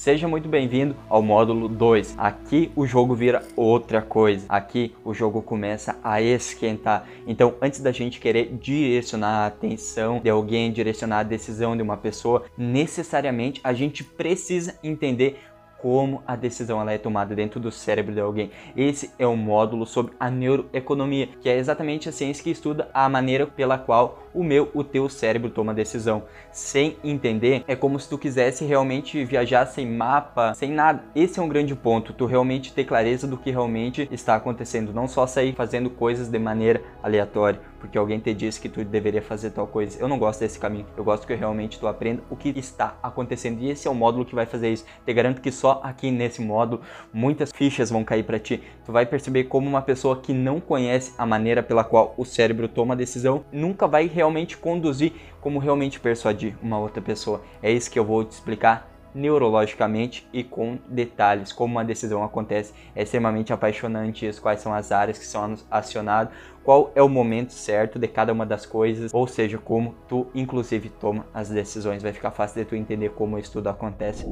Seja 0.00 0.26
muito 0.26 0.48
bem-vindo 0.48 0.96
ao 1.10 1.20
módulo 1.20 1.68
2. 1.68 2.14
Aqui 2.16 2.72
o 2.74 2.86
jogo 2.86 3.14
vira 3.14 3.42
outra 3.54 4.00
coisa. 4.00 4.46
Aqui 4.48 4.94
o 5.04 5.12
jogo 5.12 5.42
começa 5.42 5.98
a 6.02 6.22
esquentar. 6.22 7.06
Então, 7.26 7.54
antes 7.60 7.82
da 7.82 7.92
gente 7.92 8.18
querer 8.18 8.56
direcionar 8.56 9.44
a 9.44 9.46
atenção 9.48 10.18
de 10.18 10.30
alguém, 10.30 10.72
direcionar 10.72 11.18
a 11.18 11.22
decisão 11.22 11.76
de 11.76 11.82
uma 11.82 11.98
pessoa, 11.98 12.46
necessariamente 12.56 13.60
a 13.62 13.74
gente 13.74 14.02
precisa 14.02 14.74
entender 14.82 15.38
como 15.80 16.22
a 16.26 16.36
decisão 16.36 16.80
ela 16.80 16.92
é 16.92 16.98
tomada 16.98 17.34
dentro 17.34 17.58
do 17.58 17.70
cérebro 17.70 18.14
de 18.14 18.20
alguém. 18.20 18.50
Esse 18.76 19.10
é 19.18 19.26
um 19.26 19.36
módulo 19.36 19.86
sobre 19.86 20.12
a 20.18 20.30
neuroeconomia, 20.30 21.28
que 21.40 21.48
é 21.48 21.56
exatamente 21.56 22.08
a 22.08 22.12
ciência 22.12 22.44
que 22.44 22.50
estuda 22.50 22.88
a 22.92 23.08
maneira 23.08 23.46
pela 23.46 23.78
qual 23.78 24.22
o 24.32 24.44
meu, 24.44 24.70
o 24.74 24.84
teu 24.84 25.08
cérebro 25.08 25.50
toma 25.50 25.74
decisão. 25.74 26.24
Sem 26.52 26.96
entender, 27.02 27.64
é 27.66 27.74
como 27.74 27.98
se 27.98 28.08
tu 28.08 28.18
quisesse 28.18 28.64
realmente 28.64 29.24
viajar 29.24 29.66
sem 29.66 29.86
mapa, 29.86 30.54
sem 30.54 30.70
nada. 30.70 31.02
Esse 31.14 31.40
é 31.40 31.42
um 31.42 31.48
grande 31.48 31.74
ponto, 31.74 32.12
tu 32.12 32.26
realmente 32.26 32.72
ter 32.72 32.84
clareza 32.84 33.26
do 33.26 33.36
que 33.36 33.50
realmente 33.50 34.08
está 34.12 34.36
acontecendo, 34.36 34.92
não 34.92 35.08
só 35.08 35.26
sair 35.26 35.54
fazendo 35.54 35.90
coisas 35.90 36.28
de 36.28 36.38
maneira 36.38 36.82
aleatória, 37.02 37.60
porque 37.80 37.98
alguém 37.98 38.20
te 38.20 38.32
disse 38.34 38.60
que 38.60 38.68
tu 38.68 38.84
deveria 38.84 39.22
fazer 39.22 39.50
tal 39.50 39.66
coisa. 39.66 39.98
Eu 39.98 40.06
não 40.06 40.18
gosto 40.18 40.40
desse 40.40 40.58
caminho. 40.58 40.86
Eu 40.96 41.02
gosto 41.02 41.26
que 41.26 41.34
realmente 41.34 41.80
tu 41.80 41.88
aprenda 41.88 42.22
o 42.30 42.36
que 42.36 42.50
está 42.50 42.98
acontecendo. 43.02 43.60
E 43.60 43.70
esse 43.70 43.88
é 43.88 43.90
o 43.90 43.94
módulo 43.94 44.24
que 44.24 44.34
vai 44.34 44.46
fazer 44.46 44.70
isso. 44.70 44.84
Te 45.04 45.12
garanto 45.12 45.40
que 45.40 45.50
só 45.50 45.80
aqui 45.82 46.10
nesse 46.10 46.42
módulo 46.42 46.82
muitas 47.12 47.50
fichas 47.50 47.90
vão 47.90 48.04
cair 48.04 48.22
para 48.22 48.38
ti. 48.38 48.62
Tu 48.84 48.92
vai 48.92 49.06
perceber 49.06 49.44
como 49.44 49.68
uma 49.68 49.82
pessoa 49.82 50.20
que 50.20 50.32
não 50.32 50.60
conhece 50.60 51.14
a 51.16 51.24
maneira 51.24 51.62
pela 51.62 51.82
qual 51.82 52.14
o 52.16 52.24
cérebro 52.24 52.68
toma 52.68 52.94
a 52.94 52.96
decisão 52.96 53.44
nunca 53.50 53.88
vai 53.88 54.06
realmente 54.06 54.56
conduzir 54.56 55.12
como 55.40 55.58
realmente 55.58 55.98
persuadir 55.98 56.54
uma 56.62 56.78
outra 56.78 57.00
pessoa. 57.00 57.42
É 57.62 57.72
isso 57.72 57.90
que 57.90 57.98
eu 57.98 58.04
vou 58.04 58.22
te 58.24 58.32
explicar 58.32 58.90
neurologicamente 59.14 60.28
e 60.32 60.44
com 60.44 60.78
detalhes, 60.86 61.52
como 61.52 61.74
uma 61.74 61.84
decisão 61.84 62.22
acontece. 62.22 62.72
É 62.94 63.02
extremamente 63.02 63.52
apaixonante 63.52 64.26
isso, 64.26 64.40
quais 64.40 64.60
são 64.60 64.72
as 64.72 64.92
áreas 64.92 65.18
que 65.18 65.26
são 65.26 65.54
acionadas, 65.70 66.32
qual 66.64 66.92
é 66.94 67.02
o 67.02 67.08
momento 67.08 67.52
certo 67.52 67.98
de 67.98 68.06
cada 68.06 68.32
uma 68.32 68.44
das 68.44 68.66
coisas, 68.66 69.12
ou 69.14 69.26
seja, 69.26 69.58
como 69.58 69.94
tu 70.08 70.26
inclusive 70.34 70.88
toma 70.88 71.26
as 71.32 71.48
decisões. 71.48 72.02
Vai 72.02 72.12
ficar 72.12 72.30
fácil 72.30 72.62
de 72.62 72.68
tu 72.68 72.76
entender 72.76 73.10
como 73.10 73.38
isso 73.38 73.52
tudo 73.52 73.68
acontece. 73.68 74.26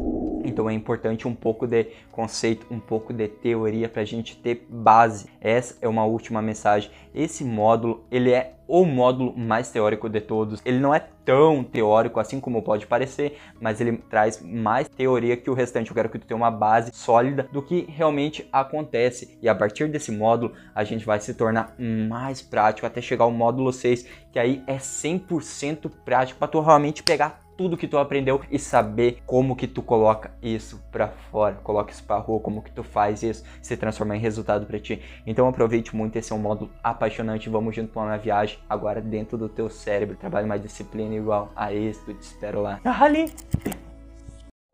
Então 0.44 0.68
é 0.68 0.72
importante 0.72 1.26
um 1.26 1.34
pouco 1.34 1.66
de 1.66 1.88
conceito, 2.12 2.66
um 2.70 2.80
pouco 2.80 3.12
de 3.12 3.28
teoria 3.28 3.88
para 3.88 4.02
a 4.02 4.04
gente 4.04 4.36
ter 4.36 4.66
base. 4.68 5.26
Essa 5.40 5.76
é 5.80 5.88
uma 5.88 6.04
última 6.04 6.40
mensagem. 6.40 6.90
Esse 7.14 7.44
módulo, 7.44 8.04
ele 8.10 8.32
é 8.32 8.57
o 8.68 8.84
módulo 8.84 9.36
mais 9.36 9.70
teórico 9.70 10.08
de 10.08 10.20
todos. 10.20 10.60
Ele 10.64 10.78
não 10.78 10.94
é 10.94 11.00
tão 11.24 11.64
teórico 11.64 12.20
assim 12.20 12.38
como 12.38 12.62
pode 12.62 12.86
parecer, 12.86 13.38
mas 13.60 13.80
ele 13.80 13.96
traz 13.96 14.42
mais 14.42 14.88
teoria 14.88 15.36
que 15.36 15.50
o 15.50 15.54
restante. 15.54 15.90
Eu 15.90 15.94
quero 15.94 16.10
que 16.10 16.18
tu 16.18 16.26
tenha 16.26 16.36
uma 16.36 16.50
base 16.50 16.90
sólida 16.92 17.48
do 17.50 17.62
que 17.62 17.86
realmente 17.88 18.46
acontece. 18.52 19.38
E 19.42 19.48
a 19.48 19.54
partir 19.54 19.88
desse 19.88 20.12
módulo, 20.12 20.52
a 20.74 20.84
gente 20.84 21.06
vai 21.06 21.18
se 21.18 21.32
tornar 21.32 21.74
mais 21.78 22.42
prático 22.42 22.86
até 22.86 23.00
chegar 23.00 23.24
ao 23.24 23.32
módulo 23.32 23.72
6, 23.72 24.06
que 24.30 24.38
aí 24.38 24.62
é 24.66 24.76
100% 24.76 25.90
prático 26.04 26.38
para 26.38 26.48
tu 26.48 26.60
realmente 26.60 27.02
pegar 27.02 27.47
tudo 27.58 27.76
que 27.76 27.88
tu 27.88 27.98
aprendeu 27.98 28.40
e 28.48 28.58
saber 28.58 29.20
como 29.26 29.56
que 29.56 29.66
tu 29.66 29.82
coloca 29.82 30.30
isso 30.40 30.80
para 30.92 31.08
fora, 31.08 31.56
coloca 31.56 31.90
isso 31.90 32.04
para 32.04 32.20
rua, 32.20 32.38
como 32.38 32.62
que 32.62 32.70
tu 32.70 32.84
faz 32.84 33.24
isso 33.24 33.42
se 33.60 33.76
transformar 33.76 34.16
em 34.16 34.20
resultado 34.20 34.64
para 34.64 34.78
ti. 34.78 35.02
Então 35.26 35.48
aproveite 35.48 35.94
muito, 35.94 36.14
esse 36.16 36.32
é 36.32 36.36
um 36.36 36.38
módulo 36.38 36.70
apaixonante, 36.82 37.50
vamos 37.50 37.74
junto 37.74 37.92
para 37.92 38.02
uma 38.02 38.16
viagem 38.16 38.58
agora 38.70 39.00
dentro 39.00 39.36
do 39.36 39.48
teu 39.48 39.68
cérebro, 39.68 40.16
trabalhe 40.16 40.46
mais 40.46 40.62
disciplina 40.62 41.16
igual 41.16 41.50
a 41.56 41.74
êxito, 41.74 42.14
te 42.14 42.22
espero 42.22 42.62
lá. 42.62 42.80
Ali! 42.84 43.32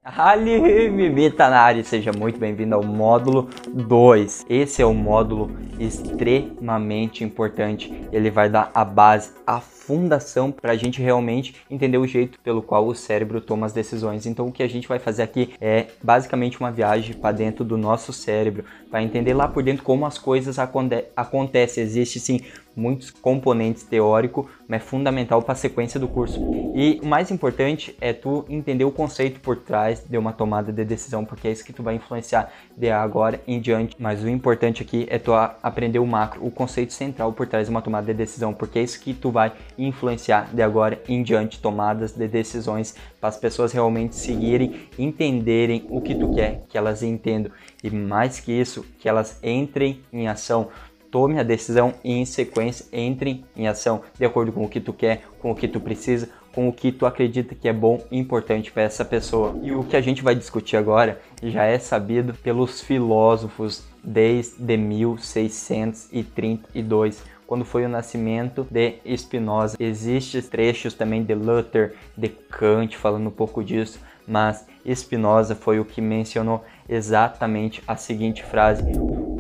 Ali, 0.05 0.91
Mimita 0.91 1.49
na 1.49 1.59
área, 1.61 1.83
seja 1.83 2.13
muito 2.13 2.39
bem-vindo 2.39 2.75
ao 2.75 2.85
módulo 2.85 3.49
2. 3.73 4.45
Esse 4.51 4.83
é 4.83 4.87
um 4.87 4.93
módulo 4.93 5.51
extremamente 5.81 7.25
importante. 7.25 7.91
Ele 8.13 8.31
vai 8.31 8.51
dar 8.51 8.71
a 8.75 8.85
base, 8.85 9.33
a 9.47 9.63
fundação 9.63 10.53
para 10.53 10.73
a 10.73 10.77
gente 10.77 11.01
realmente 11.01 11.57
entender 11.71 11.97
o 11.97 12.07
jeito 12.07 12.39
pelo 12.41 12.61
qual 12.61 12.87
o 12.87 12.95
cérebro 12.95 13.41
toma 13.41 13.65
as 13.65 13.73
decisões. 13.73 14.27
Então, 14.27 14.47
o 14.47 14.53
que 14.53 14.63
a 14.63 14.69
gente 14.69 14.87
vai 14.87 14.99
fazer 14.99 15.23
aqui 15.23 15.55
é 15.59 15.87
basicamente 16.03 16.61
uma 16.61 16.71
viagem 16.71 17.15
para 17.15 17.33
dentro 17.33 17.65
do 17.65 17.79
nosso 17.79 18.13
cérebro, 18.13 18.63
para 18.91 19.03
entender 19.03 19.33
lá 19.33 19.49
por 19.49 19.63
dentro 19.63 19.83
como 19.83 20.05
as 20.05 20.19
coisas 20.19 20.59
aconte 20.59 21.05
acontecem. 21.17 21.83
Existe 21.83 22.21
sim 22.21 22.43
muitos 22.77 23.11
componentes 23.11 23.85
teóricos, 23.85 24.47
mas 24.69 24.83
é 24.83 24.85
fundamental 24.85 25.43
para 25.43 25.53
a 25.53 25.57
sequência 25.57 26.01
do 26.01 26.09
curso. 26.09 26.41
E 26.75 27.01
o 27.03 27.07
mais 27.07 27.31
importante 27.31 27.97
é 28.01 28.13
tu 28.13 28.45
entender 28.49 28.85
o 28.85 28.91
conceito 28.91 29.41
por 29.41 29.57
trás 29.57 30.05
de 30.09 30.19
uma 30.19 30.33
tomada 30.33 30.73
de 30.73 30.85
decisão, 30.85 31.25
porque 31.25 31.49
é 31.49 31.53
isso 31.53 31.65
que 31.65 31.73
tu 31.73 31.83
vai 31.83 31.95
influenciar 31.95 32.53
de 32.77 32.91
agora 32.91 33.41
em 33.47 33.61
diante. 33.61 33.97
Mas 33.99 34.23
o 34.23 34.29
importante 34.29 34.83
aqui 34.83 35.07
é 35.09 35.19
tu 35.19 35.33
aprender 35.35 35.99
o 35.99 36.07
macro, 36.07 36.45
o 36.45 36.51
conceito 36.51 36.93
central 36.93 37.33
por 37.33 37.47
trás 37.47 37.67
de 37.67 37.71
uma 37.71 37.83
tomada 37.83 38.07
de 38.07 38.15
decisão, 38.15 38.53
porque 38.53 38.79
é 38.79 38.83
isso 38.83 39.01
que 39.01 39.15
tu 39.15 39.31
vai 39.31 39.53
influenciar 39.79 40.49
de 40.53 40.63
agora 40.63 41.01
em 41.09 41.23
diante 41.23 41.61
tomadas 41.61 42.13
de 42.13 42.27
decisões 42.27 42.95
para 43.21 43.29
as 43.29 43.37
pessoas 43.37 43.73
realmente 43.73 44.17
seguirem, 44.17 44.89
entenderem 44.99 45.87
o 45.89 46.01
que 46.01 46.15
tu 46.15 46.33
quer 46.35 46.65
que 46.69 46.77
elas 46.77 47.03
entendam 47.03 47.53
e 47.83 47.91
mais 47.91 48.41
que 48.41 48.53
isso, 48.53 48.85
que 48.99 49.09
elas 49.09 49.39
entrem 49.43 50.01
em 50.13 50.29
ação 50.29 50.69
tome 51.15 51.39
a 51.39 51.45
decisão 51.45 51.95
e 52.03 52.13
em 52.13 52.25
sequência 52.25 52.87
entre 52.93 53.45
em 53.57 53.69
ação 53.69 54.03
de 54.19 54.25
acordo 54.25 54.51
com 54.51 54.65
o 54.65 54.69
que 54.69 54.81
tu 54.81 54.93
quer, 54.93 55.23
com 55.39 55.53
o 55.53 55.55
que 55.55 55.69
tu 55.69 55.79
precisa, 55.79 56.29
com 56.53 56.69
o 56.69 56.73
que 56.73 56.91
tu 56.91 57.07
acredita 57.07 57.55
que 57.55 57.69
é 57.69 57.73
bom 57.73 58.05
e 58.11 58.19
importante 58.19 58.73
para 58.73 58.83
essa 58.83 59.05
pessoa. 59.05 59.55
E 59.63 59.71
o 59.71 59.85
que 59.85 59.97
a 59.97 60.01
gente 60.01 60.25
vai 60.25 60.35
discutir 60.35 60.77
agora 60.77 61.21
já 61.41 61.67
é 61.67 61.79
sabido 61.79 62.35
pelos 62.35 62.81
filósofos 62.81 63.85
desde 64.03 64.77
1632 64.77 67.23
quando 67.47 67.65
foi 67.65 67.85
o 67.85 67.89
nascimento 67.89 68.67
de 68.69 68.95
Spinoza. 69.17 69.77
Existem 69.79 70.43
trechos 70.43 70.95
também 70.95 71.23
de 71.23 71.33
Luther, 71.33 71.95
de 72.19 72.29
Kant 72.29 72.97
falando 72.97 73.29
um 73.29 73.31
pouco 73.31 73.63
disso, 73.63 74.01
mas 74.27 74.67
Spinoza 74.93 75.55
foi 75.55 75.79
o 75.79 75.85
que 75.85 76.01
mencionou 76.01 76.65
exatamente 76.89 77.83
a 77.87 77.97
seguinte 77.97 78.43
frase: 78.43 78.83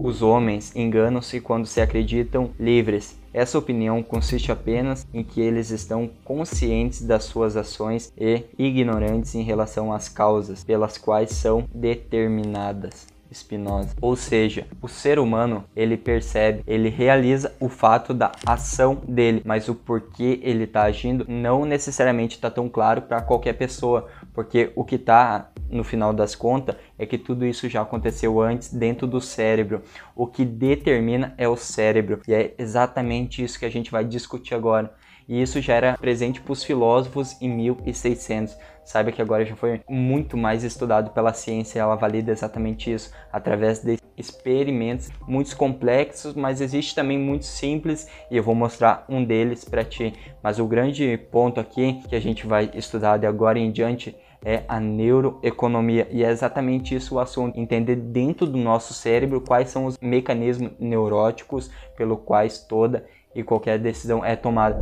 Os 0.02 0.22
homens 0.22 0.74
enganam-se 0.74 1.40
quando 1.40 1.66
se 1.66 1.80
acreditam 1.80 2.50
livres. 2.58 3.18
Essa 3.32 3.58
opinião 3.58 4.02
consiste 4.02 4.52
apenas 4.52 5.06
em 5.12 5.24
que 5.24 5.40
eles 5.40 5.70
estão 5.70 6.08
conscientes 6.24 7.02
das 7.02 7.24
suas 7.24 7.56
ações 7.56 8.12
e 8.16 8.44
ignorantes 8.56 9.34
em 9.34 9.42
relação 9.42 9.92
às 9.92 10.08
causas 10.08 10.62
pelas 10.62 10.96
quais 10.96 11.30
são 11.30 11.68
determinadas. 11.74 13.14
Spinoza. 13.34 13.94
Ou 14.00 14.16
seja, 14.16 14.66
o 14.80 14.88
ser 14.88 15.18
humano, 15.18 15.64
ele 15.74 15.96
percebe, 15.96 16.62
ele 16.66 16.88
realiza 16.88 17.52
o 17.58 17.68
fato 17.68 18.14
da 18.14 18.32
ação 18.46 18.94
dele, 19.06 19.42
mas 19.44 19.68
o 19.68 19.74
porquê 19.74 20.40
ele 20.42 20.64
está 20.64 20.84
agindo 20.84 21.26
não 21.28 21.64
necessariamente 21.64 22.36
está 22.36 22.50
tão 22.50 22.68
claro 22.68 23.02
para 23.02 23.20
qualquer 23.20 23.54
pessoa, 23.54 24.08
porque 24.32 24.70
o 24.76 24.84
que 24.84 24.94
está 24.94 25.50
no 25.76 25.84
final 25.84 26.12
das 26.12 26.34
contas 26.34 26.76
é 26.98 27.04
que 27.04 27.18
tudo 27.18 27.44
isso 27.44 27.68
já 27.68 27.82
aconteceu 27.82 28.40
antes 28.40 28.72
dentro 28.72 29.06
do 29.06 29.20
cérebro. 29.20 29.82
O 30.14 30.26
que 30.26 30.44
determina 30.44 31.34
é 31.36 31.48
o 31.48 31.56
cérebro, 31.56 32.20
e 32.26 32.34
é 32.34 32.54
exatamente 32.58 33.42
isso 33.42 33.58
que 33.58 33.64
a 33.64 33.70
gente 33.70 33.90
vai 33.90 34.04
discutir 34.04 34.54
agora. 34.54 34.94
E 35.28 35.40
isso 35.40 35.60
já 35.60 35.74
era 35.74 35.96
presente 35.96 36.40
para 36.40 36.52
os 36.52 36.62
filósofos 36.62 37.40
em 37.40 37.48
1600. 37.48 38.56
Saiba 38.84 39.10
que 39.10 39.22
agora 39.22 39.44
já 39.44 39.56
foi 39.56 39.80
muito 39.88 40.36
mais 40.36 40.62
estudado 40.62 41.10
pela 41.10 41.32
ciência, 41.32 41.80
ela 41.80 41.96
valida 41.96 42.30
exatamente 42.30 42.92
isso 42.92 43.10
através 43.32 43.80
de 43.80 43.96
experimentos 44.16 45.10
muito 45.26 45.56
complexos, 45.56 46.34
mas 46.34 46.60
existe 46.60 46.94
também 46.94 47.18
muito 47.18 47.46
simples 47.46 48.06
e 48.30 48.36
eu 48.36 48.42
vou 48.42 48.54
mostrar 48.54 49.04
um 49.08 49.24
deles 49.24 49.64
para 49.64 49.82
ti. 49.82 50.12
Mas 50.42 50.58
o 50.58 50.66
grande 50.66 51.16
ponto 51.30 51.58
aqui 51.58 52.00
que 52.08 52.14
a 52.14 52.20
gente 52.20 52.46
vai 52.46 52.70
estudar 52.74 53.16
de 53.16 53.26
agora 53.26 53.58
em 53.58 53.72
diante 53.72 54.14
é 54.44 54.62
a 54.68 54.78
neuroeconomia 54.78 56.06
e 56.10 56.22
é 56.22 56.30
exatamente 56.30 56.94
isso 56.94 57.14
o 57.14 57.18
assunto, 57.18 57.58
entender 57.58 57.96
dentro 57.96 58.46
do 58.46 58.58
nosso 58.58 58.92
cérebro 58.92 59.40
quais 59.40 59.70
são 59.70 59.86
os 59.86 59.98
mecanismos 59.98 60.72
neuróticos 60.78 61.70
pelo 61.96 62.16
quais 62.16 62.58
toda 62.58 63.06
e 63.34 63.42
qualquer 63.42 63.78
decisão 63.78 64.24
é 64.24 64.36
tomada. 64.36 64.80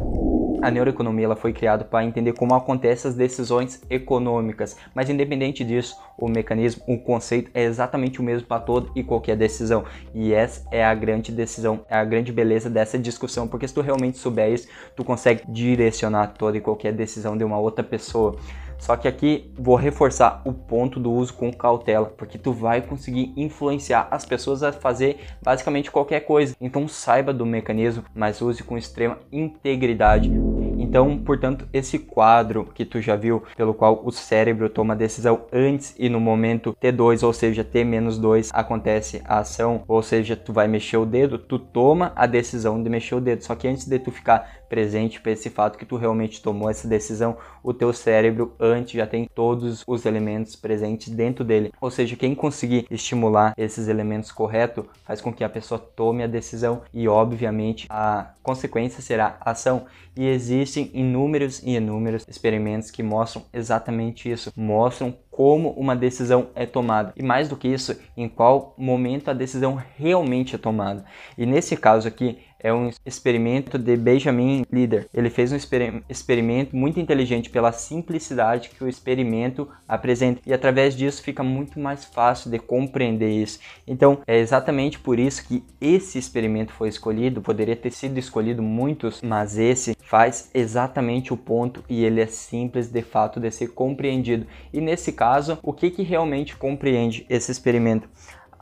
A 0.63 0.71
neuroeconomia 0.71 1.25
ela 1.25 1.35
foi 1.35 1.53
criada 1.53 1.85
para 1.85 2.05
entender 2.05 2.35
como 2.35 2.55
acontecem 2.55 3.09
as 3.09 3.17
decisões 3.17 3.83
econômicas, 3.91 4.77
mas 4.95 5.11
independente 5.11 5.65
disso, 5.65 5.97
o 6.17 6.29
mecanismo, 6.29 6.85
o 6.87 6.97
conceito 6.99 7.51
é 7.53 7.65
exatamente 7.65 8.21
o 8.21 8.23
mesmo 8.23 8.47
para 8.47 8.61
toda 8.63 8.89
e 8.95 9.03
qualquer 9.03 9.37
decisão. 9.37 9.85
E 10.15 10.33
essa 10.33 10.65
é 10.71 10.85
a 10.85 10.95
grande 10.95 11.33
decisão, 11.33 11.81
é 11.91 11.97
a 11.97 12.05
grande 12.05 12.31
beleza 12.31 12.71
dessa 12.71 12.97
discussão, 12.97 13.49
porque 13.49 13.67
se 13.67 13.75
tu 13.75 13.81
realmente 13.81 14.19
souber 14.19 14.53
isso, 14.53 14.69
tu 14.95 15.03
consegue 15.03 15.43
direcionar 15.49 16.29
toda 16.39 16.57
e 16.57 16.61
qualquer 16.61 16.93
decisão 16.93 17.37
de 17.37 17.43
uma 17.43 17.59
outra 17.59 17.83
pessoa. 17.83 18.37
Só 18.83 18.97
que 18.97 19.07
aqui 19.07 19.49
vou 19.57 19.77
reforçar 19.77 20.43
o 20.45 20.53
ponto 20.53 20.99
do 20.99 21.13
uso 21.13 21.33
com 21.35 21.53
cautela, 21.53 22.07
porque 22.07 22.37
tu 22.37 22.53
vai 22.53 22.83
conseguir 22.83 23.33
influenciar 23.37 24.09
as 24.11 24.27
pessoas 24.27 24.61
a 24.65 24.73
fazer 24.73 25.21
basicamente 25.41 25.89
qualquer 25.89 26.19
coisa. 26.21 26.57
Então 26.61 26.89
saiba 26.89 27.33
do 27.33 27.47
mecanismo, 27.47 28.03
mas 28.13 28.43
use 28.43 28.65
com 28.65 28.77
extrema 28.77 29.21
integridade 29.31 30.29
Então, 30.77 31.17
portanto, 31.17 31.69
esse 31.73 31.97
quadro 31.97 32.69
que 32.75 32.85
tu 32.85 33.01
já 33.01 33.15
viu, 33.15 33.45
pelo 33.57 33.73
qual 33.73 34.03
o 34.05 34.11
cérebro 34.11 34.69
toma 34.69 34.97
decisão 34.97 35.43
antes 35.53 35.95
e 35.97 36.09
no 36.09 36.19
momento 36.19 36.77
T2, 36.83 37.25
ou 37.25 37.33
seja, 37.33 37.63
T 37.63 37.85
menos 37.85 38.19
2, 38.19 38.51
acontece 38.53 39.23
a 39.25 39.39
ação, 39.39 39.85
ou 39.87 40.03
seja, 40.03 40.35
tu 40.35 40.53
vai 40.53 40.67
mexer 40.67 40.97
o 40.97 41.07
dedo, 41.07 41.39
tu 41.39 41.57
toma 41.57 42.13
a 42.17 42.27
decisão 42.27 42.83
de 42.83 42.91
mexer 42.91 43.15
o 43.15 43.21
dedo. 43.21 43.45
Só 43.45 43.55
que 43.55 43.69
antes 43.69 43.87
de 43.87 43.99
tu 44.01 44.11
ficar 44.11 44.51
presente 44.73 45.21
para 45.21 45.33
esse 45.33 45.51
fato 45.51 45.77
que 45.77 45.85
tu 45.85 45.97
realmente 45.97 46.41
tomou 46.41 46.71
essa 46.71 46.89
decisão, 46.89 47.37
o 47.63 47.75
teu 47.75 47.93
cérebro 47.93 48.55
antes 48.59 48.95
já 48.95 49.07
tem 49.07 49.29
todos 49.35 49.85
os 49.87 50.07
elementos 50.07 50.57
presentes 50.57 51.11
dentro 51.11 51.45
dele. 51.45 51.71
Ou 51.79 51.91
seja, 51.91 52.17
quem 52.17 52.35
conseguir 52.35 52.87
estimular 52.91 53.53
esses 53.59 53.87
elementos 53.87 54.33
corretos 54.33 54.87
faz 55.05 55.21
com 55.21 55.31
que 55.31 55.45
a 55.45 55.49
pessoa 55.51 55.79
tome 55.79 56.23
a 56.23 56.27
decisão 56.27 56.81
e 56.91 57.07
obviamente 57.07 57.87
a 57.91 58.31
consequência 58.43 59.03
será 59.03 59.37
ação. 59.43 59.85
E 60.17 60.27
existem 60.27 60.91
inúmeros 60.95 61.63
e 61.63 61.77
inúmeros 61.77 62.25
experimentos 62.27 62.91
que 62.91 63.03
mostram 63.03 63.45
exatamente 63.53 64.31
isso, 64.31 64.53
mostram 64.57 65.15
como 65.31 65.71
uma 65.71 65.97
decisão 65.97 66.49
é 66.55 66.67
tomada 66.67 67.15
e 67.17 67.23
mais 67.23 67.49
do 67.49 67.57
que 67.57 67.67
isso, 67.67 67.99
em 68.15 68.29
qual 68.29 68.75
momento 68.77 69.31
a 69.31 69.33
decisão 69.33 69.83
realmente 69.97 70.55
é 70.55 70.59
tomada. 70.59 71.05
E 71.39 71.47
nesse 71.47 71.75
caso 71.75 72.07
aqui, 72.07 72.39
é 72.63 72.73
um 72.73 72.91
experimento 73.05 73.79
de 73.79 73.97
Benjamin 73.97 74.65
Leader. 74.71 75.09
Ele 75.13 75.29
fez 75.29 75.53
um 75.53 75.57
exper 75.57 76.03
experimento 76.09 76.77
muito 76.77 77.01
inteligente 77.01 77.51
pela 77.51 77.73
simplicidade 77.73 78.71
que 78.71 78.85
o 78.85 78.89
experimento 78.89 79.69
apresenta 79.87 80.41
e 80.47 80.53
através 80.53 80.97
disso 80.97 81.23
fica 81.23 81.43
muito 81.43 81.81
mais 81.81 82.05
fácil 82.05 82.51
de 82.51 82.59
compreender 82.59 83.31
isso. 83.31 83.59
Então, 83.87 84.21
é 84.27 84.39
exatamente 84.39 84.99
por 84.99 85.19
isso 85.19 85.47
que 85.47 85.65
esse 85.81 86.19
experimento 86.19 86.73
foi 86.73 86.89
escolhido, 86.89 87.43
poderia 87.43 87.77
ter 87.77 87.91
sido 87.91 88.19
escolhido 88.19 88.63
muitos, 88.63 89.21
mas 89.23 89.59
esse 89.59 89.97
faz 90.01 90.51
exatamente 90.55 91.33
o 91.33 91.37
ponto 91.37 91.85
e 91.89 92.05
ele 92.05 92.21
é 92.21 92.27
simples 92.27 92.89
de 92.89 93.03
fato 93.03 93.41
de 93.41 93.51
ser 93.51 93.69
compreendido. 93.69 94.47
E 94.73 94.81
nesse 94.81 95.13
caso, 95.13 95.59
o 95.63 95.73
que 95.73 95.91
que 95.91 96.03
realmente 96.03 96.57
compreende 96.57 97.27
esse 97.29 97.51
experimento? 97.51 98.09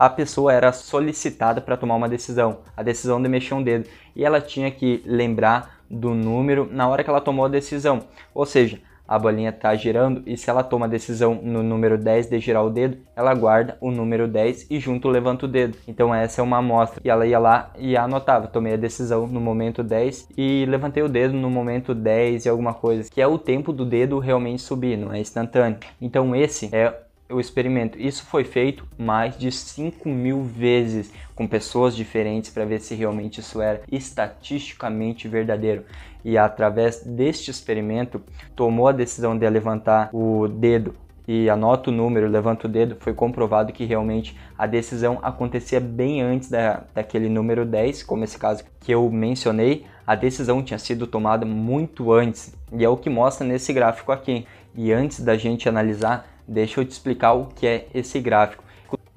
A 0.00 0.08
pessoa 0.08 0.50
era 0.50 0.72
solicitada 0.72 1.60
para 1.60 1.76
tomar 1.76 1.94
uma 1.94 2.08
decisão, 2.08 2.60
a 2.74 2.82
decisão 2.82 3.22
de 3.22 3.28
mexer 3.28 3.52
um 3.52 3.62
dedo, 3.62 3.86
e 4.16 4.24
ela 4.24 4.40
tinha 4.40 4.70
que 4.70 5.02
lembrar 5.04 5.82
do 5.90 6.14
número 6.14 6.66
na 6.72 6.88
hora 6.88 7.04
que 7.04 7.10
ela 7.10 7.20
tomou 7.20 7.44
a 7.44 7.48
decisão. 7.48 8.04
Ou 8.32 8.46
seja, 8.46 8.80
a 9.06 9.18
bolinha 9.18 9.50
está 9.50 9.74
girando 9.74 10.22
e 10.24 10.38
se 10.38 10.48
ela 10.48 10.62
toma 10.62 10.86
a 10.86 10.88
decisão 10.88 11.34
no 11.42 11.62
número 11.62 11.98
10 11.98 12.30
de 12.30 12.40
girar 12.40 12.64
o 12.64 12.70
dedo, 12.70 12.96
ela 13.14 13.34
guarda 13.34 13.76
o 13.78 13.90
número 13.90 14.26
10 14.26 14.70
e 14.70 14.80
junto 14.80 15.06
levanta 15.06 15.44
o 15.44 15.48
dedo. 15.48 15.76
Então 15.86 16.14
essa 16.14 16.40
é 16.40 16.44
uma 16.44 16.56
amostra. 16.58 17.02
E 17.04 17.10
ela 17.10 17.26
ia 17.26 17.38
lá 17.38 17.70
e 17.76 17.94
anotava, 17.94 18.46
tomei 18.46 18.72
a 18.72 18.78
decisão 18.78 19.26
no 19.26 19.40
momento 19.40 19.82
10 19.82 20.28
e 20.34 20.64
levantei 20.66 21.02
o 21.02 21.08
dedo 21.08 21.34
no 21.34 21.50
momento 21.50 21.94
10 21.94 22.46
e 22.46 22.48
alguma 22.48 22.72
coisa, 22.72 23.10
que 23.10 23.20
é 23.20 23.26
o 23.26 23.36
tempo 23.36 23.70
do 23.70 23.84
dedo 23.84 24.18
realmente 24.18 24.62
subir, 24.62 24.96
não 24.96 25.12
é 25.12 25.20
instantâneo. 25.20 25.78
Então 26.00 26.34
esse 26.34 26.74
é 26.74 27.09
o 27.30 27.40
experimento. 27.40 27.98
Isso 27.98 28.24
foi 28.26 28.44
feito 28.44 28.86
mais 28.98 29.36
de 29.36 29.50
5 29.50 30.08
mil 30.08 30.42
vezes 30.42 31.12
com 31.34 31.46
pessoas 31.46 31.96
diferentes 31.96 32.50
para 32.50 32.64
ver 32.64 32.80
se 32.80 32.94
realmente 32.94 33.40
isso 33.40 33.60
era 33.60 33.82
estatisticamente 33.90 35.28
verdadeiro. 35.28 35.84
E 36.24 36.36
através 36.36 37.02
deste 37.02 37.50
experimento, 37.50 38.22
tomou 38.54 38.88
a 38.88 38.92
decisão 38.92 39.36
de 39.38 39.48
levantar 39.48 40.10
o 40.12 40.46
dedo 40.48 40.94
e 41.32 41.48
anota 41.48 41.90
o 41.90 41.92
número, 41.92 42.26
levanta 42.26 42.66
o 42.66 42.70
dedo, 42.70 42.96
foi 42.98 43.14
comprovado 43.14 43.72
que 43.72 43.84
realmente 43.84 44.36
a 44.58 44.66
decisão 44.66 45.20
acontecia 45.22 45.78
bem 45.78 46.20
antes 46.20 46.50
da, 46.50 46.82
daquele 46.92 47.28
número 47.28 47.64
10, 47.64 48.02
como 48.02 48.24
esse 48.24 48.36
caso 48.36 48.64
que 48.80 48.92
eu 48.92 49.08
mencionei, 49.10 49.86
a 50.04 50.16
decisão 50.16 50.60
tinha 50.60 50.78
sido 50.78 51.06
tomada 51.06 51.46
muito 51.46 52.12
antes, 52.12 52.52
e 52.72 52.84
é 52.84 52.88
o 52.88 52.96
que 52.96 53.08
mostra 53.08 53.46
nesse 53.46 53.72
gráfico 53.72 54.10
aqui. 54.10 54.44
E 54.74 54.92
antes 54.92 55.20
da 55.20 55.36
gente 55.36 55.68
analisar 55.68 56.26
Deixa 56.50 56.80
eu 56.80 56.84
te 56.84 56.90
explicar 56.90 57.34
o 57.34 57.46
que 57.46 57.64
é 57.64 57.86
esse 57.94 58.18
gráfico. 58.18 58.64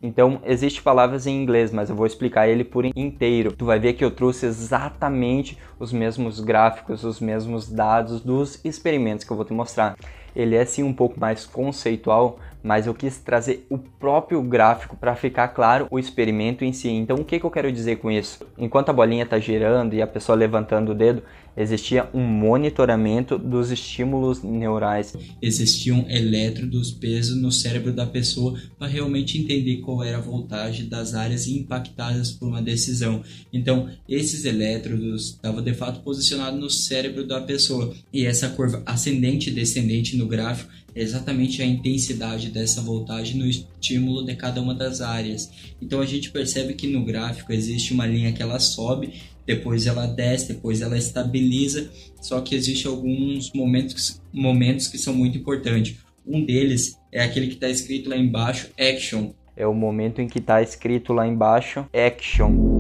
Então, 0.03 0.39
existe 0.45 0.83
palavras 0.83 1.25
em 1.25 1.41
inglês, 1.41 1.71
mas 1.71 1.89
eu 1.89 1.95
vou 1.95 2.05
explicar 2.05 2.47
ele 2.47 2.63
por 2.63 2.85
inteiro. 2.85 3.53
Tu 3.53 3.65
vai 3.65 3.79
ver 3.79 3.93
que 3.93 4.05
eu 4.05 4.11
trouxe 4.11 4.45
exatamente 4.45 5.57
os 5.79 5.91
mesmos 5.91 6.39
gráficos, 6.39 7.03
os 7.03 7.19
mesmos 7.19 7.67
dados 7.67 8.21
dos 8.21 8.63
experimentos 8.63 9.25
que 9.25 9.31
eu 9.31 9.35
vou 9.35 9.45
te 9.45 9.53
mostrar. 9.53 9.95
Ele 10.35 10.55
é 10.55 10.63
sim 10.63 10.83
um 10.83 10.93
pouco 10.93 11.19
mais 11.19 11.43
conceitual, 11.43 12.37
mas 12.61 12.85
eu 12.85 12.93
quis 12.93 13.17
trazer 13.17 13.65
o 13.67 13.79
próprio 13.79 14.39
gráfico 14.43 14.95
para 14.95 15.15
ficar 15.15 15.47
claro 15.47 15.87
o 15.89 15.97
experimento 15.97 16.63
em 16.63 16.71
si. 16.71 16.89
Então, 16.89 17.15
o 17.15 17.25
que, 17.25 17.39
que 17.39 17.45
eu 17.45 17.51
quero 17.51 17.71
dizer 17.71 17.95
com 17.95 18.11
isso? 18.11 18.45
Enquanto 18.59 18.89
a 18.89 18.93
bolinha 18.93 19.23
está 19.23 19.39
girando 19.39 19.95
e 19.95 20.03
a 20.03 20.07
pessoa 20.07 20.35
levantando 20.35 20.91
o 20.91 20.95
dedo, 20.95 21.23
existia 21.55 22.09
um 22.13 22.21
monitoramento 22.21 23.37
dos 23.37 23.71
estímulos 23.71 24.43
neurais. 24.43 25.13
Existiam 25.41 26.05
elétrodos 26.09 26.91
pesos 26.91 27.35
no 27.35 27.51
cérebro 27.51 27.93
da 27.93 28.05
pessoa 28.05 28.59
para 28.77 28.87
realmente 28.87 29.37
entender 29.37 29.77
qual 29.77 30.03
era 30.03 30.17
a 30.17 30.21
voltagem 30.21 30.87
das 30.87 31.13
áreas 31.13 31.47
impactadas 31.47 32.31
por 32.31 32.47
uma 32.47 32.61
decisão. 32.61 33.23
Então, 33.51 33.89
esses 34.07 34.45
elétrodos 34.45 35.29
estavam 35.29 35.61
de 35.61 35.73
fato 35.73 36.01
posicionados 36.01 36.59
no 36.59 36.69
cérebro 36.69 37.25
da 37.25 37.41
pessoa. 37.41 37.93
E 38.11 38.25
essa 38.25 38.49
curva 38.49 38.81
ascendente 38.85 39.49
e 39.49 39.53
descendente 39.53 40.15
no 40.17 40.27
gráfico 40.27 40.71
exatamente 40.95 41.61
a 41.61 41.65
intensidade 41.65 42.49
dessa 42.49 42.81
voltagem 42.81 43.37
no 43.37 43.47
estímulo 43.47 44.25
de 44.25 44.35
cada 44.35 44.61
uma 44.61 44.73
das 44.73 45.01
áreas. 45.01 45.49
Então 45.81 45.99
a 45.99 46.05
gente 46.05 46.31
percebe 46.31 46.73
que 46.73 46.87
no 46.87 47.03
gráfico 47.03 47.51
existe 47.51 47.93
uma 47.93 48.05
linha 48.05 48.31
que 48.31 48.41
ela 48.41 48.59
sobe, 48.59 49.13
depois 49.45 49.87
ela 49.87 50.05
desce, 50.05 50.53
depois 50.53 50.81
ela 50.81 50.97
estabiliza, 50.97 51.89
só 52.21 52.41
que 52.41 52.55
existe 52.55 52.87
alguns 52.87 53.51
momentos, 53.53 54.21
momentos 54.31 54.87
que 54.87 54.97
são 54.97 55.13
muito 55.13 55.37
importantes. 55.37 55.97
Um 56.25 56.45
deles 56.45 56.97
é 57.11 57.21
aquele 57.21 57.47
que 57.47 57.55
está 57.55 57.69
escrito 57.69 58.09
lá 58.09 58.17
embaixo, 58.17 58.69
action. 58.79 59.31
É 59.55 59.67
o 59.67 59.73
momento 59.73 60.21
em 60.21 60.27
que 60.27 60.39
está 60.39 60.61
escrito 60.61 61.13
lá 61.13 61.27
embaixo, 61.27 61.85
action. 61.93 62.73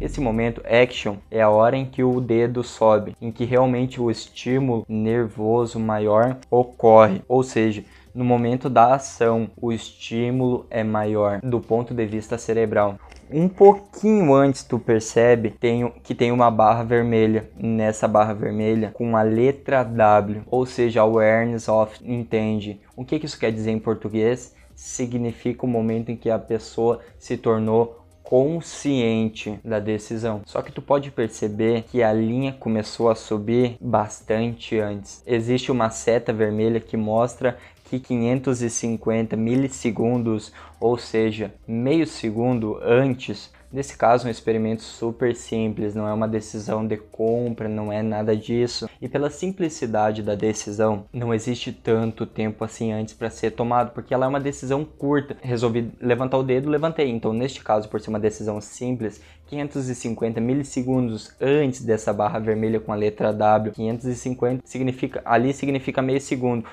Esse 0.00 0.20
momento 0.20 0.60
action 0.64 1.16
é 1.30 1.40
a 1.40 1.48
hora 1.48 1.76
em 1.76 1.86
que 1.86 2.02
o 2.02 2.20
dedo 2.20 2.62
sobe, 2.64 3.16
em 3.20 3.30
que 3.30 3.44
realmente 3.44 4.00
o 4.00 4.10
estímulo 4.10 4.84
nervoso 4.88 5.78
maior 5.78 6.38
ocorre, 6.50 7.22
ou 7.28 7.42
seja, 7.42 7.84
no 8.14 8.24
momento 8.24 8.68
da 8.68 8.94
ação, 8.94 9.50
o 9.56 9.72
estímulo 9.72 10.66
é 10.68 10.84
maior 10.84 11.40
do 11.40 11.60
ponto 11.60 11.94
de 11.94 12.04
vista 12.04 12.36
cerebral. 12.36 12.98
Um 13.32 13.48
pouquinho 13.48 14.34
antes 14.34 14.62
tu 14.62 14.78
percebe 14.78 15.50
tem, 15.50 15.90
que 16.02 16.14
tem 16.14 16.30
uma 16.30 16.50
barra 16.50 16.82
vermelha. 16.82 17.50
Nessa 17.56 18.06
barra 18.06 18.34
vermelha 18.34 18.90
com 18.92 19.16
a 19.16 19.22
letra 19.22 19.82
W, 19.82 20.42
ou 20.46 20.66
seja, 20.66 21.00
awareness 21.00 21.66
of 21.66 21.98
entende. 22.04 22.80
O 22.94 23.04
que, 23.04 23.18
que 23.18 23.24
isso 23.24 23.38
quer 23.38 23.50
dizer 23.50 23.70
em 23.70 23.78
português? 23.78 24.54
Significa 24.74 25.64
o 25.64 25.68
momento 25.68 26.10
em 26.10 26.16
que 26.16 26.28
a 26.28 26.38
pessoa 26.38 27.00
se 27.18 27.36
tornou 27.36 28.02
consciente 28.22 29.58
da 29.62 29.78
decisão. 29.78 30.40
Só 30.46 30.62
que 30.62 30.72
tu 30.72 30.80
pode 30.80 31.10
perceber 31.10 31.82
que 31.82 32.02
a 32.02 32.12
linha 32.12 32.52
começou 32.52 33.10
a 33.10 33.14
subir 33.14 33.76
bastante 33.80 34.78
antes. 34.78 35.22
Existe 35.26 35.70
uma 35.70 35.90
seta 35.90 36.32
vermelha 36.32 36.80
que 36.80 36.96
mostra 36.96 37.58
que 37.92 38.00
550 38.00 39.36
milissegundos, 39.36 40.52
ou 40.80 40.96
seja, 40.96 41.52
meio 41.66 42.06
segundo 42.06 42.78
antes 42.82 43.50
Nesse 43.72 43.96
caso, 43.96 44.28
um 44.28 44.30
experimento 44.30 44.82
super 44.82 45.34
simples, 45.34 45.94
não 45.94 46.06
é 46.06 46.12
uma 46.12 46.28
decisão 46.28 46.86
de 46.86 46.98
compra, 46.98 47.70
não 47.70 47.90
é 47.90 48.02
nada 48.02 48.36
disso. 48.36 48.86
E 49.00 49.08
pela 49.08 49.30
simplicidade 49.30 50.22
da 50.22 50.34
decisão, 50.34 51.06
não 51.10 51.32
existe 51.32 51.72
tanto 51.72 52.26
tempo 52.26 52.62
assim 52.64 52.92
antes 52.92 53.14
para 53.14 53.30
ser 53.30 53.52
tomado, 53.52 53.92
porque 53.92 54.12
ela 54.12 54.26
é 54.26 54.28
uma 54.28 54.38
decisão 54.38 54.84
curta. 54.84 55.38
Resolvi 55.40 55.90
levantar 55.98 56.36
o 56.36 56.42
dedo, 56.42 56.68
levantei. 56.68 57.08
Então, 57.08 57.32
neste 57.32 57.64
caso, 57.64 57.88
por 57.88 57.98
ser 57.98 58.10
uma 58.10 58.20
decisão 58.20 58.60
simples, 58.60 59.22
550 59.46 60.38
milissegundos 60.38 61.34
antes 61.40 61.82
dessa 61.82 62.12
barra 62.12 62.38
vermelha 62.38 62.78
com 62.78 62.92
a 62.92 62.96
letra 62.96 63.32
W, 63.32 63.72
550 63.72 64.62
significa 64.66 65.22
ali 65.24 65.54
significa 65.54 66.02
meio 66.02 66.20
segundo. 66.20 66.66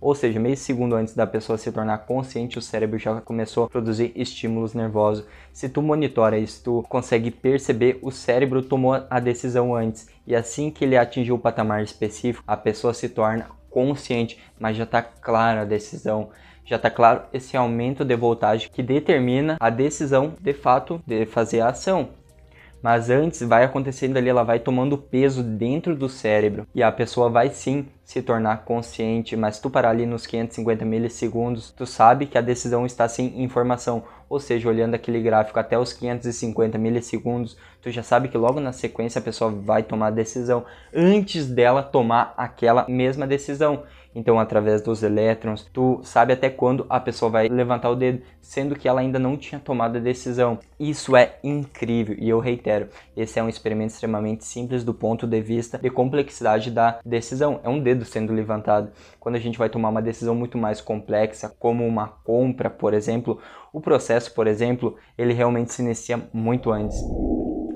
Ou 0.00 0.14
seja, 0.14 0.38
meio 0.38 0.56
segundo 0.56 0.94
antes 0.94 1.14
da 1.14 1.26
pessoa 1.26 1.56
se 1.56 1.72
tornar 1.72 1.98
consciente, 1.98 2.58
o 2.58 2.62
cérebro 2.62 2.98
já 2.98 3.20
começou 3.20 3.64
a 3.64 3.68
produzir 3.68 4.12
estímulos 4.14 4.74
nervosos. 4.74 5.24
Se 5.52 5.68
tu 5.68 5.80
monitora 5.80 6.38
isso, 6.38 6.62
tu 6.62 6.84
consegue 6.88 7.30
perceber 7.30 7.98
o 8.02 8.10
cérebro 8.10 8.62
tomou 8.62 9.04
a 9.08 9.20
decisão 9.20 9.74
antes. 9.74 10.08
E 10.26 10.36
assim 10.36 10.70
que 10.70 10.84
ele 10.84 10.96
atingiu 10.96 11.36
o 11.36 11.38
patamar 11.38 11.82
específico, 11.82 12.44
a 12.46 12.56
pessoa 12.56 12.92
se 12.92 13.08
torna 13.08 13.48
consciente, 13.70 14.38
mas 14.58 14.76
já 14.76 14.84
está 14.84 15.02
clara 15.02 15.62
a 15.62 15.64
decisão. 15.64 16.30
Já 16.64 16.76
está 16.76 16.90
claro 16.90 17.22
esse 17.32 17.56
aumento 17.56 18.04
de 18.04 18.16
voltagem 18.16 18.68
que 18.70 18.82
determina 18.82 19.56
a 19.60 19.70
decisão 19.70 20.34
de 20.40 20.52
fato 20.52 21.00
de 21.06 21.24
fazer 21.24 21.60
a 21.60 21.68
ação 21.68 22.10
mas 22.82 23.10
antes 23.10 23.40
vai 23.40 23.64
acontecendo 23.64 24.16
ali, 24.16 24.28
ela 24.28 24.44
vai 24.44 24.58
tomando 24.58 24.96
peso 24.98 25.42
dentro 25.42 25.96
do 25.96 26.08
cérebro. 26.08 26.66
E 26.74 26.82
a 26.82 26.92
pessoa 26.92 27.28
vai 27.28 27.50
sim 27.50 27.86
se 28.04 28.22
tornar 28.22 28.64
consciente, 28.64 29.36
mas 29.36 29.58
tu 29.58 29.68
parar 29.68 29.90
ali 29.90 30.06
nos 30.06 30.26
550 30.26 30.84
milissegundos, 30.84 31.72
tu 31.72 31.84
sabe 31.84 32.26
que 32.26 32.38
a 32.38 32.40
decisão 32.40 32.86
está 32.86 33.08
sem 33.08 33.42
informação, 33.42 34.04
ou 34.28 34.38
seja, 34.38 34.68
olhando 34.68 34.94
aquele 34.94 35.20
gráfico 35.20 35.58
até 35.58 35.76
os 35.78 35.92
550 35.92 36.78
milissegundos, 36.78 37.56
tu 37.82 37.90
já 37.90 38.02
sabe 38.02 38.28
que 38.28 38.38
logo 38.38 38.60
na 38.60 38.72
sequência 38.72 39.18
a 39.18 39.22
pessoa 39.22 39.50
vai 39.50 39.82
tomar 39.82 40.08
a 40.08 40.10
decisão 40.10 40.64
antes 40.94 41.46
dela 41.46 41.82
tomar 41.82 42.34
aquela 42.36 42.86
mesma 42.88 43.26
decisão. 43.26 43.82
Então, 44.16 44.40
através 44.40 44.80
dos 44.80 45.02
elétrons, 45.02 45.68
tu 45.70 46.00
sabe 46.02 46.32
até 46.32 46.48
quando 46.48 46.86
a 46.88 46.98
pessoa 46.98 47.30
vai 47.30 47.48
levantar 47.48 47.90
o 47.90 47.94
dedo, 47.94 48.22
sendo 48.40 48.74
que 48.74 48.88
ela 48.88 49.02
ainda 49.02 49.18
não 49.18 49.36
tinha 49.36 49.60
tomado 49.60 49.98
a 49.98 50.00
decisão. 50.00 50.58
Isso 50.80 51.14
é 51.14 51.38
incrível 51.44 52.16
e 52.18 52.26
eu 52.26 52.40
reitero, 52.40 52.88
esse 53.14 53.38
é 53.38 53.42
um 53.42 53.48
experimento 53.48 53.92
extremamente 53.92 54.42
simples 54.46 54.82
do 54.82 54.94
ponto 54.94 55.26
de 55.26 55.38
vista 55.42 55.76
de 55.76 55.90
complexidade 55.90 56.70
da 56.70 56.98
decisão. 57.04 57.60
É 57.62 57.68
um 57.68 57.78
dedo 57.78 58.06
sendo 58.06 58.32
levantado. 58.32 58.90
Quando 59.20 59.36
a 59.36 59.38
gente 59.38 59.58
vai 59.58 59.68
tomar 59.68 59.90
uma 59.90 60.00
decisão 60.00 60.34
muito 60.34 60.56
mais 60.56 60.80
complexa, 60.80 61.54
como 61.58 61.86
uma 61.86 62.08
compra, 62.08 62.70
por 62.70 62.94
exemplo, 62.94 63.38
o 63.70 63.82
processo, 63.82 64.32
por 64.32 64.46
exemplo, 64.46 64.96
ele 65.18 65.34
realmente 65.34 65.74
se 65.74 65.82
inicia 65.82 66.26
muito 66.32 66.72
antes. 66.72 66.96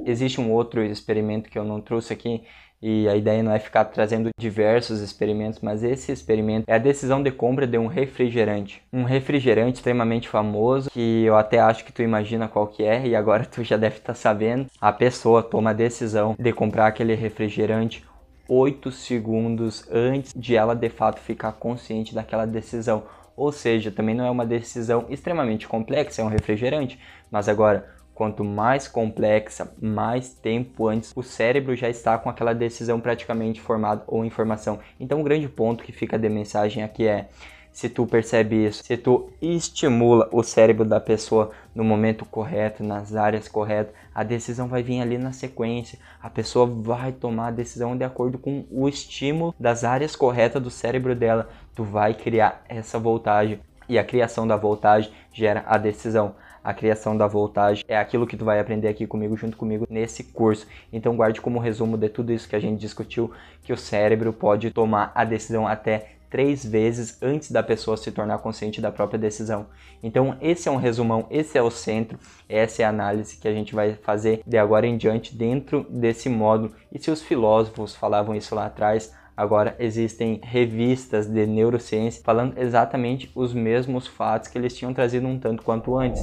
Existe 0.07 0.41
um 0.41 0.51
outro 0.51 0.83
experimento 0.83 1.51
que 1.51 1.59
eu 1.59 1.65
não 1.65 1.83
trouxe 1.83 2.15
aqui, 2.15 2.43
e 2.83 3.09
a 3.09 3.17
ideia 3.17 3.43
não 3.43 3.53
é 3.53 3.59
ficar 3.59 3.85
trazendo 3.87 4.31
diversos 4.39 5.01
experimentos, 5.01 5.61
mas 5.61 5.85
esse 5.85 6.11
experimento 6.11 6.65
é 6.67 6.75
a 6.75 6.79
decisão 6.79 7.23
de 7.23 7.31
compra 7.31 7.67
de 7.67 7.77
um 7.77 7.87
refrigerante. 7.87 8.83
Um 8.93 9.05
refrigerante 9.05 9.77
extremamente 9.77 10.29
famoso, 10.29 10.91
que 10.91 11.25
eu 11.25 11.37
até 11.37 11.59
acho 11.59 11.85
que 11.85 11.93
tu 11.93 12.03
imagina 12.03 12.49
qual 12.49 12.67
que 12.67 12.83
é, 12.83 13.07
e 13.07 13.15
agora 13.15 13.45
tu 13.51 13.63
já 13.63 13.77
deve 13.77 13.97
estar 13.97 14.13
tá 14.13 14.15
sabendo. 14.15 14.67
A 14.81 14.93
pessoa 14.93 15.43
toma 15.43 15.71
a 15.71 15.75
decisão 15.75 16.35
de 16.39 16.53
comprar 16.53 16.87
aquele 16.87 17.15
refrigerante 17.15 18.05
8 18.49 18.91
segundos 18.91 19.87
antes 19.93 20.33
de 20.35 20.57
ela 20.57 20.75
de 20.75 20.89
fato 20.89 21.21
ficar 21.21 21.53
consciente 21.53 22.15
daquela 22.15 22.47
decisão. 22.47 23.05
Ou 23.37 23.53
seja, 23.53 23.91
também 23.91 24.15
não 24.15 24.25
é 24.25 24.31
uma 24.31 24.45
decisão 24.45 25.07
extremamente 25.09 25.69
complexa, 25.69 26.21
é 26.21 26.25
um 26.25 26.29
refrigerante, 26.29 26.99
mas 27.31 27.49
agora 27.49 27.89
Quanto 28.21 28.45
mais 28.45 28.87
complexa, 28.87 29.73
mais 29.81 30.29
tempo 30.29 30.89
antes 30.89 31.11
o 31.17 31.23
cérebro 31.23 31.75
já 31.75 31.89
está 31.89 32.19
com 32.19 32.29
aquela 32.29 32.53
decisão 32.53 33.01
praticamente 33.01 33.63
formada 33.63 34.05
ou 34.07 34.27
informação. 34.27 34.79
Então, 35.01 35.23
o 35.23 35.25
grande 35.25 35.49
ponto 35.49 35.83
que 35.83 35.91
fica 35.91 36.19
de 36.19 36.29
mensagem 36.29 36.83
aqui 36.83 37.09
é: 37.09 37.31
se 37.73 37.89
tu 37.89 38.07
percebe 38.07 38.67
isso, 38.67 38.85
se 38.85 38.95
tu 38.99 39.31
estimula 39.41 40.29
o 40.33 40.43
cérebro 40.43 40.85
da 40.85 41.01
pessoa 41.01 41.51
no 41.75 41.83
momento 41.83 42.27
correto, 42.27 42.85
nas 42.85 43.17
áreas 43.17 43.49
corretas, 43.49 43.95
a 44.15 44.23
decisão 44.23 44.69
vai 44.69 44.83
vir 44.83 45.01
ali 45.01 45.17
na 45.17 45.33
sequência. 45.33 45.99
A 46.23 46.29
pessoa 46.29 46.67
vai 46.67 47.13
tomar 47.13 47.47
a 47.47 47.53
decisão 47.53 47.97
de 47.97 48.05
acordo 48.05 48.37
com 48.37 48.67
o 48.71 48.87
estímulo 48.87 49.55
das 49.59 49.83
áreas 49.83 50.15
corretas 50.15 50.63
do 50.63 50.71
cérebro 50.71 51.15
dela. 51.15 51.49
Tu 51.75 51.83
vai 51.83 52.13
criar 52.13 52.63
essa 52.69 52.99
voltagem 52.99 53.61
e 53.89 53.99
a 53.99 54.05
criação 54.05 54.47
da 54.47 54.57
voltagem 54.57 55.11
gera 55.33 55.65
a 55.67 55.79
decisão 55.79 56.35
a 56.63 56.75
criação 56.75 57.17
da 57.17 57.27
voltagem 57.27 57.85
é 57.89 57.97
aquilo 57.97 58.27
que 58.27 58.37
tu 58.37 58.45
vai 58.45 58.61
aprender 58.61 58.89
aqui 58.89 59.07
comigo, 59.07 59.37
junto 59.37 59.57
comigo, 59.57 59.87
nesse 59.89 60.25
curso. 60.25 60.67
Então 60.93 61.17
guarde 61.17 61.41
como 61.41 61.59
resumo 61.59 61.97
de 61.97 62.09
tudo 62.09 62.33
isso 62.33 62.49
que 62.49 62.57
a 62.57 62.61
gente 62.61 62.81
discutiu, 62.81 63.31
que 63.63 63.73
o 63.73 63.77
cérebro 63.77 64.33
pode 64.33 64.71
tomar 64.71 65.13
a 65.15 65.25
decisão 65.25 65.67
até 65.67 66.17
três 66.31 66.65
vezes 66.65 67.21
antes 67.21 67.51
da 67.51 67.63
pessoa 67.63 67.97
se 67.97 68.13
tornar 68.13 68.39
consciente 68.39 68.81
da 68.81 68.93
própria 68.93 69.19
decisão. 69.19 69.67
Então, 70.03 70.37
esse 70.41 70.69
é 70.69 70.71
um 70.71 70.77
resumão, 70.77 71.27
esse 71.29 71.59
é 71.59 71.63
o 71.63 71.71
centro, 71.71 72.19
essa 72.49 72.83
é 72.83 72.85
a 72.85 72.89
análise 72.89 73.37
que 73.37 73.49
a 73.49 73.53
gente 73.53 73.75
vai 73.75 73.95
fazer 73.95 74.41
de 74.47 74.57
agora 74.57 74.87
em 74.87 74.97
diante 74.97 75.35
dentro 75.35 75.85
desse 75.91 76.29
módulo. 76.29 76.73
E 76.93 76.99
se 76.99 77.11
os 77.11 77.21
filósofos 77.21 77.97
falavam 77.97 78.35
isso 78.35 78.55
lá 78.55 78.67
atrás, 78.67 79.13
Agora 79.41 79.75
existem 79.79 80.39
revistas 80.43 81.27
de 81.27 81.47
neurociência 81.47 82.23
falando 82.23 82.59
exatamente 82.59 83.31
os 83.35 83.55
mesmos 83.55 84.07
fatos 84.07 84.51
que 84.51 84.59
eles 84.59 84.77
tinham 84.77 84.93
trazido 84.93 85.27
um 85.27 85.39
tanto 85.39 85.63
quanto 85.63 85.97
antes. 85.97 86.23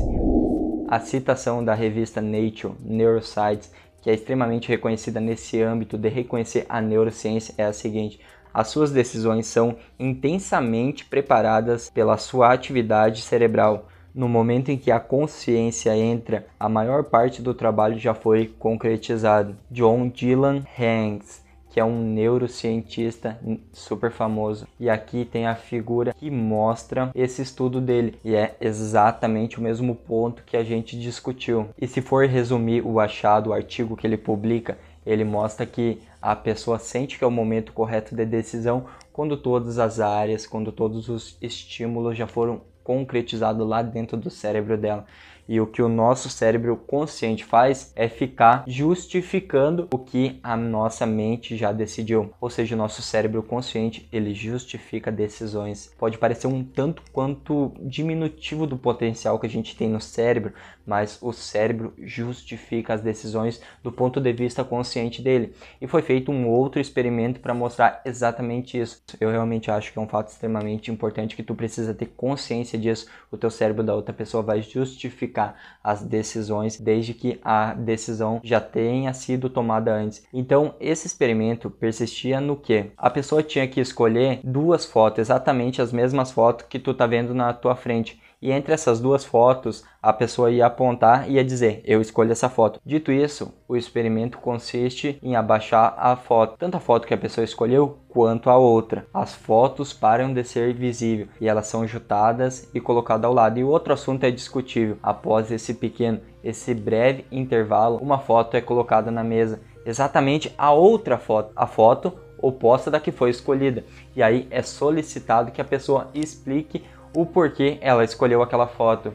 A 0.88 1.00
citação 1.00 1.66
da 1.66 1.74
revista 1.74 2.22
Nature 2.22 2.76
Neuroscience, 2.80 3.72
que 4.04 4.12
é 4.12 4.14
extremamente 4.14 4.70
reconhecida 4.70 5.20
nesse 5.20 5.60
âmbito 5.64 5.98
de 5.98 6.08
reconhecer 6.10 6.68
a 6.70 6.80
neurociência, 6.80 7.56
é 7.58 7.64
a 7.64 7.74
seguinte: 7.74 8.20
as 8.54 8.68
suas 8.68 8.92
decisões 8.92 9.48
são 9.48 9.78
intensamente 10.00 11.04
preparadas 11.04 11.90
pela 11.90 12.18
sua 12.18 12.54
atividade 12.54 13.24
cerebral. 13.24 13.88
No 14.14 14.30
momento 14.30 14.70
em 14.70 14.78
que 14.78 14.92
a 14.92 15.00
consciência 15.00 15.98
entra, 15.98 16.46
a 16.60 16.70
maior 16.70 17.06
parte 17.06 17.42
do 17.42 17.56
trabalho 17.56 17.98
já 17.98 18.14
foi 18.14 18.46
concretizado. 18.60 19.58
John 19.72 20.08
Dylan 20.08 20.64
Hanks 20.78 21.47
que 21.78 21.82
é 21.82 21.86
um 21.86 22.02
neurocientista 22.02 23.40
super 23.72 24.10
famoso. 24.10 24.68
E 24.80 24.90
aqui 24.90 25.24
tem 25.24 25.46
a 25.46 25.54
figura 25.54 26.12
que 26.12 26.32
mostra 26.32 27.12
esse 27.14 27.44
estudo 27.44 27.80
dele. 27.80 28.16
E 28.26 28.34
é 28.34 28.56
exatamente 28.60 29.60
o 29.60 29.62
mesmo 29.62 29.94
ponto 29.94 30.42
que 30.42 30.58
a 30.58 30.64
gente 30.64 31.00
discutiu. 31.00 31.70
E 31.80 31.88
se 31.88 32.02
for 32.02 32.26
resumir 32.26 32.84
o 32.84 33.00
achado, 33.00 33.52
o 33.52 33.54
artigo 33.54 33.96
que 33.96 34.08
ele 34.08 34.18
publica, 34.18 34.76
ele 35.06 35.24
mostra 35.24 35.68
que 35.68 36.02
a 36.20 36.36
pessoa 36.36 36.80
sente 36.80 37.16
que 37.16 37.24
é 37.24 37.28
o 37.28 37.30
momento 37.30 37.72
correto 37.74 38.16
de 38.16 38.26
decisão 38.26 38.86
quando 39.14 39.38
todas 39.38 39.78
as 39.78 40.00
áreas, 40.00 40.48
quando 40.48 40.72
todos 40.72 41.10
os 41.10 41.38
estímulos 41.40 42.18
já 42.18 42.26
foram 42.26 42.60
concretizados 42.84 43.68
lá 43.68 43.84
dentro 43.84 44.18
do 44.18 44.32
cérebro 44.32 44.80
dela. 44.80 45.06
E 45.48 45.62
o 45.62 45.68
que 45.68 45.82
o 45.82 45.88
nosso 45.88 46.30
cérebro 46.30 46.76
consciente 46.76 47.46
faz 47.46 47.92
é 47.96 48.10
ficar 48.10 48.64
justificando 48.68 49.88
o 49.94 49.98
que 49.98 50.40
a 50.44 50.58
nossa 50.58 51.06
mente 51.06 51.56
já 51.56 51.72
decidiu. 51.72 52.34
Ou 52.42 52.50
seja, 52.50 52.76
o 52.76 52.78
nosso 52.78 53.02
cérebro 53.02 53.42
consciente, 53.42 54.08
ele 54.12 54.34
justifica 54.34 55.12
decisões. 55.12 55.94
Pode 55.98 56.18
parecer 56.18 56.48
um 56.48 56.64
tanto 56.64 57.02
quanto 57.12 57.74
diminutivo 57.80 58.68
do 58.68 58.78
potencial 58.78 59.40
que 59.40 59.46
a 59.46 59.50
gente 59.50 59.76
tem 59.76 59.90
no 59.90 60.02
cérebro, 60.02 60.54
mas 60.86 61.18
o 61.22 61.32
cérebro 61.32 61.94
justifica 61.98 62.94
as 62.94 63.02
decisões 63.02 63.62
do 63.84 63.92
ponto 63.92 64.20
de 64.20 64.34
vista 64.34 64.64
consciente 64.64 65.22
dele. 65.22 65.54
E 65.82 65.88
foi 65.88 66.02
feito 66.02 66.32
um 66.32 66.48
outro 66.48 66.80
experimento 66.80 67.40
para 67.40 67.54
mostrar 67.54 68.02
exatamente 68.06 68.80
isso. 68.80 69.02
Eu 69.20 69.30
realmente 69.30 69.70
acho 69.70 69.92
que 69.92 70.00
é 70.00 70.02
um 70.02 70.08
fato 70.08 70.30
extremamente 70.30 70.92
importante 70.92 71.36
que 71.36 71.44
tu 71.44 71.56
precisa 71.56 71.94
ter 71.94 72.08
consciência 72.08 72.78
disso. 72.78 73.08
O 73.32 73.38
teu 73.38 73.50
cérebro 73.50 73.84
da 73.84 73.94
outra 73.94 74.14
pessoa 74.14 74.42
vai 74.42 74.62
justificar 74.62 75.37
as 75.84 76.04
decisões 76.04 76.80
desde 76.80 77.14
que 77.14 77.40
a 77.44 77.74
decisão 77.74 78.40
já 78.44 78.60
tenha 78.60 79.14
sido 79.14 79.50
tomada 79.50 79.94
antes. 79.94 80.26
Então, 80.34 80.76
esse 80.80 81.08
experimento 81.08 81.70
persistia 81.70 82.42
no 82.42 82.56
que? 82.56 82.92
A 82.98 83.10
pessoa 83.10 83.44
tinha 83.44 83.68
que 83.68 83.80
escolher 83.80 84.40
duas 84.44 84.86
fotos, 84.86 85.20
exatamente 85.20 85.82
as 85.82 85.92
mesmas 85.92 86.32
fotos 86.32 86.66
que 86.68 86.80
tu 86.80 86.94
tá 86.94 87.06
vendo 87.06 87.34
na 87.34 87.54
tua 87.54 87.76
frente 87.76 88.20
e 88.42 88.52
entre 88.52 88.74
essas 88.74 89.00
duas 89.00 89.26
fotos 89.26 89.84
a 90.02 90.14
pessoa 90.14 90.52
ia 90.52 90.66
apontar 90.66 91.30
e 91.30 91.34
ia 91.34 91.44
dizer 91.44 91.82
eu 91.84 92.02
escolho 92.02 92.32
essa 92.32 92.50
foto. 92.50 92.80
Dito 92.86 93.12
isso, 93.12 93.54
o 93.68 93.76
experimento 93.76 94.38
consiste 94.38 95.20
em 95.22 95.36
abaixar 95.36 95.96
a 95.98 96.16
foto, 96.16 96.56
tanto 96.58 96.78
a 96.78 96.80
foto 96.80 97.08
que 97.08 97.14
a 97.14 97.18
pessoa 97.18 97.44
escolheu 97.44 98.00
quanto 98.08 98.50
a 98.50 98.58
outra. 98.58 99.06
As 99.14 99.34
fotos 99.34 99.94
param 99.94 100.34
de 100.34 100.44
ser 100.44 100.74
visíveis 100.74 101.30
e 101.42 101.48
elas 101.48 101.68
são 101.68 101.88
juntadas 101.88 102.70
e 102.74 102.80
colocadas 102.80 103.26
ao 103.26 103.34
lado. 103.34 103.60
E 103.60 103.64
o 103.64 103.70
outro 103.70 103.94
assunto 103.94 104.24
é 104.24 104.32
discutível. 104.32 104.98
Após 105.04 105.52
esse 105.52 105.74
pequeno, 105.74 106.20
esse 106.44 106.74
breve 106.74 107.26
intervalo, 107.32 107.98
uma 107.98 108.20
foto 108.20 108.56
é 108.56 108.62
colocada 108.62 109.12
na 109.12 109.24
mesa. 109.24 109.60
Exatamente 109.86 110.54
a 110.58 110.72
outra 110.72 111.18
foto, 111.18 111.52
a 111.56 111.68
foto 111.68 112.14
oposta 112.40 112.92
da 112.92 113.00
que 113.00 113.12
foi 113.12 113.30
escolhida. 113.30 113.84
E 114.16 114.22
aí 114.22 114.48
é 114.50 114.62
solicitado 114.62 115.52
que 115.52 115.62
a 115.62 115.66
pessoa 115.66 116.10
explique 116.14 116.84
o 117.18 117.26
porquê 117.26 117.80
ela 117.82 118.04
escolheu 118.04 118.44
aquela 118.44 118.68
foto. 118.68 119.12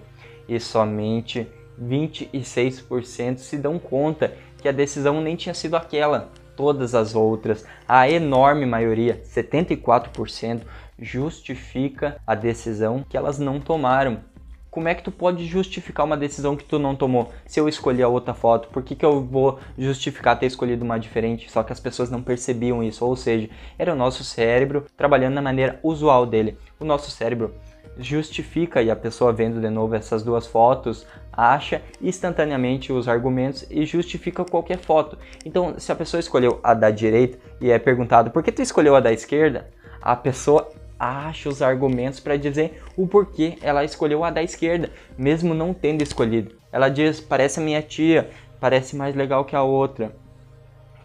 E 0.49 0.59
somente 0.59 1.47
26% 1.81 3.39
se 3.39 3.57
dão 3.57 3.79
conta 3.79 4.35
que 4.59 4.69
a 4.69 4.73
decisão 4.73 5.21
nem 5.21 5.37
tinha 5.37 5.55
sido 5.55 5.77
aquela. 5.77 6.33
Todas 6.57 6.97
as 6.97 7.15
outras, 7.15 7.65
a 7.87 8.11
enorme 8.11 8.67
maioria, 8.67 9.23
74%, 9.25 10.63
justifica 10.99 12.21
a 12.27 12.35
decisão 12.35 13.05
que 13.09 13.17
elas 13.17 13.39
não 13.39 13.61
tomaram. 13.61 14.19
Como 14.69 14.89
é 14.89 14.95
que 14.97 15.05
tu 15.05 15.13
pode 15.13 15.47
justificar 15.47 16.05
uma 16.05 16.17
decisão 16.17 16.57
que 16.57 16.65
tu 16.65 16.81
não 16.81 16.97
tomou? 16.97 17.31
Se 17.47 17.61
eu 17.61 17.69
escolhi 17.69 18.03
a 18.03 18.09
outra 18.09 18.35
foto, 18.35 18.69
por 18.69 18.83
que, 18.83 18.97
que 18.97 19.05
eu 19.05 19.23
vou 19.23 19.61
justificar 19.79 20.39
ter 20.39 20.47
escolhido 20.47 20.85
uma 20.85 20.99
diferente? 20.99 21.51
Só 21.53 21.63
que 21.63 21.73
as 21.73 21.79
pessoas 21.79 22.11
não 22.11 22.23
percebiam 22.23 22.83
isso, 22.83 23.05
ou 23.05 23.15
seja, 23.15 23.49
era 23.79 23.93
o 23.93 23.97
nosso 23.97 24.25
cérebro 24.25 24.87
trabalhando 24.97 25.37
da 25.37 25.43
maneira 25.43 25.79
usual 25.85 26.27
dele. 26.27 26.59
O 26.81 26.85
nosso 26.85 27.11
cérebro 27.11 27.55
justifica 27.99 28.83
e 28.83 28.91
a 28.91 28.97
pessoa 28.97 29.33
vendo 29.33 29.61
de 29.61 29.69
novo 29.69 29.95
essas 29.95 30.23
duas 30.23 30.47
fotos 30.47 31.07
acha 31.33 31.83
instantaneamente 32.01 32.93
os 32.93 33.09
argumentos 33.09 33.67
e 33.71 33.85
justifica 33.85 34.45
qualquer 34.45 34.79
foto. 34.79 35.19
Então, 35.45 35.75
se 35.79 35.91
a 35.91 35.95
pessoa 35.95 36.21
escolheu 36.21 36.61
a 36.63 36.75
da 36.75 36.91
direita 36.91 37.39
e 37.61 37.71
é 37.71 37.79
perguntado 37.79 38.31
por 38.31 38.43
que 38.43 38.53
tu 38.53 38.63
escolheu 38.63 38.95
a 38.95 39.01
da 39.01 39.13
esquerda, 39.13 39.69
a 40.01 40.17
pessoa 40.17 40.69
acha 40.99 41.49
os 41.49 41.61
argumentos 41.61 42.21
para 42.21 42.37
dizer 42.37 42.83
o 42.97 43.07
porquê 43.07 43.59
ela 43.61 43.85
escolheu 43.85 44.25
a 44.25 44.31
da 44.31 44.43
esquerda, 44.43 44.91
mesmo 45.17 45.55
não 45.55 45.75
tendo 45.75 46.03
escolhido. 46.03 46.55
Ela 46.71 46.89
diz: 46.89 47.21
parece 47.21 47.61
a 47.61 47.63
minha 47.63 47.83
tia, 47.83 48.31
parece 48.61 48.95
mais 48.95 49.15
legal 49.15 49.45
que 49.45 49.57
a 49.57 49.63
outra 49.63 50.15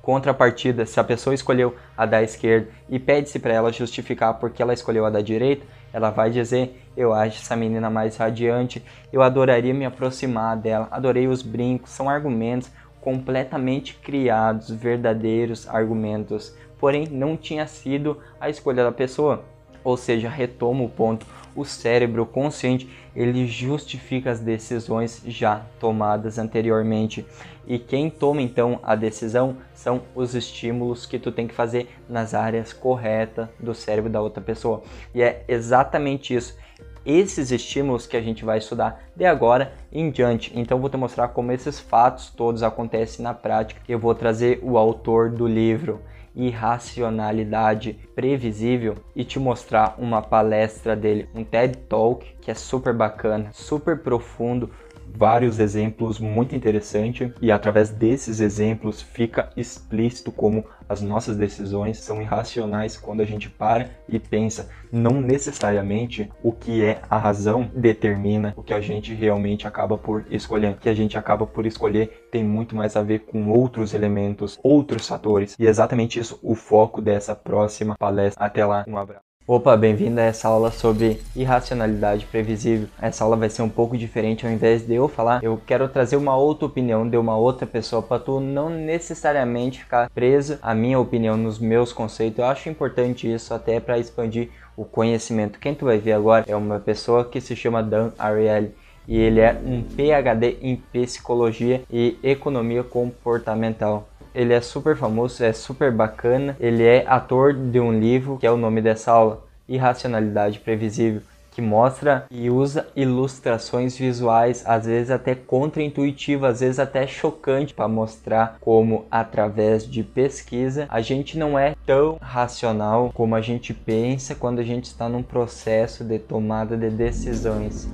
contrapartida, 0.08 0.86
se 0.86 1.02
a 1.02 1.04
pessoa 1.04 1.34
escolheu 1.34 1.76
a 1.98 2.06
da 2.06 2.24
esquerda 2.24 2.70
e 2.88 2.98
pede-se 2.98 3.40
para 3.40 3.54
ela 3.54 3.74
justificar 3.74 4.36
porque 4.36 4.62
ela 4.62 4.74
escolheu 4.74 5.06
a 5.06 5.10
da 5.10 5.20
direita, 5.20 5.66
ela 5.94 6.10
vai 6.10 6.30
dizer: 6.30 6.82
Eu 6.96 7.14
acho 7.14 7.42
essa 7.42 7.56
menina 7.56 7.90
mais 7.90 8.18
radiante, 8.18 8.84
eu 9.12 9.22
adoraria 9.22 9.74
me 9.74 9.86
aproximar 9.86 10.58
dela, 10.58 10.88
adorei 10.92 11.28
os 11.28 11.42
brincos, 11.42 11.92
são 11.92 12.10
argumentos 12.10 12.70
completamente 13.02 13.94
criados, 13.96 14.70
verdadeiros 14.70 15.68
argumentos, 15.70 16.54
porém 16.78 17.08
não 17.08 17.38
tinha 17.38 17.66
sido 17.66 18.18
a 18.40 18.50
escolha 18.50 18.84
da 18.84 18.92
pessoa. 18.92 19.44
Ou 19.84 19.96
seja, 19.96 20.28
retoma 20.28 20.84
o 20.84 20.90
ponto, 20.90 21.26
o 21.58 21.66
cérebro 21.66 22.24
consciente, 22.24 22.88
ele 23.16 23.48
justifica 23.48 24.30
as 24.30 24.40
decisões 24.40 25.24
já 25.26 25.66
tomadas 25.80 26.38
anteriormente. 26.38 27.26
E 27.66 27.80
quem 27.80 28.10
toma 28.10 28.44
então 28.44 28.80
a 28.84 28.96
decisão 28.96 29.58
são 29.74 30.04
os 30.16 30.36
estímulos 30.36 31.08
que 31.08 31.18
tu 31.18 31.32
tem 31.32 31.48
que 31.48 31.56
fazer 31.56 31.90
nas 32.08 32.36
áreas 32.36 32.72
corretas 32.72 33.50
do 33.60 33.74
cérebro 33.74 34.10
da 34.10 34.22
outra 34.22 34.42
pessoa. 34.42 34.84
E 35.14 35.22
é 35.22 35.44
exatamente 35.48 36.34
isso. 36.34 36.56
Esses 37.04 37.52
estímulos 37.52 38.06
que 38.06 38.16
a 38.16 38.22
gente 38.22 38.46
vai 38.46 38.60
estudar 38.60 39.02
de 39.16 39.26
agora 39.26 39.74
em 39.92 40.12
diante. 40.12 40.52
Então 40.56 40.80
vou 40.80 40.90
te 40.90 40.98
mostrar 40.98 41.30
como 41.30 41.52
esses 41.52 41.80
fatos 41.80 42.30
todos 42.30 42.62
acontecem 42.62 43.24
na 43.24 43.34
prática. 43.34 43.82
Eu 43.90 43.98
vou 43.98 44.14
trazer 44.14 44.60
o 44.62 44.78
autor 44.78 45.32
do 45.32 45.48
livro 45.48 46.02
irracionalidade 46.38 48.00
previsível 48.16 48.96
e 49.16 49.26
te 49.26 49.40
mostrar 49.40 49.96
uma 49.98 50.22
palestra 50.22 50.96
dele, 50.96 51.28
um 51.34 51.44
TED 51.44 51.78
Talk 51.90 52.36
que 52.40 52.52
é 52.52 52.54
super 52.54 52.94
bacana, 52.94 53.50
super 53.52 54.00
profundo, 54.00 54.70
vários 55.18 55.60
exemplos 55.60 56.20
muito 56.20 56.56
interessantes 56.56 57.32
e 57.42 57.52
através 57.52 57.90
desses 57.90 58.40
exemplos 58.40 59.02
fica 59.02 59.50
explícito 59.58 60.32
como 60.32 60.64
as 60.88 61.02
nossas 61.02 61.36
decisões 61.36 62.00
são 62.00 62.22
irracionais 62.22 62.96
quando 62.96 63.22
a 63.22 63.26
gente 63.26 63.50
para 63.50 63.90
e 64.08 64.20
pensa. 64.20 64.70
Não 64.92 65.20
necessariamente 65.20 66.30
o 66.42 66.52
que 66.52 66.84
é 66.84 67.02
a 67.10 67.18
razão 67.18 67.70
determina 67.76 68.54
o 68.56 68.64
que 68.64 68.74
a 68.74 68.80
gente 68.80 69.14
realmente 69.14 69.68
acaba 69.68 69.98
por 69.98 70.26
escolher. 70.30 70.72
O 70.72 70.78
que 70.78 70.90
a 70.90 70.94
gente 70.94 71.18
acaba 71.18 71.46
por 71.46 71.66
escolher 71.66 72.28
tem 72.32 72.44
muito 72.44 72.76
mais 72.76 72.96
a 72.96 73.02
ver 73.02 73.20
com 73.20 73.50
outros 73.50 73.94
elementos, 73.94 74.58
outros 74.64 75.08
fatores. 75.08 75.56
E 75.60 75.66
é 75.66 75.70
exatamente 75.70 76.20
isso 76.20 76.40
o 76.42 76.56
foco 76.56 77.02
dessa 77.02 77.36
próxima 77.36 77.96
palestra. 77.98 78.46
Até 78.46 78.66
lá, 78.66 78.86
um 78.88 78.98
abraço. 78.98 79.27
Opa, 79.50 79.78
bem-vindo 79.78 80.20
a 80.20 80.26
essa 80.26 80.50
aula 80.50 80.72
sobre 80.72 81.22
irracionalidade 81.34 82.26
previsível. 82.26 82.90
Essa 83.02 83.24
aula 83.24 83.38
vai 83.38 83.50
ser 83.50 83.62
um 83.62 83.70
pouco 83.70 83.98
diferente, 83.98 84.46
ao 84.46 84.52
invés 84.52 84.86
de 84.86 84.94
eu 84.94 85.08
falar, 85.08 85.42
eu 85.42 85.58
quero 85.66 85.88
trazer 85.88 86.18
uma 86.18 86.36
outra 86.36 86.66
opinião 86.66 87.08
de 87.08 87.16
uma 87.16 87.38
outra 87.38 87.66
pessoa 87.66 88.02
para 88.02 88.20
tu 88.20 88.42
não 88.42 88.70
necessariamente 88.70 89.80
ficar 89.80 90.10
preso 90.10 90.60
à 90.62 90.76
minha 90.76 91.00
opinião 91.00 91.38
nos 91.38 91.60
meus 91.60 91.94
conceitos. 91.94 92.40
Eu 92.40 92.46
acho 92.46 92.68
importante 92.68 93.32
isso 93.34 93.54
até 93.54 93.80
para 93.80 93.98
expandir 93.98 94.50
o 94.76 94.84
conhecimento. 94.84 95.60
Quem 95.60 95.74
tu 95.74 95.86
vai 95.86 95.98
ver 95.98 96.12
agora 96.12 96.44
é 96.46 96.54
uma 96.54 96.80
pessoa 96.80 97.24
que 97.24 97.40
se 97.40 97.56
chama 97.56 97.82
Dan 97.82 98.12
Ariely 98.20 98.76
e 99.08 99.18
ele 99.18 99.40
é 99.40 99.58
um 99.66 99.82
PhD 99.82 100.58
em 100.62 100.76
psicologia 100.76 101.84
e 101.90 102.20
economia 102.22 102.84
comportamental. 102.84 104.10
Ele 104.38 104.54
é 104.54 104.62
super 104.62 104.96
famoso, 104.96 105.44
é 105.44 105.52
super 105.52 105.92
bacana. 105.92 106.56
Ele 106.60 106.84
é 106.84 107.04
ator 107.08 107.56
de 107.56 107.80
um 107.80 108.00
livro 108.00 108.38
que 108.38 108.46
é 108.46 108.52
o 108.52 108.56
nome 108.56 108.84
dessa 108.84 109.12
aula, 109.12 109.44
Irracionalidade 109.68 110.60
Previsível, 110.60 111.24
que 111.52 111.60
mostra 111.60 112.28
e 112.30 112.48
usa 112.48 112.88
ilustrações 112.96 113.98
visuais, 113.98 114.62
às 114.68 114.86
vezes 114.86 115.10
até 115.10 115.34
contraintuitivas, 115.34 116.52
às 116.52 116.60
vezes 116.60 116.78
até 116.78 117.08
chocante, 117.08 117.74
para 117.74 117.88
mostrar 117.88 118.60
como 118.62 119.06
através 119.10 119.90
de 119.90 120.04
pesquisa 120.04 120.86
a 120.88 121.02
gente 121.02 121.36
não 121.36 121.58
é 121.58 121.74
tão 121.84 122.20
racional 122.22 123.10
como 123.16 123.34
a 123.34 123.42
gente 123.42 123.74
pensa 123.74 124.36
quando 124.36 124.60
a 124.60 124.64
gente 124.64 124.86
está 124.86 125.10
num 125.10 125.24
processo 125.24 126.04
de 126.04 126.20
tomada 126.20 126.78
de 126.78 126.92
decisões. 126.92 127.90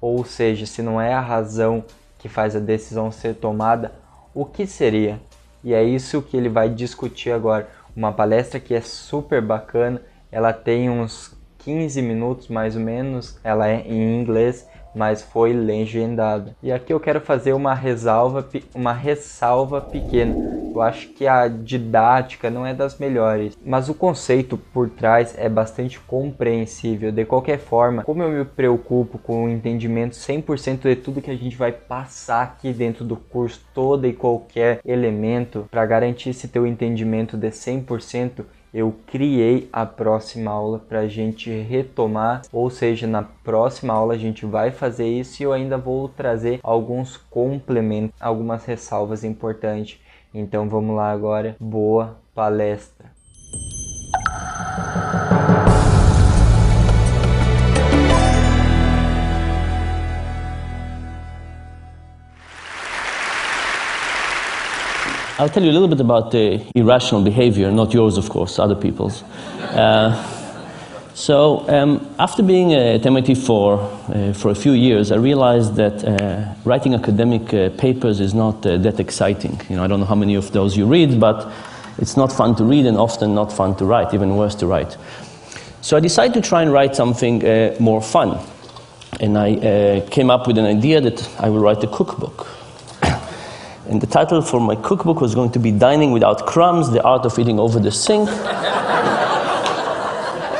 Ou 0.00 0.24
seja, 0.24 0.64
se 0.64 0.80
não 0.80 1.00
é 1.00 1.12
a 1.12 1.20
razão 1.20 1.82
que 2.20 2.28
faz 2.28 2.54
a 2.54 2.60
decisão 2.60 3.10
ser 3.10 3.34
tomada, 3.34 3.90
o 4.32 4.44
que 4.44 4.64
seria? 4.64 5.18
E 5.62 5.74
é 5.74 5.82
isso 5.82 6.22
que 6.22 6.36
ele 6.36 6.48
vai 6.48 6.68
discutir 6.68 7.30
agora. 7.30 7.68
Uma 7.94 8.12
palestra 8.12 8.60
que 8.60 8.74
é 8.74 8.80
super 8.80 9.42
bacana, 9.42 10.00
ela 10.30 10.52
tem 10.52 10.88
uns 10.88 11.36
15 11.58 12.00
minutos 12.00 12.48
mais 12.48 12.76
ou 12.76 12.82
menos, 12.82 13.38
ela 13.44 13.68
é 13.68 13.80
em 13.80 14.20
inglês 14.20 14.66
mas 14.94 15.22
foi 15.22 15.52
legendado. 15.52 16.54
E 16.62 16.70
aqui 16.72 16.92
eu 16.92 17.00
quero 17.00 17.20
fazer 17.20 17.52
uma 17.52 17.74
ressalva, 17.74 18.46
uma 18.74 18.92
ressalva 18.92 19.80
pequena. 19.80 20.34
Eu 20.74 20.80
acho 20.82 21.08
que 21.08 21.26
a 21.26 21.48
didática 21.48 22.50
não 22.50 22.64
é 22.64 22.72
das 22.72 22.98
melhores, 22.98 23.56
mas 23.64 23.88
o 23.88 23.94
conceito 23.94 24.56
por 24.56 24.88
trás 24.88 25.34
é 25.36 25.48
bastante 25.48 25.98
compreensível. 26.00 27.10
De 27.10 27.24
qualquer 27.24 27.58
forma, 27.58 28.04
como 28.04 28.22
eu 28.22 28.30
me 28.30 28.44
preocupo 28.44 29.18
com 29.18 29.44
o 29.44 29.48
entendimento 29.48 30.14
100% 30.14 30.82
de 30.82 30.96
tudo 30.96 31.20
que 31.20 31.30
a 31.30 31.36
gente 31.36 31.56
vai 31.56 31.72
passar 31.72 32.42
aqui 32.42 32.72
dentro 32.72 33.04
do 33.04 33.16
curso, 33.16 33.60
todo 33.74 34.06
e 34.06 34.12
qualquer 34.12 34.80
elemento, 34.84 35.66
para 35.70 35.84
garantir 35.84 36.30
esse 36.30 36.48
teu 36.48 36.66
entendimento 36.66 37.36
de 37.36 37.48
100%, 37.48 38.44
eu 38.72 38.94
criei 39.06 39.68
a 39.72 39.84
próxima 39.84 40.50
aula 40.50 40.78
para 40.78 41.00
a 41.00 41.08
gente 41.08 41.50
retomar, 41.50 42.42
ou 42.52 42.70
seja, 42.70 43.06
na 43.06 43.22
próxima 43.22 43.92
aula 43.92 44.14
a 44.14 44.18
gente 44.18 44.46
vai 44.46 44.70
fazer 44.70 45.08
isso 45.08 45.42
e 45.42 45.44
eu 45.44 45.52
ainda 45.52 45.76
vou 45.76 46.08
trazer 46.08 46.60
alguns 46.62 47.16
complementos, 47.16 48.14
algumas 48.20 48.64
ressalvas 48.64 49.24
importantes. 49.24 50.00
Então 50.32 50.68
vamos 50.68 50.96
lá 50.96 51.10
agora, 51.10 51.56
boa 51.58 52.16
palestra! 52.34 53.19
I'll 65.40 65.48
tell 65.48 65.62
you 65.62 65.70
a 65.70 65.72
little 65.72 65.88
bit 65.88 66.00
about 66.00 66.32
the 66.32 66.60
irrational 66.74 67.22
behavior, 67.22 67.70
not 67.70 67.94
yours, 67.94 68.18
of 68.18 68.28
course, 68.28 68.58
other 68.58 68.74
people's. 68.74 69.22
Uh, 69.72 70.12
so, 71.14 71.66
um, 71.70 72.14
after 72.18 72.42
being 72.42 72.74
at 72.74 73.06
MIT 73.06 73.36
for, 73.36 73.80
uh, 73.80 74.34
for 74.34 74.50
a 74.50 74.54
few 74.54 74.72
years, 74.72 75.10
I 75.10 75.16
realized 75.16 75.76
that 75.76 76.04
uh, 76.04 76.54
writing 76.66 76.92
academic 76.92 77.54
uh, 77.54 77.70
papers 77.70 78.20
is 78.20 78.34
not 78.34 78.66
uh, 78.66 78.76
that 78.76 79.00
exciting. 79.00 79.58
You 79.70 79.76
know, 79.76 79.84
I 79.84 79.86
don't 79.86 80.00
know 80.00 80.04
how 80.04 80.14
many 80.14 80.34
of 80.34 80.52
those 80.52 80.76
you 80.76 80.84
read, 80.84 81.18
but 81.18 81.50
it's 81.96 82.18
not 82.18 82.30
fun 82.30 82.54
to 82.56 82.64
read 82.64 82.84
and 82.84 82.98
often 82.98 83.34
not 83.34 83.50
fun 83.50 83.74
to 83.76 83.86
write, 83.86 84.12
even 84.12 84.36
worse 84.36 84.54
to 84.56 84.66
write. 84.66 84.98
So 85.80 85.96
I 85.96 86.00
decided 86.00 86.34
to 86.34 86.46
try 86.46 86.60
and 86.60 86.70
write 86.70 86.94
something 86.94 87.42
uh, 87.46 87.76
more 87.80 88.02
fun. 88.02 88.38
And 89.20 89.38
I 89.38 90.06
came 90.10 90.28
up 90.28 90.46
with 90.46 90.58
an 90.58 90.66
idea 90.66 91.00
that 91.00 91.26
I 91.38 91.48
will 91.48 91.60
write 91.60 91.82
a 91.82 91.88
cookbook. 91.88 92.59
And 93.90 94.00
the 94.00 94.06
title 94.06 94.40
for 94.40 94.60
my 94.60 94.76
cookbook 94.76 95.20
was 95.20 95.34
going 95.34 95.50
to 95.50 95.58
be 95.58 95.72
Dining 95.72 96.12
Without 96.12 96.46
Crumbs 96.46 96.92
The 96.92 97.02
Art 97.02 97.26
of 97.26 97.36
Eating 97.36 97.58
Over 97.58 97.80
the 97.80 97.90
Sink. 97.90 98.28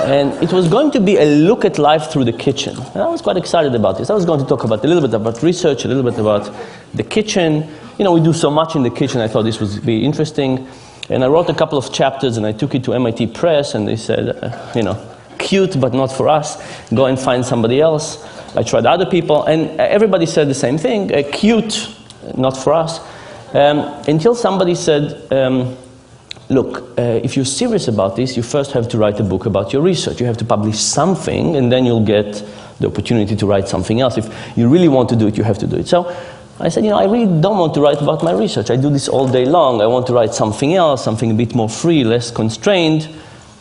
and 0.02 0.32
it 0.42 0.52
was 0.52 0.66
going 0.66 0.90
to 0.90 1.00
be 1.00 1.16
a 1.16 1.24
look 1.24 1.64
at 1.64 1.78
life 1.78 2.10
through 2.10 2.24
the 2.24 2.32
kitchen. 2.32 2.76
And 2.76 3.00
I 3.00 3.06
was 3.06 3.22
quite 3.22 3.36
excited 3.36 3.72
about 3.76 3.98
this. 3.98 4.10
I 4.10 4.14
was 4.14 4.24
going 4.24 4.40
to 4.40 4.46
talk 4.46 4.64
about 4.64 4.84
a 4.84 4.88
little 4.88 5.00
bit 5.00 5.14
about 5.14 5.44
research, 5.44 5.84
a 5.84 5.88
little 5.88 6.02
bit 6.02 6.18
about 6.18 6.52
the 6.92 7.04
kitchen. 7.04 7.68
You 7.98 8.04
know, 8.04 8.10
we 8.10 8.20
do 8.20 8.32
so 8.32 8.50
much 8.50 8.74
in 8.74 8.82
the 8.82 8.90
kitchen, 8.90 9.20
I 9.20 9.28
thought 9.28 9.44
this 9.44 9.60
would 9.60 9.86
be 9.86 10.04
interesting. 10.04 10.66
And 11.08 11.22
I 11.22 11.28
wrote 11.28 11.48
a 11.48 11.54
couple 11.54 11.78
of 11.78 11.92
chapters 11.92 12.36
and 12.36 12.44
I 12.44 12.50
took 12.50 12.74
it 12.74 12.82
to 12.82 12.94
MIT 12.94 13.28
Press, 13.28 13.76
and 13.76 13.86
they 13.86 13.94
said, 13.94 14.42
uh, 14.42 14.72
you 14.74 14.82
know, 14.82 14.98
cute, 15.38 15.80
but 15.80 15.94
not 15.94 16.10
for 16.10 16.28
us. 16.28 16.60
Go 16.92 17.06
and 17.06 17.16
find 17.16 17.46
somebody 17.46 17.80
else. 17.80 18.26
I 18.56 18.64
tried 18.64 18.86
other 18.86 19.06
people, 19.06 19.44
and 19.44 19.78
everybody 19.78 20.26
said 20.26 20.48
the 20.48 20.54
same 20.54 20.78
thing 20.78 21.14
uh, 21.14 21.22
cute, 21.30 21.94
not 22.36 22.56
for 22.56 22.74
us. 22.74 22.98
Um, 23.52 23.78
until 24.06 24.34
somebody 24.34 24.74
said, 24.74 25.32
um, 25.32 25.76
look, 26.48 26.98
uh, 26.98 27.20
if 27.22 27.36
you're 27.36 27.44
serious 27.44 27.88
about 27.88 28.16
this, 28.16 28.36
you 28.36 28.42
first 28.42 28.72
have 28.72 28.88
to 28.90 28.98
write 28.98 29.18
a 29.18 29.24
book 29.24 29.46
about 29.46 29.72
your 29.72 29.82
research. 29.82 30.20
You 30.20 30.26
have 30.26 30.38
to 30.38 30.44
publish 30.44 30.78
something, 30.78 31.56
and 31.56 31.70
then 31.70 31.84
you'll 31.84 32.04
get 32.04 32.44
the 32.78 32.86
opportunity 32.86 33.36
to 33.36 33.46
write 33.46 33.68
something 33.68 34.00
else. 34.00 34.18
If 34.18 34.56
you 34.56 34.68
really 34.68 34.88
want 34.88 35.08
to 35.10 35.16
do 35.16 35.26
it, 35.26 35.36
you 35.36 35.44
have 35.44 35.58
to 35.58 35.66
do 35.66 35.76
it. 35.76 35.88
So 35.88 36.14
I 36.60 36.68
said, 36.68 36.84
you 36.84 36.90
know, 36.90 36.98
I 36.98 37.04
really 37.04 37.40
don't 37.40 37.58
want 37.58 37.74
to 37.74 37.80
write 37.80 38.00
about 38.00 38.22
my 38.22 38.32
research. 38.32 38.70
I 38.70 38.76
do 38.76 38.90
this 38.90 39.08
all 39.08 39.26
day 39.26 39.46
long. 39.46 39.80
I 39.80 39.86
want 39.86 40.06
to 40.08 40.12
write 40.12 40.34
something 40.34 40.74
else, 40.74 41.02
something 41.02 41.30
a 41.30 41.34
bit 41.34 41.54
more 41.54 41.68
free, 41.68 42.04
less 42.04 42.30
constrained. 42.30 43.08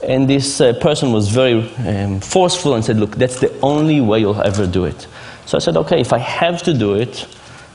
And 0.03 0.29
this 0.29 0.61
uh, 0.61 0.73
person 0.73 1.11
was 1.11 1.29
very 1.29 1.69
um, 1.87 2.19
forceful 2.19 2.75
and 2.75 2.83
said, 2.83 2.97
look, 2.97 3.15
that's 3.15 3.39
the 3.39 3.57
only 3.61 4.01
way 4.01 4.19
you'll 4.19 4.41
ever 4.41 4.67
do 4.67 4.85
it. 4.85 5.07
So 5.45 5.57
I 5.57 5.59
said, 5.59 5.77
okay, 5.77 5.99
if 5.99 6.13
I 6.13 6.19
have 6.19 6.61
to 6.63 6.73
do 6.73 6.93
it, 6.95 7.27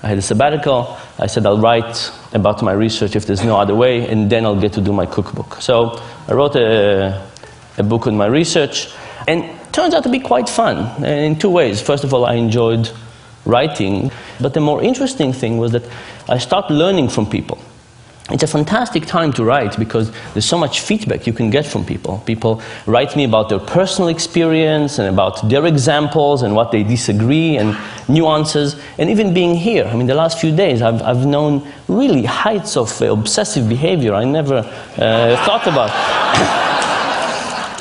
I 0.05 0.09
had 0.09 0.19
a 0.19 0.23
sabbatical. 0.23 0.99
I 1.19 1.27
said 1.27 1.47
I'll 1.47 1.59
write 1.59 2.13
about 2.35 2.63
my 2.63 2.73
research 2.73 3.17
if 3.17 3.25
there's 3.25 3.43
no 3.43 3.57
other 3.59 3.75
way, 3.75 4.07
and 4.07 4.29
then 4.29 4.45
I'll 4.45 4.61
get 4.61 4.75
to 4.75 4.83
do 4.83 4.93
my 4.93 5.07
cookbook. 5.07 5.63
So 5.63 5.99
I 6.29 6.35
wrote 6.35 6.57
a, 6.57 7.27
a 7.79 7.83
book 7.83 8.07
on 8.07 8.15
my 8.15 8.27
research, 8.27 8.93
and 9.27 9.45
turns 9.73 9.95
out 9.95 10.03
to 10.03 10.11
be 10.11 10.21
quite 10.21 10.51
fun 10.51 10.77
uh, 11.03 11.07
in 11.07 11.39
two 11.39 11.49
ways. 11.49 11.81
First 11.81 12.05
of 12.05 12.13
all, 12.13 12.27
I 12.27 12.35
enjoyed 12.35 12.91
writing, 13.47 14.11
but 14.41 14.53
the 14.53 14.61
more 14.61 14.83
interesting 14.83 15.33
thing 15.33 15.57
was 15.57 15.73
that 15.73 15.85
I 16.29 16.37
started 16.37 16.75
learning 16.75 17.09
from 17.09 17.25
people. 17.25 17.59
It's 18.31 18.43
a 18.43 18.47
fantastic 18.47 19.05
time 19.05 19.35
to 19.35 19.45
write 19.45 19.79
because 19.79 20.11
there's 20.33 20.47
so 20.47 20.57
much 20.57 20.81
feedback 20.81 21.27
you 21.27 21.35
can 21.35 21.51
get 21.51 21.67
from 21.67 21.85
people. 21.85 22.23
People 22.25 22.63
write 22.87 23.15
me 23.17 23.25
about 23.25 23.51
their 23.51 23.59
personal 23.59 24.09
experience 24.09 24.99
and 24.99 25.09
about 25.09 25.47
their 25.47 25.67
examples 25.67 26.41
and 26.41 26.55
what 26.55 26.73
they 26.73 26.83
disagree 26.83 27.59
and 27.59 27.77
nuances. 28.09 28.81
And 28.97 29.11
even 29.11 29.35
being 29.35 29.55
here, 29.55 29.85
I 29.85 29.95
mean, 29.95 30.07
the 30.07 30.15
last 30.15 30.41
few 30.41 30.57
days, 30.57 30.81
I've, 30.81 31.03
I've 31.03 31.27
known 31.27 31.71
really 31.87 32.25
heights 32.25 32.79
of 32.79 33.03
uh, 33.03 33.13
obsessive 33.13 33.69
behavior 33.69 34.15
I 34.15 34.25
never 34.25 34.57
uh, 34.97 35.45
thought 35.45 35.67
about. 35.67 36.71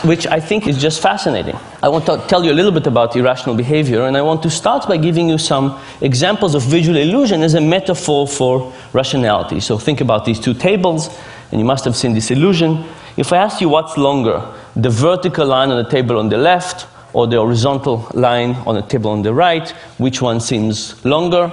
which 0.03 0.27
I 0.27 0.39
think 0.39 0.67
is 0.67 0.81
just 0.81 1.01
fascinating. 1.01 1.57
I 1.81 1.87
want 1.87 2.05
to 2.07 2.17
tell 2.27 2.43
you 2.43 2.51
a 2.51 2.53
little 2.53 2.71
bit 2.71 2.87
about 2.87 3.15
irrational 3.15 3.55
behavior, 3.55 4.05
and 4.05 4.17
I 4.17 4.21
want 4.21 4.43
to 4.43 4.49
start 4.49 4.87
by 4.87 4.97
giving 4.97 5.29
you 5.29 5.37
some 5.37 5.79
examples 6.01 6.55
of 6.55 6.63
visual 6.63 6.97
illusion 6.97 7.41
as 7.41 7.53
a 7.53 7.61
metaphor 7.61 8.27
for 8.27 8.73
rationality. 8.91 9.61
So 9.61 9.77
think 9.77 10.01
about 10.01 10.25
these 10.25 10.39
two 10.39 10.53
tables, 10.53 11.09
and 11.51 11.59
you 11.59 11.65
must 11.65 11.85
have 11.85 11.95
seen 11.95 12.13
this 12.13 12.31
illusion. 12.31 12.83
If 13.15 13.31
I 13.31 13.37
ask 13.37 13.61
you 13.61 13.69
what's 13.69 13.97
longer, 13.97 14.45
the 14.75 14.89
vertical 14.89 15.47
line 15.47 15.71
on 15.71 15.81
the 15.81 15.89
table 15.89 16.17
on 16.17 16.29
the 16.29 16.37
left 16.37 16.87
or 17.13 17.27
the 17.27 17.37
horizontal 17.37 18.09
line 18.13 18.55
on 18.65 18.75
the 18.75 18.81
table 18.81 19.11
on 19.11 19.21
the 19.21 19.33
right, 19.33 19.69
which 19.99 20.21
one 20.21 20.41
seems 20.41 21.03
longer? 21.05 21.51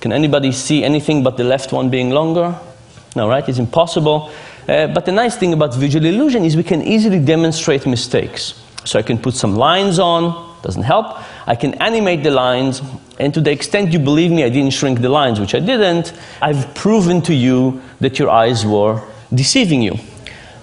Can 0.00 0.12
anybody 0.12 0.52
see 0.52 0.84
anything 0.84 1.22
but 1.22 1.36
the 1.36 1.44
left 1.44 1.72
one 1.72 1.88
being 1.88 2.10
longer? 2.10 2.58
No, 3.14 3.28
right? 3.28 3.48
It's 3.48 3.58
impossible. 3.58 4.30
Uh, 4.68 4.88
but 4.88 5.06
the 5.06 5.12
nice 5.12 5.36
thing 5.36 5.52
about 5.52 5.74
visual 5.74 6.04
illusion 6.04 6.44
is 6.44 6.56
we 6.56 6.62
can 6.62 6.82
easily 6.82 7.20
demonstrate 7.20 7.86
mistakes. 7.86 8.60
So 8.84 8.98
I 8.98 9.02
can 9.02 9.18
put 9.18 9.34
some 9.34 9.56
lines 9.56 9.98
on, 9.98 10.56
doesn't 10.62 10.82
help. 10.82 11.18
I 11.46 11.54
can 11.54 11.74
animate 11.74 12.24
the 12.24 12.30
lines, 12.30 12.82
and 13.18 13.32
to 13.34 13.40
the 13.40 13.50
extent 13.52 13.92
you 13.92 13.98
believe 13.98 14.30
me, 14.30 14.44
I 14.44 14.48
didn't 14.48 14.72
shrink 14.72 15.00
the 15.00 15.08
lines, 15.08 15.38
which 15.38 15.54
I 15.54 15.60
didn't, 15.60 16.12
I've 16.42 16.74
proven 16.74 17.22
to 17.22 17.34
you 17.34 17.80
that 18.00 18.18
your 18.18 18.30
eyes 18.30 18.66
were 18.66 19.00
deceiving 19.32 19.82
you. 19.82 19.98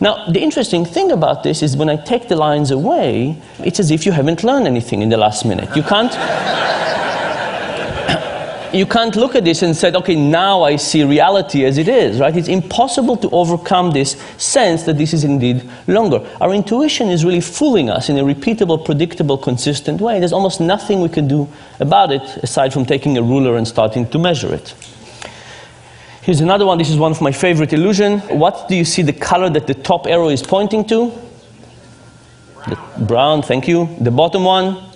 Now, 0.02 0.30
the 0.30 0.42
interesting 0.42 0.84
thing 0.84 1.12
about 1.12 1.44
this 1.44 1.64
is 1.64 1.78
when 1.78 1.90
I 1.90 1.96
take 1.96 2.28
the 2.28 2.36
lines 2.36 2.72
away, 2.72 3.42
it's 3.60 3.80
as 3.80 3.90
if 3.90 4.06
you 4.06 4.12
haven't 4.12 4.44
learned 4.44 4.68
anything 4.68 5.02
in 5.02 5.10
the 5.10 5.18
last 5.18 5.46
minute. 5.46 5.74
You 5.78 5.84
can't 5.84 6.12
you 8.74 8.86
can't 8.86 9.16
look 9.16 9.36
at 9.36 9.44
this 9.46 9.62
and 9.62 9.76
say, 9.76 9.92
okay, 9.94 10.16
now 10.16 10.64
I 10.64 10.78
see 10.78 11.04
reality 11.04 11.64
as 11.64 11.78
it 11.78 11.88
is, 11.88 12.20
right? 12.20 12.36
It's 12.36 12.48
impossible 12.48 13.16
to 13.18 13.30
overcome 13.30 13.92
this 13.92 14.12
sense 14.38 14.84
that 14.84 14.98
this 14.98 15.14
is 15.14 15.24
indeed 15.24 15.70
longer. 15.88 16.28
Our 16.42 16.54
intuition 16.54 17.10
is 17.10 17.24
really 17.24 17.42
fooling 17.42 17.90
us 17.90 18.10
in 18.10 18.18
a 18.18 18.24
repeatable, 18.24 18.84
predictable, 18.84 19.38
consistent 19.38 20.02
way. 20.02 20.20
There's 20.20 20.34
almost 20.34 20.60
nothing 20.60 21.02
we 21.02 21.10
can 21.10 21.28
do 21.28 21.48
about 21.80 22.12
it 22.12 22.22
aside 22.44 22.74
from 22.74 22.86
taking 22.86 23.18
a 23.18 23.22
ruler 23.22 23.58
and 23.58 23.68
starting 23.68 24.10
to 24.10 24.18
measure 24.18 24.54
it. 24.54 24.74
Here's 26.24 26.42
another 26.42 26.66
one. 26.66 26.78
This 26.78 26.90
is 26.90 26.98
one 26.98 27.12
of 27.12 27.22
my 27.22 27.32
favorite 27.32 27.74
illusion. 27.74 28.20
What 28.22 28.68
do 28.70 28.76
you 28.76 28.86
see 28.86 29.02
the 29.02 29.14
color 29.14 29.50
that 29.50 29.68
the 29.68 29.74
top 29.74 30.08
arrow 30.08 30.30
is 30.30 30.42
pointing 30.42 30.86
to? 30.86 31.12
The 32.68 32.80
brown, 33.06 33.42
thank 33.42 33.68
you. 33.68 33.94
The 34.00 34.10
bottom 34.10 34.46
one, 34.46 34.90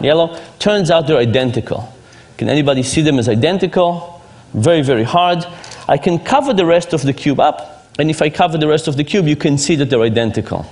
yellow. 0.00 0.40
Turns 0.58 0.90
out 0.90 1.06
they're 1.06 1.18
identical. 1.18 1.91
Can 2.42 2.48
anybody 2.48 2.82
see 2.82 3.02
them 3.02 3.20
as 3.20 3.28
identical? 3.28 4.20
Very, 4.52 4.82
very 4.82 5.04
hard. 5.04 5.46
I 5.86 5.96
can 5.96 6.18
cover 6.18 6.52
the 6.52 6.66
rest 6.66 6.92
of 6.92 7.02
the 7.02 7.12
cube 7.12 7.38
up, 7.38 7.86
and 8.00 8.10
if 8.10 8.20
I 8.20 8.30
cover 8.30 8.58
the 8.58 8.66
rest 8.66 8.88
of 8.88 8.96
the 8.96 9.04
cube, 9.04 9.28
you 9.28 9.36
can 9.36 9.56
see 9.56 9.76
that 9.76 9.90
they're 9.90 10.02
identical. 10.02 10.66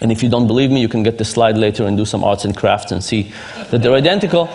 And 0.00 0.10
if 0.10 0.22
you 0.22 0.30
don't 0.30 0.46
believe 0.46 0.70
me, 0.70 0.80
you 0.80 0.88
can 0.88 1.02
get 1.02 1.18
the 1.18 1.26
slide 1.26 1.58
later 1.58 1.84
and 1.84 1.98
do 1.98 2.06
some 2.06 2.24
arts 2.24 2.46
and 2.46 2.56
crafts 2.56 2.90
and 2.90 3.04
see 3.04 3.30
that 3.70 3.82
they're 3.82 3.92
identical. 3.92 4.48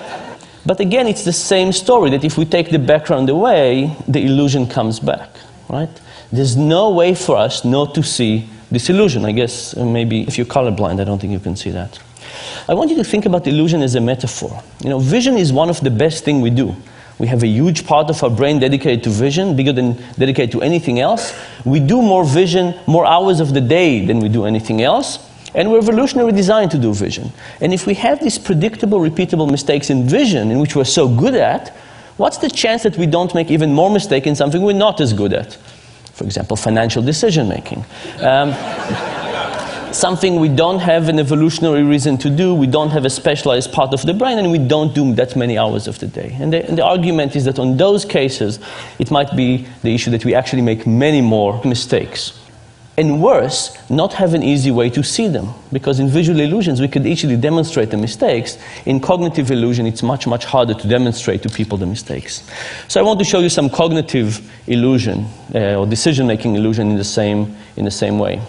But 0.65 0.79
again, 0.79 1.05
it's 1.05 1.23
the 1.23 1.31
same 1.31 1.71
story 1.71 2.09
that 2.09 2.23
if 2.23 2.35
we 2.35 2.45
take 2.45 2.71
the 2.71 2.79
background 2.79 3.29
away, 3.29 3.95
the 4.07 4.25
illusion 4.25 4.65
comes 4.65 4.99
back, 4.99 5.29
right? 5.69 6.01
There's 6.31 6.57
no 6.57 6.89
way 6.89 7.13
for 7.13 7.37
us 7.37 7.63
not 7.63 7.93
to 7.93 8.01
see 8.01 8.49
this 8.73 8.89
illusion. 8.89 9.23
I 9.23 9.31
guess 9.31 9.77
uh, 9.77 9.85
maybe 9.85 10.23
if 10.23 10.37
you're 10.37 10.47
colorblind, 10.47 10.99
I 10.99 11.03
don't 11.05 11.19
think 11.19 11.31
you 11.31 11.39
can 11.39 11.55
see 11.55 11.69
that. 11.69 11.99
I 12.67 12.73
want 12.73 12.89
you 12.89 12.97
to 12.97 13.03
think 13.03 13.25
about 13.25 13.45
illusion 13.47 13.81
as 13.81 13.95
a 13.95 14.01
metaphor. 14.01 14.61
You 14.83 14.89
know, 14.89 14.99
vision 14.99 15.37
is 15.37 15.53
one 15.53 15.69
of 15.69 15.79
the 15.81 15.91
best 15.91 16.23
things 16.23 16.41
we 16.41 16.49
do. 16.49 16.75
We 17.19 17.27
have 17.27 17.43
a 17.43 17.47
huge 17.47 17.85
part 17.85 18.09
of 18.09 18.21
our 18.23 18.29
brain 18.29 18.59
dedicated 18.59 19.03
to 19.03 19.09
vision, 19.09 19.55
bigger 19.55 19.71
than 19.71 19.95
dedicated 20.17 20.51
to 20.53 20.61
anything 20.61 20.99
else. 20.99 21.37
We 21.63 21.79
do 21.79 22.01
more 22.01 22.25
vision, 22.25 22.73
more 22.87 23.05
hours 23.05 23.39
of 23.39 23.53
the 23.53 23.61
day 23.61 24.05
than 24.05 24.19
we 24.19 24.29
do 24.29 24.45
anything 24.45 24.81
else. 24.81 25.29
And 25.53 25.71
we're 25.71 25.81
evolutionarily 25.81 26.35
designed 26.35 26.71
to 26.71 26.79
do 26.79 26.93
vision. 26.93 27.31
And 27.61 27.73
if 27.73 27.85
we 27.85 27.93
have 27.93 28.19
these 28.19 28.39
predictable, 28.39 28.99
repeatable 28.99 29.49
mistakes 29.51 29.91
in 29.91 30.07
vision, 30.07 30.49
in 30.49 30.59
which 30.59 30.75
we're 30.75 30.83
so 30.85 31.07
good 31.07 31.35
at, 31.35 31.69
what's 32.17 32.39
the 32.39 32.49
chance 32.49 32.81
that 32.83 32.97
we 32.97 33.05
don't 33.05 33.35
make 33.35 33.51
even 33.51 33.71
more 33.71 33.91
mistake 33.91 34.25
in 34.25 34.35
something 34.35 34.63
we're 34.63 34.73
not 34.73 34.99
as 34.99 35.13
good 35.13 35.31
at? 35.31 35.57
For 36.13 36.23
example, 36.23 36.55
financial 36.55 37.01
decision 37.01 37.49
making. 37.49 37.85
Um, 38.19 38.53
something 39.93 40.39
we 40.39 40.49
don't 40.49 40.79
have 40.79 41.09
an 41.09 41.19
evolutionary 41.19 41.83
reason 41.83 42.17
to 42.19 42.29
do, 42.29 42.53
we 42.53 42.67
don't 42.67 42.89
have 42.89 43.05
a 43.05 43.09
specialized 43.09 43.71
part 43.71 43.93
of 43.93 44.01
the 44.03 44.13
brain, 44.13 44.37
and 44.37 44.51
we 44.51 44.57
don't 44.57 44.93
do 44.93 45.13
that 45.15 45.35
many 45.35 45.57
hours 45.57 45.87
of 45.87 45.99
the 45.99 46.07
day. 46.07 46.35
And 46.39 46.53
the, 46.53 46.67
and 46.67 46.77
the, 46.77 46.83
argument 46.83 47.35
is 47.35 47.45
that 47.45 47.59
on 47.59 47.77
those 47.77 48.05
cases, 48.05 48.59
it 48.99 49.11
might 49.11 49.35
be 49.35 49.67
the 49.81 49.93
issue 49.93 50.11
that 50.11 50.25
we 50.25 50.33
actually 50.33 50.61
make 50.61 50.85
many 50.87 51.21
more 51.21 51.61
mistakes. 51.63 52.39
And 52.95 53.23
worse, 53.23 53.75
not 53.89 54.13
have 54.13 54.35
an 54.35 54.43
easy 54.43 54.69
way 54.69 54.91
to 54.91 55.03
see 55.03 55.27
them. 55.27 55.47
Because 55.71 55.99
in 55.99 56.09
visual 56.09 56.39
illusions, 56.39 56.79
we 56.79 56.87
could 56.87 57.07
easily 57.07 57.35
demonstrate 57.35 57.89
the 57.89 57.97
mistakes. 57.97 58.59
In 58.85 58.99
cognitive 58.99 59.49
illusion, 59.49 59.87
it's 59.87 60.03
much, 60.03 60.27
much 60.27 60.45
harder 60.45 60.75
to 60.75 60.87
demonstrate 60.87 61.41
to 61.41 61.49
people 61.49 61.77
the 61.79 61.87
mistakes. 61.87 62.47
So 62.87 62.99
I 62.99 63.03
want 63.03 63.17
to 63.19 63.25
show 63.25 63.39
you 63.39 63.49
some 63.49 63.69
cognitive 63.69 64.47
illusion 64.67 65.25
uh, 65.55 65.79
or 65.79 65.87
decision 65.87 66.27
making 66.27 66.55
illusion 66.55 66.91
in 66.91 66.97
the 66.97 67.03
same, 67.03 67.55
in 67.77 67.85
the 67.85 67.91
same 67.91 68.19
way. 68.19 68.39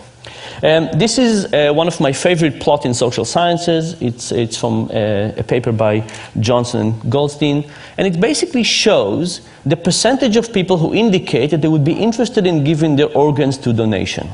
Um, 0.64 0.88
this 0.94 1.18
is 1.18 1.52
uh, 1.52 1.74
one 1.74 1.88
of 1.88 2.00
my 2.00 2.10
favorite 2.10 2.58
plots 2.58 2.86
in 2.86 2.94
social 2.94 3.26
sciences. 3.26 4.00
It's, 4.00 4.32
it's 4.32 4.56
from 4.56 4.84
uh, 4.84 5.32
a 5.36 5.42
paper 5.42 5.72
by 5.72 6.08
Johnson 6.40 6.80
and 6.80 7.12
Goldstein. 7.12 7.70
And 7.98 8.06
it 8.06 8.18
basically 8.18 8.62
shows 8.62 9.42
the 9.66 9.76
percentage 9.76 10.36
of 10.36 10.54
people 10.54 10.78
who 10.78 10.94
indicate 10.94 11.50
that 11.50 11.60
they 11.60 11.68
would 11.68 11.84
be 11.84 11.92
interested 11.92 12.46
in 12.46 12.64
giving 12.64 12.96
their 12.96 13.14
organs 13.14 13.58
to 13.58 13.74
donation. 13.74 14.30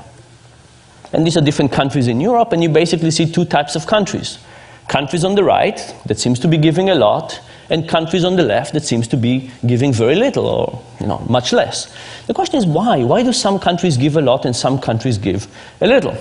And 1.12 1.26
these 1.26 1.36
are 1.36 1.40
different 1.40 1.72
countries 1.72 2.06
in 2.06 2.20
Europe, 2.20 2.52
and 2.52 2.62
you 2.62 2.68
basically 2.68 3.10
see 3.10 3.26
two 3.26 3.44
types 3.44 3.74
of 3.74 3.88
countries. 3.88 4.38
Countries 4.86 5.24
on 5.24 5.34
the 5.34 5.42
right 5.42 5.80
that 6.06 6.20
seems 6.20 6.38
to 6.38 6.46
be 6.46 6.58
giving 6.58 6.90
a 6.90 6.94
lot, 6.94 7.40
and 7.70 7.88
countries 7.88 8.24
on 8.24 8.36
the 8.36 8.42
left 8.42 8.72
that 8.74 8.84
seems 8.84 9.08
to 9.08 9.16
be 9.16 9.50
giving 9.66 9.92
very 9.92 10.14
little 10.14 10.46
or 10.46 10.82
you 11.00 11.06
know, 11.06 11.18
much 11.28 11.52
less. 11.52 11.94
The 12.26 12.34
question 12.34 12.58
is 12.58 12.66
why? 12.66 13.04
Why 13.04 13.22
do 13.22 13.32
some 13.32 13.58
countries 13.58 13.96
give 13.96 14.16
a 14.16 14.20
lot 14.20 14.44
and 14.44 14.54
some 14.54 14.78
countries 14.78 15.16
give 15.18 15.46
a 15.80 15.86
little? 15.86 16.16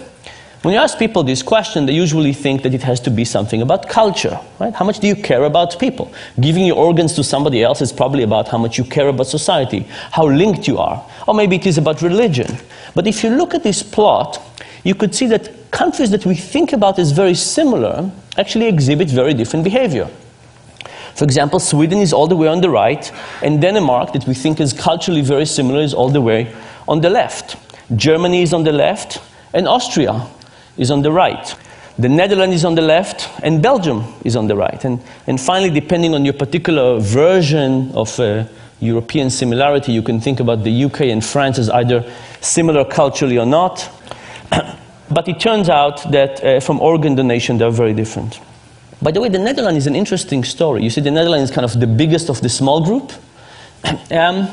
When 0.62 0.74
you 0.74 0.80
ask 0.82 1.00
people 1.00 1.24
this 1.24 1.42
question, 1.42 1.86
they 1.86 1.94
usually 1.94 2.34
think 2.34 2.64
that 2.64 2.74
it 2.74 2.84
has 2.84 3.00
to 3.02 3.10
be 3.10 3.24
something 3.24 3.62
about 3.62 3.88
culture, 3.88 4.38
right? 4.60 4.74
How 4.74 4.84
much 4.84 5.00
do 5.00 5.08
you 5.08 5.16
care 5.16 5.46
about 5.46 5.80
people? 5.80 6.12
Giving 6.42 6.66
your 6.66 6.76
organs 6.76 7.14
to 7.14 7.24
somebody 7.24 7.64
else 7.64 7.82
is 7.82 7.94
probably 7.94 8.24
about 8.24 8.50
how 8.50 8.58
much 8.58 8.78
you 8.78 8.84
care 8.84 9.08
about 9.08 9.28
society, 9.28 9.88
how 10.12 10.28
linked 10.28 10.68
you 10.68 10.78
are. 10.78 11.02
Or 11.28 11.34
maybe 11.34 11.56
it 11.56 11.66
is 11.66 11.78
about 11.78 12.02
religion. 12.02 12.58
But 12.94 13.08
if 13.08 13.24
you 13.24 13.30
look 13.30 13.54
at 13.54 13.64
this 13.64 13.82
plot, 13.82 14.42
you 14.84 14.96
could 14.96 15.16
see 15.16 15.28
that 15.28 15.72
countries 15.72 16.12
that 16.12 16.26
we 16.26 16.36
think 16.36 16.74
about 16.74 17.00
as 17.00 17.12
very 17.12 17.36
similar 17.36 18.12
actually 18.38 18.68
exhibit 18.68 19.10
very 19.10 19.34
different 19.34 19.64
behavior. 19.64 20.10
For 21.16 21.24
example, 21.24 21.60
Sweden 21.60 22.00
is 22.00 22.14
all 22.14 22.28
the 22.28 22.36
way 22.36 22.48
on 22.48 22.62
the 22.62 22.70
right, 22.70 23.12
and 23.42 23.62
Denmark, 23.62 24.14
that 24.14 24.26
we 24.28 24.34
think 24.34 24.60
is 24.60 24.74
culturally 24.74 25.22
very 25.22 25.46
similar, 25.46 25.82
is 25.82 25.94
all 25.94 26.10
the 26.10 26.22
way 26.22 26.54
on 26.88 27.02
the 27.02 27.10
left. 27.10 27.58
Germany 27.96 28.42
is 28.42 28.54
on 28.54 28.64
the 28.64 28.72
left, 28.72 29.22
and 29.54 29.68
Austria 29.68 30.28
is 30.78 30.92
on 30.92 31.02
the 31.02 31.12
right. 31.12 31.56
The 31.98 32.10
Netherlands 32.10 32.56
is 32.56 32.66
on 32.66 32.76
the 32.76 32.82
left, 32.82 33.30
and 33.44 33.62
Belgium 33.62 34.06
is 34.24 34.36
on 34.36 34.48
the 34.48 34.56
right. 34.56 34.84
And, 34.86 35.02
and 35.28 35.40
finally, 35.40 35.70
depending 35.70 36.16
on 36.16 36.24
your 36.24 36.34
particular 36.34 37.00
version 37.00 37.92
of 37.94 38.18
uh, 38.20 38.46
European 38.80 39.30
similarity, 39.30 39.92
you 39.92 40.02
can 40.02 40.22
think 40.22 40.40
about 40.40 40.64
the 40.64 40.86
UK 40.86 41.02
and 41.02 41.24
France 41.24 41.60
as 41.60 41.70
either 41.70 42.10
similar 42.40 42.86
culturally 42.86 43.38
or 43.38 43.46
not. 43.46 43.90
but 45.12 45.28
it 45.28 45.40
turns 45.40 45.68
out 45.68 46.10
that 46.12 46.42
uh, 46.44 46.60
from 46.62 46.80
organ 46.80 47.16
donation, 47.16 47.58
they're 47.58 47.70
very 47.72 47.94
different. 47.94 48.40
By 49.02 49.12
the 49.12 49.22
way, 49.22 49.30
the 49.30 49.40
Netherlands 49.40 49.78
is 49.78 49.88
an 49.88 49.96
interesting 49.96 50.44
story. 50.44 50.84
You 50.84 50.90
see, 50.90 51.02
the 51.02 51.12
Netherlands 51.12 51.50
is 51.50 51.56
kind 51.56 51.64
of 51.64 51.80
the 51.80 51.88
biggest 51.88 52.30
of 52.30 52.42
the 52.42 52.50
small 52.50 52.84
group. 52.84 53.14
um, 54.12 54.50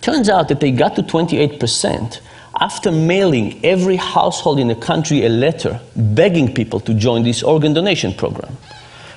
turns 0.00 0.28
out 0.28 0.48
that 0.48 0.60
they 0.60 0.70
got 0.70 0.94
to 0.96 1.02
28% 1.02 2.20
after 2.60 2.92
mailing 2.92 3.64
every 3.64 3.96
household 3.96 4.60
in 4.60 4.68
the 4.68 4.74
country 4.74 5.24
a 5.24 5.28
letter 5.28 5.80
begging 5.96 6.54
people 6.54 6.78
to 6.80 6.94
join 6.94 7.22
this 7.22 7.42
organ 7.42 7.72
donation 7.72 8.12
program. 8.12 8.56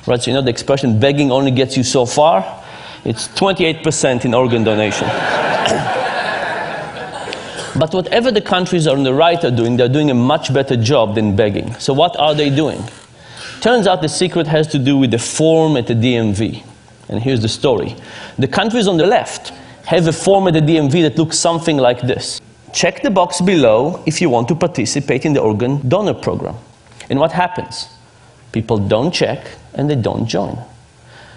Right, 0.08 0.22
so 0.22 0.32
you 0.32 0.36
know 0.36 0.42
the 0.42 0.50
expression 0.50 1.00
begging 1.00 1.32
only 1.32 1.52
gets 1.52 1.78
you 1.78 1.84
so 1.84 2.06
far? 2.06 2.64
It's 3.06 3.28
28% 3.30 4.26
in 4.26 4.34
organ 4.34 4.64
donation. 4.64 5.08
but 7.80 7.94
whatever 7.94 8.32
the 8.32 8.42
countries 8.42 8.88
on 8.88 9.04
the 9.04 9.14
right 9.14 9.44
are 9.44 9.52
doing, 9.52 9.78
they're 9.78 9.90
doing 9.90 10.10
a 10.10 10.16
much 10.16 10.54
better 10.54 10.76
job 10.76 11.16
than 11.16 11.36
begging. 11.36 11.74
So 11.76 11.94
what 11.94 12.18
are 12.18 12.34
they 12.34 12.50
doing? 12.50 12.84
Turns 13.64 13.88
out 13.88 14.02
the 14.02 14.10
secret 14.10 14.46
has 14.48 14.68
to 14.68 14.78
do 14.78 14.98
with 14.98 15.12
the 15.12 15.18
form 15.18 15.78
at 15.78 15.88
the 15.88 15.94
DMV. 15.94 16.66
And 17.08 17.24
here's 17.24 17.40
the 17.40 17.48
story. 17.48 17.96
The 18.38 18.46
countries 18.46 18.90
on 18.90 18.98
the 18.98 19.06
left 19.06 19.54
have 19.86 20.06
a 20.06 20.12
form 20.12 20.50
at 20.50 20.54
the 20.54 20.60
DMV 20.60 21.04
that 21.04 21.18
looks 21.18 21.40
something 21.40 21.78
like 21.78 22.02
this. 22.02 22.42
Check 22.74 23.04
the 23.04 23.10
box 23.10 23.40
below 23.40 24.04
if 24.06 24.20
you 24.20 24.30
want 24.30 24.50
to 24.50 24.56
participate 24.56 25.24
in 25.24 25.32
the 25.32 25.40
organ 25.40 25.88
donor 25.88 26.14
program. 26.14 26.58
And 27.10 27.22
what 27.22 27.32
happens? 27.32 27.88
People 28.52 28.80
don't 28.80 29.14
check 29.14 29.48
and 29.76 29.90
they 29.90 29.96
don't 29.96 30.28
join. 30.28 30.60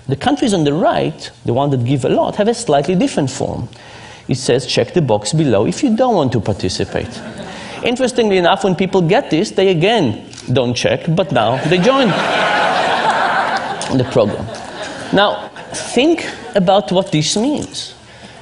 The 0.08 0.16
countries 0.16 0.52
on 0.52 0.64
the 0.64 0.72
right, 0.72 1.30
the 1.44 1.54
ones 1.54 1.76
that 1.76 1.84
give 1.84 2.04
a 2.04 2.08
lot, 2.08 2.34
have 2.34 2.48
a 2.48 2.54
slightly 2.54 2.96
different 2.96 3.30
form. 3.30 3.68
It 4.26 4.34
says 4.34 4.66
check 4.66 4.94
the 4.94 5.02
box 5.02 5.32
below 5.32 5.64
if 5.64 5.80
you 5.80 5.96
don't 5.96 6.16
want 6.16 6.32
to 6.32 6.40
participate. 6.40 7.22
Interestingly 7.84 8.38
enough, 8.38 8.64
when 8.64 8.74
people 8.74 9.00
get 9.00 9.30
this, 9.30 9.52
they 9.52 9.68
again 9.68 10.28
don't 10.52 10.74
check, 10.74 11.04
but 11.08 11.32
now 11.32 11.56
they 11.68 11.78
join 11.78 12.08
the 13.96 14.04
program. 14.12 14.46
Now, 15.12 15.48
think 15.72 16.24
about 16.54 16.92
what 16.92 17.12
this 17.12 17.36
means. 17.36 17.95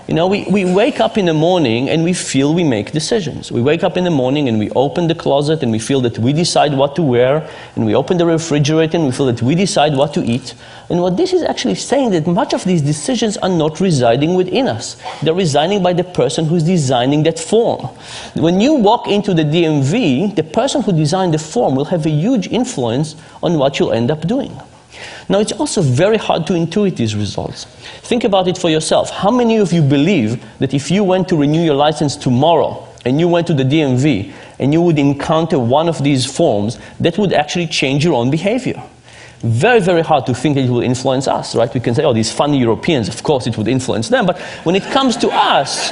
You 0.07 0.13
know, 0.13 0.27
we, 0.27 0.45
we 0.45 0.67
wake 0.67 1.01
up 1.01 1.17
in 1.17 1.25
the 1.25 1.33
morning 1.33 1.89
and 1.89 2.05
we 2.05 2.13
feel 2.13 2.53
we 2.53 2.63
make 2.63 2.93
decisions. 2.93 3.51
We 3.51 3.63
wake 3.63 3.83
up 3.83 3.97
in 3.97 4.05
the 4.05 4.11
morning 4.11 4.51
and 4.51 4.59
we 4.59 4.69
open 4.73 5.07
the 5.07 5.15
closet 5.15 5.63
and 5.63 5.73
we 5.73 5.79
feel 5.79 6.03
that 6.03 6.19
we 6.19 6.35
decide 6.35 6.77
what 6.77 6.95
to 6.97 7.03
wear, 7.03 7.49
and 7.75 7.87
we 7.87 7.95
open 7.95 8.19
the 8.19 8.27
refrigerator 8.27 8.99
and 8.99 9.07
we 9.07 9.13
feel 9.13 9.25
that 9.27 9.41
we 9.41 9.55
decide 9.55 9.97
what 9.97 10.13
to 10.13 10.23
eat. 10.23 10.55
And 10.91 11.01
what 11.01 11.17
this 11.17 11.33
is 11.33 11.43
actually 11.43 11.77
saying 11.77 12.11
that 12.11 12.27
much 12.27 12.53
of 12.53 12.65
these 12.65 12.83
decisions 12.83 13.39
are 13.39 13.49
not 13.49 13.81
residing 13.81 14.35
within 14.35 14.69
us. 14.69 15.01
They're 15.23 15.33
residing 15.33 15.83
by 15.83 15.95
the 15.95 16.05
person 16.05 16.45
who's 16.45 16.65
designing 16.65 17.23
that 17.23 17.39
form. 17.39 17.87
When 18.35 18.61
you 18.61 18.75
walk 18.75 19.09
into 19.09 19.33
the 19.33 19.45
DMV, 19.45 20.37
the 20.37 20.45
person 20.45 20.83
who 20.83 20.93
designed 20.93 21.33
the 21.33 21.39
form 21.39 21.77
will 21.77 21.87
have 21.87 22.05
a 22.05 22.11
huge 22.11 22.49
influence 22.49 23.17
on 23.43 23.57
what 23.57 23.79
you'll 23.79 23.95
end 23.95 24.11
up 24.11 24.27
doing. 24.27 24.55
Now, 25.29 25.39
it's 25.39 25.53
also 25.53 25.81
very 25.81 26.19
hard 26.19 26.47
to 26.49 26.53
intuit 26.53 26.97
these 26.97 27.17
results. 27.17 27.65
Think 28.03 28.25
about 28.25 28.49
it 28.49 28.59
for 28.59 28.69
yourself. 28.69 29.11
How 29.11 29.31
many 29.31 29.57
of 29.57 29.73
you 29.73 29.83
believe 29.83 30.45
that 30.59 30.75
if 30.75 30.91
you 30.91 31.03
went 31.03 31.29
to 31.29 31.37
renew 31.37 31.63
your 31.63 31.75
license 31.75 32.17
tomorrow 32.17 32.87
and 33.05 33.19
you 33.19 33.29
went 33.29 33.47
to 33.47 33.55
the 33.55 33.65
DMV 33.65 34.33
and 34.59 34.73
you 34.73 34.83
would 34.83 34.99
encounter 34.99 35.59
one 35.59 35.89
of 35.89 36.03
these 36.03 36.27
forms, 36.27 36.79
that 37.01 37.17
would 37.19 37.33
actually 37.33 37.67
change 37.67 38.05
your 38.05 38.15
own 38.15 38.31
behavior? 38.31 38.83
Very, 39.41 39.81
very 39.81 40.03
hard 40.03 40.25
to 40.27 40.35
think 40.35 40.55
that 40.55 40.65
it 40.65 40.71
will 40.71 40.81
influence 40.81 41.29
us, 41.29 41.55
right? 41.55 41.73
We 41.73 41.81
can 41.81 41.95
say, 41.95 42.03
oh, 42.05 42.15
these 42.15 42.33
funny 42.33 42.59
Europeans, 42.59 43.09
of 43.09 43.23
course 43.23 43.47
it 43.47 43.59
would 43.59 43.69
influence 43.69 44.09
them. 44.09 44.27
But 44.27 44.39
when 44.65 44.75
it 44.75 44.85
comes 44.85 45.17
to 45.19 45.29
us, 45.31 45.91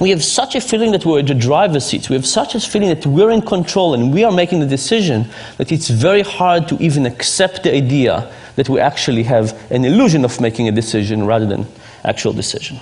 we 0.00 0.10
have 0.10 0.22
such 0.22 0.54
a 0.54 0.60
feeling 0.60 0.92
that 0.92 1.04
we're 1.04 1.18
at 1.18 1.26
the 1.26 1.34
driver's 1.34 1.86
seat. 1.86 2.08
We 2.08 2.16
have 2.16 2.26
such 2.26 2.54
a 2.54 2.60
feeling 2.60 2.88
that 2.88 3.04
we're 3.06 3.30
in 3.30 3.42
control 3.42 3.94
and 3.94 4.12
we 4.12 4.24
are 4.24 4.32
making 4.32 4.60
the 4.60 4.66
decision 4.66 5.28
that 5.56 5.72
it's 5.72 5.88
very 5.88 6.22
hard 6.22 6.68
to 6.68 6.76
even 6.82 7.04
accept 7.04 7.64
the 7.64 7.74
idea 7.74 8.32
that 8.56 8.68
we 8.68 8.80
actually 8.80 9.24
have 9.24 9.60
an 9.70 9.84
illusion 9.84 10.24
of 10.24 10.40
making 10.40 10.68
a 10.68 10.72
decision 10.72 11.26
rather 11.26 11.46
than 11.46 11.66
actual 12.04 12.32
decision. 12.32 12.78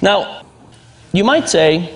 Now, 0.00 0.42
you 1.12 1.24
might 1.24 1.48
say, 1.48 1.94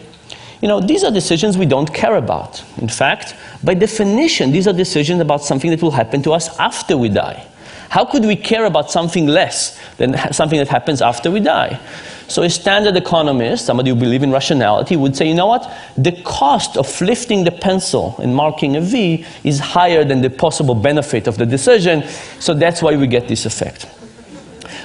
you 0.60 0.68
know, 0.68 0.80
these 0.80 1.04
are 1.04 1.10
decisions 1.10 1.56
we 1.56 1.66
don't 1.66 1.92
care 1.92 2.16
about. 2.16 2.62
In 2.78 2.88
fact, 2.88 3.34
by 3.62 3.74
definition, 3.74 4.50
these 4.50 4.66
are 4.66 4.72
decisions 4.72 5.20
about 5.20 5.42
something 5.42 5.70
that 5.70 5.82
will 5.82 5.92
happen 5.92 6.22
to 6.22 6.32
us 6.32 6.58
after 6.58 6.96
we 6.96 7.08
die. 7.08 7.46
How 7.88 8.04
could 8.04 8.24
we 8.24 8.36
care 8.36 8.66
about 8.66 8.90
something 8.90 9.26
less 9.26 9.78
than 9.96 10.16
something 10.32 10.58
that 10.58 10.68
happens 10.68 11.00
after 11.00 11.30
we 11.30 11.40
die? 11.40 11.80
So 12.28 12.42
a 12.42 12.50
standard 12.50 12.94
economist, 12.94 13.64
somebody 13.64 13.88
who 13.88 13.96
believes 13.96 14.22
in 14.22 14.30
rationality, 14.30 14.96
would 14.96 15.16
say, 15.16 15.26
you 15.26 15.34
know 15.34 15.46
what? 15.46 15.72
The 15.96 16.12
cost 16.22 16.76
of 16.76 17.00
lifting 17.00 17.44
the 17.44 17.50
pencil 17.50 18.14
and 18.18 18.34
marking 18.36 18.76
a 18.76 18.82
V 18.82 19.24
is 19.44 19.58
higher 19.58 20.04
than 20.04 20.20
the 20.20 20.28
possible 20.28 20.74
benefit 20.74 21.26
of 21.26 21.38
the 21.38 21.46
decision, 21.46 22.04
so 22.38 22.52
that's 22.52 22.82
why 22.82 22.96
we 22.96 23.06
get 23.06 23.28
this 23.28 23.46
effect. 23.46 23.86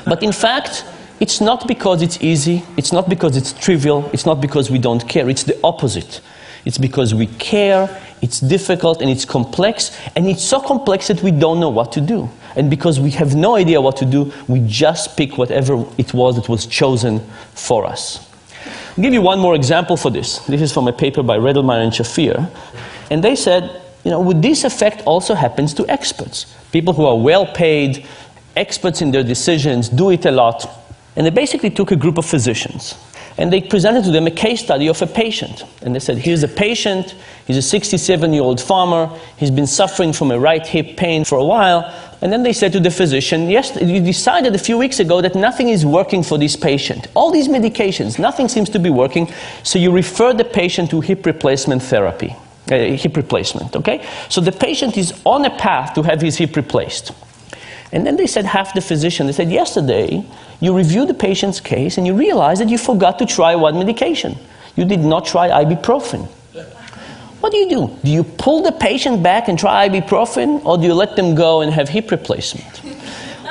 But 0.06 0.24
in 0.24 0.32
fact, 0.32 0.86
it's 1.20 1.42
not 1.42 1.68
because 1.68 2.02
it's 2.02 2.22
easy, 2.22 2.64
it's 2.78 2.94
not 2.94 3.10
because 3.10 3.36
it's 3.36 3.52
trivial, 3.54 4.10
it's 4.14 4.26
not 4.26 4.40
because 4.40 4.72
we 4.72 4.80
don't 4.80 5.08
care, 5.08 5.30
it's 5.30 5.44
the 5.44 5.60
opposite. 5.64 6.22
It's 6.66 6.78
because 6.78 7.14
we 7.14 7.28
care, 7.28 7.90
it's 8.22 8.40
difficult, 8.40 9.02
and 9.02 9.10
it's 9.10 9.26
complex, 9.26 9.92
and 10.16 10.28
it's 10.30 10.44
so 10.44 10.62
complex 10.62 11.08
that 11.08 11.22
we 11.22 11.32
don't 11.32 11.60
know 11.60 11.70
what 11.70 11.92
to 11.92 12.02
do. 12.02 12.30
And 12.56 12.70
because 12.70 13.00
we 13.00 13.12
have 13.12 13.36
no 13.36 13.56
idea 13.56 13.82
what 13.82 13.98
to 13.98 14.06
do, 14.06 14.32
we 14.48 14.62
just 14.66 15.18
pick 15.18 15.38
whatever 15.38 15.86
it 15.98 16.14
was 16.14 16.36
that 16.36 16.50
was 16.50 16.66
chosen 16.66 17.20
for 17.54 17.86
us. 17.86 18.30
I'll 18.96 19.04
give 19.04 19.14
you 19.14 19.22
one 19.22 19.40
more 19.40 19.56
example 19.56 19.98
for 19.98 20.12
this. 20.12 20.40
This 20.40 20.62
is 20.62 20.72
from 20.72 20.88
a 20.88 20.94
paper 20.94 21.24
by 21.24 21.38
Redelmeier 21.38 21.84
and 21.84 21.92
Shafir. 21.92 22.50
And 23.10 23.24
they 23.24 23.36
said, 23.36 23.82
you 24.04 24.12
know, 24.12 24.20
would 24.20 24.42
this 24.42 24.64
effect 24.64 25.02
also 25.06 25.34
happens 25.34 25.74
to 25.76 25.90
experts? 25.90 26.46
People 26.72 26.94
who 26.94 27.06
are 27.06 27.18
well 27.18 27.46
paid, 27.46 28.06
experts 28.56 29.02
in 29.02 29.12
their 29.12 29.24
decisions, 29.24 29.90
do 29.90 30.12
it 30.12 30.26
a 30.26 30.32
lot. 30.32 30.70
And 31.16 31.26
they 31.26 31.32
basically 31.32 31.70
took 31.70 31.92
a 31.92 31.96
group 31.96 32.18
of 32.18 32.26
physicians 32.26 32.96
and 33.38 33.52
they 33.52 33.62
presented 33.62 34.04
to 34.06 34.12
them 34.12 34.28
a 34.28 34.32
case 34.32 34.62
study 34.62 34.88
of 34.88 35.02
a 35.02 35.08
patient. 35.08 35.64
And 35.82 35.96
they 35.96 36.00
said, 36.00 36.18
here's 36.18 36.44
a 36.44 36.48
patient, 36.48 37.16
he's 37.48 37.58
a 37.58 37.62
67 37.62 38.34
year 38.34 38.44
old 38.44 38.62
farmer, 38.62 39.10
he's 39.38 39.52
been 39.52 39.68
suffering 39.68 40.14
from 40.14 40.32
a 40.32 40.40
right 40.40 40.66
hip 40.66 40.98
pain 40.98 41.24
for 41.24 41.38
a 41.38 41.46
while. 41.46 41.92
And 42.22 42.32
then 42.32 42.44
they 42.44 42.54
said 42.54 42.72
to 42.74 42.80
the 42.80 42.92
physician, 42.92 43.50
yes, 43.50 43.76
you 43.82 44.00
decided 44.00 44.56
a 44.56 44.60
few 44.60 44.78
weeks 44.78 45.00
ago 45.00 45.22
that 45.22 45.36
nothing 45.36 45.68
is 45.68 45.86
working 45.86 46.24
for 46.24 46.38
this 46.38 46.56
patient. 46.56 47.08
All 47.16 47.32
these 47.32 47.50
medications, 47.50 48.18
nothing 48.18 48.48
seems 48.48 48.70
to 48.70 48.80
be 48.80 48.90
working, 48.90 49.32
so 49.64 49.78
you 49.78 49.92
refer 49.92 50.34
the 50.34 50.46
patient 50.46 50.90
to 50.92 51.02
hip 51.02 51.26
replacement 51.26 51.84
therapy. 51.84 52.36
Uh, 52.72 52.96
hip 52.96 53.18
replacement, 53.18 53.76
okay? 53.76 54.08
So 54.30 54.40
the 54.40 54.54
patient 54.54 54.96
is 54.96 55.14
on 55.26 55.44
a 55.44 55.50
path 55.58 55.96
to 55.96 56.02
have 56.04 56.22
his 56.22 56.38
hip 56.38 56.56
replaced. 56.56 57.12
And 57.92 58.08
then 58.08 58.16
they 58.16 58.26
said, 58.26 58.46
half 58.46 58.74
the 58.74 58.80
physician, 58.80 59.28
they 59.28 59.34
said, 59.34 59.52
yesterday 59.52 60.26
you 60.64 60.74
review 60.74 61.06
the 61.06 61.14
patient's 61.14 61.60
case 61.60 61.98
and 61.98 62.08
you 62.08 62.14
realize 62.14 62.60
that 62.60 62.70
you 62.70 62.78
forgot 62.78 63.20
to 63.20 63.26
try 63.26 63.54
one 63.54 63.78
medication. 63.78 64.38
You 64.78 64.86
did 64.86 65.02
not 65.02 65.26
try 65.26 65.50
ibuprofen. 65.50 66.26
What 67.42 67.52
do 67.52 67.58
you 67.58 67.70
do? 67.70 68.00
Do 68.02 68.10
you 68.10 68.24
pull 68.24 68.64
the 68.64 68.72
patient 68.72 69.22
back 69.22 69.50
and 69.50 69.60
try 69.60 69.90
ibuprofen 69.90 70.64
or 70.64 70.78
do 70.78 70.84
you 70.86 70.94
let 70.94 71.18
them 71.18 71.36
go 71.36 71.60
and 71.60 71.74
have 71.74 71.90
hip 71.90 72.12
replacement? 72.12 72.82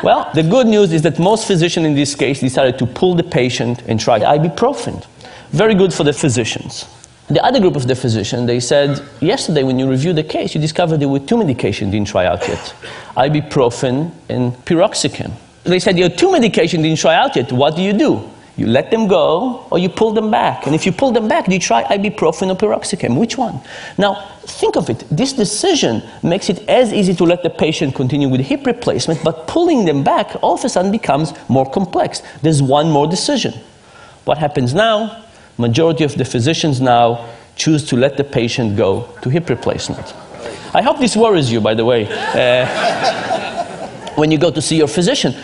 Well, 0.03 0.31
the 0.33 0.42
good 0.42 0.66
news 0.66 0.90
is 0.94 1.03
that 1.03 1.18
most 1.18 1.46
physicians 1.46 1.85
in 1.85 1.94
this 1.94 2.14
case 2.14 2.40
decided 2.40 2.79
to 2.79 2.87
pull 2.87 3.14
the 3.14 3.22
patient 3.22 3.83
and 3.87 4.01
try 4.01 4.18
ibuprofen. 4.18 5.07
Very 5.51 5.75
good 5.75 5.92
for 5.92 6.05
the 6.05 6.14
physicians. 6.14 6.87
The 7.29 7.44
other 7.44 7.61
group 7.61 7.77
of 7.77 7.87
the 7.87 7.94
physician, 7.94 8.46
they 8.46 8.59
said, 8.59 9.03
yesterday 9.20 9.64
when 9.64 9.79
you 9.79 9.87
reviewed 9.87 10.16
the 10.16 10.25
case, 10.25 10.55
you 10.55 10.62
discovered 10.62 10.96
there 10.96 11.09
were 11.11 11.20
two 11.20 11.37
medications 11.37 11.90
didn't 11.90 12.09
try 12.09 12.25
out 12.25 12.48
yet, 12.48 12.75
ibuprofen 13.16 14.12
and 14.31 14.55
piroxicam. 14.64 15.33
They 15.64 15.79
said, 15.79 15.98
your 15.98 16.09
two 16.09 16.29
medications 16.29 16.83
didn't 16.83 16.98
try 16.98 17.14
out 17.14 17.37
yet, 17.37 17.53
what 17.53 17.77
do 17.77 17.83
you 17.83 17.92
do? 17.92 18.29
You 18.57 18.66
let 18.66 18.90
them 18.90 19.07
go 19.07 19.66
or 19.70 19.79
you 19.79 19.88
pull 19.88 20.12
them 20.12 20.31
back. 20.31 20.66
And 20.66 20.75
if 20.75 20.85
you 20.85 20.92
pull 20.92 21.11
them 21.12 21.27
back, 21.27 21.46
do 21.46 21.53
you 21.53 21.59
try 21.59 21.85
ibuprofen 21.85 22.51
or 22.51 22.55
piroxicam? 22.55 23.18
Which 23.18 23.38
one? 23.38 23.61
Now, 23.96 24.29
think 24.42 24.77
of 24.77 24.90
it. 24.90 25.05
This 25.11 25.33
decision 25.33 26.03
makes 26.22 26.51
it 26.51 26.68
as 26.68 26.92
easy 26.92 27.14
to 27.14 27.25
let 27.25 27.42
the 27.42 27.51
patient 27.51 27.94
continue 27.94 28.29
with 28.29 28.40
hip 28.40 28.66
replacement, 28.66 29.25
but 29.25 29.46
pulling 29.46 29.87
them 29.87 30.05
back 30.05 30.37
all 30.42 30.55
of 30.55 30.64
a 30.64 30.68
sudden 30.68 30.92
becomes 30.92 31.33
more 31.48 31.70
complex. 31.70 32.22
There's 32.42 32.61
one 32.62 32.90
more 32.90 33.07
decision. 33.07 33.55
What 34.25 34.38
happens 34.38 34.75
now? 34.75 35.22
majority 35.59 36.05
of 36.05 36.16
the 36.16 36.25
physicians 36.25 36.81
now 36.81 37.29
choose 37.57 37.85
to 37.85 37.96
let 37.96 38.16
the 38.16 38.25
patient 38.25 38.77
go 38.77 39.09
to 39.22 39.29
hip 39.29 39.48
replacement. 39.48 40.14
I 40.75 40.83
hope 40.83 40.98
this 40.98 41.16
worries 41.16 41.53
you, 41.53 41.61
by 41.61 41.75
the 41.75 41.85
way, 41.85 42.07
uh, 42.07 43.41
when 44.16 44.31
you 44.31 44.38
go 44.38 44.51
to 44.51 44.62
see 44.62 44.77
your 44.77 44.88
physician. 44.88 45.35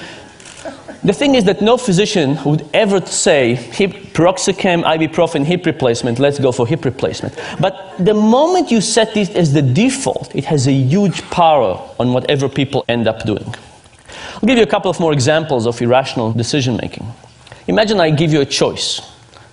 The 1.05 1.13
thing 1.13 1.37
is 1.37 1.45
that 1.45 1.63
no 1.63 1.77
physician 1.77 2.43
would 2.45 2.69
ever 2.75 3.01
say 3.07 3.55
hip, 3.55 3.93
ibuprofen, 3.93 5.45
hip 5.45 5.65
replacement, 5.65 6.19
let's 6.19 6.41
go 6.41 6.51
for 6.51 6.67
hip 6.67 6.85
replacement. 6.85 7.39
But 7.61 7.95
the 7.99 8.15
moment 8.15 8.73
you 8.73 8.81
set 8.81 9.15
this 9.15 9.31
as 9.31 9.53
the 9.53 9.63
default, 9.63 10.35
it 10.35 10.45
has 10.47 10.67
a 10.67 10.73
huge 10.73 11.23
power 11.31 11.81
on 12.01 12.13
whatever 12.13 12.49
people 12.49 12.85
end 12.89 13.07
up 13.07 13.25
doing. 13.25 13.55
I'll 14.35 14.47
give 14.47 14.59
you 14.59 14.65
a 14.65 14.67
couple 14.67 14.91
of 14.91 14.99
more 14.99 15.13
examples 15.13 15.67
of 15.67 15.81
irrational 15.81 16.33
decision 16.33 16.77
making. 16.83 17.07
Imagine 17.69 18.01
I 18.01 18.11
give 18.11 18.33
you 18.33 18.41
a 18.41 18.47
choice. 18.47 19.01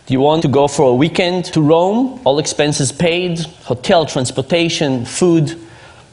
Do 0.08 0.13
you 0.13 0.21
want 0.21 0.41
to 0.43 0.47
go 0.47 0.67
for 0.67 0.89
a 0.89 0.93
weekend 0.95 1.45
to 1.54 1.62
Rome, 1.62 2.21
all 2.23 2.39
expenses 2.39 2.91
paid, 2.91 3.39
hotel, 3.65 4.06
transportation, 4.06 5.06
food, 5.06 5.60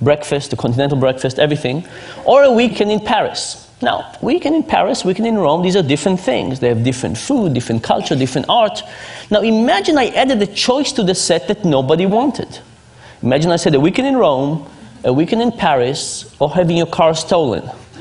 breakfast, 0.02 0.50
the 0.50 0.56
continental 0.56 0.98
breakfast, 0.98 1.38
everything, 1.38 1.86
or 2.24 2.42
a 2.42 2.52
weekend 2.52 2.90
in 2.90 3.00
Paris? 3.00 3.68
Now, 3.82 4.14
weekend 4.22 4.54
in 4.54 4.62
Paris, 4.62 5.04
weekend 5.04 5.26
in 5.26 5.36
Rome, 5.36 5.62
these 5.62 5.74
are 5.74 5.82
different 5.82 6.20
things. 6.20 6.60
They 6.60 6.68
have 6.68 6.84
different 6.84 7.18
food, 7.18 7.52
different 7.52 7.82
culture, 7.82 8.14
different 8.14 8.48
art. 8.48 8.82
Now, 9.30 9.40
imagine 9.40 9.98
I 9.98 10.06
added 10.08 10.40
a 10.40 10.46
choice 10.46 10.92
to 10.92 11.02
the 11.02 11.16
set 11.16 11.48
that 11.48 11.64
nobody 11.64 12.06
wanted. 12.06 12.60
Imagine 13.22 13.50
I 13.50 13.56
said 13.56 13.74
a 13.74 13.80
weekend 13.80 14.06
in 14.06 14.16
Rome, 14.16 14.70
a 15.04 15.12
weekend 15.12 15.42
in 15.42 15.50
Paris, 15.50 16.32
or 16.38 16.48
having 16.50 16.76
your 16.76 16.86
car 16.86 17.14
stolen. 17.14 17.64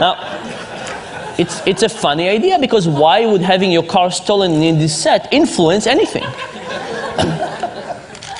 now, 0.00 0.16
it's, 1.38 1.64
it's 1.64 1.84
a 1.84 1.88
funny 1.88 2.28
idea 2.28 2.58
because 2.58 2.88
why 2.88 3.24
would 3.24 3.42
having 3.42 3.70
your 3.70 3.84
car 3.84 4.10
stolen 4.10 4.60
in 4.62 4.80
this 4.80 5.00
set 5.00 5.32
influence 5.32 5.86
anything? 5.86 6.24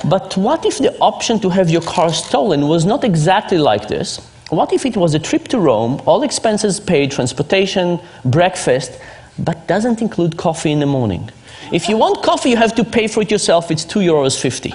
But 0.09 0.37
what 0.37 0.65
if 0.65 0.79
the 0.79 0.97
option 1.01 1.39
to 1.41 1.49
have 1.51 1.71
your 1.71 1.83
car 1.83 2.13
stolen 2.13 2.69
was 2.69 2.85
not 2.85 3.05
exactly 3.05 3.59
like 3.59 3.89
this? 3.89 4.19
What 4.51 4.73
if 4.73 4.87
it 4.87 4.97
was 4.97 5.15
a 5.15 5.19
trip 5.19 5.49
to 5.49 5.59
Rome, 5.59 6.01
all 6.07 6.23
expenses 6.23 6.81
paid, 6.81 7.11
transportation, 7.11 8.01
breakfast, 8.25 8.99
but 9.39 9.67
doesn't 9.67 10.01
include 10.01 10.37
coffee 10.37 10.73
in 10.73 10.81
the 10.81 10.87
morning. 10.87 11.31
If 11.73 11.89
you 11.89 11.97
want 11.97 12.23
coffee, 12.23 12.51
you 12.51 12.57
have 12.57 12.75
to 12.77 12.85
pay 12.85 13.09
for 13.09 13.23
it 13.23 13.31
yourself. 13.31 13.71
It's 13.71 13.85
2 13.85 14.01
euros 14.01 14.41
50. 14.41 14.75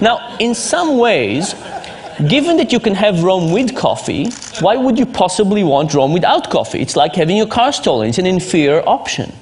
Now, 0.00 0.36
in 0.38 0.54
some 0.54 0.98
ways, 0.98 1.54
given 2.28 2.56
that 2.56 2.72
you 2.72 2.80
can 2.80 2.94
have 2.94 3.22
Rome 3.22 3.52
with 3.52 3.76
coffee, 3.76 4.30
why 4.60 4.76
would 4.76 4.98
you 4.98 5.06
possibly 5.06 5.62
want 5.62 5.94
Rome 5.94 6.12
without 6.12 6.50
coffee? 6.50 6.80
It's 6.80 6.96
like 6.96 7.14
having 7.14 7.36
your 7.36 7.46
car 7.46 7.72
stolen. 7.72 8.08
It's 8.08 8.18
an 8.18 8.26
inferior 8.26 8.82
option. 8.88 9.32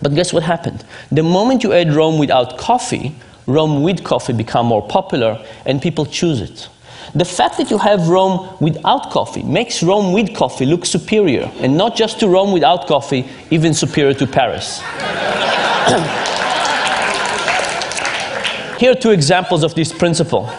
But 0.00 0.14
guess 0.14 0.32
what 0.32 0.42
happened? 0.42 0.84
The 1.10 1.22
moment 1.22 1.62
you 1.62 1.72
add 1.72 1.92
Rome 1.92 2.18
without 2.18 2.58
coffee, 2.58 3.14
Rome 3.46 3.82
with 3.82 4.04
coffee 4.04 4.32
become 4.32 4.66
more 4.66 4.86
popular 4.86 5.44
and 5.64 5.80
people 5.80 6.06
choose 6.06 6.40
it. 6.40 6.68
The 7.14 7.24
fact 7.24 7.56
that 7.58 7.70
you 7.70 7.78
have 7.78 8.08
Rome 8.08 8.56
without 8.60 9.10
coffee 9.10 9.42
makes 9.42 9.82
Rome 9.82 10.12
with 10.12 10.34
coffee 10.34 10.66
look 10.66 10.84
superior, 10.84 11.50
and 11.60 11.76
not 11.76 11.96
just 11.96 12.20
to 12.20 12.28
Rome 12.28 12.52
without 12.52 12.86
coffee, 12.86 13.28
even 13.50 13.74
superior 13.74 14.14
to 14.14 14.26
Paris. 14.26 14.80
Here 18.80 18.90
are 18.90 18.94
two 18.94 19.12
examples 19.12 19.62
of 19.62 19.74
this 19.74 19.92
principle. 19.92 20.50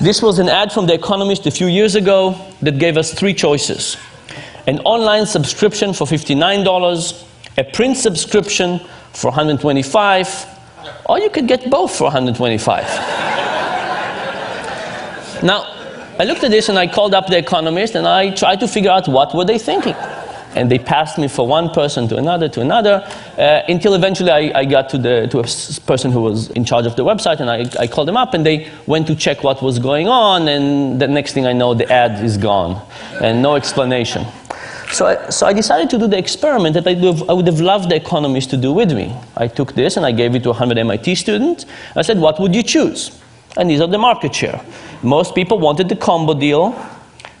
This 0.00 0.22
was 0.22 0.38
an 0.38 0.48
ad 0.48 0.72
from 0.72 0.86
The 0.86 0.94
Economist 0.94 1.46
a 1.46 1.50
few 1.50 1.66
years 1.66 1.94
ago 1.94 2.36
that 2.60 2.78
gave 2.78 2.96
us 2.96 3.14
three 3.14 3.34
choices 3.34 3.96
an 4.68 4.78
online 4.80 5.26
subscription 5.26 5.92
for 5.92 6.06
$59, 6.06 7.24
a 7.58 7.64
print 7.64 7.96
subscription 7.96 8.78
for 9.12 9.30
125, 9.30 10.46
or 11.06 11.18
you 11.18 11.30
could 11.30 11.48
get 11.48 11.68
both 11.70 11.96
for 11.96 12.04
125. 12.04 12.84
now, 15.42 15.64
I 16.18 16.24
looked 16.24 16.44
at 16.44 16.50
this 16.50 16.68
and 16.68 16.78
I 16.78 16.86
called 16.86 17.14
up 17.14 17.26
the 17.26 17.38
economist 17.38 17.94
and 17.94 18.06
I 18.06 18.30
tried 18.34 18.60
to 18.60 18.68
figure 18.68 18.90
out 18.90 19.08
what 19.08 19.34
were 19.34 19.44
they 19.44 19.58
thinking 19.58 19.94
and 20.54 20.70
they 20.70 20.78
passed 20.78 21.18
me 21.18 21.28
from 21.28 21.48
one 21.48 21.70
person 21.70 22.08
to 22.08 22.16
another 22.16 22.48
to 22.48 22.60
another 22.60 23.02
uh, 23.38 23.62
until 23.68 23.94
eventually 23.94 24.30
I, 24.30 24.60
I, 24.60 24.64
got 24.64 24.88
to, 24.90 24.98
the, 24.98 25.26
to 25.28 25.38
a 25.40 25.86
person 25.86 26.12
who 26.12 26.20
was 26.20 26.50
in 26.50 26.64
charge 26.64 26.86
of 26.86 26.96
the 26.96 27.04
website 27.04 27.40
and 27.40 27.50
I, 27.50 27.64
I, 27.80 27.86
called 27.86 28.08
them 28.08 28.16
up 28.16 28.34
and 28.34 28.44
they 28.44 28.70
went 28.86 29.06
to 29.06 29.14
check 29.14 29.42
what 29.42 29.62
was 29.62 29.78
going 29.78 30.08
on 30.08 30.48
and 30.48 31.00
the 31.00 31.08
next 31.08 31.32
thing 31.32 31.46
I 31.46 31.52
know 31.52 31.74
the 31.74 31.90
ad 31.90 32.22
is 32.24 32.36
gone 32.36 32.86
and 33.20 33.42
no 33.42 33.56
explanation. 33.56 34.26
So 34.92 35.06
I, 35.06 35.30
so 35.30 35.46
I 35.46 35.54
decided 35.54 35.88
to 35.90 35.98
do 35.98 36.06
the 36.06 36.18
experiment 36.18 36.74
that 36.74 36.86
I, 36.86 36.92
I 37.30 37.32
would 37.32 37.46
have 37.46 37.60
loved 37.60 37.88
the 37.88 37.96
economist 37.96 38.50
to 38.50 38.58
do 38.58 38.72
with 38.72 38.92
me. 38.92 39.16
I 39.38 39.48
took 39.48 39.72
this 39.72 39.96
and 39.96 40.04
I 40.04 40.12
gave 40.12 40.34
it 40.34 40.42
to 40.42 40.50
100 40.50 40.76
MIT 40.76 41.14
students. 41.14 41.64
I 41.96 42.02
said, 42.02 42.18
what 42.18 42.38
would 42.38 42.54
you 42.54 42.62
choose? 42.62 43.18
And 43.56 43.70
these 43.70 43.80
are 43.80 43.86
the 43.86 43.98
market 43.98 44.34
share. 44.34 44.62
Most 45.02 45.34
people 45.34 45.58
wanted 45.58 45.88
the 45.88 45.96
combo 45.96 46.34
deal. 46.34 46.72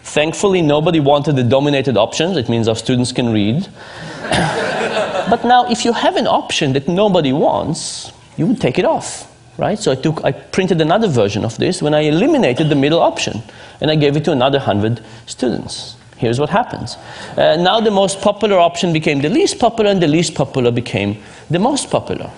Thankfully, 0.02 0.62
nobody 0.62 0.98
wanted 0.98 1.36
the 1.36 1.42
dominated 1.42 1.96
options. 1.98 2.38
It 2.38 2.48
means 2.48 2.68
our 2.68 2.76
students 2.76 3.12
can 3.12 3.32
read. 3.32 3.68
but 4.22 5.44
now, 5.44 5.70
if 5.70 5.84
you 5.84 5.92
have 5.92 6.16
an 6.16 6.26
option 6.26 6.72
that 6.72 6.88
nobody 6.88 7.32
wants, 7.32 8.12
you 8.36 8.46
would 8.46 8.60
take 8.60 8.78
it 8.78 8.84
off, 8.84 9.30
right? 9.58 9.78
So 9.78 9.92
I, 9.92 9.94
took, 9.94 10.24
I 10.24 10.32
printed 10.32 10.80
another 10.80 11.06
version 11.06 11.44
of 11.44 11.56
this 11.58 11.82
when 11.82 11.92
I 11.94 12.00
eliminated 12.00 12.68
the 12.70 12.74
middle 12.74 13.00
option, 13.00 13.42
and 13.80 13.90
I 13.90 13.94
gave 13.94 14.16
it 14.16 14.24
to 14.24 14.32
another 14.32 14.58
100 14.58 15.04
students. 15.26 15.96
Here's 16.22 16.38
what 16.38 16.50
happens. 16.50 16.96
Uh, 17.36 17.56
now 17.56 17.80
the 17.80 17.90
most 17.90 18.20
popular 18.20 18.56
option 18.56 18.92
became 18.92 19.20
the 19.20 19.28
least 19.28 19.58
popular, 19.58 19.90
and 19.90 20.00
the 20.00 20.06
least 20.06 20.36
popular 20.36 20.70
became 20.70 21.20
the 21.50 21.58
most 21.58 21.90
popular. 21.90 22.28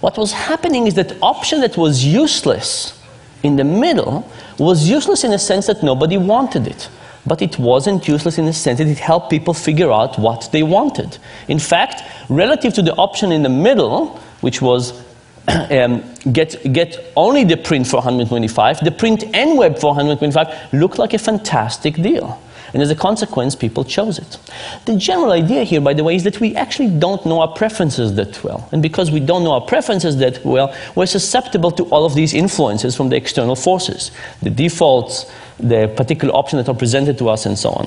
What 0.00 0.16
was 0.16 0.32
happening 0.32 0.86
is 0.86 0.94
that 0.94 1.14
option 1.20 1.60
that 1.60 1.76
was 1.76 2.02
useless 2.06 2.98
in 3.42 3.56
the 3.56 3.64
middle 3.64 4.26
was 4.58 4.88
useless 4.88 5.24
in 5.24 5.30
the 5.30 5.38
sense 5.38 5.66
that 5.66 5.82
nobody 5.82 6.16
wanted 6.16 6.66
it. 6.66 6.88
But 7.26 7.42
it 7.42 7.58
wasn't 7.58 8.08
useless 8.08 8.38
in 8.38 8.46
the 8.46 8.54
sense 8.54 8.78
that 8.78 8.88
it 8.88 8.98
helped 8.98 9.28
people 9.28 9.52
figure 9.52 9.92
out 9.92 10.18
what 10.18 10.48
they 10.50 10.62
wanted. 10.62 11.18
In 11.48 11.58
fact, 11.58 12.00
relative 12.30 12.72
to 12.74 12.82
the 12.82 12.94
option 12.94 13.30
in 13.30 13.42
the 13.42 13.50
middle, 13.50 14.18
which 14.40 14.62
was 14.62 15.02
um, 15.48 16.02
get, 16.32 16.72
get 16.72 17.12
only 17.14 17.44
the 17.44 17.58
print 17.58 17.86
for 17.86 17.96
125, 17.96 18.80
the 18.80 18.90
print 18.90 19.22
and 19.34 19.58
web 19.58 19.78
for 19.78 19.88
125 19.88 20.72
looked 20.72 20.96
like 20.96 21.12
a 21.12 21.18
fantastic 21.18 21.96
deal. 21.96 22.40
And 22.74 22.82
as 22.82 22.90
a 22.90 22.96
consequence, 22.96 23.54
people 23.54 23.84
chose 23.84 24.18
it. 24.18 24.36
The 24.84 24.96
general 24.96 25.30
idea 25.30 25.62
here, 25.62 25.80
by 25.80 25.94
the 25.94 26.02
way, 26.02 26.16
is 26.16 26.24
that 26.24 26.40
we 26.40 26.56
actually 26.56 26.90
don't 26.90 27.24
know 27.24 27.40
our 27.40 27.54
preferences 27.54 28.16
that 28.16 28.42
well. 28.42 28.68
And 28.72 28.82
because 28.82 29.12
we 29.12 29.20
don't 29.20 29.44
know 29.44 29.52
our 29.52 29.60
preferences 29.60 30.16
that 30.16 30.44
well, 30.44 30.74
we're 30.96 31.06
susceptible 31.06 31.70
to 31.70 31.84
all 31.84 32.04
of 32.04 32.16
these 32.16 32.34
influences 32.34 32.96
from 32.96 33.08
the 33.10 33.16
external 33.16 33.54
forces 33.54 34.10
the 34.42 34.50
defaults, 34.50 35.30
the 35.58 35.92
particular 35.96 36.34
options 36.34 36.64
that 36.64 36.70
are 36.70 36.76
presented 36.76 37.16
to 37.18 37.28
us, 37.28 37.46
and 37.46 37.56
so 37.56 37.70
on. 37.70 37.86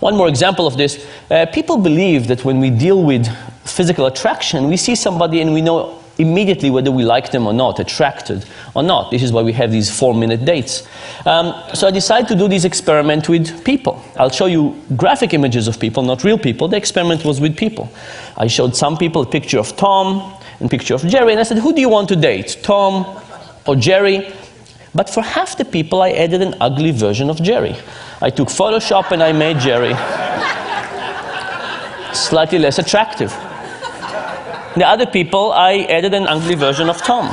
One 0.00 0.16
more 0.16 0.28
example 0.28 0.66
of 0.66 0.76
this 0.76 1.06
uh, 1.30 1.46
people 1.46 1.76
believe 1.76 2.26
that 2.26 2.44
when 2.44 2.58
we 2.58 2.70
deal 2.70 3.02
with 3.02 3.28
physical 3.64 4.06
attraction, 4.06 4.68
we 4.68 4.76
see 4.76 4.96
somebody 4.96 5.40
and 5.40 5.52
we 5.52 5.60
know 5.60 5.99
immediately 6.20 6.70
whether 6.70 6.90
we 6.90 7.02
like 7.02 7.32
them 7.32 7.46
or 7.46 7.52
not, 7.52 7.80
attracted 7.80 8.44
or 8.74 8.82
not. 8.82 9.10
This 9.10 9.22
is 9.22 9.32
why 9.32 9.42
we 9.42 9.52
have 9.54 9.72
these 9.72 9.96
four 9.96 10.14
minute 10.14 10.44
dates. 10.44 10.86
Um, 11.26 11.54
so 11.74 11.88
I 11.88 11.90
decided 11.90 12.28
to 12.28 12.36
do 12.36 12.48
this 12.48 12.64
experiment 12.64 13.28
with 13.28 13.64
people. 13.64 14.02
I'll 14.16 14.30
show 14.30 14.46
you 14.46 14.80
graphic 14.96 15.32
images 15.32 15.66
of 15.66 15.80
people, 15.80 16.02
not 16.02 16.22
real 16.22 16.38
people. 16.38 16.68
The 16.68 16.76
experiment 16.76 17.24
was 17.24 17.40
with 17.40 17.56
people. 17.56 17.90
I 18.36 18.46
showed 18.46 18.76
some 18.76 18.96
people 18.96 19.22
a 19.22 19.26
picture 19.26 19.58
of 19.58 19.76
Tom 19.76 20.36
and 20.58 20.66
a 20.66 20.68
picture 20.68 20.94
of 20.94 21.06
Jerry, 21.06 21.32
and 21.32 21.40
I 21.40 21.44
said, 21.44 21.58
Who 21.58 21.72
do 21.72 21.80
you 21.80 21.88
want 21.88 22.08
to 22.10 22.16
date, 22.16 22.58
Tom 22.62 23.06
or 23.66 23.76
Jerry? 23.76 24.32
But 24.94 25.08
for 25.08 25.22
half 25.22 25.56
the 25.56 25.64
people, 25.64 26.02
I 26.02 26.10
added 26.10 26.42
an 26.42 26.54
ugly 26.60 26.90
version 26.90 27.30
of 27.30 27.40
Jerry. 27.42 27.76
I 28.20 28.30
took 28.30 28.48
Photoshop 28.48 29.12
and 29.12 29.22
I 29.22 29.32
made 29.32 29.60
Jerry 29.60 29.94
slightly 32.14 32.58
less 32.58 32.78
attractive. 32.78 33.32
The 34.76 34.86
other 34.86 35.06
people, 35.06 35.52
I 35.52 35.78
added 35.88 36.14
an 36.14 36.28
ugly 36.28 36.54
version 36.54 36.88
of 36.88 36.98
Tom. 36.98 37.26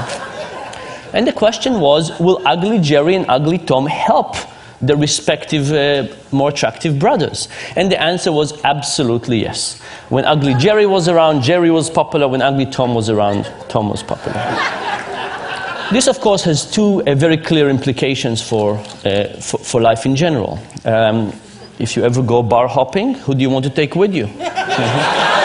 And 1.14 1.28
the 1.28 1.34
question 1.34 1.80
was 1.80 2.18
will 2.20 2.42
ugly 2.46 2.80
Jerry 2.80 3.16
and 3.16 3.26
ugly 3.30 3.60
Tom 3.60 3.86
help 3.86 4.36
the 4.82 4.96
respective 4.96 5.72
uh, 5.72 6.14
more 6.32 6.50
attractive 6.50 7.00
brothers? 7.00 7.48
And 7.76 7.92
the 7.92 8.02
answer 8.02 8.32
was 8.32 8.64
absolutely 8.64 9.40
yes. 9.42 9.80
When 10.10 10.26
ugly 10.26 10.56
Jerry 10.56 10.86
was 10.86 11.08
around, 11.08 11.44
Jerry 11.44 11.72
was 11.72 11.90
popular. 11.90 12.28
When 12.28 12.42
ugly 12.42 12.66
Tom 12.66 12.96
was 12.96 13.10
around, 13.10 13.52
Tom 13.70 13.90
was 13.90 14.02
popular. 14.04 14.38
this, 15.92 16.08
of 16.08 16.20
course, 16.20 16.44
has 16.44 16.70
two 16.70 17.04
uh, 17.06 17.14
very 17.16 17.38
clear 17.38 17.70
implications 17.70 18.42
for, 18.42 18.78
uh, 19.06 19.28
for, 19.40 19.60
for, 19.60 19.82
life 19.82 20.06
in 20.06 20.16
general. 20.16 20.60
Um, 20.86 21.34
if 21.78 21.96
you 21.96 22.04
ever 22.04 22.24
go 22.24 22.42
bar 22.42 22.68
hopping, 22.68 23.14
who 23.14 23.36
do 23.36 23.42
you 23.42 23.50
want 23.50 23.66
to 23.66 23.72
take 23.72 23.96
with 23.96 24.14
you? 24.14 24.28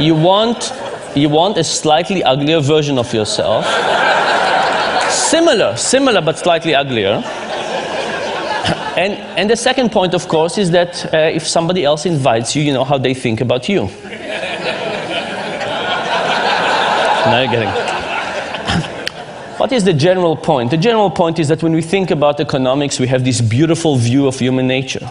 you 0.00 0.14
want, 0.14 0.72
you 1.14 1.28
want 1.28 1.58
a 1.58 1.64
slightly 1.64 2.22
uglier 2.22 2.60
version 2.60 2.98
of 2.98 3.12
yourself. 3.12 3.64
similar, 5.10 5.76
similar, 5.76 6.20
but 6.20 6.38
slightly 6.38 6.74
uglier. 6.74 7.22
And, 8.96 9.12
and 9.38 9.48
the 9.48 9.56
second 9.56 9.92
point, 9.92 10.14
of 10.14 10.26
course, 10.26 10.58
is 10.58 10.72
that 10.72 11.14
uh, 11.14 11.18
if 11.18 11.46
somebody 11.46 11.84
else 11.84 12.04
invites 12.04 12.56
you, 12.56 12.62
you 12.62 12.72
know 12.72 12.84
how 12.84 12.98
they 12.98 13.14
think 13.14 13.40
about 13.40 13.68
you. 13.68 13.86
now 17.26 17.40
you're 17.40 17.52
getting. 17.52 17.68
what 19.58 19.70
is 19.72 19.84
the 19.84 19.92
general 19.92 20.36
point? 20.36 20.70
The 20.70 20.76
general 20.76 21.10
point 21.10 21.38
is 21.38 21.46
that 21.48 21.62
when 21.62 21.74
we 21.74 21.82
think 21.82 22.10
about 22.10 22.40
economics, 22.40 22.98
we 22.98 23.06
have 23.06 23.24
this 23.24 23.40
beautiful 23.40 23.96
view 23.96 24.26
of 24.26 24.38
human 24.38 24.66
nature. 24.66 25.08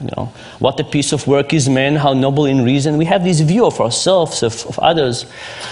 You 0.00 0.08
know, 0.16 0.32
what 0.60 0.78
a 0.78 0.84
piece 0.84 1.12
of 1.12 1.26
work 1.26 1.52
is 1.52 1.68
man, 1.68 1.96
how 1.96 2.12
noble 2.12 2.46
in 2.46 2.64
reason. 2.64 2.98
We 2.98 3.04
have 3.06 3.24
this 3.24 3.40
view 3.40 3.66
of 3.66 3.80
ourselves, 3.80 4.44
of, 4.44 4.64
of 4.66 4.78
others. 4.78 5.26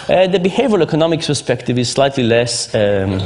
Uh, 0.09 0.27
the 0.27 0.39
behavioral 0.39 0.83
economics 0.83 1.29
perspective 1.29 1.79
is 1.79 1.89
slightly 1.89 2.25
less 2.25 2.75
um, 2.75 3.21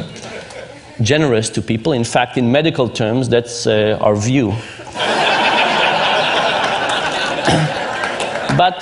generous 1.00 1.48
to 1.50 1.62
people. 1.62 1.92
In 1.92 2.04
fact, 2.04 2.36
in 2.36 2.52
medical 2.52 2.86
terms, 2.86 3.30
that's 3.30 3.66
uh, 3.66 3.96
our 4.02 4.14
view. 4.14 4.48
but, 8.58 8.78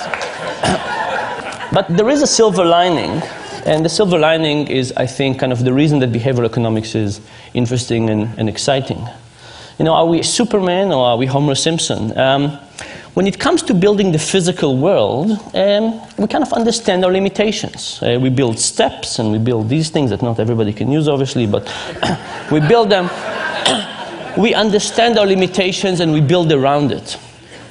but 1.71 1.87
there 1.89 2.09
is 2.09 2.21
a 2.21 2.27
silver 2.27 2.65
lining. 2.65 3.21
And 3.65 3.85
the 3.85 3.89
silver 3.89 4.19
lining 4.19 4.67
is, 4.67 4.91
I 4.97 5.05
think, 5.05 5.39
kind 5.39 5.53
of 5.53 5.63
the 5.63 5.71
reason 5.71 5.99
that 5.99 6.11
behavioral 6.11 6.45
economics 6.45 6.95
is 6.95 7.21
interesting 7.53 8.09
and, 8.09 8.37
and 8.37 8.49
exciting. 8.49 9.07
You 9.79 9.85
know, 9.85 9.93
are 9.93 10.05
we 10.05 10.23
Superman 10.23 10.91
or 10.91 11.05
are 11.05 11.15
we 11.15 11.25
Homer 11.25 11.55
Simpson? 11.55 12.17
Um, 12.17 12.59
when 13.13 13.27
it 13.27 13.39
comes 13.39 13.63
to 13.63 13.73
building 13.73 14.11
the 14.11 14.19
physical 14.19 14.75
world, 14.75 15.31
um, 15.53 16.01
we 16.17 16.27
kind 16.27 16.43
of 16.43 16.51
understand 16.51 17.05
our 17.05 17.11
limitations. 17.11 18.03
Uh, 18.03 18.19
we 18.21 18.29
build 18.29 18.59
steps 18.59 19.19
and 19.19 19.31
we 19.31 19.37
build 19.37 19.69
these 19.69 19.89
things 19.89 20.09
that 20.09 20.21
not 20.21 20.37
everybody 20.37 20.73
can 20.73 20.91
use, 20.91 21.07
obviously, 21.07 21.47
but 21.47 21.63
we 22.51 22.59
build 22.59 22.89
them. 22.89 23.09
we 24.37 24.53
understand 24.53 25.17
our 25.17 25.25
limitations 25.25 26.01
and 26.01 26.11
we 26.11 26.19
build 26.19 26.51
around 26.51 26.91
it. 26.91 27.17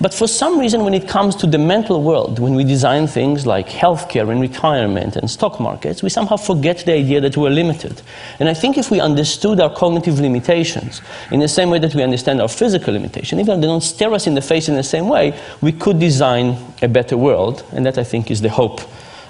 But 0.00 0.14
for 0.14 0.28
some 0.28 0.60
reason, 0.60 0.84
when 0.84 0.94
it 0.94 1.08
comes 1.08 1.34
to 1.36 1.46
the 1.46 1.58
mental 1.58 2.02
world, 2.02 2.38
when 2.38 2.54
we 2.54 2.62
design 2.62 3.08
things 3.08 3.46
like 3.46 3.68
healthcare 3.68 4.30
and 4.30 4.40
retirement 4.40 5.16
and 5.16 5.28
stock 5.28 5.58
markets, 5.58 6.02
we 6.02 6.08
somehow 6.08 6.36
forget 6.36 6.78
the 6.78 6.92
idea 6.92 7.20
that 7.20 7.36
we're 7.36 7.50
limited. 7.50 8.00
And 8.38 8.48
I 8.48 8.54
think 8.54 8.78
if 8.78 8.90
we 8.90 9.00
understood 9.00 9.60
our 9.60 9.74
cognitive 9.74 10.20
limitations 10.20 11.02
in 11.32 11.40
the 11.40 11.48
same 11.48 11.70
way 11.70 11.80
that 11.80 11.94
we 11.94 12.02
understand 12.04 12.40
our 12.40 12.48
physical 12.48 12.92
limitation, 12.92 13.40
even 13.40 13.54
if 13.54 13.60
they 13.60 13.66
don't 13.66 13.80
stare 13.80 14.12
us 14.12 14.28
in 14.28 14.34
the 14.34 14.42
face 14.42 14.68
in 14.68 14.76
the 14.76 14.84
same 14.84 15.08
way, 15.08 15.38
we 15.60 15.72
could 15.72 15.98
design 15.98 16.56
a 16.80 16.88
better 16.88 17.16
world. 17.16 17.64
And 17.72 17.84
that, 17.84 17.98
I 17.98 18.04
think, 18.04 18.30
is 18.30 18.40
the 18.40 18.50
hope 18.50 18.80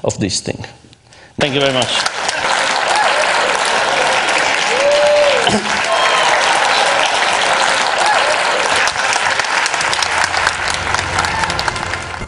of 0.04 0.18
this 0.20 0.40
thing. 0.40 0.64
Thank 1.36 1.54
you 1.54 1.60
very 1.60 1.72
much. 1.72 1.88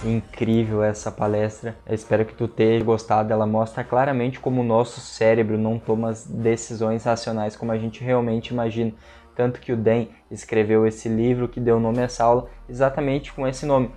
Incrível 0.04 0.82
essa 0.82 1.10
palestra. 1.10 1.76
Eu 1.86 1.94
espero 1.94 2.24
que 2.24 2.34
tu 2.34 2.48
tenha 2.48 2.82
gostado. 2.82 3.32
Ela 3.32 3.46
mostra 3.46 3.84
claramente 3.84 4.40
como 4.40 4.60
o 4.60 4.64
nosso 4.64 5.00
cérebro 5.00 5.58
não 5.58 5.78
toma 5.78 6.12
decisões 6.28 7.04
racionais 7.04 7.56
como 7.56 7.72
a 7.72 7.78
gente 7.78 8.02
realmente 8.02 8.48
imagina. 8.48 8.92
Tanto 9.34 9.60
que 9.60 9.72
o 9.72 9.76
Dan 9.76 10.06
escreveu 10.30 10.86
esse 10.86 11.08
livro 11.08 11.48
que 11.48 11.60
deu 11.60 11.80
nome 11.80 12.00
a 12.00 12.02
essa 12.02 12.24
aula 12.24 12.48
exatamente 12.68 13.32
com 13.32 13.46
esse 13.46 13.64
nome, 13.64 13.90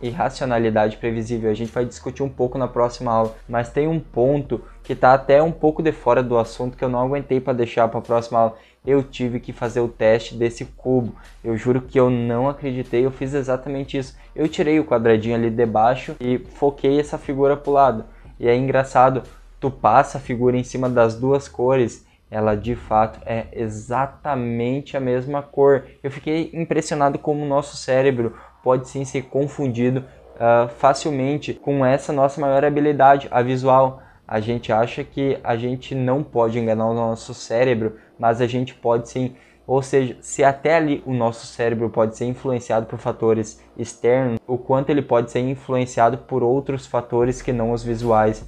Irracionalidade 0.00 0.98
Previsível. 0.98 1.50
A 1.50 1.54
gente 1.54 1.72
vai 1.72 1.84
discutir 1.84 2.22
um 2.22 2.28
pouco 2.28 2.56
na 2.56 2.68
próxima 2.68 3.10
aula, 3.10 3.34
mas 3.48 3.70
tem 3.70 3.88
um 3.88 3.98
ponto 3.98 4.62
que 4.90 4.94
está 4.94 5.14
até 5.14 5.40
um 5.40 5.52
pouco 5.52 5.84
de 5.84 5.92
fora 5.92 6.20
do 6.20 6.36
assunto 6.36 6.76
que 6.76 6.82
eu 6.82 6.88
não 6.88 6.98
aguentei 6.98 7.40
para 7.40 7.52
deixar 7.52 7.86
para 7.86 8.00
a 8.00 8.02
próxima 8.02 8.40
aula 8.40 8.56
eu 8.84 9.04
tive 9.04 9.38
que 9.38 9.52
fazer 9.52 9.78
o 9.78 9.86
teste 9.86 10.34
desse 10.34 10.64
cubo. 10.64 11.14
Eu 11.44 11.56
juro 11.56 11.82
que 11.82 12.00
eu 12.00 12.10
não 12.10 12.48
acreditei, 12.48 13.06
eu 13.06 13.12
fiz 13.12 13.32
exatamente 13.32 13.96
isso. 13.96 14.16
Eu 14.34 14.48
tirei 14.48 14.80
o 14.80 14.84
quadradinho 14.84 15.36
ali 15.36 15.48
de 15.48 15.64
baixo 15.64 16.16
e 16.18 16.38
foquei 16.38 16.98
essa 16.98 17.16
figura 17.16 17.56
para 17.56 17.70
o 17.70 17.72
lado. 17.72 18.04
E 18.36 18.48
é 18.48 18.56
engraçado, 18.56 19.22
tu 19.60 19.70
passa 19.70 20.18
a 20.18 20.20
figura 20.20 20.56
em 20.56 20.64
cima 20.64 20.90
das 20.90 21.14
duas 21.14 21.46
cores, 21.46 22.04
ela 22.28 22.56
de 22.56 22.74
fato 22.74 23.20
é 23.24 23.46
exatamente 23.52 24.96
a 24.96 25.00
mesma 25.00 25.40
cor. 25.40 25.84
Eu 26.02 26.10
fiquei 26.10 26.50
impressionado 26.52 27.16
como 27.16 27.44
o 27.44 27.48
nosso 27.48 27.76
cérebro 27.76 28.34
pode 28.60 28.88
sim 28.88 29.04
ser 29.04 29.22
confundido 29.22 30.00
uh, 30.34 30.68
facilmente 30.68 31.54
com 31.54 31.86
essa 31.86 32.12
nossa 32.12 32.40
maior 32.40 32.64
habilidade, 32.64 33.28
a 33.30 33.40
visual. 33.40 34.02
A 34.30 34.40
gente 34.40 34.72
acha 34.72 35.04
que 35.04 35.38
a 35.44 35.56
gente 35.56 35.94
não 35.94 36.22
pode 36.22 36.58
enganar 36.58 36.86
o 36.86 36.94
nosso 36.94 37.34
cérebro 37.34 37.96
mas 38.20 38.42
a 38.42 38.46
gente 38.46 38.74
pode 38.74 39.08
sim, 39.08 39.34
ou 39.66 39.80
seja, 39.80 40.14
se 40.20 40.44
até 40.44 40.76
ali 40.76 41.02
o 41.06 41.14
nosso 41.14 41.46
cérebro 41.46 41.88
pode 41.88 42.18
ser 42.18 42.26
influenciado 42.26 42.84
por 42.84 42.98
fatores 42.98 43.58
externos, 43.78 44.38
o 44.46 44.58
quanto 44.58 44.90
ele 44.90 45.00
pode 45.00 45.30
ser 45.30 45.40
influenciado 45.40 46.18
por 46.18 46.42
outros 46.42 46.86
fatores 46.86 47.40
que 47.40 47.50
não 47.50 47.72
os 47.72 47.82
visuais. 47.82 48.44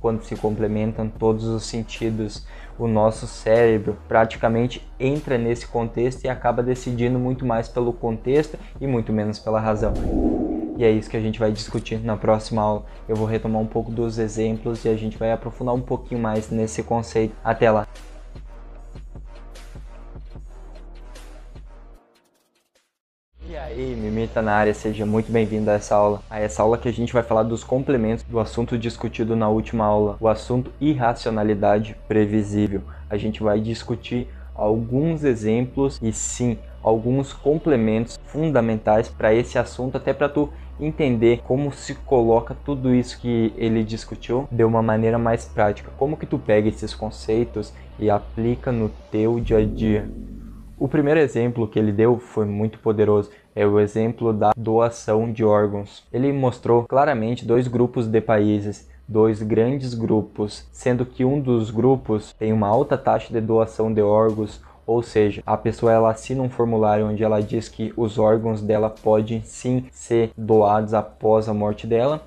Quando 0.00 0.22
se 0.22 0.36
complementam 0.36 1.08
todos 1.08 1.44
os 1.44 1.64
sentidos, 1.64 2.46
o 2.78 2.86
nosso 2.86 3.26
cérebro 3.26 3.96
praticamente 4.08 4.86
entra 4.98 5.38
nesse 5.38 5.66
contexto 5.66 6.24
e 6.24 6.28
acaba 6.28 6.62
decidindo 6.62 7.18
muito 7.18 7.44
mais 7.44 7.68
pelo 7.68 7.92
contexto 7.92 8.58
e 8.80 8.86
muito 8.86 9.12
menos 9.12 9.38
pela 9.38 9.60
razão. 9.60 9.92
E 10.76 10.84
é 10.84 10.90
isso 10.90 11.08
que 11.08 11.16
a 11.16 11.20
gente 11.20 11.38
vai 11.38 11.52
discutir 11.52 12.00
na 12.04 12.16
próxima 12.16 12.60
aula. 12.60 12.84
Eu 13.08 13.14
vou 13.14 13.26
retomar 13.26 13.62
um 13.62 13.66
pouco 13.66 13.92
dos 13.92 14.18
exemplos 14.18 14.84
e 14.84 14.88
a 14.88 14.96
gente 14.96 15.16
vai 15.16 15.30
aprofundar 15.30 15.74
um 15.74 15.80
pouquinho 15.80 16.20
mais 16.20 16.50
nesse 16.50 16.82
conceito. 16.82 17.34
Até 17.44 17.70
lá! 17.70 17.86
Aí, 23.64 23.96
Mimita 23.96 24.42
na 24.42 24.52
área, 24.52 24.74
seja 24.74 25.06
muito 25.06 25.32
bem-vindo 25.32 25.70
a 25.70 25.74
essa 25.74 25.94
aula. 25.94 26.22
A 26.28 26.38
essa 26.38 26.62
aula 26.62 26.76
que 26.76 26.88
a 26.88 26.92
gente 26.92 27.12
vai 27.12 27.22
falar 27.22 27.42
dos 27.42 27.64
complementos 27.64 28.22
do 28.24 28.38
assunto 28.38 28.76
discutido 28.76 29.34
na 29.34 29.48
última 29.48 29.84
aula, 29.84 30.16
o 30.20 30.28
assunto 30.28 30.70
irracionalidade 30.80 31.96
previsível. 32.06 32.82
A 33.08 33.16
gente 33.16 33.42
vai 33.42 33.60
discutir 33.60 34.28
alguns 34.54 35.24
exemplos 35.24 35.98
e 36.02 36.12
sim, 36.12 36.58
alguns 36.82 37.32
complementos 37.32 38.18
fundamentais 38.26 39.08
para 39.08 39.34
esse 39.34 39.58
assunto, 39.58 39.96
até 39.96 40.12
para 40.12 40.28
tu 40.28 40.50
entender 40.78 41.40
como 41.44 41.72
se 41.72 41.94
coloca 41.94 42.56
tudo 42.64 42.94
isso 42.94 43.18
que 43.18 43.52
ele 43.56 43.82
discutiu 43.82 44.46
de 44.50 44.64
uma 44.64 44.82
maneira 44.82 45.18
mais 45.18 45.46
prática. 45.46 45.90
Como 45.96 46.16
que 46.16 46.26
tu 46.26 46.38
pega 46.38 46.68
esses 46.68 46.94
conceitos 46.94 47.72
e 47.98 48.10
aplica 48.10 48.70
no 48.70 48.90
teu 49.10 49.40
dia 49.40 49.58
a 49.58 49.64
dia. 49.64 50.08
O 50.76 50.88
primeiro 50.88 51.20
exemplo 51.20 51.68
que 51.68 51.78
ele 51.78 51.92
deu 51.92 52.18
foi 52.18 52.44
muito 52.44 52.80
poderoso 52.80 53.30
é 53.54 53.66
o 53.66 53.78
exemplo 53.78 54.32
da 54.32 54.52
doação 54.56 55.30
de 55.30 55.44
órgãos. 55.44 56.02
Ele 56.12 56.32
mostrou 56.32 56.84
claramente 56.84 57.46
dois 57.46 57.68
grupos 57.68 58.06
de 58.06 58.20
países, 58.20 58.88
dois 59.06 59.42
grandes 59.42 59.94
grupos, 59.94 60.66
sendo 60.72 61.04
que 61.06 61.24
um 61.24 61.40
dos 61.40 61.70
grupos 61.70 62.34
tem 62.38 62.52
uma 62.52 62.68
alta 62.68 62.96
taxa 62.96 63.32
de 63.32 63.40
doação 63.40 63.92
de 63.92 64.02
órgãos, 64.02 64.60
ou 64.86 65.02
seja, 65.02 65.42
a 65.46 65.56
pessoa 65.56 65.92
ela 65.92 66.10
assina 66.10 66.42
um 66.42 66.50
formulário 66.50 67.06
onde 67.06 67.24
ela 67.24 67.40
diz 67.40 67.68
que 67.68 67.92
os 67.96 68.18
órgãos 68.18 68.60
dela 68.60 68.90
podem 68.90 69.40
sim 69.42 69.86
ser 69.90 70.30
doados 70.36 70.92
após 70.92 71.48
a 71.48 71.54
morte 71.54 71.86
dela 71.86 72.22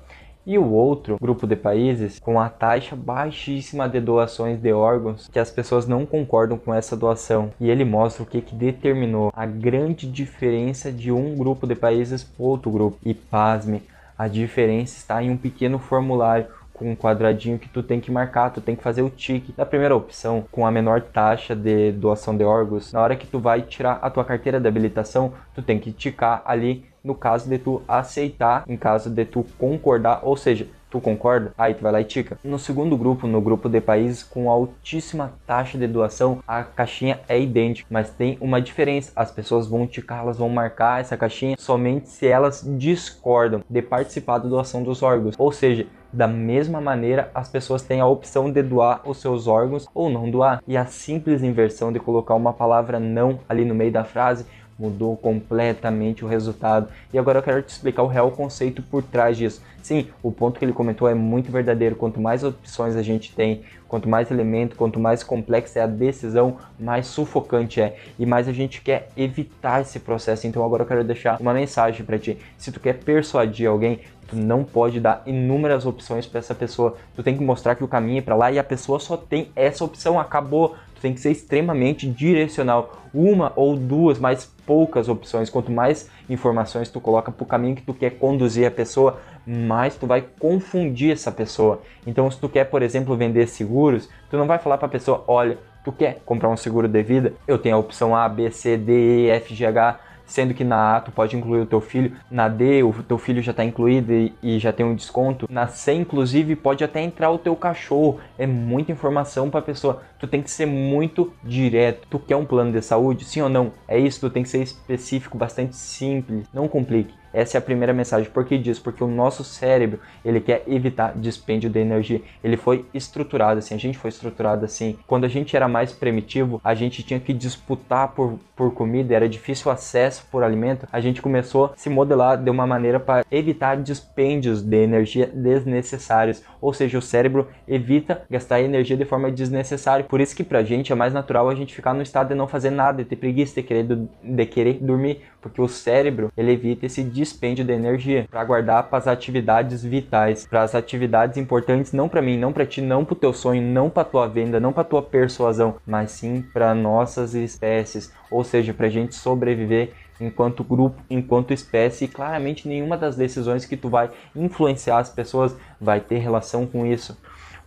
e 0.48 0.56
o 0.56 0.72
outro 0.72 1.18
grupo 1.20 1.46
de 1.46 1.54
países 1.54 2.18
com 2.18 2.40
a 2.40 2.48
taxa 2.48 2.96
baixíssima 2.96 3.86
de 3.86 4.00
doações 4.00 4.58
de 4.58 4.72
órgãos 4.72 5.28
que 5.30 5.38
as 5.38 5.50
pessoas 5.50 5.86
não 5.86 6.06
concordam 6.06 6.56
com 6.56 6.72
essa 6.72 6.96
doação. 6.96 7.50
E 7.60 7.68
ele 7.68 7.84
mostra 7.84 8.22
o 8.22 8.26
que, 8.26 8.40
que 8.40 8.54
determinou 8.54 9.30
a 9.36 9.44
grande 9.44 10.10
diferença 10.10 10.90
de 10.90 11.12
um 11.12 11.36
grupo 11.36 11.66
de 11.66 11.74
países 11.74 12.24
para 12.24 12.46
outro 12.46 12.70
grupo. 12.70 12.96
E 13.04 13.12
pasme, 13.12 13.82
a 14.16 14.26
diferença 14.26 14.96
está 14.96 15.22
em 15.22 15.30
um 15.30 15.36
pequeno 15.36 15.78
formulário 15.78 16.46
com 16.78 16.90
um 16.90 16.96
quadradinho 16.96 17.58
que 17.58 17.68
tu 17.68 17.82
tem 17.82 18.00
que 18.00 18.10
marcar, 18.10 18.50
tu 18.50 18.60
tem 18.60 18.76
que 18.76 18.82
fazer 18.82 19.02
o 19.02 19.10
tique 19.10 19.52
da 19.52 19.66
primeira 19.66 19.96
opção 19.96 20.44
com 20.50 20.64
a 20.64 20.70
menor 20.70 21.02
taxa 21.02 21.54
de 21.54 21.92
doação 21.92 22.36
de 22.36 22.44
órgãos. 22.44 22.92
Na 22.92 23.00
hora 23.00 23.16
que 23.16 23.26
tu 23.26 23.40
vai 23.40 23.62
tirar 23.62 23.98
a 24.00 24.08
tua 24.08 24.24
carteira 24.24 24.60
de 24.60 24.68
habilitação, 24.68 25.32
tu 25.54 25.62
tem 25.62 25.78
que 25.78 25.92
ticar 25.92 26.42
ali 26.44 26.84
no 27.02 27.14
caso 27.14 27.48
de 27.48 27.58
tu 27.58 27.82
aceitar, 27.88 28.64
em 28.68 28.76
caso 28.76 29.10
de 29.10 29.24
tu 29.24 29.44
concordar, 29.58 30.20
ou 30.22 30.36
seja, 30.36 30.66
Tu 30.90 31.00
concorda? 31.00 31.52
Aí 31.58 31.74
tu 31.74 31.82
vai 31.82 31.92
lá 31.92 32.00
e 32.00 32.04
tica. 32.04 32.38
No 32.42 32.58
segundo 32.58 32.96
grupo, 32.96 33.26
no 33.26 33.42
grupo 33.42 33.68
de 33.68 33.78
países 33.78 34.22
com 34.22 34.50
altíssima 34.50 35.34
taxa 35.46 35.76
de 35.76 35.86
doação, 35.86 36.42
a 36.48 36.62
caixinha 36.62 37.20
é 37.28 37.38
idêntica, 37.38 37.86
mas 37.90 38.10
tem 38.10 38.38
uma 38.40 38.60
diferença. 38.60 39.12
As 39.14 39.30
pessoas 39.30 39.66
vão 39.66 39.86
ticar, 39.86 40.20
elas 40.20 40.38
vão 40.38 40.48
marcar 40.48 41.00
essa 41.00 41.16
caixinha 41.16 41.56
somente 41.58 42.08
se 42.08 42.26
elas 42.26 42.64
discordam 42.78 43.62
de 43.68 43.82
participar 43.82 44.38
da 44.38 44.48
doação 44.48 44.82
dos 44.82 45.02
órgãos. 45.02 45.34
Ou 45.36 45.52
seja, 45.52 45.86
da 46.12 46.26
mesma 46.26 46.80
maneira, 46.80 47.30
as 47.34 47.48
pessoas 47.48 47.82
têm 47.82 48.00
a 48.00 48.06
opção 48.06 48.50
de 48.50 48.62
doar 48.62 49.02
os 49.04 49.18
seus 49.18 49.46
órgãos 49.46 49.86
ou 49.94 50.08
não 50.08 50.30
doar. 50.30 50.62
E 50.66 50.76
a 50.76 50.86
simples 50.86 51.42
inversão 51.42 51.92
de 51.92 52.00
colocar 52.00 52.34
uma 52.34 52.52
palavra 52.52 52.98
não 52.98 53.40
ali 53.48 53.64
no 53.64 53.74
meio 53.74 53.92
da 53.92 54.04
frase 54.04 54.46
mudou 54.78 55.16
completamente 55.16 56.24
o 56.24 56.28
resultado. 56.28 56.88
E 57.12 57.18
agora 57.18 57.38
eu 57.38 57.42
quero 57.42 57.62
te 57.62 57.70
explicar 57.70 58.02
o 58.02 58.06
real 58.06 58.30
conceito 58.30 58.82
por 58.82 59.02
trás 59.02 59.36
disso. 59.36 59.60
Sim, 59.82 60.08
o 60.22 60.30
ponto 60.30 60.58
que 60.58 60.64
ele 60.64 60.72
comentou 60.72 61.08
é 61.08 61.14
muito 61.14 61.50
verdadeiro. 61.50 61.96
Quanto 61.96 62.20
mais 62.20 62.44
opções 62.44 62.94
a 62.94 63.02
gente 63.02 63.34
tem, 63.34 63.62
quanto 63.88 64.08
mais 64.08 64.30
elemento, 64.30 64.76
quanto 64.76 65.00
mais 65.00 65.22
complexa 65.22 65.80
é 65.80 65.82
a 65.82 65.86
decisão, 65.86 66.58
mais 66.78 67.06
sufocante 67.06 67.80
é 67.80 67.96
e 68.18 68.26
mais 68.26 68.46
a 68.46 68.52
gente 68.52 68.80
quer 68.82 69.08
evitar 69.16 69.80
esse 69.80 69.98
processo. 69.98 70.46
Então 70.46 70.64
agora 70.64 70.82
eu 70.82 70.86
quero 70.86 71.02
deixar 71.02 71.40
uma 71.40 71.54
mensagem 71.54 72.04
para 72.04 72.18
ti. 72.18 72.38
Se 72.56 72.70
tu 72.70 72.78
quer 72.78 72.98
persuadir 72.98 73.68
alguém, 73.68 74.00
tu 74.28 74.36
não 74.36 74.62
pode 74.62 75.00
dar 75.00 75.22
inúmeras 75.26 75.86
opções 75.86 76.26
para 76.26 76.38
essa 76.38 76.54
pessoa. 76.54 76.96
Tu 77.16 77.22
tem 77.22 77.36
que 77.36 77.42
mostrar 77.42 77.74
que 77.74 77.82
o 77.82 77.88
caminho 77.88 78.18
é 78.18 78.22
para 78.22 78.36
lá 78.36 78.52
e 78.52 78.58
a 78.58 78.64
pessoa 78.64 79.00
só 79.00 79.16
tem 79.16 79.50
essa 79.56 79.82
opção, 79.84 80.20
acabou. 80.20 80.76
Tem 81.00 81.14
que 81.14 81.20
ser 81.20 81.30
extremamente 81.30 82.08
direcional. 82.08 83.02
Uma 83.12 83.52
ou 83.56 83.76
duas, 83.76 84.18
mais 84.18 84.44
poucas 84.66 85.08
opções. 85.08 85.48
Quanto 85.48 85.72
mais 85.72 86.10
informações 86.28 86.90
tu 86.90 87.00
coloca 87.00 87.32
para 87.32 87.42
o 87.42 87.46
caminho 87.46 87.76
que 87.76 87.82
tu 87.82 87.94
quer 87.94 88.10
conduzir 88.10 88.66
a 88.66 88.70
pessoa, 88.70 89.18
mais 89.46 89.96
tu 89.96 90.06
vai 90.06 90.24
confundir 90.38 91.12
essa 91.12 91.32
pessoa. 91.32 91.80
Então, 92.06 92.30
se 92.30 92.38
tu 92.38 92.48
quer, 92.48 92.64
por 92.64 92.82
exemplo, 92.82 93.16
vender 93.16 93.46
seguros, 93.46 94.08
tu 94.30 94.36
não 94.36 94.46
vai 94.46 94.58
falar 94.58 94.76
para 94.76 94.86
a 94.86 94.90
pessoa, 94.90 95.24
olha, 95.26 95.58
tu 95.84 95.90
quer 95.90 96.20
comprar 96.26 96.50
um 96.50 96.56
seguro 96.56 96.86
de 96.86 97.02
vida? 97.02 97.32
Eu 97.46 97.58
tenho 97.58 97.76
a 97.76 97.78
opção 97.78 98.14
A, 98.14 98.28
B, 98.28 98.50
C, 98.50 98.76
D, 98.76 99.26
E, 99.26 99.30
F, 99.30 99.54
G, 99.54 99.64
H 99.64 100.00
sendo 100.28 100.52
que 100.54 100.62
na 100.62 100.96
A 100.96 101.00
tu 101.00 101.10
pode 101.10 101.34
incluir 101.34 101.62
o 101.62 101.66
teu 101.66 101.80
filho, 101.80 102.14
na 102.30 102.48
D 102.48 102.82
o 102.82 102.92
teu 103.02 103.18
filho 103.18 103.42
já 103.42 103.50
está 103.50 103.64
incluído 103.64 104.12
e, 104.12 104.34
e, 104.42 104.58
já 104.58 104.72
tem 104.72 104.84
um 104.84 104.94
desconto, 104.94 105.48
na 105.50 105.66
C 105.66 105.94
inclusive 105.94 106.54
pode 106.54 106.84
até 106.84 107.00
entrar 107.00 107.30
o 107.30 107.38
teu 107.38 107.56
cachorro, 107.56 108.20
é 108.38 108.46
muita 108.46 108.92
informação 108.92 109.50
para 109.50 109.60
a 109.60 109.62
pessoa. 109.62 110.02
Tu 110.18 110.26
tem 110.26 110.42
que 110.42 110.50
ser 110.50 110.66
muito 110.66 111.32
direto. 111.42 112.06
Tu 112.08 112.18
quer 112.18 112.36
um 112.36 112.44
plano 112.44 112.72
de 112.72 112.82
saúde? 112.82 113.24
Sim 113.24 113.42
ou 113.42 113.48
não? 113.48 113.72
É 113.86 113.98
isso, 113.98 114.20
tu 114.20 114.30
tem 114.30 114.42
que 114.42 114.48
ser 114.48 114.62
específico, 114.62 115.38
bastante 115.38 115.76
simples. 115.76 116.46
Não 116.52 116.68
complique. 116.68 117.14
Essa 117.32 117.56
é 117.56 117.58
a 117.58 117.62
primeira 117.62 117.92
mensagem. 117.92 118.30
Por 118.30 118.44
que 118.44 118.56
disso? 118.56 118.82
Porque 118.82 119.04
o 119.04 119.06
nosso 119.06 119.44
cérebro, 119.44 120.00
ele 120.24 120.40
quer 120.40 120.62
evitar 120.66 121.12
dispêndio 121.16 121.68
de 121.68 121.78
energia. 121.78 122.22
Ele 122.42 122.56
foi 122.56 122.86
estruturado 122.94 123.58
assim, 123.58 123.74
a 123.74 123.78
gente 123.78 123.98
foi 123.98 124.08
estruturado 124.08 124.64
assim. 124.64 124.98
Quando 125.06 125.24
a 125.24 125.28
gente 125.28 125.54
era 125.54 125.68
mais 125.68 125.92
primitivo, 125.92 126.60
a 126.64 126.74
gente 126.74 127.02
tinha 127.02 127.20
que 127.20 127.32
disputar 127.32 128.08
por, 128.08 128.38
por 128.56 128.72
comida, 128.72 129.14
era 129.14 129.28
difícil 129.28 129.70
acesso 129.70 130.26
por 130.30 130.42
alimento. 130.42 130.88
A 130.90 131.00
gente 131.00 131.20
começou 131.20 131.66
a 131.66 131.72
se 131.76 131.90
modelar 131.90 132.42
de 132.42 132.50
uma 132.50 132.66
maneira 132.66 132.98
para 132.98 133.24
evitar 133.30 133.76
dispêndios 133.76 134.62
de 134.62 134.76
energia 134.76 135.26
desnecessários. 135.26 136.42
Ou 136.60 136.72
seja, 136.72 136.98
o 136.98 137.02
cérebro 137.02 137.48
evita 137.66 138.22
gastar 138.30 138.60
energia 138.60 138.96
de 138.96 139.04
forma 139.04 139.30
desnecessária. 139.30 140.04
Por 140.08 140.20
isso 140.20 140.34
que 140.34 140.42
pra 140.42 140.62
gente 140.62 140.90
é 140.90 140.94
mais 140.94 141.12
natural 141.12 141.48
a 141.48 141.54
gente 141.54 141.74
ficar 141.74 141.92
no 141.92 142.02
estado 142.02 142.28
de 142.28 142.34
não 142.34 142.48
fazer 142.48 142.70
nada, 142.70 143.02
de 143.02 143.08
ter 143.08 143.16
preguiça, 143.16 143.54
de 143.54 143.62
querer, 143.62 143.84
de 144.22 144.46
querer 144.46 144.78
dormir, 144.80 145.22
porque 145.40 145.60
o 145.60 145.68
cérebro, 145.68 146.32
ele 146.36 146.52
evita 146.52 146.86
esse 146.86 147.02
dispêndio 147.04 147.64
de 147.64 147.72
energia 147.72 148.26
para 148.30 148.42
guardar 148.44 148.84
para 148.84 148.98
as 148.98 149.06
atividades 149.06 149.84
vitais, 149.84 150.46
para 150.46 150.62
as 150.62 150.74
atividades 150.74 151.36
importantes, 151.36 151.92
não 151.92 152.08
para 152.08 152.22
mim, 152.22 152.38
não 152.38 152.52
para 152.52 152.64
ti, 152.64 152.80
não 152.80 153.04
para 153.04 153.12
o 153.12 153.16
teu 153.16 153.32
sonho, 153.32 153.60
não 153.60 153.90
para 153.90 154.04
tua 154.04 154.26
venda, 154.26 154.58
não 154.58 154.72
para 154.72 154.84
tua 154.84 155.02
persuasão, 155.02 155.76
mas 155.86 156.12
sim 156.12 156.42
para 156.52 156.74
nossas 156.74 157.34
espécies, 157.34 158.12
ou 158.30 158.42
seja, 158.42 158.72
para 158.72 158.86
a 158.86 158.90
gente 158.90 159.14
sobreviver 159.14 159.92
enquanto 160.20 160.64
grupo, 160.64 161.00
enquanto 161.08 161.52
espécie, 161.52 162.04
e 162.04 162.08
claramente 162.08 162.66
nenhuma 162.66 162.96
das 162.96 163.16
decisões 163.16 163.64
que 163.64 163.76
tu 163.76 163.88
vai 163.88 164.10
influenciar 164.34 164.98
as 164.98 165.10
pessoas 165.10 165.56
vai 165.80 166.00
ter 166.00 166.18
relação 166.18 166.66
com 166.66 166.84
isso. 166.84 167.16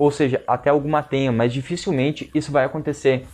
Ou 0.02 0.10
seja, 0.10 0.42
até 0.48 0.72
alguma 0.72 1.04
tenha, 1.04 1.32
mas 1.32 1.54
dificilmente 1.54 2.32
isso 2.34 2.52
vai 2.52 2.66
acontecer. 2.66 3.28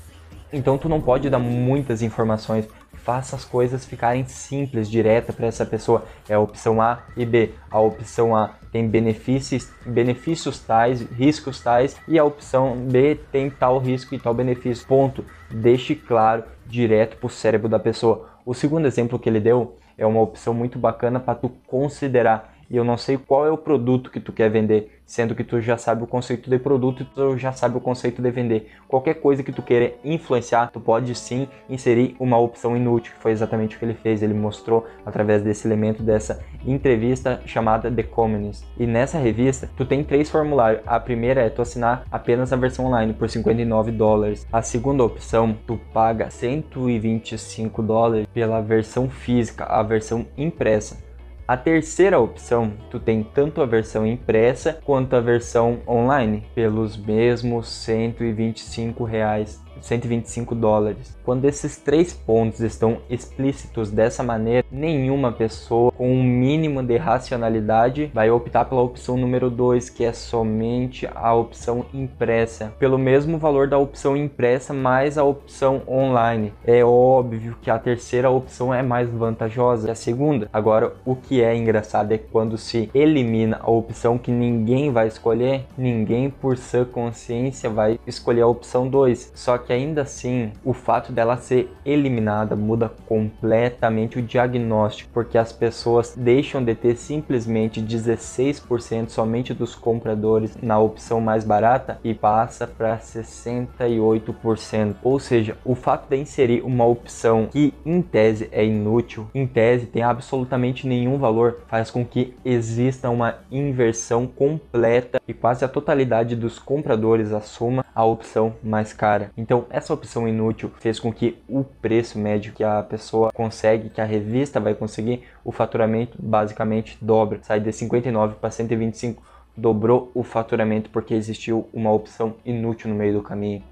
Então 0.51 0.77
tu 0.77 0.89
não 0.89 0.99
pode 0.99 1.29
dar 1.29 1.39
muitas 1.39 2.01
informações 2.01 2.67
faça 3.07 3.37
as 3.37 3.45
coisas 3.45 3.85
ficarem 3.85 4.25
simples, 4.25 4.91
direta 4.91 5.31
para 5.31 5.47
essa 5.47 5.65
pessoa. 5.65 6.03
É 6.27 6.33
a 6.33 6.39
opção 6.41 6.81
A 6.81 7.03
e 7.15 7.25
B. 7.25 7.51
A 7.71 7.79
opção 7.79 8.35
A 8.35 8.55
tem 8.69 8.85
benefícios, 8.85 9.71
benefícios 9.85 10.59
tais, 10.59 10.99
riscos 11.11 11.61
tais, 11.61 11.95
e 12.05 12.19
a 12.19 12.25
opção 12.25 12.75
B 12.75 13.17
tem 13.31 13.49
tal 13.49 13.79
risco 13.79 14.13
e 14.13 14.19
tal 14.19 14.33
benefício. 14.33 14.85
Ponto. 14.85 15.23
Deixe 15.49 15.95
claro, 15.95 16.43
direto 16.65 17.15
para 17.15 17.27
o 17.27 17.29
cérebro 17.29 17.69
da 17.69 17.79
pessoa. 17.79 18.27
O 18.45 18.53
segundo 18.53 18.85
exemplo 18.85 19.17
que 19.17 19.29
ele 19.29 19.39
deu 19.39 19.77
é 19.97 20.05
uma 20.05 20.21
opção 20.21 20.53
muito 20.53 20.77
bacana 20.77 21.17
para 21.17 21.35
tu 21.35 21.47
considerar. 21.65 22.56
E 22.69 22.75
eu 22.75 22.83
não 22.83 22.97
sei 22.97 23.17
qual 23.17 23.45
é 23.45 23.51
o 23.51 23.57
produto 23.57 24.11
que 24.11 24.19
tu 24.19 24.33
quer 24.33 24.49
vender, 24.49 24.99
sendo 25.05 25.33
que 25.33 25.43
tu 25.43 25.61
já 25.61 25.77
sabe 25.77 26.03
o 26.03 26.07
conceito 26.07 26.49
de 26.49 26.59
produto 26.59 27.03
e 27.03 27.05
tu 27.05 27.37
já 27.37 27.53
sabe 27.53 27.77
o 27.77 27.81
conceito 27.81 28.21
de 28.21 28.29
vender. 28.29 28.71
Qualquer 28.87 29.15
coisa 29.15 29.41
que 29.41 29.53
tu 29.53 29.61
queira 29.61 29.93
influenciar, 30.03 30.69
tu 30.71 30.79
pode 30.79 31.15
sim 31.15 31.47
inserir 31.69 32.15
uma 32.19 32.37
opção 32.37 32.75
inútil, 32.75 33.13
que 33.13 33.21
foi 33.21 33.31
exatamente 33.31 33.75
o 33.75 33.79
que 33.79 33.85
ele 33.85 33.93
fez. 33.93 34.21
Ele 34.21 34.33
mostrou 34.33 34.85
através 35.05 35.41
desse 35.41 35.65
elemento 35.67 36.03
dessa 36.03 36.43
entrevista 36.65 37.41
chamada 37.45 37.89
The 37.89 38.03
Communist. 38.03 38.65
E 38.77 38.85
nessa 38.85 39.17
revista, 39.17 39.69
tu 39.77 39.85
tem 39.85 40.03
três 40.03 40.29
formulários. 40.29 40.83
A 40.85 40.99
primeira 40.99 41.41
é 41.41 41.49
tu 41.49 41.61
assinar 41.61 42.03
apenas 42.11 42.51
a 42.51 42.57
versão 42.57 42.85
online 42.85 43.13
por 43.13 43.29
59 43.29 43.91
dólares. 43.91 44.45
A 44.51 44.61
segunda 44.61 45.03
opção, 45.03 45.55
tu 45.65 45.79
paga 45.93 46.29
125 46.29 47.81
dólares 47.81 48.27
pela 48.33 48.61
versão 48.61 49.09
física, 49.09 49.63
a 49.65 49.81
versão 49.81 50.25
impressa. 50.37 51.06
A 51.47 51.55
terceira 51.55 52.19
opção, 52.19 52.73
tu 52.89 52.99
tem 52.99 53.23
tanto 53.23 53.61
a 53.61 53.65
versão 53.65 54.05
impressa 54.05 54.77
quanto 54.83 55.15
a 55.15 55.21
versão 55.21 55.79
online 55.87 56.43
pelos 56.53 56.97
mesmos 56.97 57.69
125 57.69 59.05
reais 59.05 59.63
125 59.81 60.55
dólares. 60.55 61.17
Quando 61.23 61.45
esses 61.45 61.77
três 61.77 62.13
pontos 62.13 62.61
estão 62.61 62.97
explícitos 63.09 63.91
dessa 63.91 64.23
maneira, 64.23 64.65
nenhuma 64.71 65.31
pessoa 65.31 65.91
com 65.91 66.11
um 66.11 66.23
mínimo 66.23 66.81
de 66.83 66.97
racionalidade 66.97 68.11
vai 68.13 68.29
optar 68.29 68.65
pela 68.65 68.81
opção 68.81 69.17
número 69.17 69.49
2, 69.49 69.89
que 69.89 70.03
é 70.03 70.13
somente 70.13 71.07
a 71.13 71.33
opção 71.33 71.85
impressa, 71.93 72.73
pelo 72.79 72.97
mesmo 72.97 73.37
valor 73.37 73.67
da 73.67 73.77
opção 73.77 74.15
impressa 74.15 74.73
mais 74.73 75.17
a 75.17 75.23
opção 75.23 75.81
online. 75.87 76.53
É 76.65 76.83
óbvio 76.83 77.57
que 77.61 77.69
a 77.69 77.79
terceira 77.79 78.29
opção 78.29 78.73
é 78.73 78.81
mais 78.81 79.09
vantajosa 79.09 79.87
que 79.87 79.91
a 79.91 79.95
segunda. 79.95 80.49
Agora, 80.51 80.93
o 81.05 81.15
que 81.15 81.41
é 81.41 81.55
engraçado 81.55 82.11
é 82.11 82.17
quando 82.17 82.57
se 82.57 82.89
elimina 82.93 83.59
a 83.61 83.69
opção 83.69 84.17
que 84.17 84.31
ninguém 84.31 84.91
vai 84.91 85.07
escolher, 85.07 85.65
ninguém 85.77 86.29
por 86.29 86.57
sua 86.57 86.85
consciência 86.85 87.69
vai 87.69 87.99
escolher 88.05 88.41
a 88.41 88.47
opção 88.47 88.87
2. 88.87 89.31
Só 89.35 89.57
que 89.57 89.66
que 89.67 89.73
ainda 89.73 90.03
assim 90.03 90.53
o 90.63 90.71
fato 90.71 91.11
dela 91.11 91.35
ser 91.35 91.69
eliminada 91.85 92.55
muda 92.55 92.89
completamente 93.05 94.17
o 94.17 94.21
diagnóstico, 94.21 95.11
porque 95.13 95.37
as 95.37 95.51
pessoas 95.51 96.15
deixam 96.15 96.63
de 96.63 96.73
ter 96.73 96.95
simplesmente 96.95 97.81
16% 97.81 99.09
somente 99.09 99.53
dos 99.53 99.75
compradores 99.75 100.57
na 100.61 100.79
opção 100.79 101.19
mais 101.19 101.43
barata 101.43 101.99
e 102.01 102.13
passa 102.13 102.65
para 102.65 102.97
68%. 102.97 104.95
Ou 105.03 105.19
seja, 105.19 105.57
o 105.65 105.75
fato 105.75 106.07
de 106.09 106.15
inserir 106.15 106.61
uma 106.61 106.85
opção 106.85 107.49
que 107.51 107.73
em 107.85 108.01
tese 108.01 108.47
é 108.53 108.65
inútil, 108.65 109.27
em 109.35 109.45
tese 109.45 109.87
tem 109.87 110.01
absolutamente 110.01 110.87
nenhum 110.87 111.17
valor, 111.17 111.59
faz 111.67 111.91
com 111.91 112.05
que 112.05 112.33
exista 112.45 113.09
uma 113.09 113.35
inversão 113.51 114.25
completa 114.25 115.19
e 115.27 115.33
quase 115.33 115.65
a 115.65 115.67
totalidade 115.67 116.37
dos 116.37 116.57
compradores 116.57 117.33
assuma 117.33 117.85
a 117.93 118.05
opção 118.05 118.53
mais 118.63 118.93
cara. 118.93 119.31
Então 119.35 119.56
então, 119.57 119.65
essa 119.71 119.91
opção 119.91 120.27
inútil 120.27 120.71
fez 120.79 120.99
com 120.99 121.11
que 121.11 121.35
o 121.49 121.63
preço 121.63 122.19
médio 122.19 122.53
que 122.53 122.63
a 122.63 122.83
pessoa 122.83 123.31
consegue, 123.33 123.89
que 123.89 123.99
a 123.99 124.05
revista 124.05 124.59
vai 124.59 124.75
conseguir, 124.75 125.23
o 125.43 125.51
faturamento 125.51 126.15
basicamente 126.21 126.95
dobra, 127.01 127.39
sai 127.41 127.59
de 127.59 127.71
59 127.71 128.35
para 128.35 128.51
125, 128.51 129.23
dobrou 129.55 130.11
o 130.13 130.21
faturamento 130.21 130.91
porque 130.91 131.15
existiu 131.15 131.67
uma 131.73 131.91
opção 131.91 132.35
inútil 132.45 132.91
no 132.91 132.95
meio 132.95 133.13
do 133.13 133.23
caminho. 133.23 133.63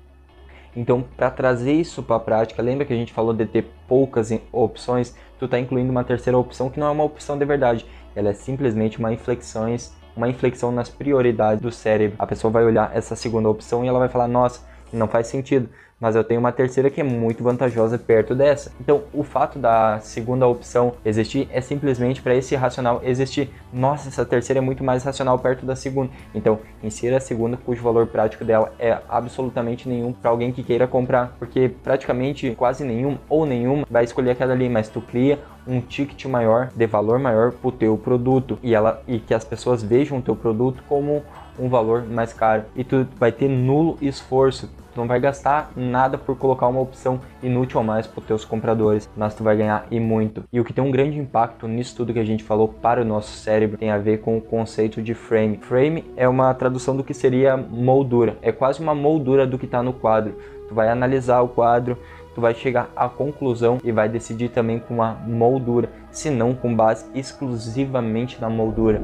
Então, 0.76 1.04
para 1.16 1.30
trazer 1.30 1.74
isso 1.74 2.02
para 2.02 2.16
a 2.16 2.20
prática, 2.20 2.64
lembra 2.64 2.84
que 2.84 2.94
a 2.94 2.98
gente 2.98 3.14
falou 3.14 3.34
de 3.34 3.46
ter 3.46 3.68
poucas 3.88 4.32
opções? 4.52 5.16
Tu 5.38 5.46
está 5.46 5.60
incluindo 5.60 5.92
uma 5.92 6.04
terceira 6.04 6.38
opção 6.38 6.68
que 6.68 6.80
não 6.80 6.88
é 6.88 6.92
uma 6.92 7.04
opção 7.04 7.38
de 7.38 7.46
verdade, 7.46 7.86
ela 8.16 8.30
é 8.30 8.34
simplesmente 8.34 8.98
uma 8.98 9.14
inflexões, 9.14 9.94
uma 10.18 10.28
inflexão 10.28 10.72
nas 10.72 10.90
prioridades 10.90 11.62
do 11.62 11.72
cérebro. 11.72 12.16
A 12.18 12.26
pessoa 12.26 12.52
vai 12.52 12.66
olhar 12.66 12.90
essa 12.96 13.16
segunda 13.16 13.50
opção 13.50 13.86
e 13.86 13.88
ela 13.88 14.00
vai 14.00 14.10
falar: 14.10 14.28
"Nossa, 14.28 14.62
não 14.92 15.08
faz 15.08 15.28
sentido. 15.28 15.70
Mas 16.00 16.16
eu 16.16 16.24
tenho 16.26 16.42
uma 16.42 16.52
terceira 16.52 16.90
que 16.90 17.00
é 17.00 17.04
muito 17.04 17.42
vantajosa 17.42 17.98
perto 17.98 18.36
dessa. 18.36 18.72
Então, 18.82 19.04
o 19.14 19.24
fato 19.24 19.58
da 19.58 20.00
segunda 20.00 20.46
opção 20.46 20.94
existir 21.06 21.48
é 21.52 21.62
simplesmente 21.62 22.22
para 22.22 22.36
esse 22.36 22.54
racional 22.56 23.00
existir. 23.04 23.50
Nossa, 23.72 24.10
essa 24.10 24.26
terceira 24.26 24.60
é 24.60 24.62
muito 24.62 24.84
mais 24.84 25.04
racional 25.04 25.40
perto 25.40 25.66
da 25.66 25.76
segunda. 25.76 26.12
Então, 26.34 26.60
insira 26.84 27.18
a 27.18 27.22
segunda, 27.22 27.56
cujo 27.56 27.82
valor 27.82 28.08
prático 28.08 28.44
dela 28.44 28.74
é 28.78 28.98
absolutamente 29.08 29.88
nenhum 29.88 30.12
para 30.12 30.30
alguém 30.30 30.52
que 30.52 30.64
queira 30.64 30.86
comprar, 30.86 31.34
porque 31.40 31.72
praticamente 31.82 32.54
quase 32.58 32.84
nenhum 32.84 33.18
ou 33.30 33.46
nenhuma 33.46 33.88
vai 33.90 34.04
escolher 34.04 34.32
aquela 34.32 34.52
ali, 34.52 34.68
mas 34.68 34.90
tu 34.90 35.00
cria 35.00 35.40
um 35.66 35.80
ticket 35.82 36.26
maior, 36.26 36.70
de 36.76 36.86
valor 36.86 37.20
maior 37.20 37.52
para 37.52 37.68
o 37.68 37.72
teu 37.72 37.98
produto 37.98 38.60
e 38.62 38.76
ela 38.76 39.02
e 39.08 39.18
que 39.18 39.34
as 39.34 39.44
pessoas 39.44 39.82
vejam 39.82 40.20
o 40.20 40.22
teu 40.22 40.36
produto 40.36 40.84
como 40.88 41.24
um 41.60 41.70
valor 41.70 42.04
mais 42.06 42.34
caro 42.34 42.64
e 42.76 42.84
tu 42.84 43.08
vai 43.18 43.32
ter 43.32 43.48
nulo 43.48 43.98
esforço. 44.02 44.70
Tu 44.94 45.02
não 45.02 45.08
vai 45.08 45.20
gastar 45.20 45.72
nada 45.76 46.18
por 46.18 46.38
colocar 46.38 46.68
uma 46.68 46.80
opção 46.80 47.20
inútil 47.44 47.82
a 47.82 47.84
mais 47.84 48.08
para 48.08 48.22
os 48.22 48.26
teus 48.26 48.46
compradores, 48.46 49.10
mas 49.16 49.36
tu 49.36 49.44
vai 49.44 49.58
ganhar 49.58 49.86
e 49.92 50.00
muito. 50.00 50.46
E 50.54 50.60
o 50.60 50.64
que 50.64 50.72
tem 50.72 50.82
um 50.82 50.90
grande 50.90 51.20
impacto 51.20 51.68
nisso 51.68 51.98
tudo 51.98 52.14
que 52.14 52.20
a 52.20 52.26
gente 52.26 52.46
falou 52.46 52.70
para 52.70 53.02
o 53.02 53.06
nosso 53.06 53.36
cérebro 53.36 53.78
tem 53.78 53.92
a 53.92 53.98
ver 53.98 54.22
com 54.22 54.38
o 54.38 54.42
conceito 54.42 55.02
de 55.02 55.14
frame. 55.14 55.58
Frame 55.58 56.06
é 56.16 56.30
uma 56.30 56.54
tradução 56.54 56.96
do 56.96 57.04
que 57.04 57.14
seria 57.14 57.58
moldura, 57.58 58.38
é 58.42 58.54
quase 58.54 58.82
uma 58.82 58.96
moldura 58.96 59.46
do 59.46 59.58
que 59.58 59.66
está 59.66 59.84
no 59.84 59.92
quadro. 59.92 60.34
Tu 60.70 60.74
vai 60.74 60.88
analisar 60.88 61.42
o 61.42 61.50
quadro, 61.50 61.98
tu 62.36 62.42
vai 62.42 62.54
chegar 62.54 62.90
à 62.94 63.08
conclusão 63.08 63.80
e 63.82 63.94
vai 63.94 64.10
decidir 64.10 64.50
também 64.50 64.78
com 64.78 65.02
a 65.02 65.14
moldura, 65.14 65.90
se 66.12 66.30
não 66.30 66.54
com 66.54 66.76
base 66.76 67.06
exclusivamente 67.16 68.40
na 68.42 68.50
moldura. 68.50 69.02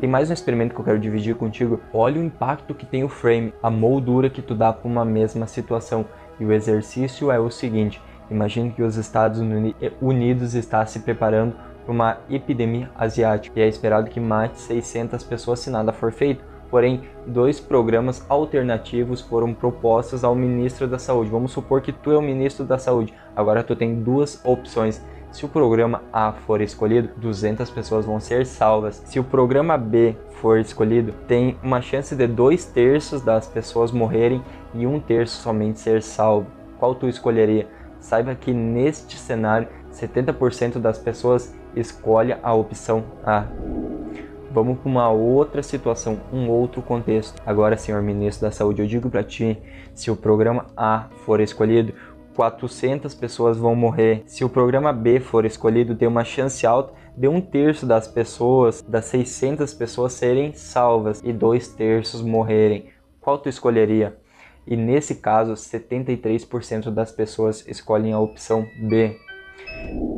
Tem 0.00 0.10
mais 0.10 0.28
um 0.28 0.32
experimento 0.32 0.74
que 0.74 0.80
eu 0.80 0.84
quero 0.84 0.98
dividir 0.98 1.36
contigo. 1.36 1.80
Olha 1.94 2.20
o 2.20 2.24
impacto 2.24 2.74
que 2.74 2.84
tem 2.84 3.04
o 3.04 3.08
frame, 3.08 3.54
a 3.62 3.70
moldura 3.70 4.28
que 4.28 4.42
tu 4.42 4.52
dá 4.52 4.72
para 4.72 4.90
uma 4.90 5.04
mesma 5.04 5.46
situação. 5.46 6.04
E 6.40 6.44
o 6.44 6.52
exercício 6.52 7.30
é 7.30 7.38
o 7.38 7.50
seguinte: 7.50 8.02
imagine 8.28 8.72
que 8.72 8.82
os 8.82 8.96
Estados 8.96 9.40
Unidos 10.00 10.54
está 10.54 10.84
se 10.84 10.98
preparando 11.00 11.54
para 11.84 11.92
uma 11.92 12.18
epidemia 12.28 12.90
asiática 12.96 13.60
e 13.60 13.62
é 13.62 13.68
esperado 13.68 14.10
que 14.10 14.18
mate 14.18 14.60
600 14.60 15.22
pessoas 15.22 15.60
se 15.60 15.70
nada 15.70 15.92
for 15.92 16.10
feito 16.10 16.51
Porém, 16.72 17.02
dois 17.26 17.60
programas 17.60 18.24
alternativos 18.30 19.20
foram 19.20 19.52
propostos 19.52 20.24
ao 20.24 20.34
ministro 20.34 20.88
da 20.88 20.98
Saúde. 20.98 21.28
Vamos 21.28 21.52
supor 21.52 21.82
que 21.82 21.92
tu 21.92 22.10
é 22.10 22.16
o 22.16 22.22
ministro 22.22 22.64
da 22.64 22.78
Saúde. 22.78 23.12
Agora 23.36 23.62
tu 23.62 23.76
tem 23.76 23.94
duas 23.94 24.42
opções. 24.42 25.04
Se 25.30 25.44
o 25.44 25.50
programa 25.50 26.02
A 26.10 26.32
for 26.32 26.62
escolhido, 26.62 27.10
200 27.18 27.68
pessoas 27.68 28.06
vão 28.06 28.18
ser 28.18 28.46
salvas. 28.46 29.02
Se 29.04 29.20
o 29.20 29.24
programa 29.24 29.76
B 29.76 30.16
for 30.40 30.58
escolhido, 30.58 31.12
tem 31.28 31.58
uma 31.62 31.82
chance 31.82 32.16
de 32.16 32.26
dois 32.26 32.64
terços 32.64 33.20
das 33.20 33.46
pessoas 33.46 33.92
morrerem 33.92 34.42
e 34.72 34.86
um 34.86 34.98
terço 34.98 35.42
somente 35.42 35.78
ser 35.78 36.00
salvo. 36.00 36.46
Qual 36.78 36.94
tu 36.94 37.06
escolheria? 37.06 37.68
Saiba 38.00 38.34
que 38.34 38.54
neste 38.54 39.18
cenário, 39.18 39.68
70% 39.92 40.78
das 40.78 40.98
pessoas 40.98 41.54
escolhe 41.76 42.34
a 42.42 42.54
opção 42.54 43.04
A. 43.26 43.44
Vamos 44.52 44.80
para 44.80 44.88
uma 44.90 45.10
outra 45.10 45.62
situação, 45.62 46.20
um 46.30 46.50
outro 46.50 46.82
contexto. 46.82 47.42
Agora, 47.46 47.74
senhor 47.74 48.02
ministro 48.02 48.46
da 48.46 48.50
Saúde, 48.50 48.82
eu 48.82 48.86
digo 48.86 49.08
para 49.08 49.24
ti, 49.24 49.56
se 49.94 50.10
o 50.10 50.16
programa 50.16 50.66
A 50.76 51.08
for 51.24 51.40
escolhido, 51.40 51.94
400 52.36 53.14
pessoas 53.14 53.56
vão 53.56 53.74
morrer. 53.74 54.22
Se 54.26 54.44
o 54.44 54.50
programa 54.50 54.92
B 54.92 55.20
for 55.20 55.46
escolhido, 55.46 55.96
tem 55.96 56.06
uma 56.06 56.22
chance 56.22 56.66
alta 56.66 56.92
de 57.16 57.26
um 57.28 57.40
terço 57.40 57.86
das 57.86 58.06
pessoas, 58.06 58.82
das 58.82 59.06
600 59.06 59.72
pessoas 59.72 60.12
serem 60.12 60.52
salvas 60.52 61.22
e 61.24 61.32
dois 61.32 61.68
terços 61.68 62.20
morrerem. 62.20 62.90
Qual 63.22 63.38
tu 63.38 63.48
escolheria? 63.48 64.18
E 64.66 64.76
nesse 64.76 65.14
caso, 65.14 65.54
73% 65.54 66.90
das 66.90 67.10
pessoas 67.10 67.66
escolhem 67.66 68.12
a 68.12 68.20
opção 68.20 68.66
B. 68.86 69.16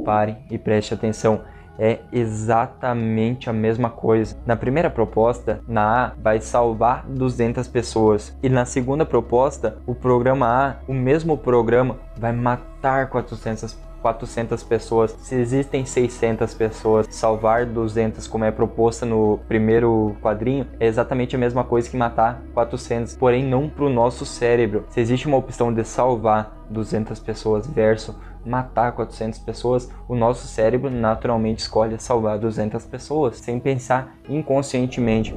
Pare 0.04 0.36
e 0.50 0.58
preste 0.58 0.92
atenção 0.92 1.44
é 1.78 2.00
exatamente 2.12 3.48
a 3.48 3.52
mesma 3.52 3.90
coisa. 3.90 4.36
Na 4.46 4.56
primeira 4.56 4.90
proposta, 4.90 5.60
na 5.66 6.06
A, 6.06 6.12
vai 6.20 6.40
salvar 6.40 7.04
200 7.06 7.66
pessoas. 7.68 8.36
E 8.42 8.48
na 8.48 8.64
segunda 8.64 9.04
proposta, 9.04 9.78
o 9.86 9.94
programa 9.94 10.46
A, 10.46 10.76
o 10.86 10.94
mesmo 10.94 11.36
programa, 11.36 11.96
vai 12.16 12.32
matar 12.32 13.08
400 13.08 13.84
400 14.04 14.62
pessoas. 14.62 15.12
Se 15.22 15.34
existem 15.34 15.86
600 15.86 16.52
pessoas, 16.52 17.06
salvar 17.08 17.64
200, 17.64 18.26
como 18.26 18.44
é 18.44 18.50
proposta 18.50 19.06
no 19.06 19.40
primeiro 19.48 20.14
quadrinho, 20.20 20.66
é 20.78 20.86
exatamente 20.86 21.34
a 21.34 21.38
mesma 21.38 21.64
coisa 21.64 21.88
que 21.88 21.96
matar 21.96 22.42
400, 22.52 23.16
porém 23.16 23.42
não 23.42 23.66
para 23.66 23.86
o 23.86 23.88
nosso 23.88 24.26
cérebro. 24.26 24.84
Se 24.90 25.00
existe 25.00 25.26
uma 25.26 25.38
opção 25.38 25.72
de 25.72 25.82
salvar 25.84 26.54
200 26.68 27.18
pessoas 27.20 27.66
versus 27.66 28.14
matar 28.44 28.92
400 28.92 29.38
pessoas, 29.40 29.90
o 30.08 30.14
nosso 30.14 30.46
cérebro 30.46 30.90
naturalmente 30.90 31.60
escolhe 31.60 31.98
salvar 31.98 32.38
200 32.38 32.84
pessoas, 32.86 33.38
sem 33.38 33.58
pensar 33.58 34.16
inconscientemente. 34.28 35.34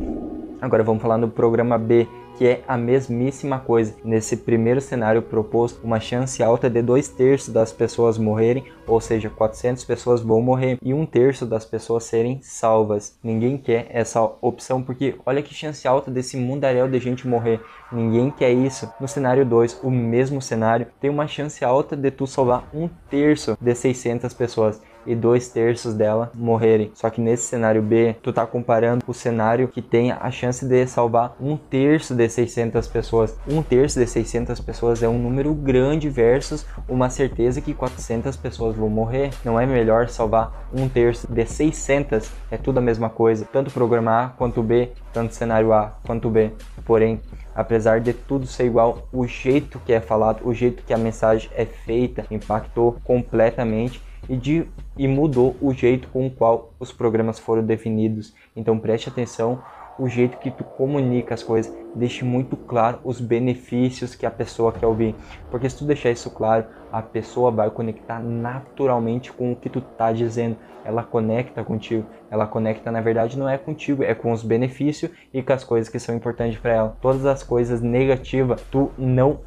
Agora 0.61 0.83
vamos 0.83 1.01
falar 1.01 1.17
no 1.17 1.29
programa 1.29 1.77
B, 1.77 2.07
que 2.37 2.45
é 2.45 2.63
a 2.67 2.77
mesmíssima 2.77 3.59
coisa. 3.59 3.95
Nesse 4.03 4.37
primeiro 4.37 4.79
cenário 4.79 5.21
proposto, 5.21 5.83
uma 5.83 5.99
chance 5.99 6.41
alta 6.43 6.69
de 6.69 6.81
dois 6.81 7.07
terços 7.07 7.53
das 7.53 7.71
pessoas 7.71 8.17
morrerem, 8.17 8.65
ou 8.85 9.01
seja, 9.01 9.29
400 9.29 9.83
pessoas 9.83 10.21
vão 10.21 10.41
morrer 10.41 10.77
e 10.81 10.93
um 10.93 11.05
terço 11.05 11.45
das 11.45 11.65
pessoas 11.65 12.03
serem 12.03 12.39
salvas. 12.41 13.17
Ninguém 13.23 13.57
quer 13.57 13.87
essa 13.89 14.21
opção 14.41 14.81
porque 14.81 15.15
olha 15.25 15.41
que 15.41 15.53
chance 15.53 15.87
alta 15.87 16.11
desse 16.11 16.37
mundaréu 16.37 16.87
de 16.87 16.99
gente 16.99 17.27
morrer. 17.27 17.59
Ninguém 17.91 18.29
quer 18.29 18.51
isso. 18.51 18.91
No 18.99 19.07
cenário 19.07 19.45
2, 19.45 19.79
o 19.83 19.89
mesmo 19.89 20.41
cenário, 20.41 20.87
tem 20.99 21.09
uma 21.09 21.27
chance 21.27 21.65
alta 21.65 21.95
de 21.95 22.11
tu 22.11 22.27
salvar 22.27 22.69
um 22.73 22.87
terço 23.09 23.57
de 23.59 23.73
600 23.73 24.33
pessoas 24.33 24.81
e 25.07 25.15
dois 25.15 25.47
terços 25.47 25.93
dela 25.93 26.31
morrerem. 26.35 26.91
Só 26.93 27.09
que 27.09 27.21
nesse 27.21 27.45
cenário 27.45 27.81
B, 27.81 28.15
tu 28.21 28.33
tá 28.33 28.45
comparando 28.45 29.03
o 29.07 29.13
cenário 29.13 29.67
que 29.67 29.81
tem 29.81 30.11
a 30.11 30.29
chance 30.29 30.65
de 30.65 30.85
salvar 30.85 31.35
um 31.39 31.55
terço 31.55 32.13
de 32.13 32.27
600 32.29 32.87
pessoas. 32.87 33.35
Um 33.47 33.63
terço 33.63 33.99
de 33.99 34.05
600 34.05 34.59
pessoas 34.59 35.01
é 35.01 35.07
um 35.07 35.17
número 35.17 35.53
grande 35.53 36.09
versus 36.09 36.65
uma 36.87 37.09
certeza 37.09 37.61
que 37.61 37.73
400 37.73 38.35
pessoas 38.35 38.75
vão 38.75 38.89
morrer. 38.89 39.31
Não 39.43 39.59
é 39.59 39.65
melhor 39.65 40.09
salvar 40.09 40.67
um 40.73 40.87
terço 40.89 41.31
de 41.31 41.45
600? 41.45 42.29
É 42.51 42.57
tudo 42.57 42.79
a 42.79 42.81
mesma 42.81 43.09
coisa. 43.09 43.47
Tanto 43.51 43.71
programa 43.71 44.25
A 44.25 44.29
quanto 44.29 44.61
B, 44.61 44.91
tanto 45.13 45.33
cenário 45.33 45.71
A 45.71 45.97
quanto 46.05 46.29
B. 46.29 46.51
Porém, 46.85 47.21
apesar 47.55 47.99
de 47.99 48.13
tudo 48.13 48.45
ser 48.45 48.65
igual, 48.65 49.07
o 49.11 49.25
jeito 49.25 49.79
que 49.85 49.93
é 49.93 49.99
falado, 49.99 50.47
o 50.47 50.53
jeito 50.53 50.83
que 50.83 50.93
a 50.93 50.97
mensagem 50.97 51.49
é 51.55 51.65
feita 51.65 52.25
impactou 52.29 52.97
completamente 53.03 54.01
e, 54.29 54.35
de, 54.35 54.65
e 54.97 55.07
mudou 55.07 55.55
o 55.61 55.73
jeito 55.73 56.07
com 56.09 56.27
o 56.27 56.31
qual 56.31 56.73
os 56.79 56.91
programas 56.91 57.39
foram 57.39 57.63
definidos. 57.63 58.33
Então 58.55 58.79
preste 58.79 59.09
atenção 59.09 59.61
o 59.99 60.07
jeito 60.07 60.37
que 60.37 60.51
tu 60.51 60.63
comunica 60.63 61.33
as 61.33 61.41
coisas, 61.41 61.73
deixe 61.95 62.23
muito 62.23 62.55
claro 62.55 62.99
os 63.03 63.19
benefícios 63.19 64.13
que 64.13 64.25
a 64.25 64.31
pessoa 64.31 64.71
quer 64.71 64.85
ouvir, 64.85 65.15
porque 65.49 65.69
se 65.69 65.77
tu 65.77 65.85
deixar 65.85 66.11
isso 66.11 66.29
claro, 66.29 66.65
a 66.91 67.01
pessoa 67.01 67.49
vai 67.49 67.69
conectar 67.71 68.19
naturalmente 68.19 69.33
com 69.33 69.51
o 69.51 69.55
que 69.55 69.69
tu 69.69 69.81
tá 69.81 70.11
dizendo. 70.11 70.55
Ela 70.85 71.03
conecta 71.03 71.63
contigo. 71.63 72.05
Ela 72.29 72.45
conecta, 72.45 72.91
na 72.91 73.01
verdade, 73.01 73.37
não 73.37 73.47
é 73.47 73.57
contigo, 73.57 74.03
é 74.03 74.13
com 74.13 74.31
os 74.31 74.43
benefícios 74.43 75.11
e 75.33 75.41
com 75.41 75.53
as 75.53 75.63
coisas 75.63 75.89
que 75.89 75.99
são 75.99 76.15
importantes 76.15 76.59
para 76.59 76.73
ela. 76.73 76.97
Todas 77.01 77.25
as 77.25 77.43
coisas 77.43 77.81
negativas, 77.81 78.61
tu 78.71 78.91
não 78.97 79.39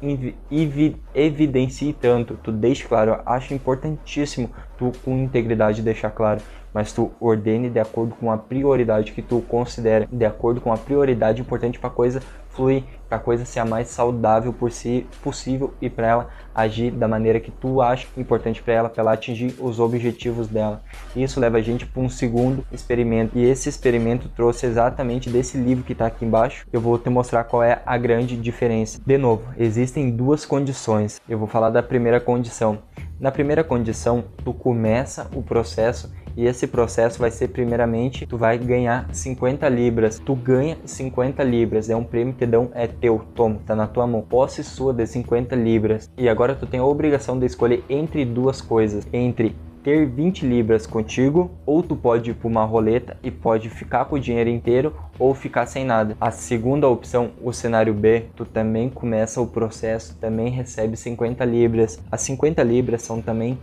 evidencie 1.13 1.93
tanto. 1.93 2.35
Tu 2.41 2.51
deixe 2.51 2.87
claro. 2.87 3.11
Eu 3.11 3.21
acho 3.25 3.53
importantíssimo 3.53 4.49
tu, 4.77 4.91
com 5.03 5.17
integridade, 5.17 5.81
deixar 5.81 6.11
claro 6.11 6.41
mas 6.73 6.93
tu 6.93 7.11
ordene 7.19 7.69
de 7.69 7.79
acordo 7.79 8.15
com 8.15 8.31
a 8.31 8.37
prioridade 8.37 9.11
que 9.11 9.21
tu 9.21 9.41
considera, 9.41 10.07
de 10.11 10.25
acordo 10.25 10.61
com 10.61 10.71
a 10.71 10.77
prioridade 10.77 11.41
importante 11.41 11.79
para 11.79 11.89
a 11.89 11.93
coisa 11.93 12.21
fluir, 12.49 12.83
para 13.07 13.17
a 13.17 13.19
coisa 13.19 13.45
ser 13.45 13.59
a 13.59 13.65
mais 13.65 13.87
saudável 13.87 14.51
por 14.51 14.71
si 14.71 15.07
possível 15.23 15.73
e 15.81 15.89
para 15.89 16.07
ela 16.07 16.29
agir 16.53 16.91
da 16.91 17.07
maneira 17.07 17.39
que 17.39 17.51
tu 17.51 17.81
acha 17.81 18.07
importante 18.17 18.61
para 18.61 18.73
ela, 18.73 18.89
para 18.89 19.01
ela 19.01 19.13
atingir 19.13 19.55
os 19.59 19.79
objetivos 19.79 20.47
dela. 20.47 20.81
Isso 21.15 21.39
leva 21.39 21.57
a 21.57 21.61
gente 21.61 21.85
para 21.85 22.01
um 22.01 22.09
segundo 22.09 22.65
experimento 22.71 23.37
e 23.37 23.45
esse 23.45 23.69
experimento 23.69 24.29
trouxe 24.29 24.65
exatamente 24.65 25.29
desse 25.29 25.57
livro 25.57 25.83
que 25.83 25.93
está 25.93 26.07
aqui 26.07 26.25
embaixo. 26.25 26.65
Eu 26.71 26.81
vou 26.81 26.97
te 26.97 27.09
mostrar 27.09 27.43
qual 27.43 27.63
é 27.63 27.81
a 27.85 27.97
grande 27.97 28.37
diferença. 28.37 29.01
De 29.05 29.17
novo, 29.17 29.43
existem 29.57 30.09
duas 30.11 30.45
condições. 30.45 31.21
Eu 31.27 31.37
vou 31.37 31.47
falar 31.47 31.69
da 31.69 31.83
primeira 31.83 32.19
condição. 32.19 32.79
Na 33.19 33.31
primeira 33.31 33.63
condição, 33.63 34.23
tu 34.43 34.53
começa 34.53 35.29
o 35.35 35.43
processo 35.43 36.11
e 36.35 36.45
esse 36.45 36.65
processo 36.65 37.19
vai 37.19 37.29
ser 37.29 37.49
primeiramente, 37.49 38.25
tu 38.25 38.37
vai 38.37 38.57
ganhar 38.57 39.07
50 39.13 39.67
libras. 39.69 40.19
Tu 40.19 40.35
ganha 40.35 40.77
50 40.85 41.43
libras, 41.43 41.89
é 41.89 41.95
um 41.95 42.03
prêmio 42.03 42.33
que 42.33 42.45
dão, 42.45 42.71
é 42.73 42.87
teu, 42.87 43.21
toma, 43.35 43.59
tá 43.65 43.75
na 43.75 43.87
tua 43.87 44.07
mão. 44.07 44.21
Posse 44.21 44.63
sua 44.63 44.93
de 44.93 45.05
50 45.05 45.55
libras. 45.55 46.09
E 46.17 46.29
agora 46.29 46.55
tu 46.55 46.65
tem 46.65 46.79
a 46.79 46.85
obrigação 46.85 47.37
de 47.37 47.45
escolher 47.45 47.83
entre 47.89 48.23
duas 48.25 48.61
coisas, 48.61 49.05
entre 49.11 49.55
ter 49.83 50.05
20 50.05 50.45
libras 50.45 50.85
contigo, 50.85 51.51
ou 51.65 51.81
tu 51.81 51.95
pode 51.95 52.31
ir 52.31 52.33
para 52.33 52.47
uma 52.47 52.63
roleta 52.63 53.17
e 53.23 53.31
pode 53.31 53.69
ficar 53.69 54.05
com 54.05 54.15
o 54.15 54.19
dinheiro 54.19 54.49
inteiro 54.49 54.93
ou 55.17 55.33
ficar 55.33 55.65
sem 55.65 55.85
nada. 55.85 56.15
A 56.19 56.31
segunda 56.31 56.87
opção, 56.87 57.31
o 57.41 57.51
cenário 57.51 57.93
B, 57.93 58.25
tu 58.35 58.45
também 58.45 58.89
começa 58.89 59.41
o 59.41 59.47
processo, 59.47 60.17
também 60.17 60.49
recebe 60.49 60.95
50 60.95 61.43
libras. 61.45 61.99
As 62.11 62.21
50 62.21 62.63
libras 62.63 63.01
são 63.01 63.21
também 63.21 63.57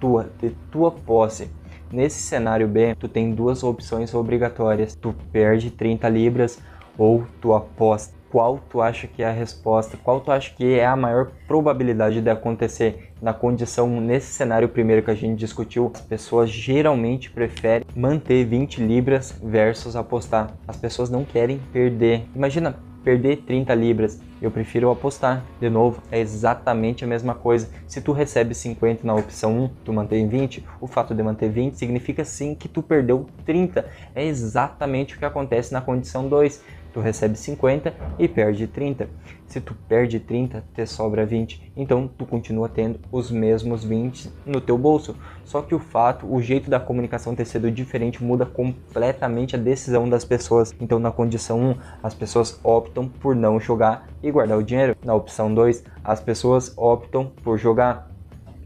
tua, 0.00 0.28
de 0.40 0.50
tua 0.70 0.90
posse. 0.90 1.50
Nesse 1.90 2.20
cenário 2.20 2.66
B, 2.66 2.94
tu 2.96 3.08
tem 3.08 3.32
duas 3.32 3.62
opções 3.62 4.14
obrigatórias. 4.14 4.94
Tu 4.94 5.14
perde 5.30 5.70
30 5.70 6.08
libras 6.08 6.58
ou 6.98 7.24
tu 7.40 7.54
aposta. 7.54 8.14
Qual 8.34 8.58
tu 8.68 8.82
acha 8.82 9.06
que 9.06 9.22
é 9.22 9.28
a 9.28 9.30
resposta? 9.30 9.96
Qual 9.96 10.20
tu 10.20 10.32
acha 10.32 10.52
que 10.52 10.76
é 10.76 10.84
a 10.84 10.96
maior 10.96 11.30
probabilidade 11.46 12.20
de 12.20 12.28
acontecer? 12.28 13.12
Na 13.22 13.32
condição, 13.32 14.00
nesse 14.00 14.32
cenário 14.32 14.68
primeiro 14.68 15.04
que 15.04 15.10
a 15.12 15.14
gente 15.14 15.38
discutiu, 15.38 15.92
as 15.94 16.00
pessoas 16.00 16.50
geralmente 16.50 17.30
preferem 17.30 17.86
manter 17.94 18.44
20 18.44 18.82
libras 18.82 19.32
versus 19.40 19.94
apostar. 19.94 20.50
As 20.66 20.76
pessoas 20.76 21.08
não 21.08 21.24
querem 21.24 21.60
perder. 21.72 22.24
Imagina, 22.34 22.74
perder 23.04 23.42
30 23.42 23.72
libras. 23.74 24.20
Eu 24.40 24.50
prefiro 24.50 24.90
apostar. 24.90 25.44
De 25.60 25.70
novo, 25.70 26.02
é 26.10 26.18
exatamente 26.18 27.04
a 27.04 27.06
mesma 27.06 27.34
coisa. 27.34 27.68
Se 27.86 28.00
tu 28.00 28.12
recebe 28.12 28.54
50 28.54 29.06
na 29.06 29.14
opção 29.14 29.56
1, 29.64 29.70
tu 29.84 29.92
mantém 29.92 30.26
20, 30.26 30.64
o 30.80 30.86
fato 30.86 31.14
de 31.14 31.22
manter 31.22 31.50
20 31.50 31.78
significa 31.78 32.24
sim 32.24 32.54
que 32.54 32.68
tu 32.68 32.82
perdeu 32.82 33.26
30. 33.46 33.86
É 34.14 34.24
exatamente 34.24 35.14
o 35.14 35.18
que 35.18 35.24
acontece 35.24 35.72
na 35.72 35.80
condição 35.80 36.28
2 36.28 36.62
tu 36.94 37.00
recebe 37.00 37.36
50 37.36 37.92
e 38.20 38.28
perde 38.28 38.68
30. 38.68 39.08
Se 39.48 39.60
tu 39.60 39.74
perde 39.88 40.20
30, 40.20 40.64
te 40.72 40.86
sobra 40.86 41.26
20, 41.26 41.72
então 41.76 42.08
tu 42.08 42.24
continua 42.24 42.68
tendo 42.68 43.00
os 43.10 43.30
mesmos 43.30 43.84
20 43.84 44.30
no 44.46 44.60
teu 44.60 44.78
bolso. 44.78 45.16
Só 45.44 45.60
que 45.60 45.74
o 45.74 45.78
fato, 45.80 46.32
o 46.32 46.40
jeito 46.40 46.70
da 46.70 46.78
comunicação 46.78 47.34
ter 47.34 47.44
sido 47.44 47.70
diferente 47.70 48.22
muda 48.22 48.46
completamente 48.46 49.56
a 49.56 49.58
decisão 49.58 50.08
das 50.08 50.24
pessoas. 50.24 50.72
Então 50.80 51.00
na 51.00 51.10
condição 51.10 51.60
1, 51.60 51.74
as 52.02 52.14
pessoas 52.14 52.58
optam 52.62 53.08
por 53.08 53.34
não 53.34 53.58
jogar 53.58 54.08
e 54.22 54.30
guardar 54.30 54.56
o 54.56 54.62
dinheiro. 54.62 54.96
Na 55.04 55.14
opção 55.14 55.52
2, 55.52 55.84
as 56.02 56.20
pessoas 56.20 56.72
optam 56.76 57.30
por 57.42 57.58
jogar 57.58 58.08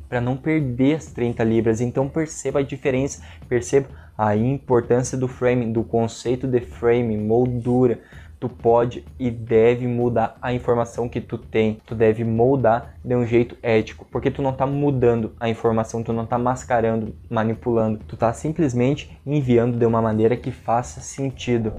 para 0.09 0.20
não 0.20 0.37
perder 0.37 0.97
as 0.97 1.07
30 1.07 1.43
libras. 1.45 1.81
Então 1.81 2.09
perceba 2.09 2.61
a 2.61 2.62
diferença, 2.62 3.22
perceba 3.49 3.89
a 4.19 4.35
importância 4.35 5.16
do 5.16 5.29
frame, 5.29 5.73
do 5.73 5.85
conceito 5.85 6.49
de 6.49 6.61
frame, 6.61 7.16
moldura. 7.16 8.01
tu 8.41 8.49
pode 8.49 9.05
e 9.19 9.31
deve 9.31 9.87
mudar 9.87 10.37
a 10.41 10.53
informação 10.53 11.09
que 11.09 11.21
tu 11.21 11.39
tem. 11.39 11.81
Tu 11.87 11.95
deve 11.95 12.25
moldar 12.25 12.95
de 13.05 13.14
um 13.14 13.27
jeito 13.27 13.57
ético, 13.62 14.07
porque 14.11 14.31
tu 14.31 14.43
não 14.43 14.53
tá 14.53 14.66
mudando 14.66 15.33
a 15.41 15.49
informação, 15.49 16.03
tu 16.03 16.12
não 16.12 16.27
tá 16.27 16.39
mascarando, 16.39 17.14
manipulando, 17.29 17.99
tu 18.07 18.16
tá 18.16 18.33
simplesmente 18.33 19.19
enviando 19.25 19.77
de 19.77 19.87
uma 19.87 20.03
maneira 20.03 20.37
que 20.37 20.53
faça 20.53 21.01
sentido. 21.01 21.73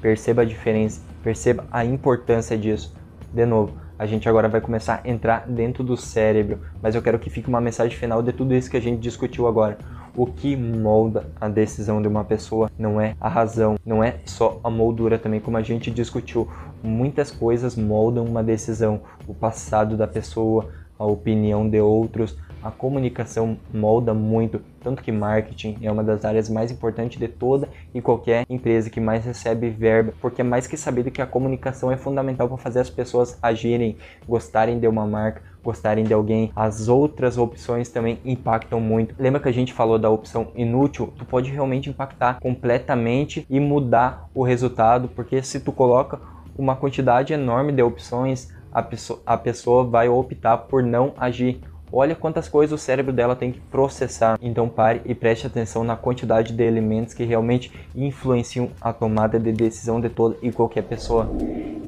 Perceba 0.00 0.42
a 0.42 0.44
diferença, 0.44 1.02
perceba 1.22 1.64
a 1.70 1.84
importância 1.84 2.56
disso. 2.56 2.94
De 3.32 3.46
novo, 3.46 3.74
a 3.98 4.04
gente 4.04 4.28
agora 4.28 4.48
vai 4.48 4.60
começar 4.60 5.00
a 5.02 5.08
entrar 5.08 5.46
dentro 5.48 5.82
do 5.82 5.96
cérebro, 5.96 6.60
mas 6.82 6.94
eu 6.94 7.00
quero 7.00 7.18
que 7.18 7.30
fique 7.30 7.48
uma 7.48 7.62
mensagem 7.62 7.96
final 7.96 8.22
de 8.22 8.32
tudo 8.32 8.54
isso 8.54 8.70
que 8.70 8.76
a 8.76 8.80
gente 8.80 9.00
discutiu 9.00 9.46
agora. 9.46 9.78
O 10.16 10.24
que 10.24 10.56
molda 10.56 11.26
a 11.38 11.46
decisão 11.46 12.00
de 12.00 12.08
uma 12.08 12.24
pessoa 12.24 12.70
não 12.78 12.98
é 12.98 13.14
a 13.20 13.28
razão, 13.28 13.76
não 13.84 14.02
é 14.02 14.16
só 14.24 14.58
a 14.64 14.70
moldura 14.70 15.18
também, 15.18 15.40
como 15.40 15.58
a 15.58 15.62
gente 15.62 15.90
discutiu. 15.90 16.48
Muitas 16.82 17.30
coisas 17.30 17.76
moldam 17.76 18.24
uma 18.24 18.42
decisão, 18.42 19.02
o 19.28 19.34
passado 19.34 19.94
da 19.94 20.06
pessoa, 20.06 20.70
a 20.98 21.04
opinião 21.04 21.68
de 21.68 21.78
outros, 21.82 22.34
a 22.62 22.70
comunicação 22.70 23.58
molda 23.72 24.14
muito, 24.14 24.60
tanto 24.80 25.02
que 25.02 25.12
marketing 25.12 25.76
é 25.82 25.92
uma 25.92 26.02
das 26.02 26.24
áreas 26.24 26.48
mais 26.48 26.70
importantes 26.70 27.18
de 27.18 27.28
toda 27.28 27.68
e 27.94 28.00
qualquer 28.00 28.44
empresa 28.48 28.88
que 28.88 29.00
mais 29.00 29.24
recebe 29.24 29.68
verba, 29.68 30.14
porque 30.20 30.40
é 30.40 30.44
mais 30.44 30.66
que 30.66 30.76
sabido 30.76 31.10
que 31.10 31.22
a 31.22 31.26
comunicação 31.26 31.92
é 31.92 31.96
fundamental 31.96 32.48
para 32.48 32.56
fazer 32.56 32.80
as 32.80 32.90
pessoas 32.90 33.38
agirem, 33.42 33.96
gostarem 34.26 34.80
de 34.80 34.88
uma 34.88 35.06
marca, 35.06 35.42
gostarem 35.66 36.04
de 36.04 36.14
alguém. 36.14 36.52
As 36.54 36.88
outras 36.88 37.36
opções 37.36 37.88
também 37.88 38.18
impactam 38.24 38.80
muito. 38.80 39.14
Lembra 39.18 39.40
que 39.40 39.48
a 39.48 39.52
gente 39.52 39.72
falou 39.72 39.98
da 39.98 40.08
opção 40.08 40.48
inútil? 40.54 41.12
Tu 41.18 41.24
pode 41.24 41.50
realmente 41.50 41.90
impactar 41.90 42.38
completamente 42.40 43.44
e 43.50 43.58
mudar 43.58 44.28
o 44.32 44.44
resultado, 44.44 45.08
porque 45.08 45.42
se 45.42 45.60
tu 45.60 45.72
coloca 45.72 46.20
uma 46.56 46.76
quantidade 46.76 47.32
enorme 47.32 47.72
de 47.72 47.82
opções, 47.82 48.54
a 48.72 48.82
pessoa, 48.82 49.20
a 49.26 49.36
pessoa 49.36 49.84
vai 49.84 50.08
optar 50.08 50.56
por 50.58 50.82
não 50.82 51.12
agir 51.18 51.60
Olha 51.98 52.14
quantas 52.14 52.46
coisas 52.46 52.78
o 52.78 52.84
cérebro 52.84 53.10
dela 53.10 53.34
tem 53.34 53.50
que 53.50 53.58
processar. 53.58 54.38
Então 54.42 54.68
pare 54.68 55.00
e 55.06 55.14
preste 55.14 55.46
atenção 55.46 55.82
na 55.82 55.96
quantidade 55.96 56.52
de 56.52 56.62
elementos 56.62 57.14
que 57.14 57.24
realmente 57.24 57.72
influenciam 57.94 58.68
a 58.78 58.92
tomada 58.92 59.40
de 59.40 59.50
decisão 59.50 59.98
de 59.98 60.10
toda 60.10 60.36
e 60.42 60.52
qualquer 60.52 60.82
pessoa. 60.82 61.26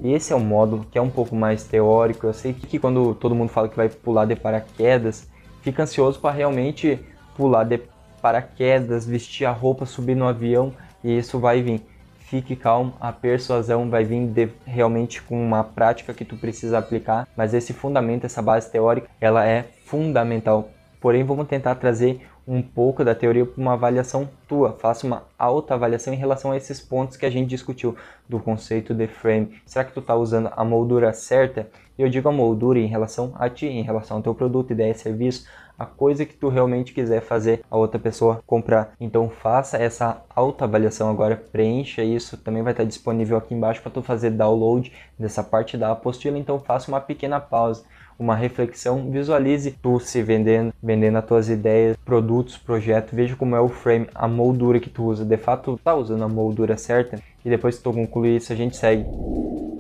Esse 0.03 0.33
é 0.33 0.37
o 0.37 0.41
módulo 0.41 0.87
que 0.91 0.97
é 0.97 1.03
um 1.03 1.11
pouco 1.11 1.37
mais 1.37 1.65
teórico. 1.65 2.27
Eu 2.27 2.33
sei 2.33 2.55
que 2.55 2.79
quando 2.79 3.15
todo 3.17 3.35
mundo 3.35 3.51
fala 3.51 3.69
que 3.69 3.77
vai 3.77 3.91
pular 3.91 4.25
de 4.25 4.35
paraquedas, 4.35 5.29
fica 5.61 5.83
ansioso 5.83 6.19
para 6.19 6.35
realmente 6.35 6.99
pular 7.37 7.65
de 7.65 7.79
paraquedas, 8.23 9.07
vestir 9.07 9.45
a 9.45 9.53
roupa, 9.53 9.85
subir 9.85 10.17
no 10.17 10.27
avião 10.27 10.73
e 11.05 11.19
isso 11.19 11.39
vai 11.39 11.61
vir 11.61 11.83
fique 12.29 12.55
calmo, 12.55 12.93
a 13.01 13.11
persuasão 13.11 13.89
vai 13.89 14.05
vir 14.05 14.27
de, 14.27 14.49
realmente 14.67 15.23
com 15.23 15.41
uma 15.43 15.65
prática 15.65 16.13
que 16.13 16.25
tu 16.25 16.37
precisa 16.37 16.79
aplicar, 16.79 17.27
mas 17.37 17.55
esse 17.55 17.73
fundamento, 17.73 18.25
essa 18.25 18.43
base 18.43 18.71
teórica, 18.71 19.09
ela 19.21 19.47
é 19.47 19.67
fundamental. 19.85 20.69
Porém, 21.01 21.25
vamos 21.25 21.47
tentar 21.47 21.77
trazer 21.77 22.21
um 22.47 22.63
pouco 22.63 23.05
da 23.05 23.15
teoria 23.15 23.45
para 23.47 23.61
uma 23.61 23.75
avaliação 23.75 24.29
tua. 24.49 24.73
Faça 24.73 25.07
uma 25.07 25.25
autoavaliação 25.39 26.13
em 26.13 26.17
relação 26.17 26.51
a 26.51 26.57
esses 26.57 26.81
pontos 26.81 27.17
que 27.17 27.27
a 27.27 27.31
gente 27.31 27.49
discutiu 27.49 27.95
do 28.29 28.41
conceito 28.41 28.95
de 28.95 29.07
frame. 29.07 29.61
Será 29.67 29.85
que 29.85 29.93
tu 29.93 30.01
está 30.01 30.17
usando 30.17 30.51
a 30.57 30.65
moldura 30.65 31.13
certa? 31.13 31.69
Eu 31.99 32.09
digo 32.09 32.29
a 32.29 32.33
moldura 32.33 32.79
em 32.79 32.87
relação 32.87 33.33
a 33.39 33.51
ti, 33.51 33.67
em 33.67 33.83
relação 33.83 34.17
ao 34.17 34.23
teu 34.23 34.35
produto, 34.35 34.73
ideia, 34.73 34.95
serviço, 34.95 35.47
a 35.79 35.87
coisa 35.87 36.27
que 36.27 36.35
tu 36.35 36.49
realmente 36.49 36.93
quiser 36.93 37.21
fazer 37.21 37.63
a 37.71 37.77
outra 37.77 37.99
pessoa 37.99 38.43
comprar. 38.47 38.95
Então 39.01 39.29
faça 39.31 39.77
essa 39.77 40.23
autoavaliação 40.35 41.09
agora, 41.09 41.37
preencha 41.37 42.03
isso, 42.03 42.37
também 42.37 42.63
vai 42.63 42.73
estar 42.73 42.85
disponível 42.85 43.37
aqui 43.37 43.55
embaixo 43.55 43.81
para 43.81 43.93
tu 43.93 44.03
fazer 44.03 44.31
download 44.31 44.93
dessa 45.19 45.43
parte 45.43 45.77
da 45.77 45.93
apostila, 45.93 46.39
então 46.39 46.59
faça 46.59 46.91
uma 46.91 47.01
pequena 47.01 47.39
pausa 47.41 47.85
uma 48.19 48.35
reflexão, 48.35 49.11
visualize 49.11 49.71
tu 49.81 50.01
se 50.01 50.21
vendendo, 50.23 50.75
vendendo 50.83 51.19
as 51.19 51.25
tuas 51.25 51.49
ideias, 51.49 51.97
produtos, 52.05 52.59
projeto, 52.59 53.15
veja 53.15 53.37
como 53.37 53.55
é 53.55 53.61
o 53.61 53.69
frame, 53.69 54.09
a 54.15 54.27
moldura 54.27 54.81
que 54.81 54.91
tu 54.91 55.05
usa, 55.05 55.25
de 55.25 55.37
fato 55.37 55.79
tá 55.85 55.95
usando 55.95 56.25
a 56.25 56.29
moldura 56.29 56.77
certa 56.77 57.21
e 57.45 57.51
depois 57.51 57.77
que 57.77 57.83
tu 57.83 57.93
concluir 57.93 58.37
isso 58.37 58.53
a 58.53 58.57
gente 58.57 58.77
segue. 58.77 59.05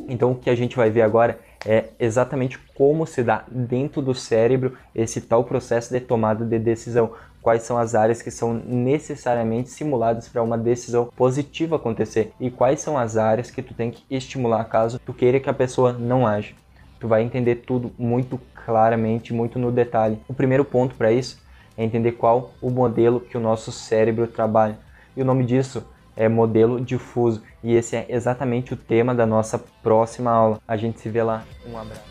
Então 0.08 0.32
o 0.32 0.34
que 0.34 0.48
a 0.48 0.54
gente 0.54 0.76
vai 0.76 0.90
ver 0.90 1.02
agora 1.02 1.38
é 1.66 1.86
exatamente 1.98 2.58
como 2.74 3.06
se 3.06 3.22
dá 3.22 3.44
dentro 3.50 4.00
do 4.00 4.14
cérebro 4.14 4.76
esse 4.94 5.20
tal 5.20 5.44
processo 5.44 5.92
de 5.92 6.00
tomada 6.00 6.44
de 6.44 6.58
decisão. 6.58 7.12
Quais 7.42 7.62
são 7.62 7.78
as 7.78 7.94
áreas 7.94 8.20
que 8.20 8.30
são 8.30 8.54
necessariamente 8.54 9.70
simuladas 9.70 10.28
para 10.28 10.42
uma 10.42 10.58
decisão 10.58 11.10
positiva 11.16 11.76
acontecer 11.76 12.32
e 12.40 12.50
quais 12.50 12.80
são 12.80 12.98
as 12.98 13.16
áreas 13.16 13.50
que 13.50 13.62
tu 13.62 13.74
tem 13.74 13.90
que 13.90 14.02
estimular 14.10 14.64
caso 14.64 14.98
tu 14.98 15.12
queira 15.12 15.38
que 15.38 15.48
a 15.48 15.54
pessoa 15.54 15.92
não 15.92 16.26
age. 16.26 16.54
Tu 16.98 17.06
vai 17.06 17.22
entender 17.22 17.56
tudo 17.56 17.92
muito 17.96 18.40
claramente, 18.64 19.32
muito 19.32 19.58
no 19.58 19.70
detalhe. 19.70 20.18
O 20.26 20.34
primeiro 20.34 20.64
ponto 20.64 20.94
para 20.96 21.12
isso 21.12 21.40
é 21.76 21.84
entender 21.84 22.12
qual 22.12 22.50
o 22.60 22.70
modelo 22.70 23.20
que 23.20 23.36
o 23.36 23.40
nosso 23.40 23.70
cérebro 23.70 24.26
trabalha. 24.26 24.76
E 25.16 25.22
o 25.22 25.24
nome 25.24 25.44
disso 25.44 25.86
é 26.18 26.28
modelo 26.28 26.80
difuso. 26.80 27.40
E 27.62 27.74
esse 27.74 27.94
é 27.94 28.06
exatamente 28.08 28.74
o 28.74 28.76
tema 28.76 29.14
da 29.14 29.24
nossa 29.24 29.56
próxima 29.56 30.32
aula. 30.32 30.60
A 30.66 30.76
gente 30.76 30.98
se 30.98 31.08
vê 31.08 31.22
lá. 31.22 31.44
Um 31.64 31.78
abraço. 31.78 32.02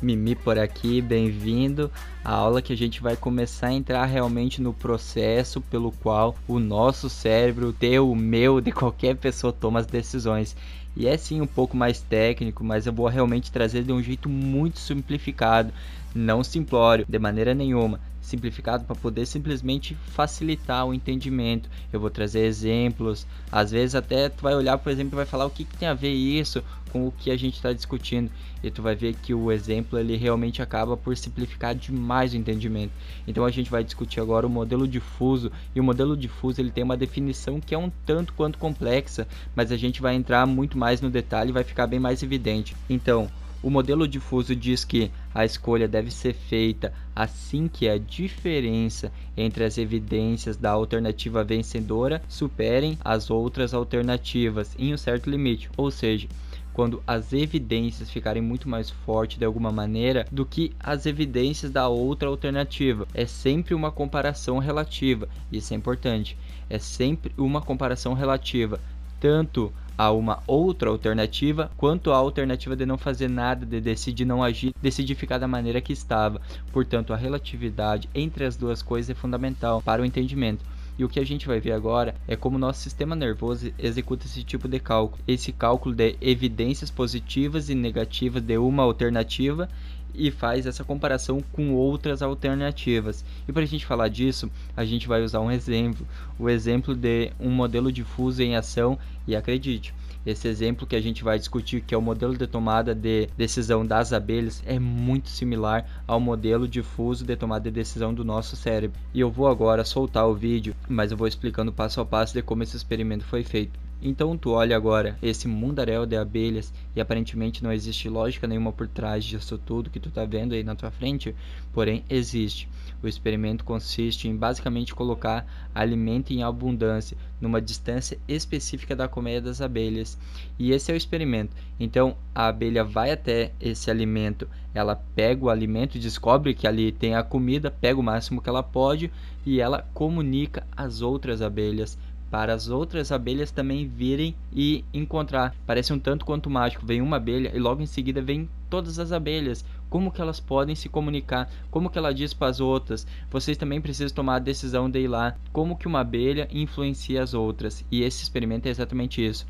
Mimi 0.00 0.34
por 0.34 0.58
aqui, 0.58 1.00
bem-vindo 1.00 1.90
à 2.22 2.34
aula 2.34 2.60
que 2.60 2.74
a 2.74 2.76
gente 2.76 3.00
vai 3.00 3.16
começar 3.16 3.68
a 3.68 3.72
entrar 3.72 4.04
realmente 4.04 4.60
no 4.60 4.72
processo 4.74 5.62
pelo 5.62 5.90
qual 5.90 6.36
o 6.46 6.60
nosso 6.60 7.08
cérebro, 7.08 7.68
o 7.68 7.72
teu, 7.72 8.10
o 8.10 8.14
meu, 8.14 8.60
de 8.60 8.70
qualquer 8.70 9.16
pessoa 9.16 9.50
toma 9.50 9.80
as 9.80 9.86
decisões. 9.86 10.54
E 10.94 11.08
é 11.08 11.16
sim 11.16 11.40
um 11.40 11.46
pouco 11.46 11.74
mais 11.76 12.00
técnico, 12.00 12.62
mas 12.62 12.86
eu 12.86 12.92
vou 12.92 13.08
realmente 13.08 13.50
trazer 13.50 13.82
de 13.82 13.92
um 13.92 14.02
jeito 14.02 14.28
muito 14.28 14.78
simplificado, 14.78 15.72
não 16.14 16.44
simplório 16.44 17.04
de 17.08 17.18
maneira 17.18 17.54
nenhuma, 17.54 18.00
simplificado 18.20 18.84
para 18.84 18.96
poder 18.96 19.26
simplesmente 19.26 19.96
facilitar 20.06 20.86
o 20.86 20.94
entendimento. 20.94 21.68
Eu 21.92 22.00
vou 22.00 22.10
trazer 22.10 22.44
exemplos, 22.44 23.26
às 23.50 23.70
vezes 23.70 23.94
até 23.94 24.28
tu 24.28 24.42
vai 24.42 24.54
olhar, 24.54 24.78
por 24.78 24.90
exemplo, 24.90 25.16
vai 25.16 25.26
falar 25.26 25.46
o 25.46 25.50
que, 25.50 25.64
que 25.64 25.76
tem 25.76 25.88
a 25.88 25.94
ver 25.94 26.12
isso 26.12 26.62
com 26.90 27.08
o 27.08 27.12
que 27.12 27.30
a 27.30 27.36
gente 27.36 27.54
está 27.54 27.72
discutindo 27.72 28.30
e 28.62 28.70
tu 28.70 28.80
vai 28.80 28.94
ver 28.94 29.14
que 29.14 29.34
o 29.34 29.50
exemplo 29.50 29.98
ele 29.98 30.16
realmente 30.16 30.62
acaba 30.62 30.96
por 30.96 31.16
simplificar 31.16 31.74
demais 31.74 32.32
o 32.32 32.36
entendimento. 32.36 32.92
Então 33.26 33.44
a 33.44 33.50
gente 33.50 33.68
vai 33.68 33.82
discutir 33.82 34.20
agora 34.20 34.46
o 34.46 34.50
modelo 34.50 34.86
difuso 34.86 35.50
e 35.74 35.80
o 35.80 35.84
modelo 35.84 36.16
difuso 36.16 36.60
ele 36.60 36.70
tem 36.70 36.84
uma 36.84 36.96
definição 36.96 37.60
que 37.60 37.74
é 37.74 37.78
um 37.78 37.90
tanto 38.06 38.32
quanto 38.32 38.58
complexa, 38.58 39.26
mas 39.56 39.72
a 39.72 39.76
gente 39.76 40.00
vai 40.00 40.14
entrar 40.14 40.46
muito 40.46 40.78
mais 40.78 41.00
no 41.00 41.10
detalhe 41.10 41.50
e 41.50 41.52
vai 41.52 41.64
ficar 41.64 41.88
bem 41.88 41.98
mais 41.98 42.22
evidente. 42.22 42.76
Então 42.88 43.28
o 43.64 43.70
modelo 43.70 44.06
difuso 44.06 44.54
diz 44.54 44.84
que 44.84 45.10
a 45.34 45.42
escolha 45.42 45.88
deve 45.88 46.10
ser 46.10 46.34
feita 46.34 46.92
assim 47.16 47.66
que 47.66 47.88
a 47.88 47.96
diferença 47.96 49.10
entre 49.34 49.64
as 49.64 49.78
evidências 49.78 50.58
da 50.58 50.70
alternativa 50.70 51.42
vencedora 51.42 52.20
superem 52.28 52.98
as 53.02 53.30
outras 53.30 53.72
alternativas 53.72 54.76
em 54.78 54.92
um 54.92 54.98
certo 54.98 55.30
limite, 55.30 55.70
ou 55.78 55.90
seja, 55.90 56.28
quando 56.74 57.02
as 57.06 57.32
evidências 57.32 58.10
ficarem 58.10 58.42
muito 58.42 58.68
mais 58.68 58.90
fortes 58.90 59.38
de 59.38 59.46
alguma 59.46 59.72
maneira 59.72 60.26
do 60.30 60.44
que 60.44 60.74
as 60.78 61.06
evidências 61.06 61.72
da 61.72 61.88
outra 61.88 62.28
alternativa. 62.28 63.08
É 63.14 63.24
sempre 63.24 63.72
uma 63.72 63.90
comparação 63.90 64.58
relativa, 64.58 65.26
isso 65.50 65.72
é 65.72 65.76
importante. 65.76 66.36
É 66.68 66.78
sempre 66.78 67.32
uma 67.38 67.62
comparação 67.62 68.12
relativa, 68.12 68.78
tanto 69.18 69.72
a 69.96 70.10
uma 70.10 70.42
outra 70.46 70.90
alternativa, 70.90 71.70
quanto 71.76 72.12
a 72.12 72.16
alternativa 72.16 72.76
de 72.76 72.84
não 72.84 72.98
fazer 72.98 73.28
nada, 73.28 73.64
de 73.64 73.80
decidir 73.80 74.24
não 74.24 74.42
agir, 74.42 74.74
decidir 74.82 75.14
ficar 75.14 75.38
da 75.38 75.48
maneira 75.48 75.80
que 75.80 75.92
estava. 75.92 76.40
Portanto, 76.72 77.12
a 77.12 77.16
relatividade 77.16 78.08
entre 78.14 78.44
as 78.44 78.56
duas 78.56 78.82
coisas 78.82 79.10
é 79.10 79.14
fundamental 79.14 79.82
para 79.82 80.02
o 80.02 80.04
entendimento. 80.04 80.64
E 80.96 81.04
o 81.04 81.08
que 81.08 81.18
a 81.18 81.26
gente 81.26 81.48
vai 81.48 81.58
ver 81.58 81.72
agora 81.72 82.14
é 82.28 82.36
como 82.36 82.56
nosso 82.56 82.80
sistema 82.80 83.16
nervoso 83.16 83.72
executa 83.78 84.26
esse 84.26 84.44
tipo 84.44 84.68
de 84.68 84.78
cálculo. 84.78 85.20
Esse 85.26 85.50
cálculo 85.50 85.92
de 85.92 86.16
evidências 86.20 86.88
positivas 86.88 87.68
e 87.68 87.74
negativas 87.74 88.40
de 88.40 88.56
uma 88.58 88.84
alternativa 88.84 89.68
e 90.14 90.30
faz 90.30 90.66
essa 90.66 90.84
comparação 90.84 91.42
com 91.52 91.72
outras 91.72 92.22
alternativas. 92.22 93.24
E 93.46 93.52
para 93.52 93.62
a 93.62 93.66
gente 93.66 93.86
falar 93.86 94.08
disso, 94.08 94.50
a 94.76 94.84
gente 94.84 95.08
vai 95.08 95.22
usar 95.22 95.40
um 95.40 95.50
exemplo, 95.50 96.06
o 96.38 96.48
exemplo 96.48 96.94
de 96.94 97.32
um 97.38 97.50
modelo 97.50 97.90
difuso 97.90 98.42
em 98.42 98.56
ação 98.56 98.98
e 99.26 99.34
acredite, 99.34 99.94
esse 100.26 100.48
exemplo 100.48 100.86
que 100.86 100.96
a 100.96 101.00
gente 101.00 101.22
vai 101.22 101.38
discutir, 101.38 101.82
que 101.82 101.94
é 101.94 101.98
o 101.98 102.02
modelo 102.02 102.36
de 102.36 102.46
tomada 102.46 102.94
de 102.94 103.28
decisão 103.36 103.84
das 103.84 104.12
abelhas, 104.12 104.62
é 104.64 104.78
muito 104.78 105.28
similar 105.28 105.84
ao 106.06 106.18
modelo 106.18 106.66
difuso 106.66 107.26
de 107.26 107.36
tomada 107.36 107.64
de 107.64 107.70
decisão 107.70 108.14
do 108.14 108.24
nosso 108.24 108.56
cérebro. 108.56 108.98
E 109.12 109.20
eu 109.20 109.30
vou 109.30 109.48
agora 109.48 109.84
soltar 109.84 110.26
o 110.26 110.34
vídeo, 110.34 110.74
mas 110.88 111.10
eu 111.10 111.16
vou 111.16 111.28
explicando 111.28 111.72
passo 111.72 112.00
a 112.00 112.06
passo 112.06 112.32
de 112.32 112.40
como 112.40 112.62
esse 112.62 112.74
experimento 112.74 113.24
foi 113.24 113.42
feito. 113.42 113.78
Então 114.06 114.36
tu 114.36 114.50
olha 114.50 114.76
agora 114.76 115.16
esse 115.22 115.48
mundaréu 115.48 116.04
de 116.04 116.14
abelhas 116.14 116.70
e 116.94 117.00
aparentemente 117.00 117.64
não 117.64 117.72
existe 117.72 118.06
lógica 118.06 118.46
nenhuma 118.46 118.70
por 118.70 118.86
trás 118.86 119.24
disso 119.24 119.56
tudo 119.56 119.88
que 119.88 119.98
tu 119.98 120.10
tá 120.10 120.26
vendo 120.26 120.52
aí 120.52 120.62
na 120.62 120.74
tua 120.74 120.90
frente, 120.90 121.34
porém 121.72 122.04
existe. 122.10 122.68
O 123.02 123.08
experimento 123.08 123.64
consiste 123.64 124.28
em 124.28 124.36
basicamente 124.36 124.94
colocar 124.94 125.46
alimento 125.74 126.34
em 126.34 126.42
abundância 126.42 127.16
numa 127.40 127.62
distância 127.62 128.18
específica 128.28 128.94
da 128.94 129.08
colmeia 129.08 129.40
das 129.40 129.62
abelhas. 129.62 130.18
E 130.58 130.70
esse 130.72 130.92
é 130.92 130.94
o 130.94 130.98
experimento. 130.98 131.56
Então 131.80 132.14
a 132.34 132.48
abelha 132.48 132.84
vai 132.84 133.10
até 133.10 133.52
esse 133.58 133.90
alimento, 133.90 134.46
ela 134.74 134.96
pega 135.16 135.46
o 135.46 135.48
alimento, 135.48 135.98
descobre 135.98 136.52
que 136.52 136.66
ali 136.66 136.92
tem 136.92 137.14
a 137.14 137.22
comida, 137.22 137.70
pega 137.70 137.98
o 137.98 138.02
máximo 138.02 138.42
que 138.42 138.50
ela 138.50 138.62
pode 138.62 139.10
e 139.46 139.62
ela 139.62 139.88
comunica 139.94 140.66
às 140.76 141.00
outras 141.00 141.40
abelhas 141.40 141.96
para 142.34 142.52
as 142.52 142.68
outras 142.68 143.12
abelhas 143.12 143.52
também 143.52 143.86
virem 143.86 144.34
e 144.52 144.84
encontrar. 144.92 145.54
Parece 145.64 145.92
um 145.92 146.00
tanto 146.00 146.24
quanto 146.24 146.50
mágico. 146.50 146.84
Vem 146.84 147.00
uma 147.00 147.18
abelha 147.18 147.52
e 147.54 147.60
logo 147.60 147.80
em 147.80 147.86
seguida 147.86 148.20
vem 148.20 148.50
todas 148.68 148.98
as 148.98 149.12
abelhas. 149.12 149.64
Como 149.88 150.10
que 150.10 150.20
elas 150.20 150.40
podem 150.40 150.74
se 150.74 150.88
comunicar? 150.88 151.48
Como 151.70 151.88
que 151.88 151.96
ela 151.96 152.12
diz 152.12 152.34
para 152.34 152.48
as 152.48 152.58
outras? 152.58 153.06
Vocês 153.30 153.56
também 153.56 153.80
precisam 153.80 154.12
tomar 154.12 154.34
a 154.34 154.40
decisão 154.40 154.90
de 154.90 154.98
ir 154.98 155.06
lá. 155.06 155.36
Como 155.52 155.78
que 155.78 155.86
uma 155.86 156.00
abelha 156.00 156.48
influencia 156.50 157.22
as 157.22 157.34
outras? 157.34 157.84
E 157.88 158.02
esse 158.02 158.24
experimento 158.24 158.66
é 158.66 158.70
exatamente 158.72 159.24
isso. 159.24 159.46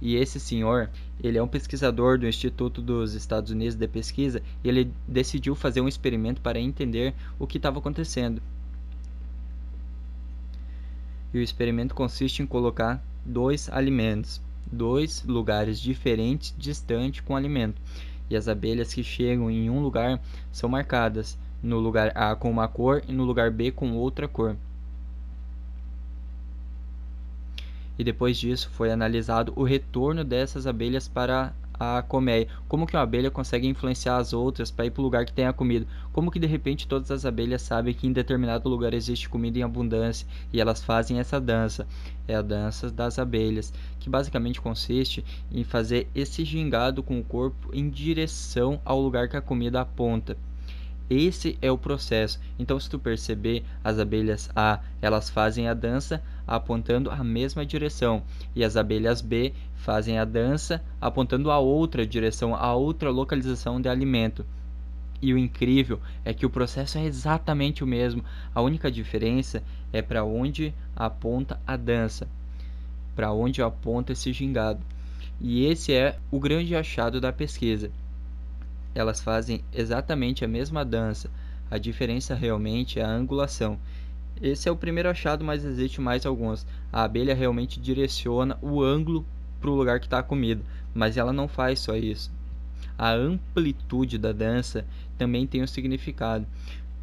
E 0.00 0.16
esse 0.16 0.40
senhor, 0.40 0.88
ele 1.22 1.36
é 1.36 1.42
um 1.42 1.46
pesquisador 1.46 2.18
do 2.18 2.26
Instituto 2.26 2.80
dos 2.80 3.12
Estados 3.12 3.50
Unidos 3.50 3.74
de 3.74 3.86
Pesquisa, 3.86 4.40
e 4.64 4.68
ele 4.70 4.90
decidiu 5.06 5.54
fazer 5.54 5.82
um 5.82 5.88
experimento 5.88 6.40
para 6.40 6.58
entender 6.58 7.12
o 7.38 7.46
que 7.46 7.58
estava 7.58 7.80
acontecendo 7.80 8.40
e 11.32 11.38
o 11.38 11.42
experimento 11.42 11.94
consiste 11.94 12.42
em 12.42 12.46
colocar 12.46 13.02
dois 13.24 13.68
alimentos, 13.70 14.40
dois 14.70 15.24
lugares 15.24 15.80
diferentes, 15.80 16.54
distantes 16.56 17.20
com 17.20 17.36
alimento. 17.36 17.80
E 18.28 18.36
as 18.36 18.48
abelhas 18.48 18.92
que 18.92 19.02
chegam 19.02 19.50
em 19.50 19.68
um 19.68 19.80
lugar 19.80 20.20
são 20.50 20.68
marcadas 20.68 21.38
no 21.62 21.78
lugar 21.78 22.12
A 22.14 22.34
com 22.34 22.50
uma 22.50 22.66
cor 22.66 23.02
e 23.06 23.12
no 23.12 23.24
lugar 23.24 23.50
B 23.50 23.70
com 23.70 23.92
outra 23.92 24.26
cor. 24.26 24.56
E 27.98 28.04
depois 28.04 28.38
disso 28.38 28.70
foi 28.70 28.90
analisado 28.90 29.52
o 29.54 29.62
retorno 29.62 30.24
dessas 30.24 30.66
abelhas 30.66 31.06
para 31.06 31.54
a 31.78 32.02
colmeia. 32.02 32.48
Como 32.68 32.86
que 32.86 32.96
uma 32.96 33.02
abelha 33.02 33.30
consegue 33.30 33.66
influenciar 33.66 34.16
as 34.16 34.32
outras 34.32 34.70
para 34.70 34.86
ir 34.86 34.90
para 34.90 35.00
o 35.00 35.04
lugar 35.04 35.24
que 35.24 35.32
tem 35.32 35.46
a 35.46 35.52
comida? 35.52 35.86
Como 36.12 36.30
que 36.30 36.38
de 36.38 36.46
repente 36.46 36.86
todas 36.86 37.10
as 37.10 37.24
abelhas 37.24 37.62
sabem 37.62 37.94
que 37.94 38.06
em 38.06 38.12
determinado 38.12 38.68
lugar 38.68 38.94
existe 38.94 39.28
comida 39.28 39.58
em 39.58 39.62
abundância 39.62 40.26
e 40.52 40.60
elas 40.60 40.82
fazem 40.82 41.18
essa 41.18 41.40
dança? 41.40 41.86
É 42.26 42.34
a 42.34 42.42
dança 42.42 42.90
das 42.90 43.18
abelhas, 43.18 43.72
que 43.98 44.08
basicamente 44.08 44.60
consiste 44.60 45.24
em 45.50 45.64
fazer 45.64 46.08
esse 46.14 46.44
gingado 46.44 47.02
com 47.02 47.18
o 47.18 47.24
corpo 47.24 47.70
em 47.72 47.88
direção 47.90 48.80
ao 48.84 49.00
lugar 49.00 49.28
que 49.28 49.36
a 49.36 49.40
comida 49.40 49.80
aponta. 49.80 50.36
Esse 51.10 51.58
é 51.60 51.70
o 51.70 51.76
processo. 51.76 52.40
Então, 52.58 52.80
se 52.80 52.88
tu 52.88 52.98
perceber, 52.98 53.64
as 53.84 53.98
abelhas 53.98 54.48
A, 54.56 54.80
elas 55.00 55.28
fazem 55.28 55.68
a 55.68 55.74
dança 55.74 56.22
apontando 56.46 57.10
a 57.10 57.22
mesma 57.22 57.64
direção, 57.64 58.22
e 58.54 58.64
as 58.64 58.76
abelhas 58.76 59.20
B 59.20 59.52
fazem 59.76 60.18
a 60.18 60.24
dança 60.24 60.82
apontando 61.00 61.50
a 61.50 61.58
outra 61.58 62.06
direção, 62.06 62.54
a 62.54 62.74
outra 62.74 63.10
localização 63.10 63.80
de 63.80 63.88
alimento. 63.88 64.44
E 65.20 65.32
o 65.32 65.38
incrível 65.38 66.00
é 66.24 66.34
que 66.34 66.44
o 66.44 66.50
processo 66.50 66.98
é 66.98 67.04
exatamente 67.04 67.84
o 67.84 67.86
mesmo. 67.86 68.24
A 68.54 68.60
única 68.60 68.90
diferença 68.90 69.62
é 69.92 70.02
para 70.02 70.24
onde 70.24 70.74
aponta 70.96 71.60
a 71.66 71.76
dança, 71.76 72.26
para 73.14 73.32
onde 73.32 73.62
aponta 73.62 74.12
esse 74.12 74.32
gingado. 74.32 74.80
E 75.40 75.64
esse 75.64 75.92
é 75.92 76.18
o 76.30 76.40
grande 76.40 76.74
achado 76.74 77.20
da 77.20 77.32
pesquisa 77.32 77.90
elas 78.94 79.20
fazem 79.20 79.64
exatamente 79.72 80.44
a 80.44 80.48
mesma 80.48 80.84
dança. 80.84 81.30
A 81.70 81.78
diferença 81.78 82.34
realmente 82.34 83.00
é 83.00 83.04
a 83.04 83.08
angulação. 83.10 83.78
Esse 84.40 84.68
é 84.68 84.72
o 84.72 84.76
primeiro 84.76 85.08
achado, 85.08 85.44
mas 85.44 85.64
existe 85.64 86.00
mais 86.00 86.26
alguns. 86.26 86.66
A 86.92 87.04
abelha 87.04 87.34
realmente 87.34 87.80
direciona 87.80 88.58
o 88.60 88.82
ângulo 88.82 89.24
para 89.60 89.70
o 89.70 89.74
lugar 89.74 90.00
que 90.00 90.06
está 90.06 90.18
a 90.18 90.22
comida, 90.22 90.62
mas 90.92 91.16
ela 91.16 91.32
não 91.32 91.46
faz 91.46 91.78
só 91.78 91.96
isso. 91.96 92.32
A 92.98 93.12
amplitude 93.12 94.18
da 94.18 94.32
dança 94.32 94.84
também 95.16 95.46
tem 95.46 95.62
um 95.62 95.66
significado. 95.66 96.46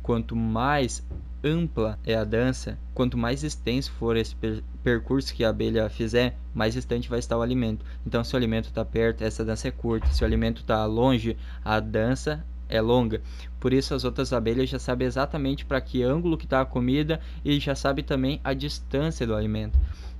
Quanto 0.04 0.36
mais 0.36 1.06
ampla 1.44 1.98
é 2.06 2.16
a 2.16 2.24
dança, 2.24 2.78
quanto 2.94 3.18
mais 3.18 3.44
extenso 3.44 3.92
for 3.94 4.18
esse 4.18 4.36
per 4.36 4.64
percurso 4.84 5.34
que 5.34 5.44
a 5.44 5.50
abelha 5.50 5.90
fizer, 5.90 6.38
mais 6.54 6.74
distante 6.74 7.10
vai 7.10 7.20
estar 7.20 7.38
o 7.38 7.42
alimento. 7.42 7.86
Então, 8.08 8.24
se 8.24 8.34
o 8.34 8.38
alimento 8.38 8.66
está 8.66 8.84
perto, 8.86 9.24
essa 9.24 9.44
dança 9.44 9.68
é 9.68 9.72
curta. 9.72 10.08
Se 10.08 10.24
o 10.24 10.26
alimento 10.26 10.62
está 10.62 10.86
longe, 10.86 11.38
a 11.64 11.80
dança 11.82 12.44
é 12.70 12.80
longa. 12.80 13.22
Por 13.59 13.74
isso, 13.74 13.93
as 13.93 14.05
outras 14.05 14.32
abelhas 14.32 14.70
já 14.70 14.80
sabem 14.80 15.07
exatamente 15.07 15.65
para 15.65 15.82
que 15.82 16.03
ângulo 16.03 16.38
que 16.38 16.45
está 16.45 16.61
a 16.61 16.65
comida 16.65 17.20
e 17.43 17.59
já 17.59 17.76
sabe 17.76 18.03
também 18.03 18.39
a 18.43 18.53
distância 18.53 19.28
do 19.28 19.36
alimento. 19.36 19.78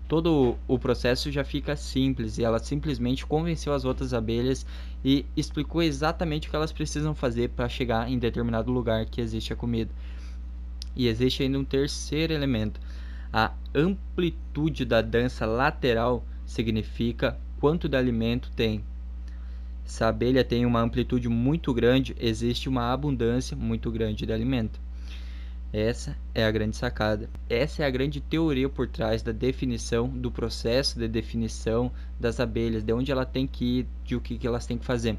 Todo 0.10 0.58
o 0.68 0.80
processo 0.80 1.32
já 1.32 1.44
fica 1.44 1.76
simples 1.76 2.40
e 2.40 2.44
ela 2.44 2.58
simplesmente 2.58 3.28
convenceu 3.28 3.72
as 3.74 3.86
outras 3.86 4.12
abelhas 4.12 4.66
e 5.06 5.24
explicou 5.38 5.84
exatamente 5.84 6.48
o 6.48 6.50
que 6.50 6.56
elas 6.56 6.72
precisam 6.72 7.14
fazer 7.14 7.50
para 7.50 7.70
chegar 7.70 8.10
em 8.10 8.18
determinado 8.18 8.72
lugar 8.72 9.06
que 9.06 9.22
existe 9.22 9.54
a 9.54 9.56
comida. 9.56 9.92
E 10.96 11.08
existe 11.08 11.44
ainda 11.44 11.60
um 11.60 11.64
terceiro 11.64 12.34
elemento. 12.34 12.80
A 13.32 13.52
amplitude 13.74 14.84
da 14.84 15.04
dança 15.04 15.46
lateral 15.46 16.26
significa 16.44 17.40
quanto 17.60 17.88
de 17.88 17.96
alimento 17.96 18.50
tem. 18.56 18.84
Se 19.90 20.04
a 20.04 20.10
abelha 20.10 20.44
tem 20.44 20.68
uma 20.68 20.82
amplitude 20.82 21.28
muito 21.28 21.74
grande, 21.74 22.16
existe 22.20 22.70
uma 22.70 22.94
abundância 22.94 23.58
muito 23.58 23.90
grande 23.90 24.24
de 24.24 24.32
alimento. 24.32 24.80
Essa 25.74 26.16
é 26.34 26.46
a 26.46 26.52
grande 26.52 26.78
sacada. 26.78 27.28
Essa 27.50 27.82
é 27.82 27.88
a 27.88 27.90
grande 27.90 28.22
teoria 28.22 28.70
por 28.70 28.88
trás 28.88 29.24
da 29.24 29.32
definição, 29.32 30.08
do 30.08 30.30
processo 30.30 31.00
de 31.00 31.08
definição 31.08 31.92
das 32.20 32.40
abelhas, 32.40 32.84
de 32.84 32.94
onde 32.94 33.12
ela 33.12 33.26
tem 33.26 33.48
que 33.48 33.80
ir, 33.80 33.88
de 34.06 34.16
o 34.16 34.22
que, 34.22 34.46
elas 34.46 34.68
têm 34.68 34.78
que 34.78 34.86
fazer. 34.86 35.18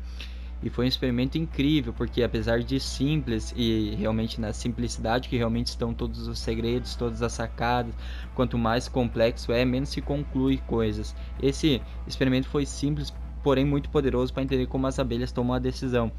E 0.63 0.71
foi 0.71 0.85
um 0.85 0.89
experimento 0.89 1.37
incrível, 1.37 1.93
porque 1.93 2.23
apesar 2.23 2.61
de 2.61 2.79
simples 2.79 3.53
e 3.57 3.97
realmente 3.99 4.41
na 4.41 4.53
simplicidade 4.53 5.29
que 5.29 5.37
realmente 5.37 5.67
estão 5.67 5.93
todos 5.93 6.29
os 6.29 6.39
segredos, 6.39 6.95
todas 6.95 7.23
as 7.23 7.33
sacadas, 7.33 7.93
quanto 8.37 8.57
mais 8.57 8.89
complexo 8.89 9.51
é, 9.51 9.65
menos 9.65 9.89
se 9.89 10.01
conclui 10.01 10.59
coisas. 10.69 11.13
Esse 11.43 11.83
experimento 12.07 12.49
foi 12.49 12.65
simples, 12.65 13.13
porém 13.43 13.65
muito 13.65 13.91
poderoso 13.91 14.33
para 14.33 14.43
entender 14.43 14.67
como 14.67 14.87
as 14.87 14.99
abelhas 14.99 15.33
tomam 15.33 15.55
a 15.55 15.59
decisão. 15.59 16.11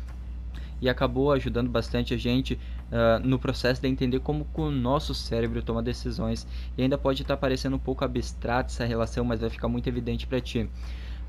E 0.82 0.90
acabou 0.90 1.32
ajudando 1.32 1.70
bastante 1.70 2.14
a 2.14 2.18
gente 2.18 2.56
uh, 2.56 3.26
no 3.26 3.38
processo 3.38 3.82
de 3.82 3.88
entender 3.88 4.20
como 4.20 4.48
o 4.56 4.72
nosso 4.72 5.14
cérebro 5.14 5.62
toma 5.62 5.84
decisões. 5.84 6.48
E 6.78 6.82
ainda 6.82 6.98
pode 6.98 7.22
estar 7.22 7.38
parecendo 7.38 7.76
um 7.76 7.80
pouco 7.80 8.04
abstrato 8.04 8.72
essa 8.72 8.86
relação, 8.86 9.24
mas 9.24 9.42
vai 9.42 9.50
ficar 9.50 9.68
muito 9.68 9.88
evidente 9.88 10.26
para 10.26 10.42
ti. 10.42 10.68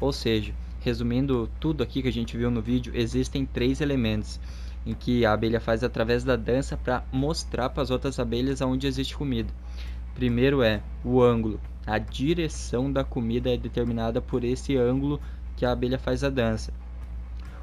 Ou 0.01 0.11
seja, 0.11 0.55
Resumindo 0.85 1.49
tudo 1.61 1.81
aqui 1.81 2.03
que 2.03 2.09
a 2.09 2.13
gente 2.13 2.37
viu 2.37 2.51
no 2.51 2.61
vídeo, 2.61 2.93
existem 2.97 3.47
três 3.47 3.81
elementos 3.81 4.41
em 4.85 4.95
que 4.95 5.25
a 5.25 5.33
abelha 5.33 5.61
faz 5.61 5.85
através 5.85 6.25
da 6.25 6.35
dança 6.35 6.77
para 6.77 7.05
mostrar 7.13 7.71
para 7.71 7.85
as 7.85 7.91
outras 7.91 8.19
abelhas 8.19 8.61
aonde 8.61 8.89
existe 8.89 9.17
comida. 9.17 9.49
Primeiro 10.13 10.61
é 10.61 10.83
o 11.05 11.23
ângulo. 11.23 11.61
A 11.87 11.99
direção 11.99 12.93
da 12.93 13.05
comida 13.05 13.49
é 13.55 13.57
determinada 13.57 14.21
por 14.21 14.43
esse 14.43 14.77
ângulo 14.77 15.21
que 15.63 15.67
a 15.67 15.71
abelha 15.71 15.97
faz 15.97 16.25
a 16.25 16.29
dança. 16.29 16.73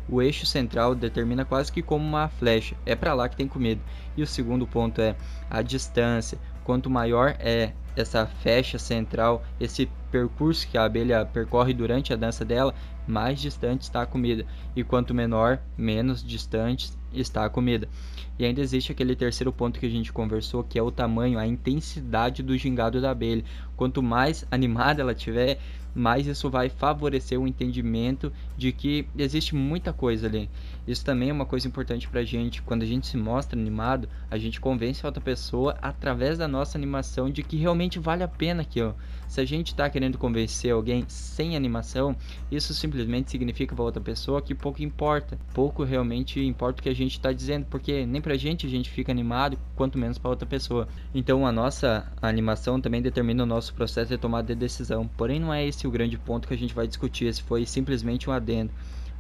O 0.07 0.21
eixo 0.21 0.45
central 0.45 0.95
determina 0.95 1.43
quase 1.43 1.69
que 1.69 1.81
como 1.81 2.07
uma 2.07 2.29
flecha, 2.29 2.73
é 2.85 2.95
para 2.95 3.13
lá 3.13 3.27
que 3.27 3.35
tem 3.35 3.45
comida. 3.45 3.81
E 4.15 4.23
o 4.23 4.27
segundo 4.27 4.65
ponto 4.65 5.01
é 5.01 5.17
a 5.49 5.61
distância. 5.61 6.39
Quanto 6.63 6.89
maior 6.89 7.35
é 7.39 7.73
essa 7.97 8.25
flecha 8.25 8.79
central, 8.79 9.43
esse 9.59 9.89
percurso 10.09 10.65
que 10.65 10.77
a 10.77 10.85
abelha 10.85 11.25
percorre 11.25 11.73
durante 11.73 12.13
a 12.13 12.15
dança 12.15 12.45
dela, 12.45 12.73
mais 13.05 13.41
distante 13.41 13.81
está 13.81 14.03
a 14.03 14.05
comida, 14.05 14.45
e 14.73 14.81
quanto 14.81 15.13
menor, 15.13 15.59
menos 15.77 16.23
distante 16.23 16.91
está 17.11 17.43
a 17.43 17.49
comida. 17.49 17.89
E 18.37 18.45
ainda 18.45 18.61
existe 18.61 18.93
aquele 18.93 19.13
terceiro 19.13 19.51
ponto 19.51 19.77
que 19.77 19.85
a 19.85 19.89
gente 19.89 20.13
conversou, 20.13 20.63
que 20.63 20.79
é 20.79 20.81
o 20.81 20.89
tamanho, 20.89 21.37
a 21.37 21.45
intensidade 21.45 22.41
do 22.41 22.57
gingado 22.57 23.01
da 23.01 23.11
abelha. 23.11 23.43
Quanto 23.75 24.01
mais 24.01 24.47
animada 24.49 25.01
ela 25.01 25.13
tiver, 25.13 25.59
mais 25.99 26.25
isso 26.25 26.49
vai 26.49 26.69
favorecer 26.69 27.39
o 27.39 27.47
entendimento 27.47 28.31
de 28.57 28.71
que 28.71 29.05
existe 29.17 29.53
muita 29.53 29.91
coisa 29.91 30.27
ali. 30.27 30.49
Isso 30.87 31.05
também 31.05 31.29
é 31.29 31.33
uma 31.33 31.45
coisa 31.45 31.67
importante 31.67 32.07
pra 32.07 32.23
gente. 32.23 32.61
Quando 32.61 32.83
a 32.83 32.85
gente 32.85 33.07
se 33.07 33.17
mostra 33.17 33.59
animado, 33.59 34.09
a 34.29 34.37
gente 34.37 34.59
convence 34.59 35.05
a 35.05 35.09
outra 35.09 35.21
pessoa 35.21 35.77
através 35.81 36.37
da 36.37 36.47
nossa 36.47 36.77
animação 36.77 37.29
de 37.29 37.43
que 37.43 37.57
realmente 37.57 37.99
vale 37.99 38.23
a 38.23 38.27
pena 38.27 38.61
aquilo. 38.61 38.95
Se 39.27 39.39
a 39.39 39.45
gente 39.45 39.67
está 39.67 39.87
querendo 39.89 40.17
convencer 40.17 40.71
alguém 40.71 41.05
sem 41.07 41.55
animação, 41.55 42.15
isso 42.51 42.73
simplesmente 42.73 43.29
significa 43.29 43.75
para 43.75 43.83
outra 43.83 44.01
pessoa 44.01 44.41
que 44.41 44.55
pouco 44.55 44.81
importa. 44.81 45.37
Pouco 45.53 45.83
realmente 45.83 46.43
importa 46.43 46.79
o 46.79 46.83
que 46.83 46.89
a 46.89 46.95
gente 46.95 47.11
está 47.11 47.31
dizendo, 47.31 47.67
porque 47.69 48.07
nem 48.07 48.21
pra 48.21 48.35
gente 48.35 48.65
a 48.65 48.69
gente 48.69 48.89
fica 48.89 49.11
animado, 49.11 49.59
quanto 49.75 49.99
menos 49.99 50.17
para 50.17 50.31
outra 50.31 50.47
pessoa. 50.47 50.87
Então 51.13 51.45
a 51.45 51.51
nossa 51.51 52.11
animação 52.21 52.81
também 52.81 53.01
determina 53.01 53.43
o 53.43 53.45
nosso 53.45 53.73
processo 53.75 54.09
de 54.09 54.17
tomada 54.17 54.47
de 54.47 54.59
decisão. 54.59 55.07
Porém, 55.15 55.39
não 55.39 55.53
é 55.53 55.63
esse 55.65 55.85
o 55.85 55.91
grande 55.91 56.17
ponto 56.17 56.47
que 56.47 56.53
a 56.53 56.57
gente 56.57 56.73
vai 56.73 56.87
discutir, 56.87 57.25
esse 57.25 57.43
foi 57.43 57.65
simplesmente 57.65 58.29
um 58.29 58.33
adendo. 58.33 58.71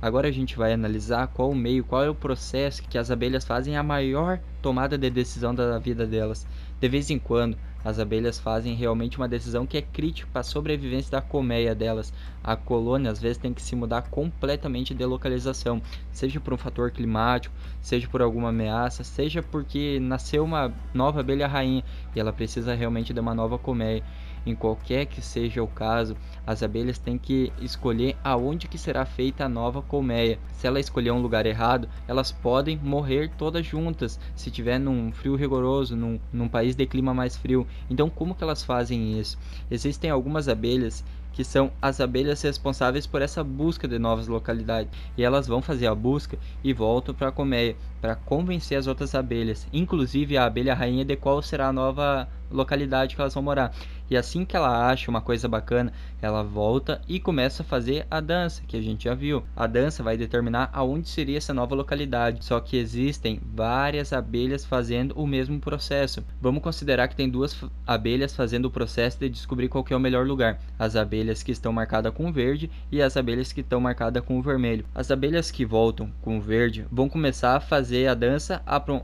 Agora 0.01 0.29
a 0.29 0.31
gente 0.31 0.55
vai 0.57 0.71
analisar 0.71 1.27
qual 1.27 1.49
o 1.49 1.55
meio, 1.55 1.83
qual 1.83 2.03
é 2.03 2.09
o 2.09 2.15
processo 2.15 2.83
que 2.83 2.97
as 2.97 3.11
abelhas 3.11 3.43
fazem 3.43 3.75
a 3.75 3.83
maior 3.83 4.39
tomada 4.61 4.97
de 4.97 5.09
decisão 5.09 5.53
da 5.53 5.77
vida 5.77 6.07
delas. 6.07 6.47
De 6.79 6.87
vez 6.87 7.09
em 7.09 7.19
quando, 7.19 7.57
as 7.83 7.99
abelhas 7.99 8.39
fazem 8.39 8.75
realmente 8.75 9.17
uma 9.17 9.27
decisão 9.27 9.65
que 9.65 9.77
é 9.77 9.81
crítica 9.81 10.29
para 10.31 10.41
a 10.41 10.43
sobrevivência 10.43 11.11
da 11.11 11.21
colmeia 11.21 11.75
delas. 11.75 12.13
A 12.41 12.55
colônia 12.55 13.11
às 13.11 13.19
vezes 13.19 13.37
tem 13.37 13.53
que 13.53 13.61
se 13.61 13.75
mudar 13.75 14.03
completamente 14.03 14.93
de 14.93 15.05
localização, 15.05 15.81
seja 16.11 16.39
por 16.39 16.53
um 16.53 16.57
fator 16.57 16.91
climático, 16.91 17.53
seja 17.81 18.07
por 18.07 18.21
alguma 18.21 18.49
ameaça, 18.49 19.03
seja 19.03 19.41
porque 19.41 19.99
nasceu 19.99 20.43
uma 20.43 20.73
nova 20.93 21.19
abelha 21.19 21.47
rainha 21.47 21.83
e 22.15 22.19
ela 22.19 22.31
precisa 22.31 22.73
realmente 22.73 23.13
de 23.13 23.19
uma 23.19 23.33
nova 23.33 23.57
colmeia. 23.57 24.03
Em 24.45 24.55
qualquer 24.55 25.05
que 25.05 25.21
seja 25.21 25.61
o 25.61 25.67
caso, 25.67 26.15
as 26.49 26.63
abelhas 26.63 26.97
têm 26.97 27.15
que 27.15 27.53
escolher 27.61 28.17
aonde 28.23 28.67
que 28.67 28.75
será 28.75 29.05
feita 29.05 29.45
a 29.45 29.49
nova 29.49 29.83
colmeia. 29.83 30.39
Se 30.53 30.65
ela 30.65 30.79
escolher 30.79 31.11
um 31.11 31.21
lugar 31.21 31.45
errado, 31.45 31.87
elas 32.07 32.31
podem 32.31 32.75
morrer 32.75 33.29
todas 33.37 33.63
juntas, 33.63 34.19
se 34.35 34.49
tiver 34.49 34.79
num 34.79 35.11
frio 35.11 35.35
rigoroso, 35.35 35.95
num, 35.95 36.19
num 36.33 36.47
país 36.47 36.75
de 36.75 36.87
clima 36.87 37.13
mais 37.13 37.37
frio. 37.37 37.67
Então, 37.87 38.09
como 38.09 38.33
que 38.33 38.43
elas 38.43 38.63
fazem 38.63 39.19
isso? 39.19 39.37
Existem 39.69 40.09
algumas 40.09 40.49
abelhas 40.49 41.05
que 41.33 41.43
são 41.43 41.71
as 41.79 42.01
abelhas 42.01 42.41
responsáveis 42.41 43.05
por 43.05 43.21
essa 43.21 43.43
busca 43.43 43.87
de 43.87 43.99
novas 43.99 44.27
localidades. 44.27 44.91
E 45.15 45.23
elas 45.23 45.45
vão 45.45 45.61
fazer 45.61 45.85
a 45.85 45.93
busca 45.93 46.35
e 46.63 46.73
voltam 46.73 47.13
para 47.13 47.27
a 47.27 47.31
colmeia 47.31 47.75
para 48.01 48.15
convencer 48.15 48.75
as 48.75 48.87
outras 48.87 49.13
abelhas, 49.13 49.67
inclusive 49.71 50.35
a 50.35 50.45
abelha 50.45 50.73
rainha 50.73 51.05
de 51.05 51.15
qual 51.15 51.43
será 51.43 51.67
a 51.67 51.73
nova 51.73 52.27
localidade 52.51 53.15
que 53.15 53.21
elas 53.21 53.33
vão 53.33 53.43
morar. 53.43 53.73
E 54.09 54.17
assim 54.17 54.43
que 54.43 54.57
ela 54.57 54.89
acha 54.89 55.11
uma 55.11 55.21
coisa 55.21 55.47
bacana, 55.47 55.93
ela 56.19 56.43
volta 56.43 56.99
e 57.07 57.19
começa 57.19 57.61
a 57.61 57.65
fazer 57.65 58.07
a 58.09 58.19
dança, 58.19 58.63
que 58.67 58.75
a 58.75 58.81
gente 58.81 59.03
já 59.03 59.13
viu. 59.13 59.43
A 59.55 59.67
dança 59.67 60.01
vai 60.01 60.17
determinar 60.17 60.69
aonde 60.73 61.07
seria 61.07 61.37
essa 61.37 61.53
nova 61.53 61.75
localidade, 61.75 62.43
só 62.43 62.59
que 62.59 62.75
existem 62.75 63.39
várias 63.53 64.11
abelhas 64.11 64.65
fazendo 64.65 65.13
o 65.15 65.27
mesmo 65.27 65.59
processo. 65.59 66.23
Vamos 66.41 66.63
considerar 66.63 67.07
que 67.07 67.15
tem 67.15 67.29
duas 67.29 67.63
abelhas 67.85 68.35
fazendo 68.35 68.65
o 68.65 68.71
processo 68.71 69.19
de 69.19 69.29
descobrir 69.29 69.69
qual 69.69 69.85
é 69.89 69.95
o 69.95 69.99
melhor 69.99 70.25
lugar. 70.25 70.59
As 70.77 70.95
abelhas 70.95 71.43
que 71.43 71.51
estão 71.51 71.71
marcadas 71.71 72.13
com 72.13 72.31
verde 72.31 72.69
e 72.91 73.01
as 73.03 73.15
abelhas 73.15 73.53
que 73.53 73.61
estão 73.61 73.79
marcadas 73.79 74.23
com 74.23 74.41
vermelho. 74.41 74.85
As 74.95 75.11
abelhas 75.11 75.51
que 75.51 75.65
voltam 75.65 76.11
com 76.21 76.41
verde 76.41 76.85
vão 76.91 77.07
começar 77.07 77.55
a 77.55 77.59
fazer 77.59 78.07
a 78.07 78.15
dança 78.15 78.61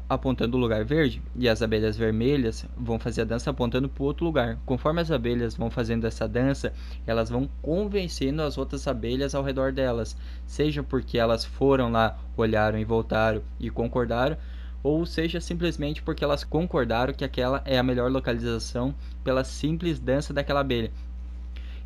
apontando 0.09 0.57
o 0.57 0.59
lugar 0.59 0.83
verde 0.83 1.21
e 1.35 1.47
as 1.47 1.61
abelhas 1.61 1.95
vermelhas 1.95 2.65
vão 2.75 2.97
fazer 2.97 3.21
a 3.21 3.25
dança 3.25 3.34
apontando 3.47 3.89
para 3.89 4.03
outro 4.03 4.25
lugar. 4.25 4.57
Conforme 4.65 5.01
as 5.01 5.11
abelhas 5.11 5.55
vão 5.55 5.69
fazendo 5.69 6.05
essa 6.05 6.27
dança, 6.27 6.73
elas 7.05 7.29
vão 7.29 7.49
convencendo 7.61 8.41
as 8.41 8.57
outras 8.57 8.87
abelhas 8.87 9.35
ao 9.35 9.43
redor 9.43 9.71
delas, 9.71 10.15
seja 10.45 10.81
porque 10.81 11.17
elas 11.17 11.43
foram 11.43 11.91
lá, 11.91 12.17
olharam 12.37 12.79
e 12.79 12.85
voltaram 12.85 13.41
e 13.59 13.69
concordaram, 13.69 14.37
ou 14.83 15.05
seja 15.05 15.41
simplesmente 15.41 16.01
porque 16.01 16.23
elas 16.23 16.43
concordaram 16.43 17.13
que 17.13 17.25
aquela 17.25 17.61
é 17.65 17.77
a 17.77 17.83
melhor 17.83 18.11
localização 18.11 18.93
pela 19.23 19.43
simples 19.43 19.99
dança 19.99 20.33
daquela 20.33 20.59
abelha. 20.59 20.91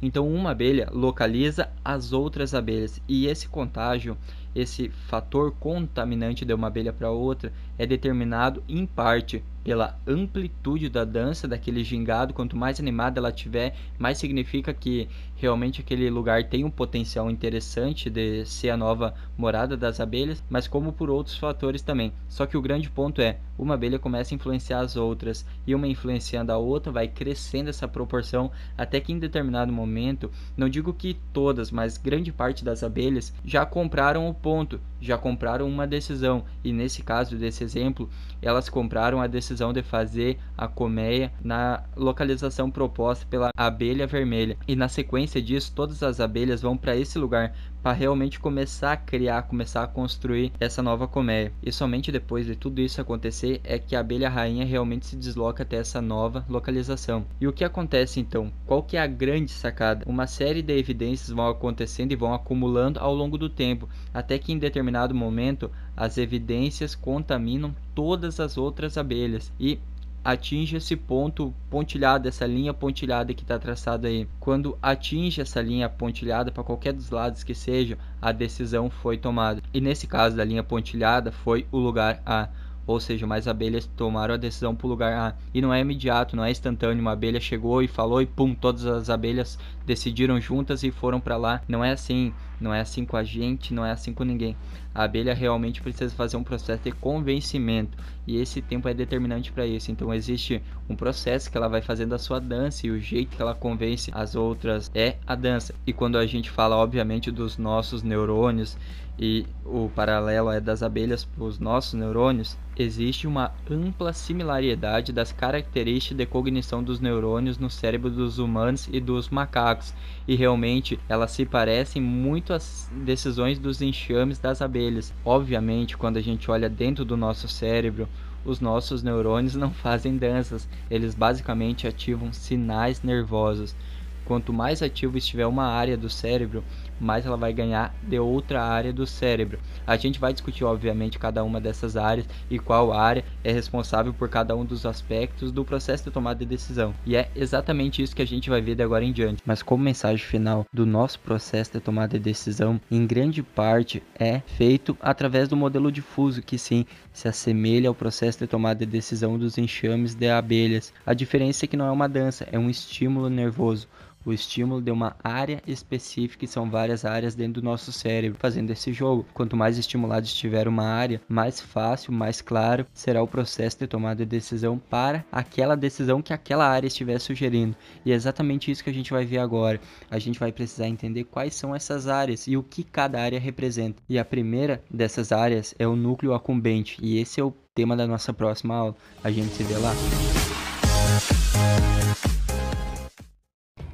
Então, 0.02 0.30
uma 0.30 0.52
abelha 0.52 0.90
localiza 0.92 1.70
as 1.84 2.14
outras 2.14 2.54
abelhas 2.54 3.02
e 3.08 3.28
esse 3.28 3.50
contágio, 3.50 4.18
esse 4.56 4.90
fator 4.90 5.52
contaminante 5.60 6.46
de 6.46 6.54
uma 6.54 6.68
abelha 6.68 6.94
para 6.94 7.12
outra, 7.12 7.52
é 7.78 7.86
determinado 7.86 8.64
em 8.68 8.86
parte 8.86 9.44
pela 9.70 10.00
amplitude 10.08 10.90
da 10.90 11.06
dança 11.06 11.48
daquele 11.48 11.84
gingado. 11.84 12.34
Quanto 12.34 12.58
mais 12.58 12.80
animada 12.80 13.20
ela 13.20 13.32
tiver, 13.32 13.76
mais 14.00 14.18
significa 14.18 14.74
que 14.74 15.08
realmente 15.36 15.80
aquele 15.80 16.10
lugar 16.10 16.44
tem 16.46 16.64
um 16.64 16.72
potencial 16.72 17.30
interessante 17.30 18.10
de 18.10 18.44
ser 18.46 18.72
a 18.72 18.78
nova 18.78 19.14
morada 19.38 19.78
das 19.78 20.00
abelhas, 20.00 20.44
mas 20.50 20.68
como 20.68 20.92
por 20.92 21.08
outros 21.12 21.38
fatores 21.38 21.84
também. 21.84 22.12
Só 22.28 22.48
que 22.48 22.58
o 22.58 22.62
grande 22.64 22.90
ponto 22.90 23.22
é, 23.22 23.38
uma 23.60 23.76
abelha 23.76 24.00
começa 24.00 24.34
a 24.34 24.38
influenciar 24.38 24.80
as 24.80 24.96
outras 24.96 25.46
e 25.68 25.76
uma 25.76 25.88
influenciando 25.88 26.52
a 26.52 26.58
outra 26.58 26.92
vai 26.92 27.08
crescendo 27.08 27.70
essa 27.70 27.88
proporção 27.88 28.52
até 28.76 29.00
que 29.00 29.14
em 29.14 29.20
determinado 29.20 29.72
momento, 29.72 30.32
não 30.58 30.68
digo 30.68 30.94
que 30.94 31.18
todas, 31.32 31.70
mas 31.70 31.98
grande 31.98 32.32
parte 32.32 32.66
das 32.66 32.84
abelhas 32.84 33.34
já 33.46 33.66
compraram 33.66 34.28
o 34.28 34.34
ponto, 34.34 34.82
já 35.00 35.18
compraram 35.18 35.68
uma 35.68 35.86
decisão 35.86 36.44
e 36.64 36.74
nesse 36.74 37.04
caso 37.04 37.38
desse 37.38 37.64
exemplo, 37.64 38.10
elas 38.42 38.68
compraram 38.68 39.22
a 39.22 39.28
decisão 39.28 39.59
de 39.74 39.84
fazer 39.84 40.38
a 40.58 40.68
colmeia 40.68 41.32
na 41.44 41.84
localização 41.96 42.72
proposta 42.72 43.26
pela 43.30 43.50
abelha 43.56 44.08
vermelha. 44.08 44.58
E 44.68 44.76
na 44.76 44.88
sequência 44.88 45.42
disso, 45.42 45.74
todas 45.76 46.02
as 46.02 46.20
abelhas 46.20 46.62
vão 46.62 46.78
para 46.78 46.96
esse 46.96 47.20
lugar 47.20 47.54
para 47.82 47.94
realmente 47.94 48.40
começar 48.40 48.94
a 48.94 48.98
criar, 48.98 49.44
começar 49.44 49.84
a 49.84 49.88
construir 49.88 50.52
essa 50.60 50.82
nova 50.82 51.08
colmeia. 51.08 51.52
E 51.64 51.72
somente 51.72 52.12
depois 52.12 52.46
de 52.46 52.56
tudo 52.56 52.82
isso 52.82 53.02
acontecer 53.02 53.62
é 53.64 53.80
que 53.80 53.96
a 53.96 54.00
abelha 54.00 54.30
rainha 54.30 54.66
realmente 54.66 55.06
se 55.06 55.16
desloca 55.16 55.64
até 55.64 55.78
essa 55.78 56.02
nova 56.02 56.46
localização. 56.50 57.26
E 57.40 57.48
o 57.48 57.54
que 57.54 57.64
acontece 57.64 58.20
então? 58.20 58.52
Qual 58.66 58.84
que 58.84 58.98
é 58.98 59.02
a 59.02 59.08
grande 59.08 59.52
sacada? 59.52 60.06
Uma 60.08 60.28
série 60.28 60.62
de 60.62 60.78
evidências 60.78 61.30
vão 61.30 61.48
acontecendo 61.48 62.12
e 62.12 62.16
vão 62.16 62.34
acumulando 62.34 63.00
ao 63.00 63.14
longo 63.14 63.38
do 63.38 63.50
tempo, 63.50 63.88
até 64.14 64.38
que 64.38 64.52
em 64.52 64.60
determinado 64.60 65.16
momento 65.16 65.72
as 65.96 66.18
evidências 66.18 66.96
contaminam 66.96 67.76
todas 67.94 68.40
as 68.40 68.58
outras 68.58 68.98
abelhas 68.98 69.52
e 69.60 69.80
atinge 70.24 70.78
esse 70.78 70.96
ponto 70.96 71.54
pontilhado, 71.70 72.28
essa 72.28 72.46
linha 72.46 72.74
pontilhada 72.74 73.34
que 73.34 73.44
está 73.44 73.58
traçada 73.58 74.08
aí. 74.08 74.28
Quando 74.40 74.78
atinge 74.82 75.42
essa 75.42 75.62
linha 75.62 75.90
pontilhada 75.90 76.52
para 76.52 76.64
qualquer 76.64 76.94
dos 76.94 77.10
lados 77.10 77.44
que 77.44 77.56
seja, 77.56 77.98
a 78.22 78.32
decisão 78.32 78.90
foi 78.90 79.18
tomada. 79.18 79.62
E 79.74 79.82
nesse 79.82 80.08
caso 80.08 80.36
da 80.36 80.44
linha 80.44 80.64
pontilhada 80.64 81.32
foi 81.32 81.66
o 81.72 81.78
lugar 81.78 82.22
A. 82.26 82.50
Ou 82.90 83.00
seja, 83.00 83.28
mais 83.28 83.48
abelhas 83.48 83.86
tomaram 83.86 84.34
a 84.34 84.38
decisão 84.38 84.74
para 84.74 84.88
o 84.88 84.90
lugar 84.90 85.14
A. 85.14 85.36
E 85.54 85.62
não 85.62 85.72
é 85.72 85.80
imediato, 85.80 86.36
não 86.36 86.44
é 86.44 86.50
instantâneo. 86.50 87.00
Uma 87.00 87.12
abelha 87.12 87.40
chegou 87.40 87.84
e 87.84 87.88
falou 87.88 88.20
e 88.20 88.26
pum, 88.26 88.56
todas 88.56 88.84
as 88.84 89.12
abelhas 89.12 89.60
decidiram 89.86 90.42
juntas 90.42 90.82
e 90.82 90.90
foram 90.90 91.20
para 91.20 91.38
lá. 91.38 91.62
Não 91.68 91.86
é 91.86 91.92
assim. 91.92 92.34
Não 92.60 92.74
é 92.74 92.82
assim 92.82 93.06
com 93.06 93.16
a 93.16 93.24
gente, 93.24 93.76
não 93.76 93.86
é 93.86 93.92
assim 93.92 94.12
com 94.12 94.24
ninguém. 94.24 94.58
A 94.94 95.04
abelha 95.04 95.36
realmente 95.36 95.84
precisa 95.84 96.14
fazer 96.16 96.36
um 96.36 96.44
processo 96.44 96.84
de 96.84 96.92
convencimento 96.92 97.96
e 98.28 98.38
esse 98.38 98.60
tempo 98.60 98.90
é 98.90 98.94
determinante 98.94 99.52
para 99.52 99.68
isso. 99.68 99.92
Então 99.92 100.12
existe 100.12 100.62
um 100.90 100.96
processo 100.96 101.50
que 101.50 101.56
ela 101.56 101.70
vai 101.70 101.82
fazendo 101.82 102.14
a 102.14 102.18
sua 102.18 102.40
dança 102.40 102.88
e 102.88 102.92
o 102.92 103.00
jeito 103.00 103.38
que 103.38 103.42
ela 103.42 103.54
convence 103.54 104.12
as 104.14 104.36
outras 104.36 104.92
é 104.96 105.16
a 105.28 105.36
dança. 105.36 105.76
E 105.86 105.94
quando 105.94 106.18
a 106.18 106.26
gente 106.26 106.50
fala, 106.50 106.76
obviamente, 106.76 107.32
dos 107.32 107.58
nossos 107.58 108.02
neurônios 108.02 108.76
e 109.22 109.46
o 109.66 109.90
paralelo 109.94 110.50
é 110.50 110.62
das 110.62 110.82
abelhas 110.82 111.26
para 111.26 111.44
os 111.44 111.60
nossos 111.60 111.94
neurônios, 111.94 112.58
existe 112.78 113.28
uma 113.28 113.52
ampla 113.70 114.14
similaridade 114.14 115.12
das 115.12 115.34
características 115.34 116.18
de 116.18 116.26
cognição 116.26 116.82
dos 116.82 117.02
neurônios 117.02 117.58
no 117.58 117.70
cérebro 117.70 118.10
dos 118.10 118.40
humanos 118.40 118.88
e 118.90 119.02
dos 119.02 119.28
macacos, 119.28 119.94
e 120.26 120.36
realmente 120.36 120.98
elas 121.10 121.32
se 121.32 121.46
parecem 121.46 122.02
muito 122.02 122.54
às 122.54 122.90
decisões 122.94 123.60
dos 123.60 123.82
enxames 123.82 124.40
das 124.40 124.62
abelhas. 124.62 125.14
Obviamente, 125.26 125.98
quando 125.98 126.16
a 126.16 126.22
gente 126.22 126.50
olha 126.50 126.70
dentro 126.70 127.04
do 127.04 127.18
nosso 127.18 127.50
cérebro, 127.50 128.08
os 128.46 128.62
nossos 128.62 129.04
neurônios 129.04 129.54
não 129.54 129.72
fazem 129.76 130.16
danças, 130.16 130.66
eles 130.90 131.14
basicamente 131.14 131.86
ativam 131.86 132.32
sinais 132.32 133.04
nervosos. 133.04 133.76
Quanto 134.24 134.54
mais 134.54 134.82
ativo 134.84 135.18
estiver 135.18 135.48
uma 135.48 135.66
área 135.66 135.98
do 135.98 136.08
cérebro, 136.08 136.64
mais 137.00 137.26
ela 137.26 137.38
vai 137.38 137.54
ganhar 137.54 137.94
de 138.04 138.20
outra 138.20 138.64
área 138.64 138.92
do 138.92 139.06
cérebro. 139.06 139.60
A 139.86 139.98
gente 139.98 140.20
vai 140.20 140.34
discutir, 140.34 140.64
obviamente, 140.64 141.20
cada 141.20 141.44
uma 141.44 141.60
dessas 141.62 141.96
áreas 141.96 142.28
e 142.50 142.60
qual 142.60 142.94
área 142.94 143.24
é 143.44 143.52
responsável 143.52 144.14
por 144.14 144.30
cada 144.30 144.56
um 144.56 144.66
dos 144.66 144.86
aspectos 144.86 145.52
do 145.52 145.66
processo 145.66 146.04
de 146.04 146.12
tomada 146.12 146.40
de 146.40 146.46
decisão. 146.46 146.94
E 147.06 147.16
é 147.16 147.30
exatamente 147.36 148.02
isso 148.02 148.16
que 148.16 148.22
a 148.22 148.28
gente 148.28 148.50
vai 148.50 148.62
ver 148.62 148.76
de 148.76 148.84
agora 148.84 149.04
em 149.04 149.12
diante. 149.12 149.42
Mas 149.46 149.64
como 149.64 149.84
mensagem 149.84 150.26
final 150.26 150.66
do 150.72 150.86
nosso 150.86 151.20
processo 151.20 151.74
de 151.74 151.80
tomada 151.80 152.18
de 152.18 152.24
decisão, 152.24 152.80
em 152.90 153.06
grande 153.06 153.42
parte 153.42 154.04
é 154.18 154.42
feito 154.58 154.98
através 155.02 155.48
do 155.48 155.56
modelo 155.56 155.92
difuso, 155.92 156.42
que 156.42 156.58
sim 156.58 156.86
se 157.14 157.28
assemelha 157.28 157.90
ao 157.90 157.96
processo 157.96 158.40
de 158.40 158.48
tomada 158.48 158.86
de 158.86 158.92
decisão 158.92 159.38
dos 159.38 159.58
enxames 159.58 160.14
de 160.14 160.30
abelhas. 160.30 160.94
A 161.06 161.14
diferença 161.14 161.66
é 161.66 161.68
que 161.68 161.78
não 161.78 161.86
é 161.86 161.92
uma 161.92 162.08
dança, 162.08 162.48
é 162.52 162.58
um 162.58 162.70
estímulo 162.70 163.30
nervoso. 163.30 163.88
O 164.30 164.34
estímulo 164.34 164.82
de 164.82 164.92
uma 164.92 165.16
área 165.24 165.62
específica 165.68 166.46
e 166.46 166.48
são 166.48 166.70
várias 166.70 167.06
áreas 167.06 167.36
dentro 167.36 167.62
do 167.62 167.66
nosso 167.66 167.92
cérebro 167.92 168.40
fazendo 168.40 168.72
esse 168.72 168.94
jogo. 168.94 169.26
Quanto 169.34 169.58
mais 169.58 169.78
estimulado 169.78 170.26
estiver 170.26 170.68
uma 170.68 170.86
área, 170.86 171.22
mais 171.28 171.60
fácil, 171.60 172.14
mais 172.14 172.42
claro 172.42 172.86
será 172.94 173.22
o 173.22 173.28
processo 173.28 173.80
de 173.80 173.88
tomada 173.88 174.26
de 174.26 174.30
decisão 174.30 174.78
para 174.78 175.26
aquela 175.32 175.76
decisão 175.76 176.22
que 176.22 176.34
aquela 176.34 176.68
área 176.68 176.88
estiver 176.88 177.20
sugerindo. 177.20 177.76
E 178.06 178.12
é 178.12 178.16
exatamente 178.16 178.72
isso 178.72 178.84
que 178.84 178.90
a 178.90 178.94
gente 178.94 179.12
vai 179.12 179.26
ver 179.26 179.40
agora. 179.40 179.80
A 180.10 180.20
gente 180.20 180.40
vai 180.40 180.52
precisar 180.52 180.88
entender 180.88 181.24
quais 181.26 181.56
são 181.56 181.76
essas 181.76 182.08
áreas 182.08 182.48
e 182.48 182.56
o 182.56 182.64
que 182.64 182.84
cada 182.84 183.22
área 183.22 183.40
representa. 183.40 184.02
E 184.08 184.18
a 184.18 184.26
primeira 184.26 184.82
dessas 184.90 185.32
áreas 185.32 185.74
é 185.78 185.88
o 185.88 185.96
núcleo 185.96 186.34
acumbente, 186.34 186.98
e 187.02 187.20
esse 187.20 187.40
é 187.40 187.44
o 187.44 187.54
tema 187.74 187.96
da 187.96 188.08
nossa 188.08 188.34
próxima 188.34 188.76
aula. 188.76 188.96
A 189.24 189.32
gente 189.32 189.50
se 189.50 189.64
vê 189.64 189.78
lá. 189.78 189.94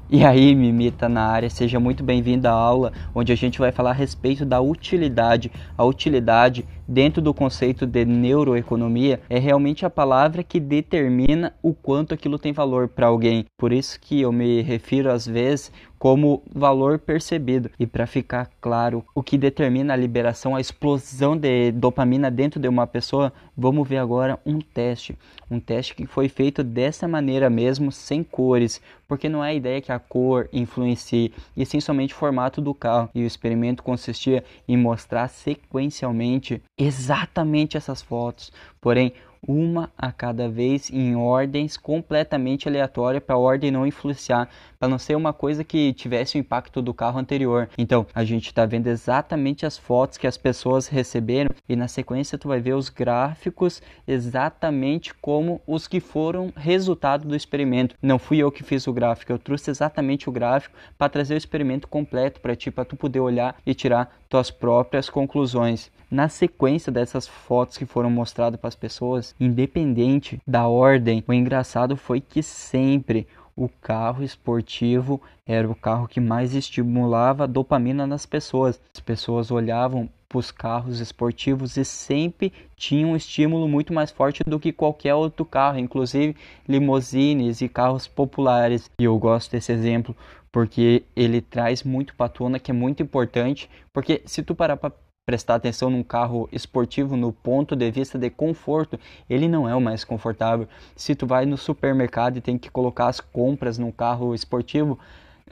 E 0.08 0.24
aí, 0.24 0.54
Mimita 0.54 1.10
na 1.10 1.26
área, 1.26 1.50
seja 1.50 1.80
muito 1.80 2.04
bem-vindo 2.04 2.48
à 2.48 2.52
aula, 2.52 2.94
onde 3.14 3.32
a 3.32 3.36
gente 3.36 3.58
vai 3.58 3.72
falar 3.72 3.90
a 3.90 3.94
respeito 3.94 4.46
da 4.46 4.62
utilidade. 4.62 5.52
A 5.76 5.84
utilidade, 5.84 6.64
dentro 6.88 7.24
do 7.24 7.34
conceito 7.34 7.88
de 7.88 8.06
neuroeconomia, 8.06 9.20
é 9.28 9.40
realmente 9.40 9.84
a 9.84 9.90
palavra 9.90 10.44
que 10.44 10.60
determina 10.60 11.56
o 11.60 11.74
quanto 11.74 12.14
aquilo 12.14 12.38
tem 12.38 12.54
valor 12.54 12.88
para 12.88 13.08
alguém. 13.08 13.46
Por 13.58 13.74
isso 13.74 14.00
que 14.00 14.22
eu 14.22 14.32
me 14.32 14.62
refiro 14.62 15.10
às 15.12 15.26
vezes 15.26 15.72
como 16.06 16.44
valor 16.54 17.00
percebido. 17.00 17.72
E 17.80 17.88
para 17.88 18.06
ficar 18.06 18.52
claro 18.62 19.04
o 19.16 19.24
que 19.24 19.40
determina 19.40 19.94
a 19.94 19.98
liberação, 19.98 20.56
a 20.56 20.62
explosão 20.62 21.36
de 21.36 21.72
dopamina 21.72 22.30
dentro 22.30 22.60
de 22.60 22.68
uma 22.68 22.86
pessoa, 22.86 23.34
vamos 23.58 23.90
ver 23.90 23.98
agora 23.98 24.40
um 24.46 24.60
teste. 24.60 25.18
Um 25.50 25.60
teste 25.60 25.96
que 25.96 26.06
foi 26.06 26.30
feito 26.30 26.64
dessa 26.64 27.08
maneira 27.08 27.50
mesmo, 27.50 27.92
sem 27.92 28.24
cores, 28.24 28.80
porque 29.08 29.28
não 29.28 29.44
é 29.44 29.50
a 29.50 29.54
ideia 29.56 29.82
que 29.82 29.92
a 29.92 29.98
cor 29.98 30.48
influencie, 30.54 31.34
e 31.58 31.66
sim 31.66 31.80
somente 31.80 32.14
o 32.14 32.18
formato 32.18 32.62
do 32.62 32.76
carro. 32.76 33.10
E 33.16 33.24
o 33.24 33.28
experimento 33.28 33.82
consistia 33.82 34.44
em 34.68 34.78
mostrar 34.78 35.28
sequencialmente 35.28 36.62
exatamente 36.78 37.78
essas 37.78 38.04
fotos. 38.04 38.52
Porém, 38.80 39.12
uma 39.48 39.92
a 39.98 40.12
cada 40.12 40.50
vez 40.50 40.90
em 40.90 41.16
ordens 41.16 41.78
completamente 41.78 42.68
aleatórias 42.68 43.24
para 43.24 43.36
a 43.36 43.40
ordem 43.40 43.72
não 43.72 43.86
influenciar, 43.86 44.50
para 44.78 44.88
não 44.88 44.98
ser 44.98 45.16
uma 45.16 45.34
coisa 45.34 45.64
que 45.64 45.94
tivesse 45.94 46.38
o 46.38 46.40
impacto 46.40 46.82
do 46.82 46.94
carro 46.94 47.20
anterior. 47.20 47.70
Então, 47.78 48.06
a 48.14 48.24
gente 48.24 48.48
está 48.48 48.66
vendo 48.66 48.88
exatamente 48.88 49.66
as 49.66 49.78
fotos 49.78 50.18
que 50.18 50.28
as 50.28 50.38
pessoas 50.38 50.88
receberam 50.88 51.50
e 51.68 51.76
na 51.76 51.88
sequência 51.88 52.38
tu 52.38 52.48
vai 52.48 52.60
ver 52.60 52.74
os 52.74 52.90
gráficos 52.90 53.82
exatamente 54.08 55.14
como 55.14 55.62
os 55.66 55.88
que 55.88 56.00
foram 56.00 56.52
resultado 56.56 57.28
do 57.28 57.36
experimento. 57.36 57.96
Não 58.02 58.20
fui 58.20 58.38
eu 58.38 58.52
que 58.52 58.64
fiz 58.64 58.88
o 58.88 58.94
gráfico, 58.94 59.32
eu 59.32 59.40
trouxe 59.40 59.70
exatamente 59.70 60.30
o 60.30 60.32
gráfico 60.32 60.76
para 60.98 61.10
trazer 61.10 61.34
o 61.34 61.38
experimento 61.38 61.88
completo 61.88 62.40
para 62.40 62.56
ti, 62.56 62.72
para 62.72 62.86
tu 62.86 62.96
poder 62.96 63.20
olhar 63.20 63.56
e 63.66 63.74
tirar 63.74 64.16
tuas 64.30 64.52
próprias 64.52 65.10
conclusões. 65.10 65.92
Na 66.10 66.30
sequência 66.30 66.92
dessas 66.92 67.28
fotos 67.28 67.78
que 67.78 67.86
foram 67.86 68.10
mostradas 68.10 68.60
para 68.60 68.68
as 68.68 68.76
pessoas, 68.76 69.36
independente 69.40 70.40
da 70.46 70.68
ordem, 70.68 71.24
o 71.28 71.34
engraçado 71.34 71.98
foi 71.98 72.22
que 72.22 72.44
sempre 72.44 73.28
o 73.56 73.70
carro 73.70 74.24
esportivo 74.24 75.22
era 75.46 75.70
o 75.70 75.76
carro 75.76 76.08
que 76.08 76.20
mais 76.20 76.54
estimulava 76.54 77.46
a 77.46 77.48
dopamina 77.48 78.06
nas 78.06 78.26
pessoas. 78.26 78.82
As 78.94 79.00
pessoas 79.00 79.50
olhavam 79.50 80.10
para 80.28 80.40
os 80.40 80.52
carros 80.52 81.00
esportivos 81.00 81.78
e 81.78 81.86
sempre 81.86 82.52
tinham 82.76 83.12
um 83.12 83.16
estímulo 83.16 83.68
muito 83.68 83.94
mais 83.94 84.12
forte 84.12 84.44
do 84.46 84.60
que 84.60 84.74
qualquer 84.74 85.16
outro 85.16 85.46
carro, 85.46 85.80
inclusive 85.80 86.36
limousines 86.68 87.62
e 87.62 87.70
carros 87.70 88.08
populares. 88.08 88.90
E 89.00 89.06
eu 89.06 89.18
gosto 89.18 89.52
desse 89.52 89.72
exemplo 89.72 90.16
porque 90.52 91.04
ele 91.16 91.42
traz 91.42 91.84
muito 91.84 92.16
para 92.16 92.30
tona 92.30 92.60
que 92.60 92.72
é 92.72 92.74
muito 92.74 93.04
importante, 93.04 93.70
porque 93.94 94.22
se 94.26 94.42
tu 94.42 94.56
parar 94.56 94.78
para 94.78 94.94
prestar 95.26 95.56
atenção 95.56 95.90
num 95.90 96.04
carro 96.04 96.48
esportivo 96.52 97.18
no 97.18 97.34
ponto 97.34 97.76
de 97.76 97.90
vista 97.90 98.18
de 98.18 98.30
conforto, 98.30 99.00
ele 99.28 99.48
não 99.48 99.68
é 99.68 99.76
o 99.76 99.82
mais 99.82 100.04
confortável. 100.04 100.68
Se 100.96 101.16
tu 101.16 101.26
vai 101.26 101.48
no 101.48 101.58
supermercado 101.58 102.38
e 102.38 102.42
tem 102.42 102.60
que 102.60 102.70
colocar 102.70 103.08
as 103.08 103.20
compras 103.20 103.80
num 103.80 103.92
carro 103.92 104.36
esportivo, 104.36 105.00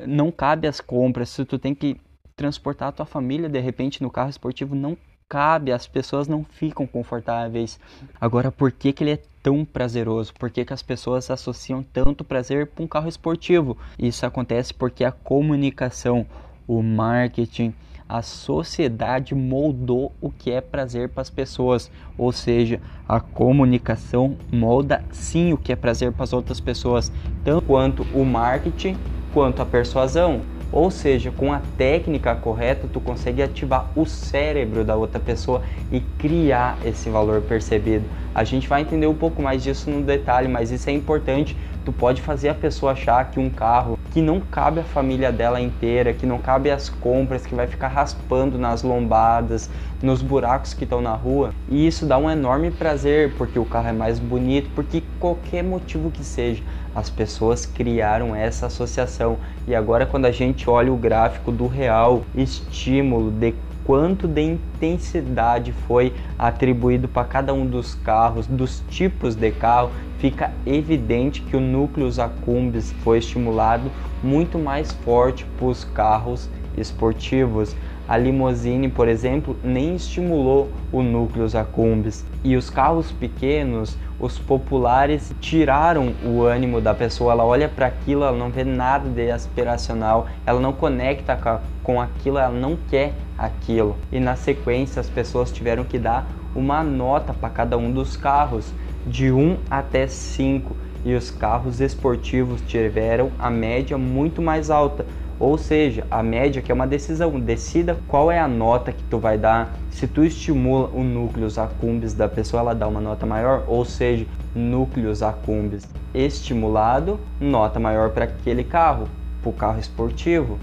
não 0.06 0.32
cabe 0.32 0.68
as 0.68 0.80
compras. 0.80 1.30
Se 1.30 1.44
tu 1.44 1.58
tem 1.58 1.74
que 1.74 2.00
transportar 2.36 2.90
a 2.90 2.92
tua 2.92 3.06
família 3.06 3.50
de 3.50 3.60
repente 3.60 4.04
no 4.04 4.12
carro 4.12 4.30
esportivo, 4.30 4.76
não 4.76 4.96
cabe, 5.28 5.72
as 5.72 5.88
pessoas 5.88 6.28
não 6.28 6.44
ficam 6.44 6.86
confortáveis. 6.86 7.80
Agora, 8.22 8.52
por 8.52 8.72
que, 8.72 8.94
que 8.94 9.04
ele 9.04 9.14
é 9.14 9.20
tão 9.42 9.66
prazeroso? 9.66 10.36
Por 10.36 10.52
que, 10.52 10.64
que 10.64 10.74
as 10.74 10.84
pessoas 10.84 11.32
associam 11.32 11.82
tanto 11.82 12.24
prazer 12.24 12.68
com 12.68 12.84
um 12.84 12.88
carro 12.88 13.10
esportivo? 13.10 13.76
Isso 13.98 14.24
acontece 14.24 14.72
porque 14.72 15.04
a 15.04 15.12
comunicação, 15.12 16.28
o 16.68 16.84
marketing, 16.84 17.74
a 18.14 18.22
sociedade 18.22 19.34
moldou 19.34 20.12
o 20.22 20.30
que 20.30 20.52
é 20.52 20.62
prazer 20.62 21.10
para 21.10 21.24
as 21.24 21.32
pessoas, 21.32 21.90
ou 22.16 22.32
seja, 22.32 22.80
a 23.10 23.20
comunicação 23.20 24.38
molda 24.52 25.04
sim 25.10 25.52
o 25.52 25.58
que 25.58 25.72
é 25.72 25.76
prazer 25.76 26.12
para 26.12 26.24
as 26.24 26.32
outras 26.32 26.60
pessoas, 26.60 27.12
tanto 27.44 27.66
quanto 27.66 28.06
o 28.14 28.24
marketing 28.24 28.96
quanto 29.34 29.64
a 29.64 29.66
persuasão. 29.66 30.42
Ou 30.72 30.92
seja, 30.92 31.32
com 31.32 31.52
a 31.52 31.62
técnica 31.76 32.36
correta, 32.36 32.88
tu 32.92 33.00
consegue 33.00 33.42
ativar 33.42 33.90
o 33.96 34.06
cérebro 34.06 34.84
da 34.84 34.96
outra 34.96 35.20
pessoa 35.20 35.64
e 35.92 36.00
criar 36.00 36.78
esse 36.86 37.10
valor 37.10 37.42
percebido. 37.42 38.06
A 38.34 38.44
gente 38.44 38.68
vai 38.68 38.82
entender 38.82 39.08
um 39.08 39.16
pouco 39.16 39.42
mais 39.42 39.64
disso 39.64 39.90
no 39.90 40.04
detalhe, 40.04 40.48
mas 40.48 40.70
isso 40.70 40.88
é 40.88 40.94
importante. 40.94 41.58
Tu 41.86 41.92
pode 41.92 42.22
fazer 42.22 42.50
a 42.50 42.56
pessoa 42.56 42.94
achar 42.94 43.30
que 43.30 43.40
um 43.40 43.50
carro 43.50 43.98
que 44.14 44.22
não 44.22 44.40
cabe 44.40 44.80
a 44.80 44.84
família 44.84 45.32
dela 45.32 45.60
inteira, 45.60 46.14
que 46.14 46.26
não 46.26 46.38
cabe 46.38 46.70
as 46.70 46.88
compras, 46.88 47.46
que 47.46 47.56
vai 47.56 47.66
ficar 47.66 47.88
raspando 47.88 48.60
nas 48.60 48.84
lombadas, 48.84 49.70
nos 50.02 50.22
buracos 50.22 50.74
que 50.74 50.84
estão 50.84 51.02
na 51.02 51.14
rua. 51.14 51.50
E 51.68 51.88
isso 51.88 52.06
dá 52.06 52.18
um 52.18 52.30
enorme 52.30 52.70
prazer, 52.70 53.34
porque 53.36 53.58
o 53.58 53.66
carro 53.66 53.90
é 53.90 53.94
mais 53.94 54.20
bonito, 54.20 54.70
porque 54.76 55.04
qualquer 55.20 55.64
motivo 55.64 56.12
que 56.12 56.24
seja, 56.24 56.62
as 56.94 57.10
pessoas 57.10 57.66
criaram 57.66 58.36
essa 58.36 58.68
associação. 58.68 59.38
E 59.68 59.74
agora 59.74 60.06
quando 60.06 60.26
a 60.26 60.32
gente 60.32 60.70
olha 60.70 60.94
o 60.94 60.98
gráfico 60.98 61.52
do 61.52 61.66
real 61.66 62.22
estímulo 62.36 63.32
de 63.32 63.56
quanto 63.84 64.28
de 64.28 64.42
intensidade 64.42 65.72
foi 65.72 66.14
atribuído 66.38 67.08
para 67.08 67.28
cada 67.28 67.54
um 67.54 67.66
dos 67.66 67.94
carros, 67.94 68.48
dos 68.48 68.82
tipos 68.90 69.36
de 69.36 69.52
carro, 69.52 69.92
fica 70.18 70.52
evidente 70.66 71.42
que 71.42 71.56
o 71.56 71.60
núcleo 71.60 72.10
accumbens 72.22 72.94
foi 73.04 73.18
estimulado 73.18 73.92
muito 74.22 74.58
mais 74.58 74.94
forte 74.94 75.46
para 75.58 75.66
os 75.66 75.84
carros 75.84 76.50
esportivos. 76.78 77.76
A 78.08 78.18
limousine, 78.18 78.90
por 78.90 79.08
exemplo, 79.08 79.56
nem 79.64 79.96
estimulou 79.96 80.70
o 80.92 81.02
núcleo 81.02 81.48
accumbens. 81.58 82.26
E 82.44 82.58
os 82.58 82.70
carros 82.70 83.12
pequenos, 83.12 83.98
os 84.20 84.38
populares, 84.38 85.34
tiraram 85.40 86.14
o 86.26 86.44
ânimo 86.44 86.82
da 86.82 86.94
pessoa. 86.94 87.32
Ela 87.32 87.46
olha 87.46 87.70
para 87.70 87.88
aquilo, 87.88 88.24
ela 88.24 88.38
não 88.38 88.50
vê 88.50 88.66
nada 88.66 89.08
de 89.08 89.32
aspiracional, 89.32 90.28
ela 90.46 90.60
não 90.60 90.74
conecta 90.74 91.62
com 91.82 92.02
aquilo, 92.02 92.38
ela 92.38 92.54
não 92.54 92.78
quer 92.90 93.14
aquilo. 93.38 93.96
E 94.12 94.20
na 94.20 94.36
sequência, 94.36 95.00
as 95.00 95.10
pessoas 95.10 95.52
tiveram 95.52 95.86
que 95.86 95.98
dar 95.98 96.28
uma 96.54 96.84
nota 96.84 97.34
para 97.34 97.50
cada 97.50 97.78
um 97.78 97.92
dos 97.92 98.18
carros, 98.18 98.74
de 99.08 99.32
1 99.32 99.58
até 99.70 100.08
5. 100.08 100.76
E 101.06 101.14
os 101.16 101.30
carros 101.30 101.82
esportivos 101.82 102.62
tiveram 102.62 103.30
a 103.38 103.50
média 103.50 103.98
muito 103.98 104.42
mais 104.42 104.70
alta, 104.70 105.06
ou 105.44 105.58
seja, 105.58 106.08
a 106.10 106.24
média 106.24 106.62
que 106.62 106.72
é 106.72 106.74
uma 106.74 106.88
decisão, 106.88 107.38
decida 107.38 107.98
qual 108.08 108.32
é 108.32 108.40
a 108.40 108.48
nota 108.48 108.94
que 108.94 109.04
tu 109.10 109.20
vai 109.20 109.38
dar. 109.38 109.74
Se 109.92 110.08
tu 110.08 110.24
estimula 110.24 110.88
o 110.94 111.04
núcleos 111.04 111.58
accumbens 111.58 112.14
da 112.14 112.30
pessoa, 112.30 112.62
ela 112.62 112.74
dá 112.74 112.88
uma 112.88 113.02
nota 113.02 113.26
maior, 113.26 113.66
ou 113.68 113.84
seja, 113.84 114.26
núcleos 114.56 115.22
accumbens 115.22 115.86
estimulado, 116.14 117.20
nota 117.42 117.78
maior 117.78 118.12
para 118.12 118.24
aquele 118.24 118.64
carro, 118.64 119.10
para 119.42 119.50
o 119.50 119.54
carro 119.54 119.80
esportivo. 119.82 120.58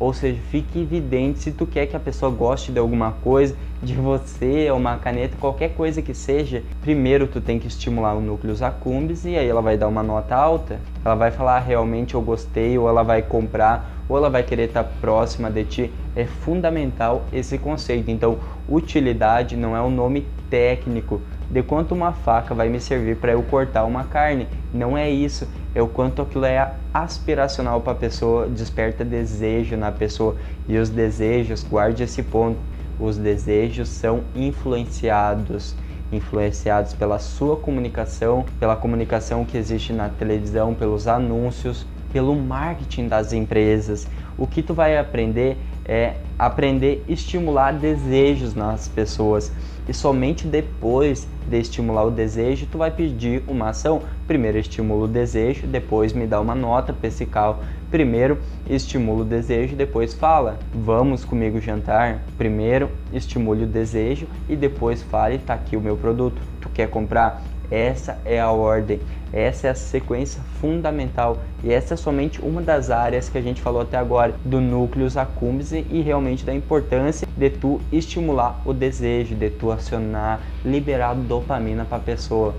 Ou 0.00 0.14
seja, 0.14 0.40
fique 0.50 0.80
evidente 0.80 1.40
se 1.40 1.52
tu 1.52 1.66
quer 1.66 1.84
que 1.84 1.94
a 1.94 2.00
pessoa 2.00 2.32
goste 2.32 2.72
de 2.72 2.78
alguma 2.78 3.12
coisa, 3.22 3.54
de 3.82 3.94
você, 3.94 4.70
uma 4.70 4.96
caneta, 4.96 5.36
qualquer 5.38 5.74
coisa 5.74 6.00
que 6.00 6.14
seja, 6.14 6.62
primeiro 6.80 7.28
tu 7.28 7.38
tem 7.38 7.58
que 7.58 7.66
estimular 7.66 8.14
o 8.14 8.20
núcleo 8.20 8.56
accumbens 8.64 9.26
e 9.26 9.36
aí 9.36 9.46
ela 9.46 9.60
vai 9.60 9.76
dar 9.76 9.88
uma 9.88 10.02
nota 10.02 10.34
alta. 10.34 10.80
Ela 11.04 11.14
vai 11.14 11.30
falar 11.30 11.58
ah, 11.58 11.60
realmente 11.60 12.14
eu 12.14 12.22
gostei, 12.22 12.78
ou 12.78 12.88
ela 12.88 13.02
vai 13.02 13.20
comprar, 13.20 13.90
ou 14.08 14.16
ela 14.16 14.30
vai 14.30 14.42
querer 14.42 14.68
estar 14.68 14.84
próxima 14.84 15.50
de 15.50 15.64
ti. 15.64 15.92
É 16.16 16.24
fundamental 16.24 17.22
esse 17.30 17.58
conceito. 17.58 18.10
Então, 18.10 18.38
utilidade 18.68 19.54
não 19.54 19.76
é 19.76 19.82
um 19.82 19.90
nome 19.90 20.26
técnico 20.48 21.20
de 21.50 21.62
quanto 21.62 21.92
uma 21.92 22.12
faca 22.12 22.54
vai 22.54 22.68
me 22.68 22.80
servir 22.80 23.16
para 23.16 23.32
eu 23.32 23.42
cortar 23.42 23.84
uma 23.84 24.04
carne. 24.04 24.46
Não 24.72 24.96
é 24.96 25.10
isso, 25.10 25.48
é 25.74 25.82
o 25.82 25.88
quanto 25.88 26.22
aquilo 26.22 26.44
é 26.44 26.72
aspiracional 26.94 27.80
para 27.80 27.92
a 27.92 27.96
pessoa, 27.96 28.46
desperta 28.46 29.04
desejo 29.04 29.76
na 29.76 29.90
pessoa. 29.90 30.36
E 30.68 30.78
os 30.78 30.88
desejos, 30.88 31.64
guarde 31.64 32.04
esse 32.04 32.22
ponto, 32.22 32.58
os 32.98 33.16
desejos 33.16 33.88
são 33.88 34.22
influenciados 34.34 35.74
influenciados 36.12 36.92
pela 36.92 37.18
sua 37.18 37.56
comunicação, 37.56 38.44
pela 38.58 38.74
comunicação 38.74 39.44
que 39.44 39.56
existe 39.56 39.92
na 39.92 40.08
televisão, 40.08 40.74
pelos 40.74 41.06
anúncios, 41.06 41.86
pelo 42.12 42.34
marketing 42.34 43.06
das 43.06 43.32
empresas. 43.32 44.08
O 44.36 44.46
que 44.46 44.62
tu 44.62 44.74
vai 44.74 44.98
aprender 44.98 45.56
é 45.84 46.14
aprender 46.38 47.04
a 47.08 47.12
estimular 47.12 47.72
desejos 47.72 48.54
nas 48.54 48.88
pessoas. 48.88 49.52
E 49.88 49.94
somente 49.94 50.46
depois 50.46 51.26
de 51.46 51.58
estimular 51.58 52.04
o 52.04 52.10
desejo, 52.10 52.66
tu 52.66 52.78
vai 52.78 52.90
pedir 52.90 53.42
uma 53.46 53.70
ação. 53.70 54.02
Primeiro 54.26 54.58
estimula 54.58 55.04
o 55.04 55.08
desejo, 55.08 55.66
depois 55.66 56.12
me 56.12 56.26
dá 56.26 56.40
uma 56.40 56.54
nota 56.54 56.92
pesical. 56.92 57.62
Primeiro 57.90 58.38
estimula 58.68 59.22
o 59.22 59.24
desejo, 59.24 59.74
depois 59.74 60.14
fala, 60.14 60.58
vamos 60.72 61.24
comigo 61.24 61.60
jantar. 61.60 62.22
Primeiro 62.38 62.88
estimule 63.12 63.64
o 63.64 63.66
desejo 63.66 64.28
e 64.48 64.54
depois 64.54 65.02
fale, 65.02 65.38
tá 65.38 65.54
aqui 65.54 65.76
o 65.76 65.80
meu 65.80 65.96
produto. 65.96 66.40
Tu 66.60 66.68
quer 66.68 66.88
comprar? 66.88 67.42
Essa 67.70 68.18
é 68.24 68.40
a 68.40 68.50
ordem, 68.50 69.00
essa 69.32 69.68
é 69.68 69.70
a 69.70 69.74
sequência 69.74 70.42
fundamental 70.60 71.38
e 71.62 71.72
essa 71.72 71.94
é 71.94 71.96
somente 71.96 72.40
uma 72.40 72.60
das 72.60 72.90
áreas 72.90 73.28
que 73.28 73.38
a 73.38 73.40
gente 73.40 73.62
falou 73.62 73.82
até 73.82 73.96
agora 73.96 74.34
do 74.44 74.60
núcleo 74.60 75.06
accumbens 75.16 75.70
e 75.72 76.02
realmente 76.04 76.44
da 76.44 76.52
importância 76.52 77.28
de 77.36 77.48
tu 77.48 77.80
estimular 77.92 78.60
o 78.64 78.72
desejo, 78.72 79.36
de 79.36 79.50
tu 79.50 79.70
acionar, 79.70 80.40
liberar 80.64 81.14
dopamina 81.14 81.84
para 81.84 81.98
a 81.98 82.00
pessoa. 82.00 82.54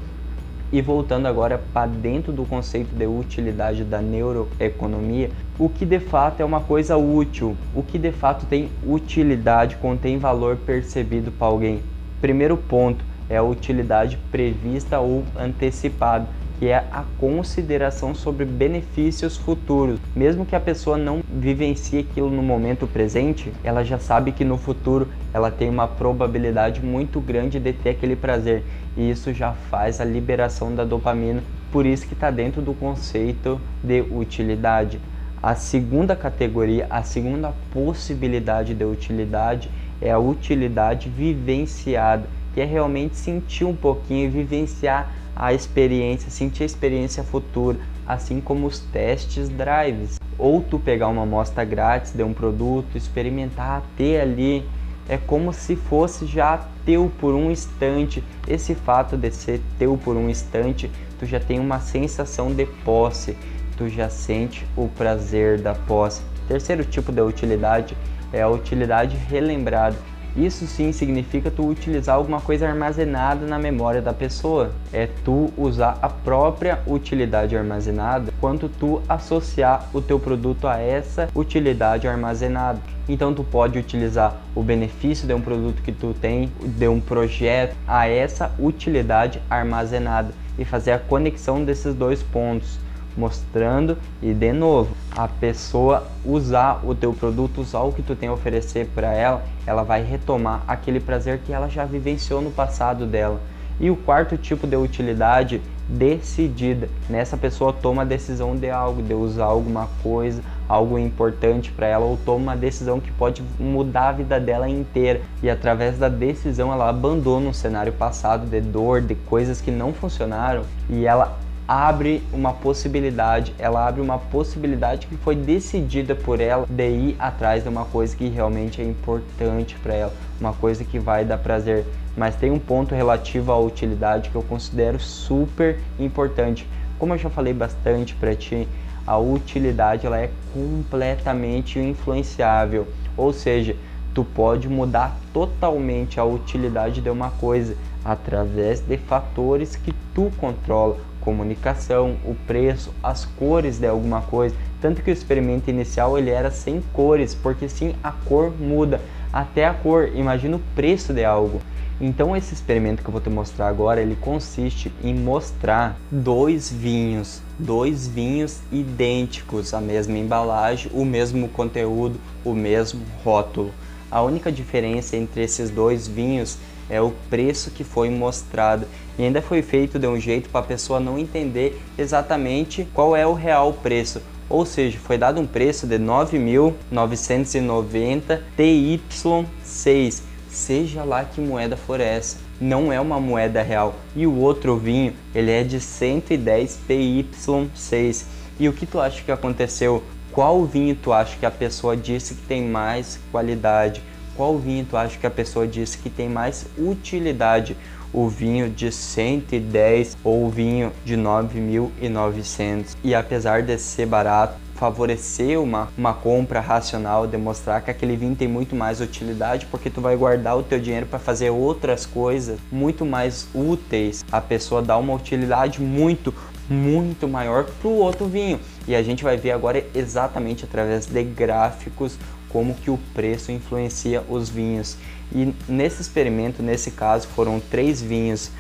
E 0.72 0.82
voltando 0.82 1.26
agora 1.26 1.62
para 1.74 1.88
dentro 1.88 2.32
do 2.32 2.46
conceito 2.46 2.96
de 2.96 3.06
utilidade 3.06 3.84
da 3.84 4.02
neuroeconomia, 4.02 5.30
o 5.60 5.68
que 5.68 5.86
de 5.86 6.00
fato 6.00 6.40
é 6.40 6.46
uma 6.46 6.62
coisa 6.62 6.96
útil, 6.96 7.58
o 7.76 7.84
que 7.84 8.00
de 8.00 8.14
fato 8.14 8.46
tem 8.46 8.70
utilidade, 8.88 9.76
contém 9.76 10.18
valor 10.18 10.56
percebido 10.56 11.30
para 11.30 11.48
alguém. 11.48 11.82
Primeiro 12.22 12.56
ponto, 12.56 13.04
é 13.32 13.38
a 13.38 13.44
utilidade 13.44 14.20
prevista 14.30 15.00
ou 15.00 15.24
antecipada, 15.40 16.28
que 16.60 16.68
é 16.68 16.76
a 16.76 17.06
consideração 17.18 18.14
sobre 18.14 18.44
benefícios 18.44 19.38
futuros. 19.38 20.00
Mesmo 20.14 20.46
que 20.46 20.56
a 20.56 20.60
pessoa 20.60 20.98
não 20.98 21.22
vivencie 21.28 22.00
aquilo 22.00 22.30
no 22.30 22.44
momento 22.44 22.86
presente, 22.86 23.52
ela 23.64 23.86
já 23.86 23.98
sabe 23.98 24.34
que 24.34 24.44
no 24.44 24.58
futuro 24.58 25.08
ela 25.34 25.50
tem 25.50 25.70
uma 25.70 25.88
probabilidade 25.88 26.86
muito 26.86 27.22
grande 27.22 27.58
de 27.58 27.72
ter 27.72 27.92
aquele 27.92 28.18
prazer, 28.18 28.64
e 28.98 29.10
isso 29.10 29.34
já 29.34 29.54
faz 29.54 30.02
a 30.02 30.06
liberação 30.06 30.76
da 30.76 30.84
dopamina, 30.84 31.42
por 31.72 31.86
isso 31.86 32.06
que 32.06 32.14
está 32.14 32.30
dentro 32.30 32.62
do 32.62 32.74
conceito 32.74 33.62
de 33.82 34.02
utilidade. 34.02 35.00
A 35.42 35.56
segunda 35.56 36.18
categoria, 36.18 36.86
a 36.90 37.02
segunda 37.02 37.54
possibilidade 37.74 38.74
de 38.76 38.84
utilidade 38.84 39.72
é 40.02 40.12
a 40.12 40.20
utilidade 40.20 41.10
vivenciada 41.10 42.26
que 42.54 42.62
é 42.62 42.66
realmente 42.66 43.16
sentir 43.16 43.66
um 43.66 43.76
pouquinho 43.76 44.30
vivenciar 44.30 45.12
a 45.36 45.54
experiência, 45.54 46.30
sentir 46.30 46.64
a 46.64 46.66
experiência 46.66 47.24
futura, 47.24 47.78
assim 48.06 48.42
como 48.42 48.68
os 48.68 48.80
testes 48.80 49.50
drives. 49.50 50.20
Ou 50.38 50.62
tu 50.62 50.78
pegar 50.78 51.08
uma 51.08 51.24
amostra 51.24 51.64
grátis 51.64 52.12
de 52.12 52.24
um 52.24 52.34
produto, 52.34 52.98
experimentar, 52.98 53.84
ter 53.96 54.20
ali, 54.20 54.66
é 55.08 55.18
como 55.18 55.54
se 55.54 55.76
fosse 55.76 56.26
já 56.26 56.66
teu 56.86 57.12
por 57.20 57.34
um 57.34 57.52
instante. 57.52 58.24
Esse 58.48 58.76
fato 58.76 59.18
de 59.18 59.32
ser 59.32 59.62
teu 59.78 59.98
por 59.98 60.16
um 60.16 60.30
instante, 60.30 60.92
tu 61.20 61.26
já 61.26 61.40
tem 61.40 61.60
uma 61.60 61.80
sensação 61.80 62.54
de 62.54 62.66
posse, 62.66 63.38
tu 63.78 63.88
já 63.90 64.10
sente 64.10 64.66
o 64.76 64.88
prazer 64.88 65.60
da 65.60 65.74
posse. 65.74 66.22
Terceiro 66.48 66.84
tipo 66.84 67.12
de 67.12 67.22
utilidade 67.22 67.96
é 68.34 68.42
a 68.42 68.50
utilidade 68.50 69.16
relembrada 69.16 69.96
isso 70.36 70.66
sim 70.66 70.92
significa 70.92 71.52
tu 71.52 71.68
utilizar 71.68 72.16
alguma 72.16 72.40
coisa 72.40 72.68
armazenada 72.68 73.46
na 73.46 73.60
memória 73.60 74.02
da 74.02 74.14
pessoa. 74.14 74.72
É 74.94 75.08
tu 75.26 75.52
usar 75.58 75.98
a 76.02 76.08
própria 76.08 76.80
utilidade 76.88 77.56
armazenada 77.56 78.32
quando 78.40 78.70
tu 78.70 79.02
associar 79.10 79.90
o 79.94 80.02
teu 80.02 80.20
produto 80.20 80.68
a 80.68 80.78
essa 80.78 81.30
utilidade 81.36 82.08
armazenada. 82.08 82.80
Então 83.10 83.34
tu 83.34 83.44
pode 83.44 83.78
utilizar 83.78 84.38
o 84.56 84.64
benefício 84.64 85.28
de 85.28 85.34
um 85.34 85.42
produto 85.42 85.82
que 85.82 85.92
tu 85.92 86.14
tem, 86.14 86.52
de 86.62 86.88
um 86.88 87.02
projeto 87.02 87.76
a 87.88 88.08
essa 88.08 88.52
utilidade 88.58 89.42
armazenada 89.50 90.34
e 90.58 90.64
fazer 90.64 90.92
a 90.92 91.00
conexão 91.00 91.64
desses 91.64 91.94
dois 91.94 92.24
pontos 92.24 92.80
mostrando 93.16 93.98
e 94.22 94.34
de 94.34 94.54
novo 94.54 94.96
a 95.16 95.28
pessoa 95.28 96.08
usar 96.26 96.82
o 96.86 96.96
teu 96.96 97.14
produto, 97.14 97.62
usar 97.62 97.82
o 97.82 97.92
que 97.92 98.02
tu 98.02 98.16
tem 98.16 98.30
a 98.30 98.34
oferecer 98.34 98.88
para 98.94 99.14
ela, 99.14 99.44
ela 99.66 99.84
vai 99.84 100.04
retomar 100.04 100.64
aquele 100.68 101.00
prazer 101.00 101.40
que 101.40 101.54
ela 101.54 101.68
já 101.68 101.86
vivenciou 101.86 102.42
no 102.42 102.52
passado 102.52 103.06
dela. 103.06 103.40
E 103.80 103.90
o 103.90 103.96
quarto 103.96 104.38
tipo 104.38 104.68
de 104.68 104.76
utilidade 104.76 105.62
decidida, 105.88 106.88
nessa 107.10 107.36
pessoa 107.36 107.74
toma 107.74 108.04
a 108.04 108.06
decisão 108.06 108.56
de 108.56 108.70
algo, 108.70 109.02
de 109.02 109.14
usar 109.14 109.46
alguma 109.46 109.90
coisa, 110.02 110.42
algo 110.70 110.98
importante 110.98 111.72
para 111.72 111.88
ela 111.88 112.06
ou 112.06 112.18
toma 112.18 112.38
uma 112.38 112.56
decisão 112.56 113.00
que 113.00 113.12
pode 113.12 113.44
mudar 113.60 114.10
a 114.10 114.12
vida 114.14 114.40
dela 114.40 114.70
inteira 114.70 115.22
e 115.44 115.50
através 115.50 115.98
da 115.98 116.08
decisão 116.08 116.72
ela 116.72 116.88
abandona 116.88 117.50
um 117.50 117.54
cenário 117.54 117.92
passado 117.92 118.46
de 118.46 118.62
dor, 118.62 119.02
de 119.02 119.16
coisas 119.16 119.60
que 119.60 119.70
não 119.70 119.94
funcionaram 119.94 120.64
e 120.90 121.06
ela 121.06 121.38
abre 121.68 122.24
uma 122.34 122.54
possibilidade, 122.54 123.56
ela 123.58 123.88
abre 123.88 124.02
uma 124.02 124.18
possibilidade 124.18 125.08
que 125.08 125.16
foi 125.18 125.36
decidida 125.36 126.16
por 126.16 126.40
ela 126.40 126.66
de 126.70 126.90
ir 126.90 127.16
atrás 127.20 127.64
de 127.64 127.70
uma 127.70 127.86
coisa 127.86 128.16
que 128.16 128.28
realmente 128.28 128.82
é 128.82 128.86
importante 128.86 129.76
para 129.82 129.94
ela, 129.94 130.14
uma 130.40 130.54
coisa 130.54 130.84
que 130.84 131.00
vai 131.00 131.24
dar 131.24 131.38
prazer. 131.38 131.86
Mas 132.16 132.36
tem 132.36 132.52
um 132.52 132.60
ponto 132.60 132.94
relativo 132.94 133.52
à 133.52 133.60
utilidade 133.60 134.30
que 134.30 134.36
eu 134.36 134.44
considero 134.44 135.00
super 135.00 135.80
importante. 135.98 136.68
Como 137.00 137.14
eu 137.14 137.18
já 137.18 137.30
falei 137.30 137.54
bastante 137.54 138.14
para 138.16 138.36
ti, 138.36 138.68
a 139.08 139.18
utilidade 139.18 140.06
ela 140.06 140.20
é 140.20 140.30
completamente 140.54 141.80
influenciável, 141.80 142.88
ou 143.16 143.32
seja, 143.32 143.76
tu 144.14 144.24
pode 144.24 144.68
mudar 144.68 145.18
totalmente 145.34 146.20
a 146.20 146.26
utilidade 146.26 147.02
de 147.02 147.10
uma 147.10 147.32
coisa 147.32 147.76
através 148.04 148.82
de 148.82 148.98
fatores 148.98 149.76
que 149.76 149.94
tu 150.14 150.32
controla 150.38 151.11
comunicação, 151.22 152.18
o 152.26 152.36
preço, 152.48 152.94
as 153.02 153.24
cores 153.24 153.80
de 153.80 153.88
alguma 153.88 154.22
coisa. 154.22 154.56
Tanto 154.82 155.02
que 155.02 155.10
o 155.10 155.14
experimento 155.14 155.70
inicial 155.70 156.18
ele 156.18 156.32
era 156.32 156.52
sem 156.52 156.82
cores, 156.92 157.34
porque 157.34 157.70
sim 157.70 157.96
a 158.04 158.12
cor 158.12 158.52
muda, 158.60 159.00
até 159.32 159.66
a 159.66 159.74
cor, 159.74 160.10
imagina 160.14 160.58
o 160.58 160.62
preço 160.76 161.14
de 161.14 161.24
algo. 161.24 161.62
Então 162.02 162.36
esse 162.36 162.52
experimento 162.52 163.04
que 163.04 163.08
eu 163.08 163.12
vou 163.12 163.22
te 163.22 163.30
mostrar 163.30 163.68
agora, 163.68 164.02
ele 164.02 164.16
consiste 164.16 164.92
em 165.04 165.14
mostrar 165.14 165.96
dois 166.10 166.72
vinhos, 166.72 167.42
dois 167.60 168.08
vinhos 168.08 168.60
idênticos, 168.72 169.72
a 169.72 169.80
mesma 169.80 170.18
embalagem, 170.18 170.92
o 170.96 171.06
mesmo 171.06 171.48
conteúdo, 171.48 172.20
o 172.44 172.56
mesmo 172.56 173.02
rótulo. 173.24 173.72
A 174.10 174.22
única 174.24 174.52
diferença 174.52 175.16
entre 175.16 175.44
esses 175.44 175.70
dois 175.70 176.08
vinhos 176.08 176.58
é 176.90 177.02
o 177.02 177.12
preço 177.30 177.70
que 177.72 177.84
foi 177.84 178.10
mostrado 178.10 178.88
e 179.18 179.24
ainda 179.24 179.42
foi 179.42 179.62
feito 179.62 180.00
de 180.00 180.08
um 180.08 180.18
jeito 180.20 180.50
para 180.50 180.62
a 180.62 180.64
pessoa 180.64 181.00
não 181.00 181.18
entender 181.18 181.82
exatamente 181.98 182.86
qual 182.94 183.16
é 183.16 183.26
o 183.26 183.34
real 183.34 183.72
preço. 183.74 184.22
Ou 184.50 184.66
seja, 184.66 185.00
foi 185.00 185.18
dado 185.18 185.40
um 185.40 185.48
preço 185.48 185.88
de 185.88 185.98
9.990 185.98 188.42
TY6, 188.58 190.24
seja 190.50 191.06
lá 191.06 191.24
que 191.24 191.40
moeda 191.40 191.78
for 191.78 192.02
essa. 192.02 192.38
Não 192.60 192.92
é 192.92 193.00
uma 193.00 193.18
moeda 193.20 193.62
real. 193.62 193.96
E 194.14 194.28
o 194.28 194.36
outro 194.36 194.76
vinho, 194.76 195.14
ele 195.34 195.52
é 195.52 195.64
de 195.64 195.80
110 195.80 196.82
PY6. 196.88 198.26
E 198.60 198.68
o 198.68 198.74
que 198.74 198.86
tu 198.86 199.00
acha 199.00 199.24
que 199.24 199.32
aconteceu? 199.32 200.04
Qual 200.32 200.66
vinho 200.66 200.96
tu 200.96 201.14
acha 201.14 201.38
que 201.38 201.46
a 201.46 201.52
pessoa 201.52 201.96
disse 201.96 202.36
que 202.36 202.42
tem 202.42 202.64
mais 202.64 203.18
qualidade? 203.32 204.04
Qual 204.36 204.58
vinho 204.58 204.86
tu 204.90 204.96
acha 204.96 205.18
que 205.20 205.28
a 205.28 205.32
pessoa 205.32 205.68
disse 205.68 205.98
que 205.98 206.10
tem 206.10 206.30
mais 206.30 206.66
utilidade? 206.78 207.76
O 208.14 208.28
vinho 208.28 208.70
de 208.70 208.92
110 208.92 210.18
ou 210.24 210.46
o 210.46 210.50
vinho 210.50 210.92
de 211.06 211.16
9.900? 211.16 212.96
E 213.04 213.16
apesar 213.16 213.62
de 213.62 213.78
ser 213.78 214.06
barato, 214.06 214.56
favorecer 214.82 215.62
uma, 215.62 215.90
uma 215.96 216.12
compra 216.12 216.60
racional, 216.60 217.28
demonstrar 217.28 217.84
que 217.84 217.92
aquele 217.92 218.18
vinho 218.18 218.36
tem 218.36 218.48
muito 218.48 218.76
mais 218.76 219.00
utilidade, 219.00 219.68
porque 219.68 219.92
tu 219.92 220.02
vai 220.02 220.16
guardar 220.16 220.58
o 220.58 220.64
teu 220.64 220.80
dinheiro 220.80 221.06
para 221.06 221.20
fazer 221.20 221.52
outras 221.52 222.06
coisas 222.06 222.58
muito 222.72 223.06
mais 223.06 223.48
úteis. 223.54 224.26
A 224.32 224.42
pessoa 224.42 224.82
dá 224.82 224.98
uma 224.98 225.14
utilidade 225.14 225.80
muito, 225.80 226.34
muito 226.68 227.28
maior 227.28 227.66
para 227.66 227.88
o 227.88 227.98
outro 227.98 228.26
vinho. 228.26 228.60
E 228.88 228.96
a 228.96 229.04
gente 229.04 229.24
vai 229.24 229.38
ver 229.38 229.52
agora 229.52 229.86
exatamente 229.94 230.66
através 230.66 231.06
de 231.06 231.24
gráficos 231.24 232.18
como 232.52 232.76
que 232.76 232.92
o 232.92 233.00
preço 233.14 233.52
influencia 233.52 234.24
os 234.30 234.50
vinhos. 234.50 234.98
E 235.34 235.54
nesse 235.68 236.02
experimento, 236.02 236.62
nesse 236.62 236.92
caso, 236.92 237.28
foram 237.28 237.60
três 237.60 238.02
vinhos. 238.02 238.52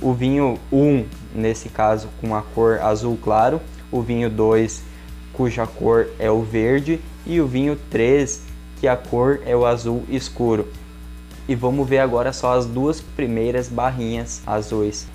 O 0.00 0.12
vinho 0.12 0.58
1, 0.72 1.04
nesse 1.34 1.68
caso, 1.68 2.08
com 2.20 2.34
a 2.34 2.42
cor 2.42 2.80
azul 2.80 3.18
claro, 3.22 3.60
o 3.90 4.00
vinho 4.00 4.30
2, 4.30 4.82
cuja 5.32 5.66
cor 5.66 6.08
é 6.18 6.30
o 6.30 6.42
verde, 6.42 7.00
e 7.26 7.40
o 7.40 7.46
vinho 7.46 7.78
3, 7.90 8.42
que 8.80 8.88
a 8.88 8.96
cor 8.96 9.40
é 9.44 9.54
o 9.54 9.66
azul 9.66 10.04
escuro. 10.08 10.68
E 11.46 11.54
vamos 11.54 11.88
ver 11.88 11.98
agora 11.98 12.32
só 12.32 12.56
as 12.56 12.64
duas 12.64 13.00
primeiras 13.00 13.68
barrinhas 13.68 14.40
azuis. 14.46 15.06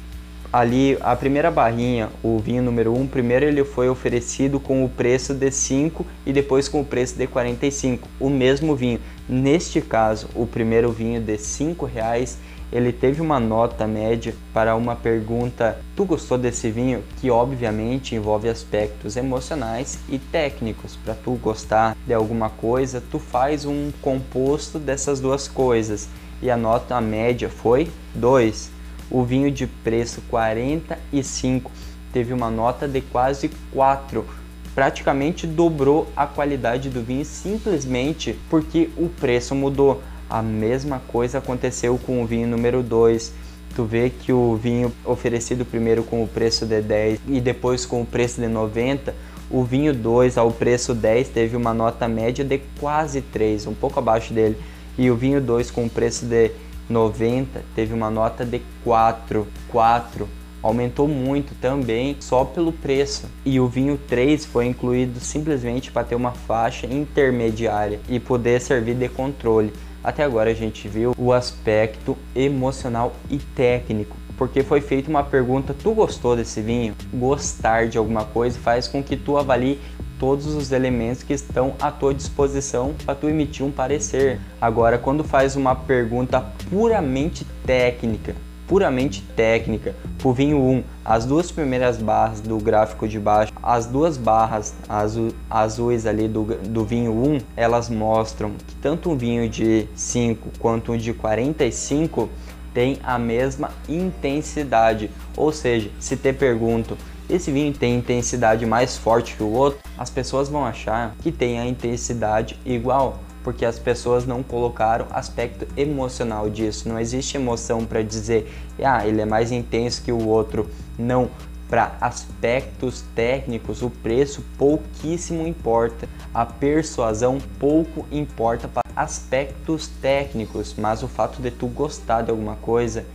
Ali 0.52 0.98
a 1.02 1.16
primeira 1.16 1.52
barrinha, 1.52 2.10
o 2.24 2.40
vinho 2.40 2.64
número 2.64 2.94
1, 2.94 3.02
um, 3.02 3.08
primeiro 3.08 3.46
ele 3.46 3.64
foi 3.64 3.90
oferecido 3.90 4.60
com 4.60 4.84
o 4.84 4.90
preço 4.90 5.34
de 5.34 5.52
5 5.52 6.06
e 6.26 6.32
depois 6.32 6.68
com 6.68 6.82
o 6.82 6.86
preço 6.86 7.16
de 7.18 7.28
45, 7.28 8.08
o 8.20 8.30
mesmo 8.30 8.76
vinho. 8.76 9.00
Neste 9.28 9.82
caso, 9.82 10.30
o 10.36 10.46
primeiro 10.46 10.92
vinho 10.92 11.20
de 11.22 11.38
5 11.38 11.86
reais, 11.86 12.38
ele 12.72 12.92
teve 12.92 13.22
uma 13.22 13.40
nota 13.40 13.88
média 13.88 14.34
para 14.54 14.76
uma 14.76 14.96
pergunta: 14.96 15.80
"Tu 15.96 16.06
gostou 16.06 16.38
desse 16.38 16.70
vinho?", 16.70 17.04
que 17.20 17.30
obviamente 17.30 18.16
envolve 18.16 18.50
aspectos 18.50 19.18
emocionais 19.18 20.00
e 20.10 20.18
técnicos. 20.20 20.96
Para 20.96 21.16
tu 21.16 21.32
gostar 21.34 21.98
de 22.06 22.14
alguma 22.14 22.50
coisa, 22.50 23.04
tu 23.12 23.20
faz 23.20 23.66
um 23.66 23.92
composto 24.02 24.80
dessas 24.80 25.20
duas 25.20 25.48
coisas. 25.48 26.08
E 26.42 26.50
a 26.50 26.58
nota 26.58 27.00
média 27.00 27.50
foi 27.50 27.90
2 28.14 28.75
o 29.10 29.24
vinho 29.24 29.52
de 29.52 29.68
preço 29.68 30.22
45 30.30 31.72
teve 32.12 32.34
uma 32.34 32.50
nota 32.50 32.88
de 32.88 33.02
quase 33.02 33.50
4, 33.72 34.26
praticamente 34.74 35.46
dobrou 35.46 36.08
a 36.16 36.26
qualidade 36.26 36.90
do 36.90 37.02
vinho 37.02 37.26
simplesmente 37.26 38.38
porque 38.50 38.90
o 38.98 39.08
preço 39.08 39.56
mudou. 39.56 40.02
A 40.30 40.42
mesma 40.42 41.02
coisa 41.08 41.38
aconteceu 41.38 41.98
com 41.98 42.22
o 42.22 42.26
vinho 42.26 42.48
número 42.48 42.82
2. 42.82 43.34
Tu 43.76 43.84
vê 43.84 44.10
que 44.10 44.34
o 44.34 44.56
vinho 44.56 44.92
oferecido 45.04 45.66
primeiro 45.66 46.04
com 46.04 46.24
o 46.24 46.28
preço 46.28 46.66
de 46.66 46.82
10 46.82 47.20
e 47.28 47.40
depois 47.40 47.86
com 47.86 48.02
o 48.02 48.06
preço 48.06 48.42
de 48.42 48.48
90, 48.48 49.14
o 49.50 49.64
vinho 49.64 49.94
2 49.94 50.38
ao 50.38 50.52
preço 50.52 50.94
10 50.94 51.30
teve 51.30 51.56
uma 51.56 51.74
nota 51.74 52.08
média 52.08 52.44
de 52.44 52.60
quase 52.80 53.22
3, 53.22 53.68
um 53.68 53.74
pouco 53.74 54.00
abaixo 54.00 54.34
dele. 54.34 54.58
E 54.98 55.12
o 55.12 55.16
vinho 55.16 55.42
2 55.42 55.70
com 55.72 55.86
o 55.86 55.90
preço 55.90 56.26
de 56.26 56.52
90 56.90 57.64
teve 57.76 57.94
uma 57.94 58.10
nota 58.10 58.46
de 58.46 58.62
4, 58.84 59.48
4 59.70 60.28
aumentou 60.66 61.08
muito 61.08 61.54
também 61.62 62.16
só 62.20 62.44
pelo 62.44 62.72
preço. 62.72 63.30
E 63.46 63.60
o 63.60 63.68
vinho 63.68 64.00
3 64.08 64.46
foi 64.46 64.66
incluído 64.66 65.20
simplesmente 65.20 65.92
para 65.92 66.04
ter 66.04 66.16
uma 66.16 66.32
faixa 66.32 66.88
intermediária 66.88 68.00
e 68.10 68.20
poder 68.20 68.60
servir 68.60 68.96
de 68.96 69.08
controle. 69.08 69.72
Até 70.04 70.24
agora 70.24 70.50
a 70.50 70.56
gente 70.56 70.88
viu 70.88 71.14
o 71.18 71.32
aspecto 71.32 72.18
emocional 72.36 73.14
e 73.30 73.38
técnico, 73.38 74.18
porque 74.38 74.64
foi 74.64 74.82
feita 74.82 75.10
uma 75.10 75.24
pergunta: 75.24 75.74
tu 75.74 75.94
gostou 75.94 76.36
desse 76.36 76.62
vinho? 76.62 76.96
Gostar 77.14 77.88
de 77.88 77.98
alguma 77.98 78.26
coisa 78.26 78.58
faz 78.60 78.88
com 78.88 79.04
que 79.04 79.16
tu 79.16 79.38
avalie 79.38 79.80
todos 80.20 80.48
os 80.48 80.72
elementos 80.72 81.24
que 81.24 81.34
estão 81.34 81.74
à 81.80 81.92
tua 81.92 82.14
disposição 82.14 82.94
para 83.06 83.16
tu 83.16 83.28
emitir 83.28 83.66
um 83.66 83.72
parecer. 83.72 84.40
Agora, 84.62 84.98
quando 84.98 85.24
faz 85.24 85.56
uma 85.56 85.76
pergunta 85.76 86.46
puramente 86.70 87.46
técnica, 87.66 88.36
puramente 88.68 89.22
técnica, 89.36 89.96
o 90.24 90.34
vinho 90.34 90.58
1, 90.58 90.84
as 91.04 91.26
duas 91.26 91.52
primeiras 91.52 91.98
barras 91.98 92.42
do 92.42 92.58
gráfico 92.58 93.08
de 93.08 93.20
baixo, 93.20 93.54
as 93.62 93.86
duas 93.86 94.18
barras 94.18 94.74
azu 94.90 95.36
azuis 95.48 96.08
ali 96.08 96.28
do, 96.28 96.44
do 96.44 96.84
vinho 96.84 97.12
1, 97.12 97.42
elas 97.56 97.90
mostram 97.90 98.52
que 98.52 98.76
tanto 98.82 99.12
um 99.12 99.16
vinho 99.16 99.48
de 99.48 99.88
5 99.94 100.50
quanto 100.58 100.94
um 100.94 100.98
de 100.98 101.14
45 101.14 102.28
tem 102.76 103.00
a 103.04 103.18
mesma 103.18 103.72
intensidade. 103.90 105.10
Ou 105.36 105.52
seja, 105.52 105.90
se 106.00 106.16
te 106.16 106.32
pergunto 106.32 106.96
esse 107.28 107.52
vinho 107.52 107.74
tem 107.74 107.96
intensidade 107.96 108.68
mais 108.68 108.98
forte 108.98 109.36
que 109.36 109.42
o 109.42 109.52
outro, 109.52 109.80
as 109.98 110.12
pessoas 110.12 110.48
vão 110.48 110.64
achar 110.64 111.16
que 111.22 111.32
tem 111.32 111.60
a 111.60 111.66
intensidade 111.66 112.60
igual, 112.64 113.20
porque 113.44 113.66
as 113.66 113.80
pessoas 113.80 114.28
não 114.28 114.44
colocaram 114.44 115.08
aspecto 115.10 115.68
emocional 115.76 116.50
disso. 116.52 116.88
Não 116.88 117.00
existe 117.00 117.36
emoção 117.36 117.84
para 117.84 118.04
dizer, 118.04 118.52
ah, 118.84 119.08
ele 119.08 119.22
é 119.22 119.26
mais 119.26 119.52
intenso 119.52 120.04
que 120.04 120.12
o 120.12 120.28
outro. 120.28 120.70
Não, 121.00 121.30
para 121.70 121.96
aspectos 122.00 123.04
técnicos, 123.16 123.82
o 123.82 123.90
preço 123.90 124.44
pouquíssimo 124.58 125.48
importa. 125.48 126.08
A 126.34 126.46
persuasão 126.46 127.40
pouco 127.60 128.06
importa 128.12 128.68
para 128.68 128.84
aspectos 128.96 129.88
técnicos, 130.02 130.76
mas 130.78 131.04
o 131.04 131.08
fato 131.08 131.42
de 131.42 131.52
tu 131.52 131.68
gostar 131.68 132.22
de 132.22 132.32
alguma 132.32 132.56
coisa 132.56 133.06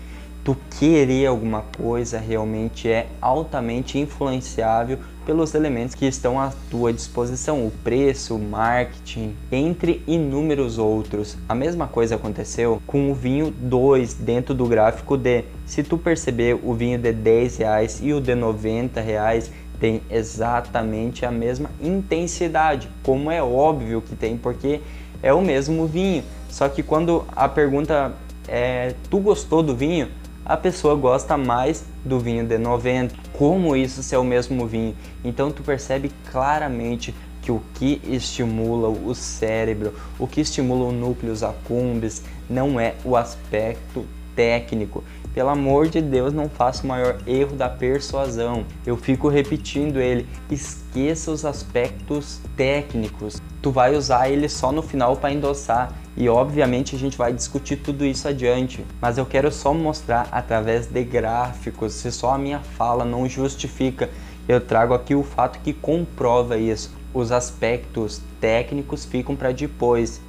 tu 0.44 0.56
querer 0.78 1.26
alguma 1.26 1.62
coisa 1.76 2.18
realmente 2.18 2.88
é 2.88 3.06
altamente 3.20 3.98
influenciável 3.98 4.98
pelos 5.30 5.54
elementos 5.54 5.94
que 5.94 6.06
estão 6.06 6.40
à 6.40 6.52
tua 6.68 6.92
disposição, 6.92 7.64
o 7.64 7.70
preço, 7.84 8.34
o 8.34 8.38
marketing, 8.40 9.32
entre 9.52 10.02
inúmeros 10.04 10.76
outros. 10.76 11.38
A 11.48 11.54
mesma 11.54 11.86
coisa 11.86 12.16
aconteceu 12.16 12.82
com 12.84 13.12
o 13.12 13.14
vinho 13.14 13.54
2 13.56 14.14
dentro 14.14 14.52
do 14.54 14.66
gráfico 14.66 15.16
D. 15.16 15.44
Se 15.66 15.84
tu 15.84 15.96
perceber 15.96 16.58
o 16.64 16.74
vinho 16.74 16.98
de 16.98 17.12
10 17.12 17.58
reais 17.58 18.00
e 18.02 18.12
o 18.12 18.20
de 18.20 18.34
90 18.34 19.00
reais 19.00 19.52
tem 19.78 20.02
exatamente 20.10 21.24
a 21.24 21.30
mesma 21.30 21.70
intensidade, 21.80 22.88
como 23.00 23.30
é 23.30 23.40
óbvio 23.40 24.02
que 24.02 24.16
tem, 24.16 24.36
porque 24.36 24.80
é 25.22 25.32
o 25.32 25.40
mesmo 25.40 25.86
vinho. 25.86 26.24
Só 26.48 26.68
que 26.68 26.82
quando 26.82 27.24
a 27.36 27.48
pergunta 27.48 28.12
é, 28.48 28.96
tu 29.08 29.20
gostou 29.20 29.62
do 29.62 29.76
vinho? 29.76 30.08
A 30.44 30.56
pessoa 30.56 30.94
gosta 30.94 31.36
mais 31.36 31.84
do 32.04 32.18
vinho 32.18 32.44
de 32.44 32.58
90. 32.58 33.14
Como 33.32 33.76
isso 33.76 34.02
ser 34.02 34.16
o 34.16 34.24
mesmo 34.24 34.66
vinho? 34.66 34.96
Então 35.24 35.50
tu 35.50 35.62
percebe 35.62 36.10
claramente 36.30 37.14
que 37.42 37.52
o 37.52 37.62
que 37.74 38.00
estimula 38.04 38.88
o 38.88 39.14
cérebro, 39.14 39.94
o 40.18 40.26
que 40.26 40.40
estimula 40.40 40.84
o 40.84 40.92
núcleos 40.92 41.42
accumbens 41.42 42.22
não 42.48 42.78
é 42.78 42.94
o 43.04 43.16
aspecto 43.16 44.04
técnico. 44.34 45.04
Pelo 45.32 45.48
amor 45.48 45.88
de 45.88 46.00
Deus, 46.00 46.32
não 46.32 46.48
faça 46.48 46.82
o 46.82 46.86
maior 46.86 47.18
erro 47.26 47.54
da 47.54 47.68
persuasão. 47.68 48.64
Eu 48.84 48.96
fico 48.96 49.28
repetindo 49.28 50.00
ele. 50.00 50.26
Esqueça 50.50 51.30
os 51.30 51.44
aspectos 51.44 52.40
técnicos. 52.56 53.40
Tu 53.62 53.70
vai 53.70 53.94
usar 53.94 54.28
ele 54.28 54.48
só 54.48 54.72
no 54.72 54.82
final 54.82 55.16
para 55.16 55.32
endossar 55.32 55.94
e 56.16 56.28
obviamente 56.28 56.96
a 56.96 56.98
gente 56.98 57.16
vai 57.16 57.32
discutir 57.32 57.76
tudo 57.76 58.04
isso 58.04 58.26
adiante, 58.26 58.84
mas 59.00 59.16
eu 59.16 59.24
quero 59.24 59.50
só 59.50 59.72
mostrar 59.72 60.28
através 60.32 60.86
de 60.86 61.04
gráficos, 61.04 61.94
se 61.94 62.10
só 62.10 62.34
a 62.34 62.38
minha 62.38 62.58
fala 62.58 63.04
não 63.04 63.28
justifica, 63.28 64.10
eu 64.48 64.60
trago 64.60 64.92
aqui 64.92 65.14
o 65.14 65.22
fato 65.22 65.60
que 65.60 65.72
comprova 65.72 66.58
isso. 66.58 66.92
Os 67.14 67.32
aspectos 67.32 68.20
técnicos 68.40 69.04
ficam 69.04 69.36
para 69.36 69.52
depois 69.52 70.20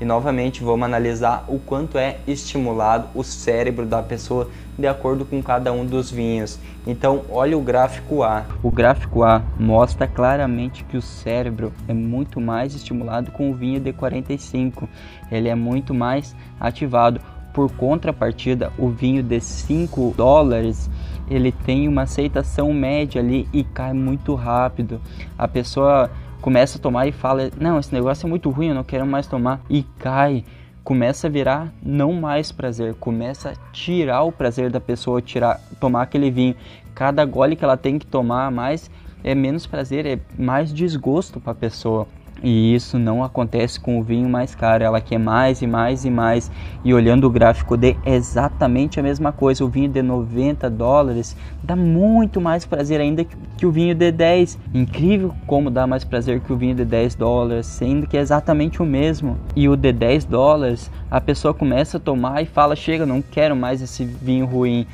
e 0.00 0.04
novamente 0.04 0.64
vamos 0.64 0.86
analisar 0.86 1.44
o 1.46 1.58
quanto 1.58 1.98
é 1.98 2.18
estimulado 2.26 3.08
o 3.14 3.22
cérebro 3.22 3.84
da 3.84 4.02
pessoa 4.02 4.48
de 4.78 4.86
acordo 4.86 5.24
com 5.24 5.42
cada 5.42 5.72
um 5.72 5.84
dos 5.84 6.10
vinhos. 6.10 6.58
Então, 6.86 7.22
olha 7.30 7.56
o 7.56 7.60
gráfico 7.60 8.22
A. 8.22 8.44
O 8.62 8.70
gráfico 8.70 9.22
A 9.22 9.42
mostra 9.58 10.06
claramente 10.06 10.84
que 10.84 10.96
o 10.96 11.02
cérebro 11.02 11.72
é 11.86 11.92
muito 11.92 12.40
mais 12.40 12.74
estimulado 12.74 13.30
com 13.30 13.50
o 13.50 13.54
vinho 13.54 13.78
de 13.78 13.92
45. 13.92 14.88
Ele 15.30 15.48
é 15.48 15.54
muito 15.54 15.92
mais 15.92 16.34
ativado. 16.58 17.20
Por 17.52 17.70
contrapartida, 17.72 18.72
o 18.78 18.88
vinho 18.88 19.22
de 19.22 19.40
5 19.40 20.14
dólares 20.16 20.88
ele 21.28 21.52
tem 21.52 21.86
uma 21.86 22.02
aceitação 22.02 22.72
média 22.72 23.20
ali 23.20 23.48
e 23.52 23.62
cai 23.62 23.92
muito 23.92 24.34
rápido. 24.34 25.00
A 25.38 25.46
pessoa 25.46 26.10
começa 26.40 26.78
a 26.78 26.80
tomar 26.80 27.06
e 27.06 27.12
fala: 27.12 27.50
Não, 27.60 27.78
esse 27.78 27.92
negócio 27.92 28.26
é 28.26 28.28
muito 28.28 28.50
ruim, 28.50 28.68
eu 28.68 28.74
não 28.74 28.84
quero 28.84 29.06
mais 29.06 29.26
tomar. 29.26 29.60
E 29.68 29.82
cai, 29.98 30.44
começa 30.82 31.26
a 31.26 31.30
virar 31.30 31.72
não 31.82 32.12
mais 32.12 32.50
prazer, 32.50 32.94
começa 32.94 33.50
a 33.50 33.72
tirar 33.72 34.22
o 34.22 34.32
prazer 34.32 34.70
da 34.70 34.80
pessoa, 34.80 35.22
tirar, 35.22 35.60
tomar 35.78 36.02
aquele 36.02 36.30
vinho. 36.30 36.54
Cada 36.94 37.24
gole 37.24 37.56
que 37.56 37.64
ela 37.64 37.76
tem 37.76 37.98
que 37.98 38.06
tomar 38.06 38.50
mais 38.50 38.90
é 39.22 39.34
menos 39.34 39.66
prazer, 39.66 40.06
é 40.06 40.18
mais 40.38 40.72
desgosto 40.72 41.40
para 41.40 41.52
a 41.52 41.54
pessoa. 41.54 42.06
E 42.42 42.74
isso 42.74 42.98
não 42.98 43.22
acontece 43.22 43.78
com 43.78 43.98
o 43.98 44.02
vinho 44.02 44.28
mais 44.28 44.54
caro, 44.54 44.82
ela 44.82 45.00
quer 45.00 45.18
mais 45.18 45.60
e 45.60 45.66
mais 45.66 46.04
e 46.04 46.10
mais. 46.10 46.50
E 46.84 46.94
olhando 46.94 47.26
o 47.26 47.30
gráfico 47.30 47.76
de 47.76 47.96
exatamente 48.04 48.98
a 48.98 49.02
mesma 49.02 49.32
coisa, 49.32 49.64
o 49.64 49.68
vinho 49.68 49.88
de 49.88 50.02
90 50.02 50.70
dólares 50.70 51.36
dá 51.62 51.76
muito 51.76 52.40
mais 52.40 52.64
prazer 52.64 53.00
ainda 53.00 53.24
que 53.24 53.66
o 53.66 53.70
vinho 53.70 53.94
de 53.94 54.10
10. 54.10 54.58
Incrível 54.72 55.34
como 55.46 55.70
dá 55.70 55.86
mais 55.86 56.04
prazer 56.04 56.40
que 56.40 56.52
o 56.52 56.56
vinho 56.56 56.74
de 56.74 56.84
10 56.84 57.14
dólares, 57.14 57.66
sendo 57.66 58.06
que 58.06 58.16
é 58.16 58.20
exatamente 58.20 58.80
o 58.80 58.86
mesmo. 58.86 59.36
E 59.54 59.68
o 59.68 59.76
de 59.76 59.92
10 59.92 60.24
dólares, 60.24 60.90
a 61.10 61.20
pessoa 61.20 61.52
começa 61.52 61.98
a 61.98 62.00
tomar 62.00 62.42
e 62.42 62.46
fala: 62.46 62.74
chega, 62.74 63.04
não 63.04 63.20
quero 63.20 63.54
mais 63.54 63.82
esse 63.82 64.04
vinho 64.04 64.46
ruim 64.46 64.86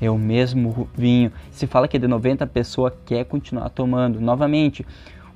é 0.00 0.10
o 0.10 0.16
mesmo 0.18 0.88
vinho. 0.96 1.30
Se 1.52 1.66
fala 1.66 1.86
que 1.86 1.96
é 1.96 2.00
de 2.00 2.08
90, 2.08 2.44
a 2.44 2.46
pessoa 2.46 2.94
quer 3.04 3.24
continuar 3.24 3.68
tomando. 3.68 4.18
Novamente, 4.18 4.86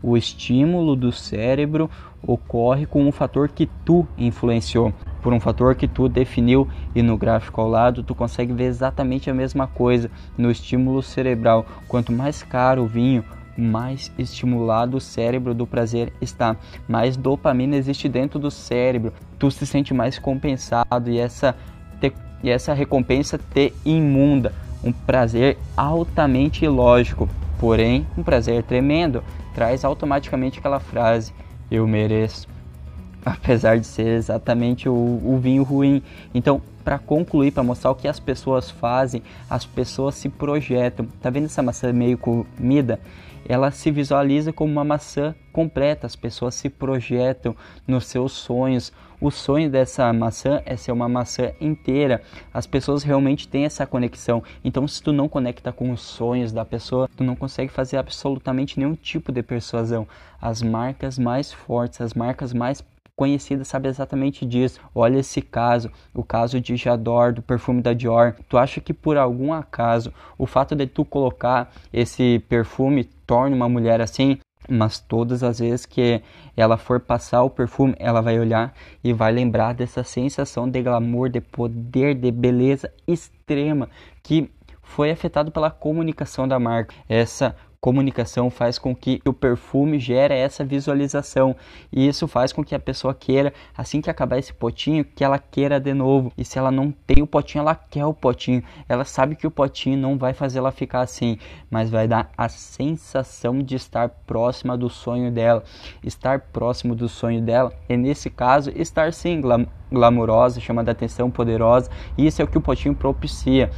o 0.05 0.19
estímulo 0.19 0.95
do 0.95 1.11
cérebro 1.11 1.91
ocorre 2.23 2.85
com 2.85 3.07
um 3.07 3.11
fator 3.11 3.49
que 3.49 3.67
tu 3.87 4.07
influenciou, 4.19 4.93
por 5.23 5.33
um 5.33 5.41
fator 5.41 5.75
que 5.75 5.89
tu 5.89 6.11
definiu 6.11 6.69
e 6.95 7.03
no 7.03 7.17
gráfico 7.17 7.59
ao 7.61 7.69
lado 7.69 8.03
tu 8.03 8.15
consegue 8.15 8.53
ver 8.53 8.65
exatamente 8.65 9.31
a 9.31 9.35
mesma 9.35 9.67
coisa 9.67 10.11
no 10.37 10.51
estímulo 10.51 11.03
cerebral. 11.03 11.65
Quanto 11.89 12.13
mais 12.13 12.43
caro 12.43 12.83
o 12.83 12.87
vinho, 12.87 13.25
mais 13.57 14.13
estimulado 14.19 14.99
o 14.99 15.01
cérebro 15.01 15.55
do 15.55 15.67
prazer 15.67 16.13
está, 16.21 16.55
mais 16.87 17.17
dopamina 17.17 17.77
existe 17.77 18.07
dentro 18.07 18.39
do 18.39 18.51
cérebro, 18.51 19.13
tu 19.39 19.51
se 19.51 19.67
sente 19.67 19.95
mais 19.95 20.19
compensado 20.19 21.11
e 21.11 21.19
essa, 21.19 21.57
te, 21.99 22.13
e 22.43 22.51
essa 22.51 22.75
recompensa 22.75 23.39
te 23.39 23.73
imunda 23.87 24.53
um 24.83 24.93
prazer 24.93 25.57
altamente 25.75 26.67
ilógico, 26.67 27.27
porém 27.59 28.07
um 28.19 28.23
prazer 28.23 28.63
tremendo. 28.65 29.23
Traz 29.55 29.85
automaticamente 29.85 30.59
aquela 30.59 30.81
frase: 30.81 31.33
Eu 31.71 31.87
mereço. 31.87 32.49
Apesar 33.25 33.79
de 33.79 33.87
ser 33.87 34.09
exatamente 34.09 34.89
o, 34.89 34.93
o 34.93 35.39
vinho 35.41 35.63
ruim. 35.63 36.03
Então, 36.35 36.61
para 36.85 36.99
concluir, 36.99 37.51
para 37.51 37.63
mostrar 37.63 37.91
o 37.91 37.95
que 37.95 38.07
as 38.07 38.21
pessoas 38.21 38.71
fazem, 38.71 39.23
as 39.49 39.65
pessoas 39.65 40.15
se 40.17 40.29
projetam. 40.29 41.07
Tá 41.23 41.31
vendo 41.31 41.47
essa 41.47 41.63
maçã 41.63 41.91
meio 41.93 42.19
comida? 42.19 43.01
Ela 43.49 43.71
se 43.71 43.91
visualiza 43.91 44.53
como 44.53 44.73
uma 44.73 44.85
maçã 44.85 45.35
completa, 45.53 46.07
as 46.07 46.17
pessoas 46.17 46.55
se 46.55 46.69
projetam 46.69 47.55
nos 47.87 48.07
seus 48.07 48.33
sonhos. 48.33 48.93
O 49.21 49.31
sonho 49.31 49.71
dessa 49.71 50.13
maçã 50.13 50.61
é 50.67 50.77
ser 50.77 50.93
uma 50.93 51.09
maçã 51.09 51.53
inteira. 51.61 52.23
As 52.53 52.67
pessoas 52.67 53.03
realmente 53.03 53.49
têm 53.49 53.65
essa 53.65 53.87
conexão. 53.87 54.43
Então, 54.65 54.87
se 54.87 55.03
tu 55.03 55.13
não 55.13 55.29
conecta 55.29 55.73
com 55.73 55.91
os 55.91 56.01
sonhos 56.03 56.53
da 56.53 56.65
pessoa, 56.65 57.09
tu 57.17 57.23
não 57.23 57.37
consegue 57.37 57.73
fazer 57.73 57.97
absolutamente 57.97 58.79
nenhum 58.79 58.95
tipo 58.95 59.33
de 59.33 59.43
persuasão. 59.43 60.07
As 60.41 60.61
marcas 60.61 61.19
mais 61.19 61.53
fortes, 61.53 62.01
as 62.01 62.15
marcas 62.15 62.53
mais 62.53 62.85
conhecida 63.17 63.65
sabe 63.65 63.89
exatamente 63.89 64.45
disso. 64.45 64.81
Olha 64.95 65.19
esse 65.19 65.41
caso, 65.41 65.91
o 66.13 66.23
caso 66.23 66.61
de 66.61 66.77
Jador, 66.77 67.33
do 67.33 67.43
perfume 67.43 67.81
da 67.81 67.93
Dior. 67.93 68.35
Tu 68.49 68.59
acha 68.59 68.81
que 68.81 68.93
por 68.93 69.17
algum 69.17 69.53
acaso 69.53 70.13
o 70.37 70.47
fato 70.47 70.75
de 70.75 70.87
tu 70.87 71.05
colocar 71.05 71.73
esse 71.93 72.45
perfume 72.49 73.05
torna 73.27 73.55
uma 73.55 73.69
mulher 73.69 74.01
assim? 74.01 74.39
Mas 74.69 74.99
todas 74.99 75.43
as 75.43 75.59
vezes 75.59 75.85
que 75.85 76.23
ela 76.57 76.79
for 76.79 76.99
passar 76.99 77.43
o 77.43 77.51
perfume, 77.51 77.95
ela 77.99 78.23
vai 78.23 78.39
olhar 78.39 78.73
e 79.03 79.13
vai 79.13 79.31
lembrar 79.31 79.75
dessa 79.75 80.03
sensação 80.03 80.69
de 80.69 80.83
glamour, 80.83 81.29
de 81.29 81.41
poder, 81.41 82.15
de 82.15 82.31
beleza 82.31 82.91
extrema 83.07 83.91
que 84.23 84.51
foi 84.83 85.11
afetado 85.11 85.51
pela 85.51 85.71
comunicação 85.71 86.49
da 86.49 86.59
marca. 86.59 86.95
Essa 87.09 87.55
comunicação 87.85 88.49
faz 88.49 88.79
com 88.79 88.97
que 88.97 89.21
o 89.27 89.33
perfume 89.35 89.99
gere 89.99 90.33
essa 90.33 90.65
visualização 90.65 91.55
e 91.93 92.09
isso 92.09 92.27
faz 92.27 92.51
com 92.51 92.65
que 92.65 92.75
a 92.75 92.79
pessoa 92.79 93.13
queira, 93.13 93.53
assim 93.77 94.01
que 94.01 94.09
acabar 94.09 94.39
esse 94.39 94.55
potinho, 94.55 95.05
que 95.05 95.23
ela 95.23 95.39
queira 95.39 95.79
de 95.79 95.93
novo. 95.93 96.33
E 96.39 96.47
se 96.47 96.59
ela 96.59 96.71
não 96.71 96.91
tem 96.91 97.23
o 97.23 97.27
potinho, 97.27 97.61
ela 97.61 97.75
quer 97.75 98.07
o 98.07 98.15
potinho. 98.15 98.63
Ela 98.89 99.05
sabe 99.05 99.37
que 99.37 99.47
o 99.47 99.51
potinho 99.51 99.99
não 99.99 100.17
vai 100.17 100.33
fazer 100.33 100.61
ela 100.61 100.73
ficar 100.73 101.03
assim, 101.03 101.37
mas 101.71 101.91
vai 101.91 102.09
dar 102.09 102.31
a 102.39 102.49
sensação 102.49 103.59
de 103.59 103.75
estar 103.75 104.09
próxima 104.09 104.79
do 104.79 104.89
sonho 104.89 105.31
dela. 105.31 105.63
Estar 106.03 106.41
próximo 106.41 106.95
do 106.95 107.07
sonho 107.07 107.43
dela 107.43 107.71
e 107.87 107.99
nesse 107.99 108.31
caso 108.31 108.73
estar 108.75 109.13
sim 109.13 109.43
glam 109.43 109.67
glamurosa, 109.93 110.59
chamando 110.59 110.89
a 110.89 110.93
atenção 110.93 111.31
poderosa. 111.31 111.91
E 112.17 112.27
isso 112.27 112.41
é 112.41 112.47
o 112.47 112.49
que 112.49 112.57
o 112.57 112.63
potinho 112.63 112.95
propicia. 112.95 113.71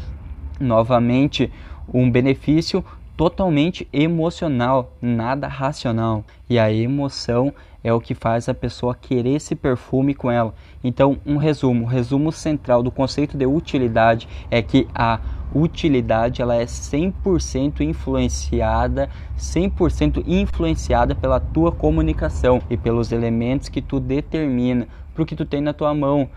Novamente, 0.60 1.52
um 1.92 2.10
benefício 2.10 2.84
totalmente 3.16 3.88
emocional, 3.92 4.92
nada 5.00 5.48
racional. 5.48 6.24
E 6.48 6.58
a 6.58 6.72
emoção 6.72 7.52
é 7.82 7.92
o 7.92 8.00
que 8.00 8.14
faz 8.14 8.48
a 8.48 8.54
pessoa 8.54 8.94
querer 8.94 9.36
esse 9.36 9.54
perfume 9.54 10.14
com 10.14 10.30
ela. 10.30 10.54
Então, 10.82 11.18
um 11.24 11.36
resumo, 11.36 11.84
o 11.84 11.88
resumo 11.88 12.32
central 12.32 12.82
do 12.82 12.90
conceito 12.90 13.36
de 13.36 13.46
utilidade 13.46 14.28
é 14.50 14.60
que 14.60 14.86
a 14.94 15.20
utilidade 15.54 16.42
ela 16.42 16.56
é 16.56 16.64
100% 16.64 17.80
influenciada, 17.80 19.08
100% 19.38 20.22
influenciada 20.26 21.14
pela 21.14 21.40
tua 21.40 21.72
comunicação 21.72 22.60
e 22.68 22.76
pelos 22.76 23.12
elementos 23.12 23.68
que 23.68 23.80
tu 23.80 24.00
determina, 24.00 24.88
para 25.14 25.22
o 25.22 25.26
que 25.26 25.36
tu 25.36 25.46
tem 25.46 25.60
na 25.60 25.72
tua 25.72 25.94
mão, 25.94 26.28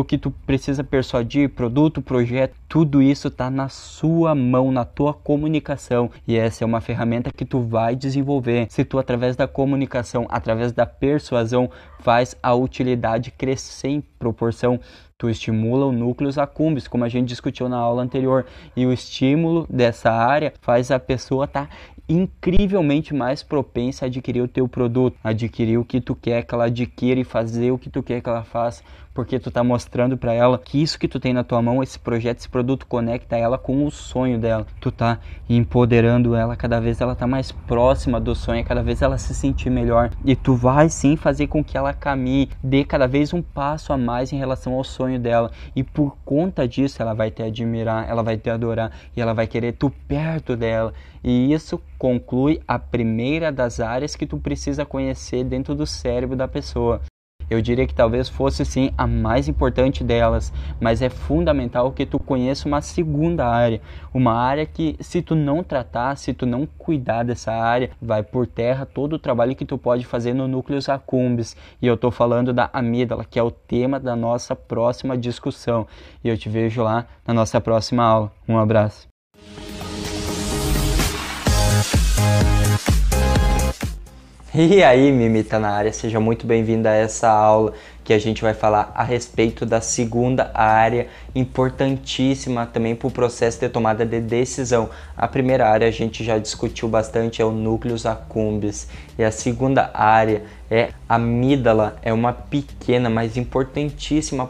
o 0.00 0.04
que 0.04 0.18
tu 0.18 0.30
precisa 0.30 0.82
persuadir, 0.82 1.50
produto, 1.50 2.02
projeto, 2.02 2.54
tudo 2.68 3.02
isso 3.02 3.28
está 3.28 3.50
na 3.50 3.68
sua 3.68 4.34
mão, 4.34 4.70
na 4.70 4.84
tua 4.84 5.14
comunicação. 5.14 6.10
E 6.26 6.36
essa 6.36 6.64
é 6.64 6.66
uma 6.66 6.80
ferramenta 6.80 7.30
que 7.30 7.44
tu 7.44 7.60
vai 7.60 7.96
desenvolver. 7.96 8.66
Se 8.70 8.84
tu, 8.84 8.98
através 8.98 9.36
da 9.36 9.46
comunicação, 9.46 10.26
através 10.28 10.72
da 10.72 10.86
persuasão, 10.86 11.70
faz 12.00 12.36
a 12.42 12.54
utilidade 12.54 13.30
crescer 13.30 13.88
em 13.88 14.00
proporção 14.00 14.80
tu 15.18 15.30
estimula 15.30 15.86
o 15.86 15.92
núcleos 15.92 16.36
accumbens, 16.36 16.86
como 16.86 17.04
a 17.04 17.08
gente 17.08 17.28
discutiu 17.28 17.68
na 17.68 17.78
aula 17.78 18.02
anterior, 18.02 18.44
e 18.76 18.84
o 18.84 18.92
estímulo 18.92 19.66
dessa 19.70 20.12
área 20.12 20.52
faz 20.60 20.90
a 20.90 20.98
pessoa 20.98 21.46
estar 21.46 21.68
tá 21.68 21.76
incrivelmente 22.08 23.12
mais 23.14 23.42
propensa 23.42 24.04
a 24.04 24.08
adquirir 24.08 24.42
o 24.42 24.48
teu 24.48 24.68
produto, 24.68 25.16
adquirir 25.24 25.78
o 25.78 25.84
que 25.84 26.00
tu 26.00 26.14
quer 26.14 26.42
que 26.44 26.54
ela 26.54 26.66
adquira 26.66 27.18
e 27.18 27.24
fazer 27.24 27.72
o 27.72 27.78
que 27.78 27.90
tu 27.90 28.02
quer 28.02 28.20
que 28.20 28.28
ela 28.28 28.44
faça, 28.44 28.82
porque 29.16 29.40
tu 29.40 29.50
tá 29.50 29.64
mostrando 29.64 30.18
para 30.18 30.34
ela 30.34 30.58
que 30.58 30.82
isso 30.82 30.98
que 30.98 31.08
tu 31.08 31.18
tem 31.18 31.32
na 31.32 31.42
tua 31.42 31.62
mão, 31.62 31.82
esse 31.82 31.98
projeto, 31.98 32.36
esse 32.36 32.48
produto 32.50 32.86
conecta 32.86 33.34
ela 33.34 33.56
com 33.56 33.86
o 33.86 33.90
sonho 33.90 34.38
dela. 34.38 34.66
Tu 34.78 34.92
tá 34.92 35.18
empoderando 35.48 36.34
ela, 36.34 36.54
cada 36.54 36.78
vez 36.78 37.00
ela 37.00 37.14
tá 37.14 37.26
mais 37.26 37.50
próxima 37.50 38.20
do 38.20 38.34
sonho, 38.34 38.62
cada 38.62 38.82
vez 38.82 39.00
ela 39.00 39.16
se 39.16 39.34
sentir 39.34 39.70
melhor 39.70 40.10
e 40.22 40.36
tu 40.36 40.54
vai 40.54 40.90
sim 40.90 41.16
fazer 41.16 41.46
com 41.46 41.64
que 41.64 41.78
ela 41.78 41.94
caminhe, 41.94 42.50
dê 42.62 42.84
cada 42.84 43.08
vez 43.08 43.32
um 43.32 43.40
passo 43.40 43.90
a 43.90 43.96
mais 43.96 44.34
em 44.34 44.36
relação 44.36 44.74
ao 44.74 44.84
sonho 44.84 45.18
dela 45.18 45.50
e 45.74 45.82
por 45.82 46.18
conta 46.22 46.68
disso 46.68 47.00
ela 47.00 47.14
vai 47.14 47.30
te 47.30 47.42
admirar, 47.42 48.06
ela 48.06 48.22
vai 48.22 48.36
te 48.36 48.50
adorar 48.50 48.92
e 49.16 49.20
ela 49.22 49.32
vai 49.32 49.46
querer 49.46 49.72
tu 49.72 49.88
perto 50.06 50.54
dela. 50.54 50.92
E 51.24 51.54
isso 51.54 51.80
conclui 51.98 52.60
a 52.68 52.78
primeira 52.78 53.50
das 53.50 53.80
áreas 53.80 54.14
que 54.14 54.26
tu 54.26 54.36
precisa 54.36 54.84
conhecer 54.84 55.42
dentro 55.42 55.74
do 55.74 55.86
cérebro 55.86 56.36
da 56.36 56.46
pessoa. 56.46 57.00
Eu 57.48 57.60
diria 57.60 57.86
que 57.86 57.94
talvez 57.94 58.28
fosse 58.28 58.64
sim 58.64 58.90
a 58.96 59.06
mais 59.06 59.48
importante 59.48 60.02
delas, 60.02 60.52
mas 60.80 61.00
é 61.00 61.08
fundamental 61.08 61.92
que 61.92 62.04
tu 62.04 62.18
conheça 62.18 62.66
uma 62.66 62.80
segunda 62.80 63.46
área, 63.46 63.80
uma 64.12 64.32
área 64.32 64.66
que 64.66 64.96
se 65.00 65.22
tu 65.22 65.34
não 65.34 65.62
tratar, 65.62 66.16
se 66.16 66.32
tu 66.32 66.44
não 66.46 66.66
cuidar 66.66 67.22
dessa 67.22 67.52
área, 67.52 67.90
vai 68.00 68.22
por 68.22 68.46
terra 68.46 68.84
todo 68.84 69.14
o 69.14 69.18
trabalho 69.18 69.54
que 69.54 69.64
tu 69.64 69.78
pode 69.78 70.04
fazer 70.04 70.34
no 70.34 70.48
núcleos 70.48 70.88
accumbens. 70.88 71.56
E 71.80 71.86
eu 71.86 71.94
estou 71.94 72.10
falando 72.10 72.52
da 72.52 72.68
amígdala, 72.72 73.24
que 73.24 73.38
é 73.38 73.42
o 73.42 73.50
tema 73.50 74.00
da 74.00 74.16
nossa 74.16 74.56
próxima 74.56 75.16
discussão. 75.16 75.86
E 76.22 76.28
eu 76.28 76.36
te 76.36 76.48
vejo 76.48 76.82
lá 76.82 77.06
na 77.26 77.34
nossa 77.34 77.60
próxima 77.60 78.04
aula. 78.04 78.32
Um 78.48 78.58
abraço. 78.58 79.15
E 84.76 84.82
aí, 84.82 85.12
Mimita 85.12 85.58
na 85.58 85.68
área, 85.68 85.92
seja 85.92 86.18
muito 86.18 86.46
bem-vindo 86.46 86.88
a 86.88 86.92
essa 86.92 87.28
aula 87.28 87.74
que 88.02 88.10
a 88.10 88.18
gente 88.18 88.40
vai 88.40 88.54
falar 88.54 88.90
a 88.94 89.02
respeito 89.02 89.66
da 89.66 89.82
segunda 89.82 90.50
área 90.54 91.08
importantíssima 91.34 92.64
também 92.64 92.96
para 92.96 93.08
o 93.08 93.10
processo 93.10 93.60
de 93.60 93.68
tomada 93.68 94.06
de 94.06 94.18
decisão. 94.18 94.88
A 95.14 95.28
primeira 95.28 95.68
área 95.68 95.86
a 95.86 95.90
gente 95.90 96.24
já 96.24 96.38
discutiu 96.38 96.88
bastante, 96.88 97.42
é 97.42 97.44
o 97.44 97.50
núcleos 97.50 98.06
accumbens, 98.06 98.88
e 99.18 99.24
a 99.24 99.30
segunda 99.30 99.90
área 99.92 100.44
é 100.70 100.90
a 101.06 101.16
amígdala, 101.16 101.96
é 102.00 102.12
uma 102.12 102.32
pequena, 102.32 103.10
mas 103.10 103.36
importantíssima 103.36 104.48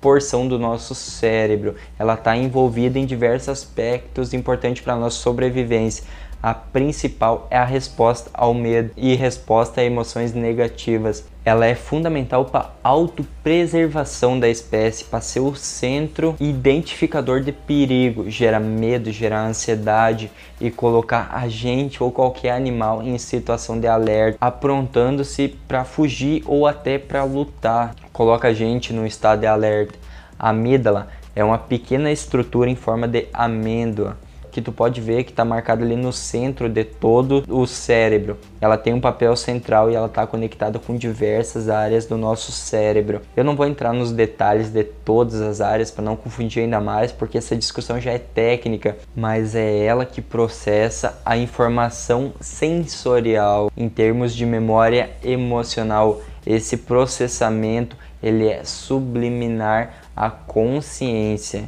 porção 0.00 0.46
do 0.46 0.60
nosso 0.60 0.94
cérebro. 0.94 1.74
Ela 1.98 2.14
está 2.14 2.36
envolvida 2.36 3.00
em 3.00 3.06
diversos 3.06 3.48
aspectos 3.48 4.32
importantes 4.32 4.82
para 4.84 4.92
a 4.92 4.96
nossa 4.96 5.16
sobrevivência 5.16 6.04
a 6.42 6.54
principal 6.54 7.46
é 7.50 7.58
a 7.58 7.64
resposta 7.64 8.30
ao 8.32 8.54
medo 8.54 8.90
e 8.96 9.14
resposta 9.14 9.80
a 9.80 9.84
emoções 9.84 10.32
negativas. 10.32 11.24
Ela 11.44 11.66
é 11.66 11.74
fundamental 11.74 12.46
para 12.46 12.70
a 12.82 12.88
autopreservação 12.88 14.38
da 14.38 14.48
espécie, 14.48 15.04
para 15.04 15.20
ser 15.20 15.40
o 15.40 15.54
centro 15.54 16.34
identificador 16.40 17.40
de 17.40 17.52
perigo, 17.52 18.30
gera 18.30 18.58
medo, 18.58 19.10
gera 19.10 19.40
ansiedade 19.40 20.30
e 20.60 20.70
colocar 20.70 21.30
a 21.32 21.48
gente 21.48 22.02
ou 22.02 22.10
qualquer 22.10 22.52
animal 22.52 23.02
em 23.02 23.16
situação 23.18 23.78
de 23.78 23.86
alerta, 23.86 24.38
aprontando-se 24.40 25.48
para 25.68 25.84
fugir 25.84 26.42
ou 26.46 26.66
até 26.66 26.98
para 26.98 27.24
lutar. 27.24 27.94
Coloca 28.12 28.48
a 28.48 28.52
gente 28.54 28.92
no 28.92 29.06
estado 29.06 29.40
de 29.40 29.46
alerta. 29.46 29.98
A 30.38 30.50
amígdala 30.50 31.08
é 31.36 31.44
uma 31.44 31.58
pequena 31.58 32.10
estrutura 32.10 32.70
em 32.70 32.76
forma 32.76 33.06
de 33.06 33.26
amêndoa 33.32 34.16
que 34.50 34.60
tu 34.60 34.72
pode 34.72 35.00
ver 35.00 35.24
que 35.24 35.30
está 35.30 35.44
marcada 35.44 35.84
ali 35.84 35.96
no 35.96 36.12
centro 36.12 36.68
de 36.68 36.84
todo 36.84 37.44
o 37.48 37.66
cérebro. 37.66 38.38
Ela 38.60 38.76
tem 38.76 38.92
um 38.92 39.00
papel 39.00 39.34
central 39.36 39.90
e 39.90 39.94
ela 39.94 40.06
está 40.06 40.26
conectada 40.26 40.78
com 40.78 40.96
diversas 40.96 41.68
áreas 41.68 42.06
do 42.06 42.16
nosso 42.16 42.52
cérebro. 42.52 43.20
Eu 43.36 43.44
não 43.44 43.56
vou 43.56 43.66
entrar 43.66 43.92
nos 43.92 44.12
detalhes 44.12 44.70
de 44.70 44.84
todas 44.84 45.40
as 45.40 45.60
áreas 45.60 45.90
para 45.90 46.04
não 46.04 46.16
confundir 46.16 46.62
ainda 46.62 46.80
mais, 46.80 47.12
porque 47.12 47.38
essa 47.38 47.56
discussão 47.56 48.00
já 48.00 48.12
é 48.12 48.18
técnica, 48.18 48.96
mas 49.14 49.54
é 49.54 49.84
ela 49.84 50.04
que 50.04 50.20
processa 50.20 51.18
a 51.24 51.36
informação 51.36 52.32
sensorial 52.40 53.70
em 53.76 53.88
termos 53.88 54.34
de 54.34 54.44
memória 54.44 55.10
emocional. 55.22 56.20
Esse 56.46 56.76
processamento 56.76 57.96
ele 58.22 58.48
é 58.48 58.64
subliminar 58.64 59.94
à 60.14 60.30
consciência. 60.30 61.64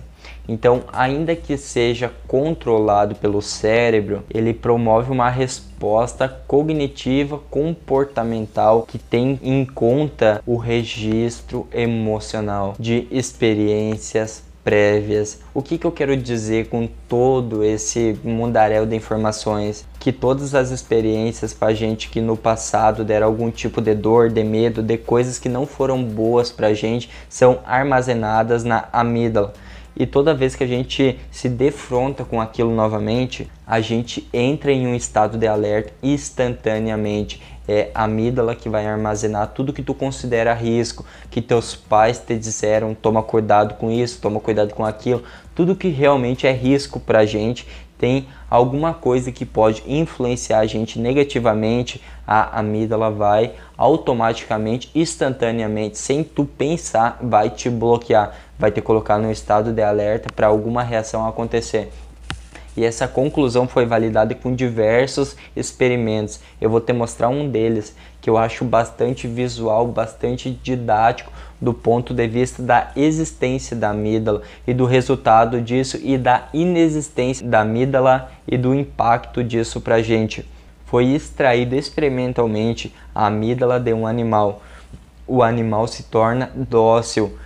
Então, 0.49 0.83
ainda 0.93 1.37
que 1.37 1.57
seja 1.57 2.11
controlado 2.27 3.15
pelo 3.15 3.41
cérebro, 3.41 4.25
ele 4.29 4.53
promove 4.53 5.11
uma 5.11 5.31
resposta 5.31 6.29
cognitiva 6.29 7.39
comportamental 7.51 8.83
que 8.83 8.99
tem 8.99 9.39
em 9.43 9.65
conta 9.65 10.43
o 10.47 10.57
registro 10.57 11.67
emocional 11.73 12.75
de 12.79 13.07
experiências 13.11 14.45
prévias. 14.65 15.41
O 15.53 15.63
que, 15.63 15.77
que 15.77 15.87
eu 15.87 15.93
quero 15.93 16.17
dizer 16.17 16.69
com 16.69 16.89
todo 17.09 17.65
esse 17.65 18.19
mundaréu 18.23 18.87
de 18.87 18.95
informações? 18.95 19.85
Que 19.99 20.13
todas 20.13 20.55
as 20.55 20.71
experiências 20.71 21.53
para 21.53 21.75
gente 21.75 22.09
que 22.09 22.21
no 22.21 22.37
passado 22.37 23.05
deram 23.05 23.27
algum 23.27 23.51
tipo 23.51 23.81
de 23.81 23.95
dor, 23.95 24.31
de 24.31 24.45
medo, 24.45 24.83
de 24.83 24.97
coisas 24.97 25.39
que 25.39 25.49
não 25.49 25.67
foram 25.67 26.03
boas 26.03 26.51
para 26.51 26.75
gente, 26.75 27.11
são 27.29 27.61
armazenadas 27.65 28.65
na 28.65 28.89
amígdala. 28.93 29.53
E 30.03 30.07
toda 30.07 30.35
vez 30.35 30.57
que 30.57 30.65
a 30.65 30.67
gente 30.67 31.17
se 31.31 31.49
defronta 31.49 32.25
com 32.25 32.41
aquilo 32.41 32.75
novamente, 32.75 33.49
a 33.65 33.81
gente 33.81 34.29
entra 34.33 34.73
em 34.73 34.85
um 34.85 34.97
estado 34.97 35.39
de 35.39 35.47
alerta 35.47 35.93
instantaneamente. 36.03 37.41
É 37.69 37.89
a 37.95 38.03
amígdala 38.03 38.57
que 38.57 38.69
vai 38.69 38.85
armazenar 38.85 39.53
tudo 39.55 39.73
que 39.73 39.81
tu 39.81 39.95
considera 39.95 40.55
risco, 40.55 41.07
que 41.31 41.41
teus 41.41 41.77
pais 41.77 42.19
te 42.19 42.37
disseram, 42.37 42.95
toma 42.95 43.23
cuidado 43.23 43.75
com 43.75 43.93
isso, 43.93 44.21
toma 44.21 44.41
cuidado 44.41 44.75
com 44.75 44.85
aquilo, 44.85 45.23
tudo 45.55 45.77
que 45.77 45.87
realmente 45.87 46.49
é 46.49 46.53
risco 46.53 46.99
pra 46.99 47.25
gente, 47.25 47.65
tem 47.97 48.27
alguma 48.51 48.93
coisa 48.93 49.31
que 49.31 49.47
pode 49.47 49.85
influenciar 49.87 50.59
a 50.59 50.67
gente 50.67 50.99
negativamente, 50.99 52.03
a 52.27 52.59
amígdala 52.59 53.09
vai 53.13 53.53
automaticamente, 53.77 54.91
instantaneamente, 54.93 55.97
sem 55.99 56.25
tu 56.25 56.45
pensar, 56.45 57.19
vai 57.23 57.49
te 57.49 57.71
bloquear, 57.71 58.35
vai 58.63 58.71
te 58.71 58.81
colocar 58.81 59.19
no 59.19 59.31
estado 59.31 59.73
de 59.73 59.83
alerta 59.83 60.33
para 60.33 60.47
alguma 60.47 60.85
reação 60.85 61.27
acontecer 61.27 61.91
e 62.77 62.85
essa 62.85 63.07
conclusão 63.07 63.69
foi 63.69 63.85
validada 63.85 64.35
com 64.35 64.55
diversos 64.55 65.37
experimentos. 65.55 66.41
Eu 66.61 66.71
vou 66.71 66.81
te 66.81 66.93
mostrar 66.93 67.29
um 67.29 67.49
deles 67.49 67.95
que 68.21 68.31
eu 68.31 68.39
acho 68.39 68.65
bastante 68.65 69.27
visual, 69.27 69.87
bastante 69.89 70.51
didático 70.51 71.33
do 71.61 71.75
ponto 71.75 72.15
de 72.15 72.27
vista 72.27 72.63
da 72.63 72.91
existência 72.97 73.77
da 73.77 73.91
amígdala 73.91 74.43
e 74.67 74.73
do 74.73 74.87
resultado 74.87 75.61
disso 75.61 75.99
e 76.03 76.17
da 76.17 76.49
inexistência 76.55 77.47
da 77.47 77.61
amígdala 77.61 78.31
e 78.49 78.57
do 78.57 78.75
impacto 78.75 79.45
disso 79.45 79.81
para 79.81 79.97
a 79.97 80.03
gente. 80.03 80.49
Foi 80.87 81.07
extraído 81.07 81.75
experimentalmente 81.75 82.95
a 83.15 83.27
amígdala 83.27 83.79
de 83.79 83.93
um 83.93 84.07
animal. 84.07 84.63
O 85.27 85.43
animal 85.43 85.87
se 85.87 86.05
torna 86.05 86.51
dócil. 86.55 87.37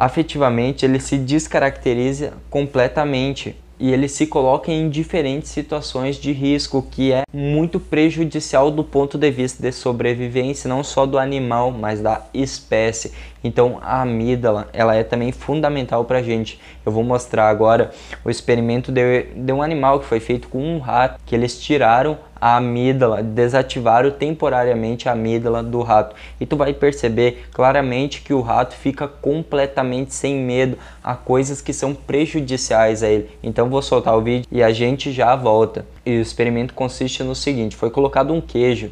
Afetivamente, 0.00 0.86
ele 0.86 0.98
se 0.98 1.18
descaracteriza 1.18 2.32
completamente 2.48 3.54
e 3.78 3.92
ele 3.92 4.08
se 4.08 4.26
coloca 4.26 4.72
em 4.72 4.88
diferentes 4.88 5.50
situações 5.50 6.16
de 6.16 6.32
risco, 6.32 6.86
que 6.90 7.12
é 7.12 7.24
muito 7.34 7.78
prejudicial 7.78 8.70
do 8.70 8.82
ponto 8.82 9.18
de 9.18 9.30
vista 9.30 9.62
de 9.62 9.70
sobrevivência, 9.72 10.68
não 10.68 10.82
só 10.82 11.04
do 11.04 11.18
animal, 11.18 11.70
mas 11.70 12.00
da 12.00 12.26
espécie. 12.32 13.12
Então 13.42 13.78
a 13.82 14.02
amígdala, 14.02 14.68
ela 14.72 14.94
é 14.94 15.02
também 15.02 15.32
fundamental 15.32 16.04
para 16.04 16.18
a 16.18 16.22
gente. 16.22 16.60
Eu 16.84 16.92
vou 16.92 17.02
mostrar 17.02 17.48
agora 17.48 17.90
o 18.24 18.30
experimento 18.30 18.92
de, 18.92 19.24
de 19.34 19.52
um 19.52 19.62
animal 19.62 20.00
que 20.00 20.06
foi 20.06 20.20
feito 20.20 20.48
com 20.48 20.62
um 20.62 20.78
rato, 20.78 21.20
que 21.24 21.34
eles 21.34 21.60
tiraram 21.60 22.18
a 22.40 22.56
amígdala, 22.56 23.22
desativaram 23.22 24.10
temporariamente 24.10 25.08
a 25.08 25.12
amígdala 25.12 25.62
do 25.62 25.82
rato. 25.82 26.16
E 26.40 26.46
tu 26.46 26.56
vai 26.56 26.72
perceber 26.72 27.44
claramente 27.52 28.22
que 28.22 28.32
o 28.32 28.40
rato 28.40 28.74
fica 28.74 29.06
completamente 29.06 30.14
sem 30.14 30.36
medo 30.36 30.78
a 31.04 31.14
coisas 31.14 31.60
que 31.60 31.72
são 31.72 31.94
prejudiciais 31.94 33.02
a 33.02 33.08
ele. 33.08 33.30
Então 33.42 33.68
vou 33.68 33.82
soltar 33.82 34.16
o 34.16 34.22
vídeo 34.22 34.46
e 34.50 34.62
a 34.62 34.72
gente 34.72 35.12
já 35.12 35.36
volta. 35.36 35.84
E 36.04 36.16
o 36.18 36.22
experimento 36.22 36.72
consiste 36.72 37.22
no 37.22 37.34
seguinte: 37.34 37.76
foi 37.76 37.90
colocado 37.90 38.32
um 38.32 38.40
queijo 38.40 38.90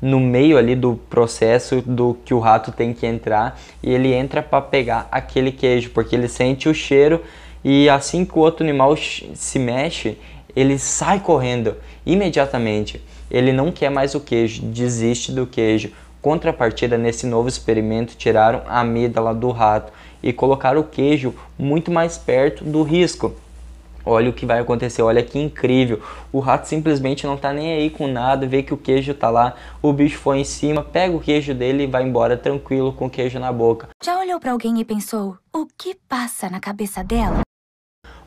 no 0.00 0.18
meio 0.18 0.56
ali 0.56 0.74
do 0.74 0.98
processo 1.10 1.82
do 1.82 2.16
que 2.24 2.32
o 2.32 2.38
rato 2.38 2.72
tem 2.72 2.92
que 2.92 3.06
entrar 3.06 3.60
e 3.82 3.92
ele 3.92 4.12
entra 4.12 4.42
para 4.42 4.62
pegar 4.62 5.08
aquele 5.10 5.52
queijo 5.52 5.90
porque 5.90 6.16
ele 6.16 6.28
sente 6.28 6.68
o 6.68 6.74
cheiro 6.74 7.22
e 7.62 7.88
assim 7.88 8.24
que 8.24 8.38
o 8.38 8.40
outro 8.40 8.64
animal 8.64 8.96
se 8.96 9.58
mexe 9.58 10.16
ele 10.54 10.78
sai 10.78 11.20
correndo 11.20 11.76
imediatamente. 12.04 13.00
Ele 13.30 13.52
não 13.52 13.70
quer 13.70 13.90
mais 13.90 14.14
o 14.14 14.20
queijo, 14.20 14.62
desiste 14.62 15.32
do 15.32 15.46
queijo. 15.46 15.90
Contrapartida, 16.20 16.98
nesse 16.98 17.26
novo 17.26 17.48
experimento, 17.48 18.16
tiraram 18.16 18.62
a 18.66 18.80
amígdala 18.80 19.34
do 19.34 19.50
rato 19.50 19.92
e 20.22 20.32
colocaram 20.32 20.80
o 20.80 20.84
queijo 20.84 21.34
muito 21.58 21.90
mais 21.90 22.18
perto 22.18 22.64
do 22.64 22.82
risco. 22.82 23.34
Olha 24.04 24.30
o 24.30 24.32
que 24.32 24.46
vai 24.46 24.58
acontecer, 24.58 25.02
olha 25.02 25.22
que 25.22 25.38
incrível. 25.38 26.00
O 26.32 26.40
rato 26.40 26.66
simplesmente 26.66 27.26
não 27.26 27.36
tá 27.36 27.52
nem 27.52 27.72
aí 27.72 27.90
com 27.90 28.06
nada, 28.06 28.46
vê 28.46 28.62
que 28.62 28.74
o 28.74 28.76
queijo 28.76 29.14
tá 29.14 29.30
lá, 29.30 29.54
o 29.82 29.92
bicho 29.92 30.18
foi 30.18 30.38
em 30.38 30.44
cima, 30.44 30.82
pega 30.82 31.14
o 31.14 31.20
queijo 31.20 31.54
dele 31.54 31.84
e 31.84 31.86
vai 31.86 32.02
embora 32.02 32.36
tranquilo 32.36 32.92
com 32.92 33.06
o 33.06 33.10
queijo 33.10 33.38
na 33.38 33.52
boca. 33.52 33.88
Já 34.02 34.18
olhou 34.18 34.40
para 34.40 34.52
alguém 34.52 34.80
e 34.80 34.84
pensou: 34.84 35.36
o 35.52 35.66
que 35.78 35.94
passa 36.08 36.48
na 36.48 36.60
cabeça 36.60 37.04
dela? 37.04 37.40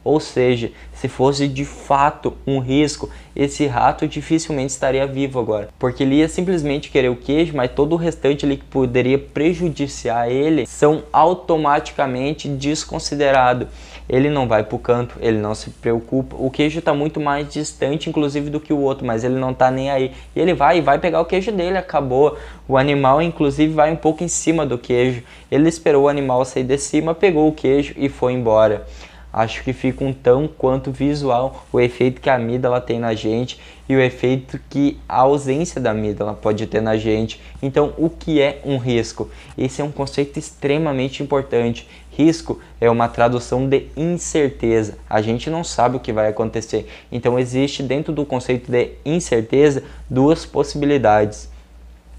Ou 0.03 0.19
seja, 0.19 0.71
se 0.93 1.07
fosse 1.07 1.47
de 1.47 1.63
fato 1.63 2.35
um 2.45 2.59
risco, 2.59 3.09
esse 3.33 3.65
rato 3.65 4.05
dificilmente 4.07 4.71
estaria 4.71 5.07
vivo 5.07 5.39
agora, 5.39 5.69
porque 5.79 6.03
ele 6.03 6.15
ia 6.15 6.27
simplesmente 6.27 6.89
querer 6.89 7.09
o 7.09 7.15
queijo, 7.15 7.55
mas 7.55 7.71
todo 7.71 7.93
o 7.93 7.97
restante 7.97 8.45
ali 8.45 8.57
que 8.57 8.65
poderia 8.65 9.17
prejudiciar 9.17 10.29
ele 10.29 10.65
são 10.67 11.03
automaticamente 11.13 12.49
desconsiderados. 12.49 13.69
Ele 14.09 14.30
não 14.30 14.47
vai 14.47 14.63
para 14.63 14.75
o 14.75 14.80
canto, 14.80 15.15
ele 15.21 15.38
não 15.38 15.55
se 15.55 15.69
preocupa. 15.69 16.35
O 16.38 16.51
queijo 16.51 16.80
está 16.80 16.93
muito 16.93 17.19
mais 17.19 17.51
distante, 17.51 18.09
inclusive, 18.09 18.49
do 18.49 18.59
que 18.59 18.73
o 18.73 18.80
outro, 18.80 19.05
mas 19.05 19.23
ele 19.23 19.35
não 19.35 19.51
está 19.51 19.71
nem 19.71 19.89
aí. 19.89 20.11
E 20.35 20.39
ele 20.39 20.53
vai 20.53 20.77
e 20.77 20.81
vai 20.81 20.99
pegar 20.99 21.21
o 21.21 21.25
queijo 21.25 21.51
dele, 21.51 21.77
acabou. 21.77 22.38
O 22.67 22.77
animal, 22.77 23.21
inclusive, 23.21 23.73
vai 23.73 23.91
um 23.91 23.95
pouco 23.95 24.23
em 24.23 24.27
cima 24.27 24.65
do 24.65 24.77
queijo. 24.77 25.23
Ele 25.51 25.69
esperou 25.69 26.03
o 26.03 26.07
animal 26.09 26.43
sair 26.45 26.63
de 26.63 26.77
cima, 26.77 27.15
pegou 27.15 27.47
o 27.47 27.53
queijo 27.53 27.93
e 27.97 28.09
foi 28.09 28.34
embora 28.34 28.85
acho 29.34 29.63
que 29.63 29.73
fica 29.73 30.05
um 30.05 30.13
tão 30.13 30.47
quanto 30.47 30.91
visual 30.91 31.65
o 31.73 31.80
efeito 31.80 32.21
que 32.21 32.30
a 32.30 32.35
amígdala 32.35 32.80
tem 32.80 32.99
na 32.99 33.15
gente 33.15 33.59
e 33.89 33.95
o 33.95 33.99
efeito 33.99 34.59
que 34.69 34.99
a 35.09 35.21
ausência 35.21 35.81
da 35.81 35.91
amígdala 35.91 36.34
pode 36.34 36.67
ter 36.67 36.81
na 36.81 36.95
gente. 36.95 37.41
Então, 37.61 37.93
o 37.97 38.09
que 38.09 38.39
é 38.39 38.61
um 38.63 38.77
risco? 38.77 39.30
Esse 39.57 39.81
é 39.81 39.84
um 39.84 39.91
conceito 39.91 40.38
extremamente 40.38 41.23
importante. 41.23 41.88
Risco 42.15 42.60
é 42.80 42.90
uma 42.90 43.07
tradução 43.07 43.68
de 43.68 43.88
incerteza. 43.98 44.98
A 45.10 45.22
gente 45.22 45.49
não 45.49 45.64
sabe 45.64 45.98
o 45.98 45.99
que 45.99 46.14
vai 46.14 46.27
acontecer. 46.27 46.88
Então, 47.11 47.40
existe 47.40 47.81
dentro 47.81 48.14
do 48.14 48.26
conceito 48.26 48.72
de 48.72 48.91
incerteza 49.03 49.84
duas 50.10 50.45
possibilidades. 50.45 51.49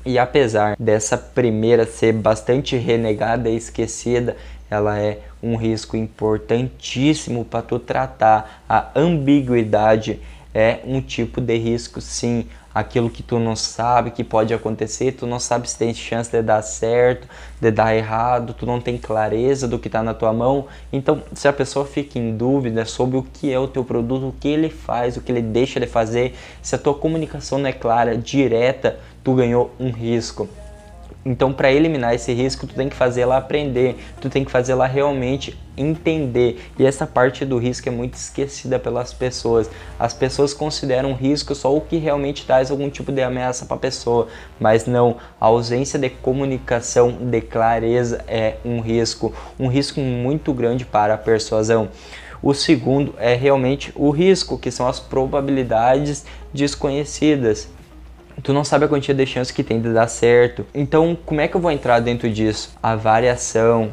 E 0.05 0.19
apesar 0.19 0.77
dessa 0.79 1.17
primeira 1.17 1.87
ser 1.87 2.13
bastante 2.13 2.77
renegada 2.77 3.49
e 3.49 3.57
esquecida, 3.57 4.37
ela 4.71 4.99
é 4.99 5.21
um 5.43 5.57
risco 5.57 5.97
importantíssimo 5.97 7.45
para 7.45 7.63
tu 7.63 7.79
tratar. 7.79 8.65
A 8.69 8.91
ambiguidade 8.97 10.21
é 10.53 10.81
um 10.85 11.01
tipo 11.01 11.41
de 11.41 11.57
risco, 11.57 12.01
sim. 12.01 12.47
Aquilo 12.75 13.09
que 13.09 13.23
tu 13.23 13.39
não 13.39 13.55
sabe 13.55 14.11
que 14.11 14.25
pode 14.25 14.53
acontecer, 14.53 15.13
tu 15.13 15.27
não 15.27 15.39
sabe 15.39 15.71
se 15.71 15.79
tem 15.79 15.95
chance 15.95 16.31
de 16.31 16.43
dar 16.43 16.61
certo, 16.63 17.29
de 17.61 17.71
dar 17.71 17.95
errado, 17.95 18.53
tu 18.53 18.67
não 18.67 18.81
tem 18.81 18.99
clareza 18.99 19.69
do 19.69 19.79
que 19.79 19.87
está 19.89 20.03
na 20.03 20.13
tua 20.13 20.33
mão. 20.33 20.67
Então, 20.93 21.23
se 21.33 21.47
a 21.47 21.53
pessoa 21.53 21.87
fica 21.87 22.19
em 22.19 22.37
dúvida 22.37 22.85
sobre 22.85 23.17
o 23.17 23.23
que 23.23 23.53
é 23.53 23.59
o 23.59 23.69
teu 23.69 23.85
produto, 23.85 24.29
o 24.29 24.33
que 24.33 24.49
ele 24.49 24.69
faz, 24.69 25.17
o 25.17 25.21
que 25.21 25.31
ele 25.31 25.43
deixa 25.43 25.79
de 25.79 25.87
fazer, 25.87 26.35
se 26.61 26.75
a 26.75 26.79
tua 26.79 26.95
comunicação 26.95 27.59
não 27.59 27.69
é 27.69 27.73
clara, 27.73 28.19
direta, 28.19 28.99
tu 29.23 29.35
ganhou 29.35 29.71
um 29.79 29.91
risco. 29.91 30.49
Então, 31.25 31.55
para 31.55 31.73
eliminar 31.73 32.15
esse 32.15 32.33
risco, 32.35 32.67
tu 32.67 32.75
tem 32.75 32.89
que 32.89 32.95
fazer 32.95 33.23
ela 33.23 33.39
aprender, 33.39 33.97
tu 34.21 34.29
tem 34.29 34.45
que 34.45 34.51
fazer 34.51 34.73
ela 34.73 34.87
realmente 34.87 35.59
entender. 35.75 36.61
E 36.79 36.85
essa 36.85 37.07
parte 37.07 37.47
do 37.47 37.57
risco 37.57 37.89
é 37.89 37.93
muito 37.93 38.15
esquecida 38.15 38.79
pelas 38.79 39.15
pessoas. 39.15 39.71
As 39.99 40.13
pessoas 40.13 40.53
consideram 40.53 41.15
risco 41.15 41.55
só 41.55 41.75
o 41.75 41.81
que 41.81 41.97
realmente 41.97 42.45
traz 42.45 42.71
algum 42.71 42.91
tipo 42.91 43.11
de 43.11 43.23
ameaça 43.23 43.65
para 43.65 43.77
a 43.77 43.81
pessoa, 43.81 44.29
mas 44.61 44.85
não, 44.87 45.17
a 45.41 45.47
ausência 45.47 45.99
de 45.99 46.11
comunicação, 46.11 47.13
de 47.13 47.41
clareza 47.41 48.23
é 48.29 48.57
um 48.63 48.81
risco, 48.81 49.33
um 49.59 49.69
risco 49.69 50.01
muito 50.01 50.53
grande 50.53 50.85
para 50.85 51.15
a 51.15 51.19
persuasão. 51.19 51.89
O 52.43 52.53
segundo 52.53 53.15
é 53.19 53.35
realmente 53.35 53.91
o 53.97 54.11
risco, 54.11 54.59
que 54.59 54.71
são 54.71 54.87
as 54.87 55.01
probabilidades 55.01 56.27
desconhecidas 56.53 57.69
tu 58.45 58.53
não 58.53 58.63
sabe 58.63 58.85
a 58.85 58.89
quantia 58.89 59.15
de 59.15 59.25
chance 59.25 59.53
que 59.53 59.65
tem 59.65 59.81
de 59.81 59.91
dar 59.91 60.07
certo. 60.07 60.67
Então, 60.75 61.17
como 61.25 61.41
é 61.41 61.49
que 61.49 61.57
eu 61.57 61.61
vou 61.61 61.71
entrar 61.71 61.99
dentro 61.99 62.31
disso? 62.31 62.77
A 62.83 62.95
variação, 62.95 63.91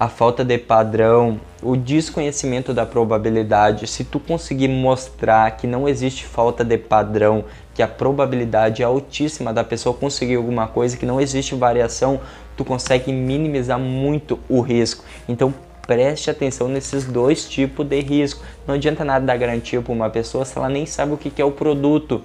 a 0.00 0.08
falta 0.08 0.42
de 0.42 0.56
padrão, 0.56 1.38
o 1.62 1.76
desconhecimento 1.76 2.72
da 2.72 2.86
probabilidade. 2.86 3.86
Se 3.86 4.02
tu 4.02 4.18
conseguir 4.18 4.68
mostrar 4.68 5.50
que 5.50 5.66
não 5.66 5.86
existe 5.86 6.24
falta 6.24 6.64
de 6.64 6.78
padrão, 6.78 7.44
que 7.74 7.82
a 7.82 7.88
probabilidade 7.88 8.82
é 8.82 8.86
altíssima 8.86 9.52
da 9.52 9.62
pessoa 9.62 9.94
conseguir 9.94 10.36
alguma 10.36 10.66
coisa, 10.66 10.96
que 10.96 11.04
não 11.04 11.20
existe 11.20 11.54
variação, 11.54 12.20
tu 12.56 12.64
consegue 12.64 13.12
minimizar 13.12 13.78
muito 13.78 14.38
o 14.48 14.62
risco. 14.62 15.04
Então, 15.28 15.52
preste 15.86 16.30
atenção 16.30 16.68
nesses 16.68 17.04
dois 17.04 17.46
tipos 17.46 17.86
de 17.86 18.00
risco. 18.00 18.42
Não 18.66 18.76
adianta 18.76 19.04
nada 19.04 19.26
dar 19.26 19.36
garantia 19.36 19.82
para 19.82 19.92
uma 19.92 20.08
pessoa 20.08 20.46
se 20.46 20.56
ela 20.56 20.70
nem 20.70 20.86
sabe 20.86 21.12
o 21.12 21.18
que 21.18 21.42
é 21.42 21.44
o 21.44 21.50
produto. 21.50 22.22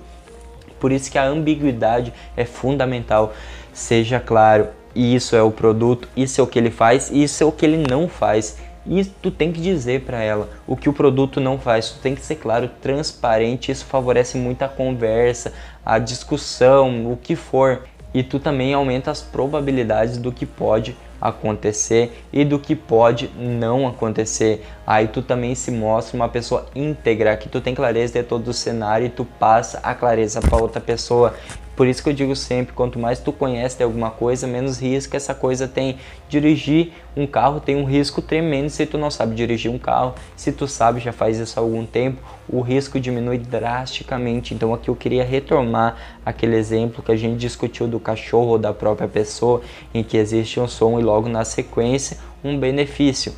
Por 0.85 0.91
isso 0.91 1.09
que 1.09 1.17
a 1.17 1.25
ambiguidade 1.25 2.13
é 2.37 2.45
fundamental. 2.45 3.33
Seja 3.73 4.19
claro, 4.19 4.67
isso 4.95 5.35
é 5.35 5.41
o 5.41 5.49
produto, 5.49 6.07
isso 6.15 6.39
é 6.39 6.43
o 6.43 6.45
que 6.45 6.59
ele 6.59 6.69
faz, 6.69 7.09
isso 7.09 7.41
é 7.41 7.45
o 7.47 7.51
que 7.51 7.65
ele 7.65 7.83
não 7.89 8.07
faz. 8.07 8.59
E 8.85 9.03
tu 9.03 9.31
tem 9.31 9.51
que 9.51 9.59
dizer 9.59 10.01
para 10.01 10.21
ela 10.21 10.47
o 10.67 10.77
que 10.77 10.87
o 10.87 10.93
produto 10.93 11.41
não 11.41 11.57
faz. 11.57 11.89
Tu 11.89 12.01
tem 12.01 12.13
que 12.13 12.21
ser 12.21 12.35
claro, 12.35 12.69
transparente. 12.83 13.71
Isso 13.71 13.83
favorece 13.85 14.37
muito 14.37 14.61
a 14.61 14.67
conversa, 14.67 15.53
a 15.83 15.97
discussão, 15.97 17.11
o 17.11 17.17
que 17.17 17.35
for. 17.35 17.81
E 18.13 18.21
tu 18.21 18.39
também 18.39 18.71
aumenta 18.71 19.09
as 19.09 19.23
probabilidades 19.23 20.19
do 20.19 20.31
que 20.31 20.45
pode 20.45 20.95
acontecer 21.27 22.25
e 22.31 22.45
do 22.45 22.59
que 22.59 22.75
pode 22.75 23.29
não 23.37 23.87
acontecer. 23.87 24.65
Aí 24.85 25.07
tu 25.07 25.21
também 25.21 25.55
se 25.55 25.71
mostra 25.71 26.15
uma 26.15 26.29
pessoa 26.29 26.65
íntegra, 26.75 27.35
que 27.37 27.49
tu 27.49 27.59
tem 27.59 27.73
clareza 27.73 28.13
de 28.13 28.23
todo 28.23 28.49
o 28.49 28.53
cenário 28.53 29.07
e 29.07 29.09
tu 29.09 29.25
passa 29.25 29.79
a 29.83 29.93
clareza 29.93 30.41
para 30.41 30.57
outra 30.57 30.81
pessoa. 30.81 31.33
Por 31.75 31.87
isso 31.87 32.01
que 32.01 32.09
eu 32.09 32.13
digo 32.13 32.35
sempre, 32.35 32.73
quanto 32.73 32.97
mais 32.97 33.19
tu 33.19 33.33
conhece 33.33 33.77
de 33.77 33.83
alguma 33.83 34.09
coisa, 34.09 34.47
menos 34.47 34.79
risco 34.79 35.15
essa 35.15 35.35
coisa 35.35 35.67
tem. 35.67 35.97
Dirigir 36.29 36.91
um 37.15 37.27
carro 37.27 37.59
tem 37.59 37.75
um 37.75 37.83
risco 37.83 38.21
tremendo 38.21 38.69
se 38.69 38.85
tu 38.85 38.97
não 38.97 39.11
sabe 39.11 39.35
dirigir 39.35 39.69
um 39.69 39.77
carro. 39.77 40.15
Se 40.35 40.51
tu 40.51 40.67
sabe, 40.67 40.99
já 41.01 41.11
faz 41.11 41.37
isso 41.37 41.59
há 41.59 41.63
algum 41.63 41.85
tempo, 41.85 42.21
o 42.47 42.61
risco 42.61 42.99
diminui 42.99 43.37
drasticamente. 43.37 44.53
Então 44.53 44.73
aqui 44.73 44.89
eu 44.89 44.95
queria 44.95 45.23
retomar 45.23 45.97
aquele 46.25 46.55
exemplo 46.55 47.03
que 47.03 47.11
a 47.11 47.17
gente 47.17 47.37
discutiu 47.37 47.87
do 47.87 47.99
cachorro 47.99 48.51
ou 48.51 48.57
da 48.57 48.73
própria 48.73 49.07
pessoa, 49.07 49.61
em 49.93 50.03
que 50.03 50.17
existe 50.17 50.59
um 50.59 50.67
som 50.67 50.99
e 50.99 51.03
logo 51.03 51.27
na 51.27 51.43
sequência 51.43 52.17
um 52.43 52.57
benefício 52.57 53.33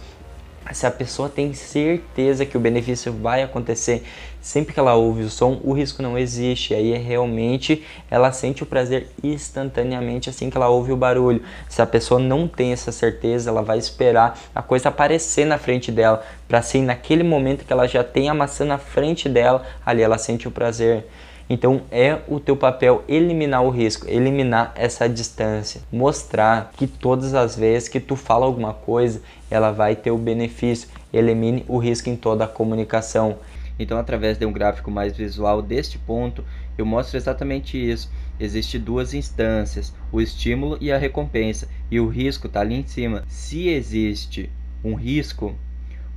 se 0.73 0.85
a 0.85 0.91
pessoa 0.91 1.29
tem 1.29 1.53
certeza 1.53 2.45
que 2.45 2.57
o 2.57 2.59
benefício 2.59 3.13
vai 3.13 3.41
acontecer 3.43 4.03
sempre 4.47 4.73
que 4.73 4.79
ela 4.79 4.95
ouve 4.95 5.23
o 5.23 5.29
som, 5.29 5.59
o 5.61 5.73
risco 5.73 6.01
não 6.01 6.17
existe. 6.17 6.73
Aí 6.73 6.93
é 6.93 6.97
realmente 6.97 7.83
ela 8.09 8.31
sente 8.31 8.63
o 8.63 8.65
prazer 8.65 9.09
instantaneamente 9.21 10.29
assim 10.29 10.49
que 10.49 10.55
ela 10.55 10.69
ouve 10.69 10.93
o 10.93 10.95
barulho. 10.95 11.41
Se 11.67 11.81
a 11.81 11.85
pessoa 11.85 12.17
não 12.17 12.47
tem 12.47 12.71
essa 12.71 12.91
certeza, 12.93 13.49
ela 13.49 13.61
vai 13.61 13.77
esperar 13.77 14.39
a 14.55 14.61
coisa 14.61 14.87
aparecer 14.87 15.45
na 15.45 15.57
frente 15.57 15.91
dela, 15.91 16.23
para 16.47 16.59
assim 16.59 16.81
naquele 16.81 17.23
momento 17.23 17.65
que 17.65 17.73
ela 17.73 17.87
já 17.87 18.05
tem 18.05 18.29
a 18.29 18.33
maçã 18.33 18.63
na 18.63 18.77
frente 18.77 19.27
dela, 19.27 19.65
ali 19.85 20.01
ela 20.01 20.17
sente 20.17 20.47
o 20.47 20.51
prazer. 20.51 21.05
Então 21.49 21.81
é 21.91 22.19
o 22.27 22.39
teu 22.39 22.55
papel 22.55 23.03
eliminar 23.07 23.63
o 23.63 23.69
risco, 23.69 24.07
eliminar 24.09 24.71
essa 24.75 25.09
distância, 25.09 25.81
mostrar 25.91 26.71
que 26.77 26.87
todas 26.87 27.33
as 27.33 27.55
vezes 27.57 27.89
que 27.89 27.99
tu 27.99 28.15
fala 28.15 28.45
alguma 28.45 28.73
coisa, 28.73 29.21
ela 29.51 29.71
vai 29.71 29.93
ter 29.93 30.11
o 30.11 30.17
benefício. 30.17 30.87
Elimine 31.11 31.65
o 31.67 31.77
risco 31.77 32.09
em 32.09 32.15
toda 32.15 32.43
a 32.43 32.47
comunicação. 32.47 33.37
Então, 33.79 33.97
através 33.97 34.37
de 34.37 34.45
um 34.45 34.51
gráfico 34.51 34.89
mais 34.89 35.15
visual 35.15 35.61
deste 35.61 35.97
ponto, 35.97 36.43
eu 36.77 36.85
mostro 36.85 37.17
exatamente 37.17 37.77
isso. 37.77 38.11
Existem 38.39 38.79
duas 38.79 39.13
instâncias, 39.13 39.93
o 40.11 40.21
estímulo 40.21 40.77
e 40.79 40.91
a 40.91 40.97
recompensa, 40.97 41.67
e 41.89 41.99
o 41.99 42.07
risco 42.07 42.47
está 42.47 42.61
ali 42.61 42.75
em 42.75 42.85
cima. 42.85 43.23
Se 43.27 43.67
existe 43.69 44.49
um 44.83 44.95
risco, 44.95 45.55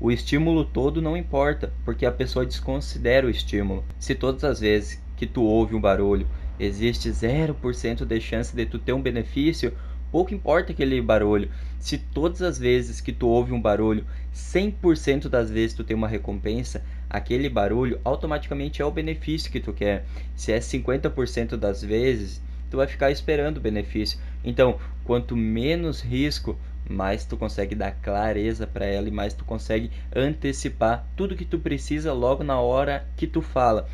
o 0.01 0.11
estímulo 0.11 0.65
todo 0.65 1.03
não 1.03 1.17
importa, 1.17 1.73
porque 1.85 2.07
a 2.07 2.13
pessoa 2.13 2.47
desconsidera 2.47 3.27
o 3.27 3.31
estímulo. 3.31 3.85
Se 3.99 4.15
todas 4.15 4.45
as 4.45 4.61
vezes 4.61 5.03
que 5.17 5.27
tu 5.27 5.43
ouve 5.43 5.75
um 5.75 5.81
barulho, 5.81 6.27
existe 6.59 7.11
0% 7.11 8.05
de 8.05 8.21
chance 8.21 8.57
de 8.57 8.65
tu 8.65 8.79
ter 8.79 8.95
um 8.95 9.03
benefício, 9.03 9.75
pouco 10.11 10.35
importa 10.35 10.73
aquele 10.73 11.01
barulho. 11.01 11.51
Se 11.79 11.99
todas 11.99 12.43
as 12.43 12.59
vezes 12.59 13.01
que 13.01 13.13
tu 13.13 13.29
ouve 13.29 13.53
um 13.53 13.61
barulho, 13.61 14.07
100% 14.35 15.29
das 15.29 15.51
vezes 15.51 15.77
tu 15.77 15.85
tem 15.85 15.97
uma 15.97 16.09
recompensa, 16.09 16.83
aquele 17.11 17.49
barulho 17.49 18.01
automaticamente 18.05 18.81
é 18.81 18.85
o 18.85 18.91
benefício 18.91 19.51
que 19.51 19.61
tu 19.61 19.73
quer. 19.73 20.07
Se 20.35 20.53
é 20.53 20.61
50% 20.61 21.57
das 21.57 21.83
vezes, 21.83 22.41
tu 22.71 22.77
vai 22.77 22.87
ficar 22.87 23.11
esperando 23.11 23.59
o 23.59 23.61
benefício. 23.61 24.19
Então, 24.45 24.79
quanto 25.05 25.37
menos 25.37 26.01
risco, 26.01 26.57
mais 26.89 27.25
tu 27.25 27.37
consegue 27.37 27.75
dar 27.75 27.93
clareza 27.93 28.67
para 28.67 28.87
ela 28.87 29.09
e 29.09 29.13
mais 29.13 29.35
tu 29.35 29.45
consegue 29.45 29.91
antecipar 30.15 31.07
tudo 31.17 31.37
que 31.37 31.45
tu 31.45 31.59
precisa 31.59 32.13
logo 32.13 32.43
na 32.43 32.61
hora 32.61 33.07
que 33.17 33.27
tu 33.27 33.43
fala. 33.43 33.89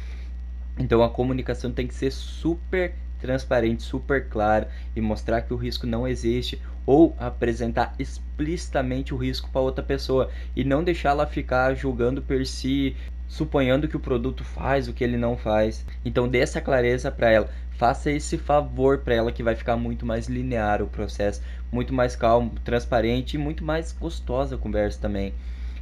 Então 0.78 1.02
a 1.02 1.08
comunicação 1.08 1.72
tem 1.72 1.86
que 1.86 1.94
ser 1.94 2.10
super 2.10 2.94
transparente, 3.18 3.82
super 3.82 4.28
clara 4.28 4.68
e 4.94 5.00
mostrar 5.00 5.42
que 5.42 5.52
o 5.52 5.56
risco 5.56 5.86
não 5.86 6.06
existe 6.06 6.60
ou 6.86 7.14
apresentar 7.18 7.94
explicitamente 7.98 9.12
o 9.12 9.16
risco 9.16 9.50
para 9.50 9.60
outra 9.60 9.84
pessoa 9.84 10.30
e 10.54 10.62
não 10.62 10.84
deixá-la 10.84 11.26
ficar 11.26 11.74
julgando 11.74 12.22
por 12.22 12.46
si, 12.46 12.96
suponhando 13.26 13.88
que 13.88 13.96
o 13.96 14.00
produto 14.00 14.44
faz 14.44 14.86
o 14.86 14.92
que 14.92 15.02
ele 15.02 15.16
não 15.16 15.36
faz. 15.36 15.84
Então 16.04 16.28
dê 16.28 16.38
essa 16.38 16.60
clareza 16.60 17.10
para 17.10 17.30
ela, 17.30 17.50
faça 17.72 18.10
esse 18.10 18.38
favor 18.38 18.98
para 18.98 19.14
ela 19.14 19.32
que 19.32 19.42
vai 19.42 19.56
ficar 19.56 19.76
muito 19.76 20.06
mais 20.06 20.28
linear 20.28 20.80
o 20.80 20.86
processo, 20.86 21.42
muito 21.70 21.92
mais 21.92 22.14
calmo, 22.14 22.52
transparente 22.64 23.34
e 23.34 23.38
muito 23.38 23.64
mais 23.64 23.92
gostosa 23.92 24.54
a 24.54 24.58
conversa 24.58 25.00
também. 25.00 25.34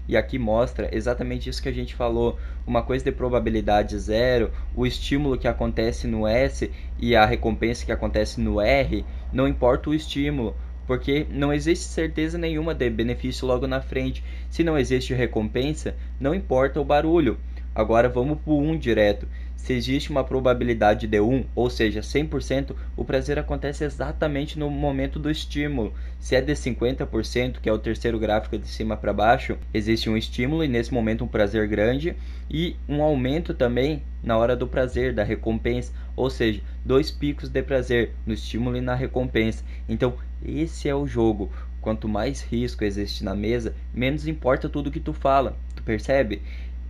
E 0.07 0.19
aqui 0.19 0.39
mostra 0.39 0.95
exatamente 0.95 1.49
isso 1.49 1.63
que 1.63 1.69
a 1.69 1.73
gente 1.73 1.95
falou, 1.95 2.39
uma 2.67 2.83
coisa 2.83 3.03
de 3.03 3.11
probabilidade 3.11 3.99
zero, 3.99 4.51
o 4.77 4.87
estímulo 4.87 5.39
que 5.39 5.49
acontece 5.49 6.07
no 6.07 6.27
S 6.27 6.71
e 6.99 7.17
a 7.17 7.25
recompensa 7.25 7.87
que 7.87 7.93
acontece 7.93 8.39
no 8.39 8.61
R, 8.61 9.05
não 9.33 9.49
importa 9.49 9.89
o 9.89 9.95
estímulo, 9.95 10.55
porque 10.87 11.27
não 11.31 11.53
existe 11.53 11.85
certeza 11.85 12.39
nenhuma 12.39 12.75
de 12.75 12.89
benefício 12.91 13.47
logo 13.47 13.67
na 13.67 13.81
frente. 13.81 14.23
Se 14.51 14.63
não 14.63 14.79
existe 14.79 15.15
recompensa, 15.15 15.95
não 16.21 16.35
importa 16.35 16.81
o 16.81 16.85
barulho. 16.85 17.39
Agora 17.75 18.09
vamos 18.09 18.39
para 18.39 18.53
o 18.53 18.61
1 18.61 18.79
direto. 18.79 19.27
Se 19.57 19.73
existe 19.73 20.11
uma 20.11 20.23
probabilidade 20.23 21.07
de 21.07 21.19
1, 21.19 21.47
ou 21.55 21.71
seja, 21.71 22.03
100%, 22.03 22.77
o 22.95 23.05
prazer 23.05 23.39
acontece 23.39 23.83
exatamente 23.83 24.59
no 24.59 24.69
momento 24.69 25.19
do 25.19 25.31
estímulo. 25.31 25.95
Se 26.21 26.37
é 26.37 26.43
de 26.43 26.53
50%, 26.53 27.61
que 27.63 27.69
é 27.69 27.73
o 27.73 27.79
terceiro 27.79 28.19
gráfico 28.19 28.59
de 28.59 28.69
cima 28.69 28.95
para 28.95 29.13
baixo, 29.13 29.57
existe 29.73 30.11
um 30.11 30.19
estímulo 30.19 30.63
e 30.63 30.69
nesse 30.69 30.93
momento 30.93 31.25
um 31.25 31.29
prazer 31.29 31.67
grande 31.67 32.15
e 32.51 32.77
um 32.87 33.03
aumento 33.03 33.55
também 33.55 34.03
na 34.23 34.37
hora 34.37 34.55
do 34.55 34.69
prazer, 34.69 35.15
da 35.15 35.25
recompensa, 35.25 35.93
ou 36.17 36.31
seja, 36.31 36.61
dois 36.85 37.11
picos 37.11 37.49
de 37.49 37.63
prazer 37.63 38.15
no 38.27 38.35
estímulo 38.35 38.77
e 38.77 38.81
na 38.81 38.95
recompensa. 38.95 39.65
Então, 39.89 40.15
esse 40.45 40.89
é 40.89 40.95
o 40.95 41.07
jogo. 41.07 41.51
Quanto 41.81 42.09
mais 42.09 42.43
risco 42.43 42.85
existe 42.85 43.23
na 43.25 43.35
mesa, 43.35 43.75
menos 43.93 44.27
importa 44.27 44.69
tudo 44.69 44.91
que 44.91 45.01
tu 45.01 45.13
fala. 45.13 45.57
Tu 45.77 45.83
percebe? 45.83 46.41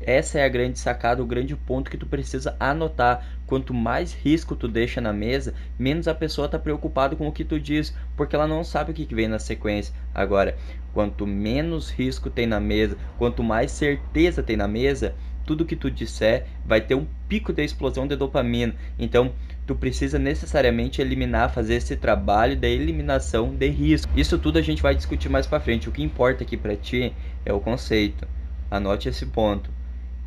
Essa 0.00 0.40
é 0.40 0.44
a 0.44 0.48
grande 0.48 0.78
sacada, 0.78 1.22
o 1.22 1.26
grande 1.26 1.56
ponto 1.56 1.90
que 1.90 1.96
tu 1.96 2.06
precisa 2.06 2.54
anotar. 2.60 3.26
Quanto 3.46 3.72
mais 3.72 4.12
risco 4.12 4.54
tu 4.54 4.68
deixa 4.68 5.00
na 5.00 5.12
mesa, 5.12 5.54
menos 5.78 6.06
a 6.06 6.14
pessoa 6.14 6.44
está 6.44 6.58
preocupada 6.58 7.16
com 7.16 7.26
o 7.26 7.32
que 7.32 7.44
tu 7.44 7.58
diz, 7.58 7.94
porque 8.16 8.36
ela 8.36 8.46
não 8.46 8.62
sabe 8.62 8.90
o 8.90 8.94
que 8.94 9.14
vem 9.14 9.28
na 9.28 9.38
sequência. 9.38 9.94
Agora, 10.14 10.56
quanto 10.92 11.26
menos 11.26 11.90
risco 11.90 12.28
tem 12.28 12.46
na 12.46 12.60
mesa, 12.60 12.98
quanto 13.18 13.42
mais 13.42 13.72
certeza 13.72 14.42
tem 14.42 14.56
na 14.56 14.68
mesa, 14.68 15.14
tudo 15.44 15.64
que 15.64 15.76
tu 15.76 15.90
disser 15.90 16.46
vai 16.64 16.80
ter 16.80 16.94
um 16.94 17.06
pico 17.28 17.52
de 17.52 17.64
explosão 17.64 18.06
de 18.06 18.16
dopamina. 18.16 18.74
Então, 18.98 19.32
tu 19.66 19.74
precisa 19.74 20.18
necessariamente 20.18 21.00
eliminar, 21.00 21.52
fazer 21.52 21.74
esse 21.74 21.96
trabalho 21.96 22.56
da 22.56 22.68
eliminação 22.68 23.54
de 23.54 23.68
risco. 23.68 24.10
Isso 24.16 24.38
tudo 24.38 24.58
a 24.58 24.62
gente 24.62 24.82
vai 24.82 24.94
discutir 24.94 25.28
mais 25.28 25.46
para 25.46 25.60
frente. 25.60 25.88
O 25.88 25.92
que 25.92 26.02
importa 26.02 26.44
aqui 26.44 26.56
para 26.56 26.76
ti 26.76 27.12
é 27.44 27.52
o 27.52 27.60
conceito. 27.60 28.26
Anote 28.70 29.08
esse 29.08 29.26
ponto. 29.26 29.70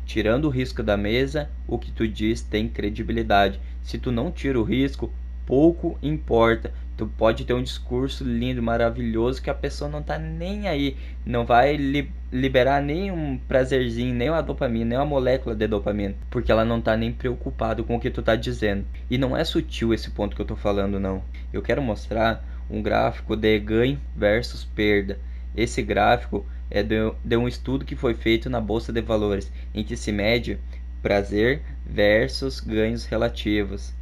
Tirando 0.04 0.46
o 0.46 0.50
risco 0.50 0.82
da 0.82 0.96
mesa, 0.96 1.50
o 1.66 1.78
que 1.78 1.92
tu 1.92 2.08
diz 2.08 2.40
tem 2.40 2.68
credibilidade. 2.68 3.60
Se 3.82 3.98
tu 3.98 4.10
não 4.10 4.32
tira 4.32 4.58
o 4.58 4.64
risco, 4.64 5.12
pouco 5.44 5.98
importa. 6.02 6.72
Tu 6.98 7.06
pode 7.06 7.44
ter 7.44 7.54
um 7.54 7.62
discurso 7.62 8.24
lindo, 8.24 8.60
maravilhoso, 8.60 9.40
que 9.40 9.48
a 9.48 9.54
pessoa 9.54 9.88
não 9.88 10.02
tá 10.02 10.18
nem 10.18 10.66
aí. 10.66 10.96
Não 11.24 11.46
vai 11.46 11.76
li 11.76 12.10
liberar 12.32 12.82
nem 12.82 13.12
um 13.12 13.38
prazerzinho, 13.38 14.12
nem 14.12 14.28
uma 14.28 14.42
dopamina, 14.42 14.84
nem 14.84 14.98
uma 14.98 15.06
molécula 15.06 15.54
de 15.54 15.68
dopamina. 15.68 16.16
Porque 16.28 16.50
ela 16.50 16.64
não 16.64 16.80
tá 16.80 16.96
nem 16.96 17.12
preocupada 17.12 17.84
com 17.84 17.94
o 17.94 18.00
que 18.00 18.10
tu 18.10 18.20
tá 18.20 18.34
dizendo. 18.34 18.84
E 19.08 19.16
não 19.16 19.36
é 19.36 19.44
sutil 19.44 19.94
esse 19.94 20.10
ponto 20.10 20.34
que 20.34 20.42
eu 20.42 20.46
tô 20.46 20.56
falando, 20.56 20.98
não. 20.98 21.22
Eu 21.52 21.62
quero 21.62 21.80
mostrar 21.80 22.44
um 22.68 22.82
gráfico 22.82 23.36
de 23.36 23.60
ganho 23.60 24.00
versus 24.16 24.64
perda. 24.64 25.20
Esse 25.56 25.80
gráfico 25.80 26.44
é 26.68 26.82
de, 26.82 26.96
de 27.24 27.36
um 27.36 27.46
estudo 27.46 27.84
que 27.84 27.94
foi 27.94 28.14
feito 28.14 28.50
na 28.50 28.60
Bolsa 28.60 28.92
de 28.92 29.00
Valores, 29.00 29.52
em 29.72 29.84
que 29.84 29.96
se 29.96 30.10
mede 30.10 30.58
prazer 31.00 31.62
versus 31.86 32.58
ganhos 32.58 33.04
relativos. 33.04 33.94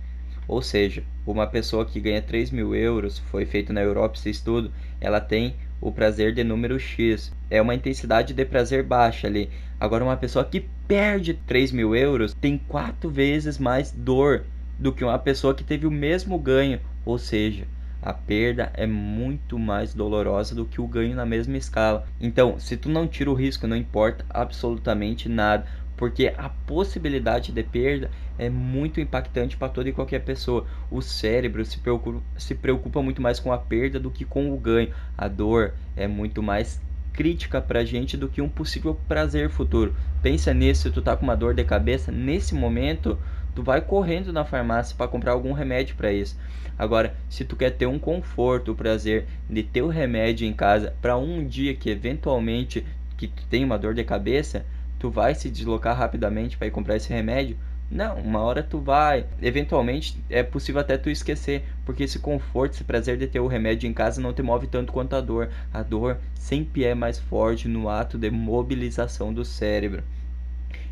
Ou 0.49 0.63
seja, 0.63 1.03
uma 1.27 1.47
pessoa 1.47 1.85
que 1.85 2.01
ganha 2.01 2.23
3 2.23 2.51
mil 2.51 2.75
euros, 2.75 3.19
foi 3.19 3.45
feito 3.45 3.73
na 3.73 3.83
Europa 3.83 4.17
esse 4.17 4.31
estudo, 4.31 4.71
ela 5.01 5.21
tem 5.21 5.55
o 5.81 5.91
prazer 5.93 6.33
de 6.33 6.45
número 6.45 6.79
X. 6.79 7.33
É 7.51 7.61
uma 7.61 7.75
intensidade 7.75 8.33
de 8.33 8.45
prazer 8.45 8.83
baixa 8.83 9.27
ali. 9.27 9.51
Agora, 9.79 10.05
uma 10.05 10.17
pessoa 10.17 10.45
que 10.45 10.65
perde 10.87 11.35
3 11.35 11.73
mil 11.73 11.95
euros 11.95 12.35
tem 12.35 12.59
quatro 12.59 13.11
vezes 13.11 13.59
mais 13.59 13.91
dor 13.91 14.45
do 14.79 14.93
que 14.93 15.05
uma 15.05 15.19
pessoa 15.19 15.55
que 15.55 15.65
teve 15.65 15.87
o 15.87 15.91
mesmo 15.91 16.39
ganho. 16.39 16.81
Ou 17.05 17.19
seja, 17.19 17.67
a 18.01 18.13
perda 18.13 18.71
é 18.75 18.87
muito 18.87 19.59
mais 19.59 19.93
dolorosa 19.93 20.55
do 20.55 20.65
que 20.65 20.81
o 20.81 20.87
ganho 20.87 21.17
na 21.17 21.27
mesma 21.27 21.57
escala. 21.57 22.07
Então, 22.21 22.59
se 22.59 22.77
tu 22.77 22.89
não 22.89 23.07
tira 23.07 23.31
o 23.31 23.35
risco, 23.35 23.67
não 23.67 23.77
importa 23.77 24.25
absolutamente 24.31 25.29
nada, 25.29 25.67
porque 25.97 26.33
a 26.37 26.49
possibilidade 26.49 27.53
de 27.53 27.63
perda 27.63 28.11
é 28.39 28.49
muito 28.49 29.01
impactante 29.01 29.57
para 29.57 29.69
toda 29.69 29.89
e 29.89 29.93
qualquer 29.93 30.21
pessoa. 30.21 30.67
O 30.91 31.01
cérebro 31.01 31.65
se 31.65 31.79
preocupa, 31.79 32.21
se 32.37 32.55
preocupa 32.55 33.03
muito 33.03 33.23
mais 33.23 33.41
com 33.41 33.53
a 33.53 33.59
perda 33.59 33.99
do 33.99 34.11
que 34.11 34.25
com 34.25 34.53
o 34.53 34.57
ganho. 34.57 34.93
A 35.17 35.29
dor 35.29 35.75
é 35.97 36.07
muito 36.07 36.43
mais 36.43 36.81
crítica 37.13 37.63
pra 37.63 37.85
gente 37.85 38.17
do 38.17 38.29
que 38.29 38.43
um 38.43 38.49
possível 38.49 38.95
prazer 39.09 39.49
futuro. 39.49 39.95
Pensa 40.23 40.53
nisso, 40.53 40.83
se 40.83 40.91
tu 40.91 41.01
tá 41.01 41.17
com 41.17 41.25
uma 41.25 41.37
dor 41.37 41.55
de 41.55 41.65
cabeça, 41.65 42.13
nesse 42.13 42.55
momento, 42.55 43.19
tu 43.55 43.63
vai 43.63 43.81
correndo 43.81 44.33
na 44.33 44.45
farmácia 44.45 44.95
para 44.97 45.09
comprar 45.09 45.33
algum 45.33 45.53
remédio 45.53 45.97
para 45.97 46.13
isso. 46.13 46.37
Agora, 46.79 47.15
se 47.31 47.43
tu 47.43 47.57
quer 47.57 47.71
ter 47.71 47.87
um 47.87 47.99
conforto, 47.99 48.73
o 48.73 48.77
prazer 48.77 49.27
de 49.49 49.63
ter 49.63 49.81
o 49.81 49.89
remédio 49.89 50.47
em 50.47 50.53
casa 50.53 50.95
para 51.01 51.17
um 51.17 51.47
dia 51.47 51.75
que 51.75 51.89
eventualmente 51.89 52.85
que 53.17 53.29
tu 53.29 53.47
tem 53.47 53.65
uma 53.65 53.79
dor 53.79 53.95
de 53.95 54.05
cabeça, 54.05 54.67
tu 54.99 55.11
vai 55.11 55.35
se 55.35 55.49
deslocar 55.49 55.97
rapidamente 55.97 56.59
para 56.59 56.67
ir 56.67 56.71
comprar 56.71 56.97
esse 56.97 57.11
remédio? 57.11 57.57
Não, 57.91 58.17
uma 58.17 58.41
hora 58.41 58.63
tu 58.63 58.81
vai. 58.81 59.27
Eventualmente 59.41 60.23
é 60.29 60.43
possível 60.43 60.81
até 60.81 60.99
tu 60.99 61.09
esquecer, 61.09 61.65
porque 61.85 62.03
esse 62.03 62.19
conforto, 62.19 62.75
esse 62.75 62.85
prazer 62.85 63.17
de 63.17 63.29
ter 63.29 63.39
o 63.39 63.47
remédio 63.47 63.89
em 63.89 63.93
casa 63.93 64.21
não 64.21 64.33
te 64.33 64.43
move 64.43 64.67
tanto 64.67 64.93
quanto 64.93 65.15
a 65.15 65.21
dor. 65.21 65.51
A 65.73 65.83
dor 65.83 66.19
sempre 66.35 66.85
é 66.85 66.95
mais 66.95 67.19
forte 67.19 67.69
no 67.69 67.89
ato 67.89 68.19
de 68.19 68.31
mobilização 68.31 69.33
do 69.33 69.45
cérebro. 69.45 70.03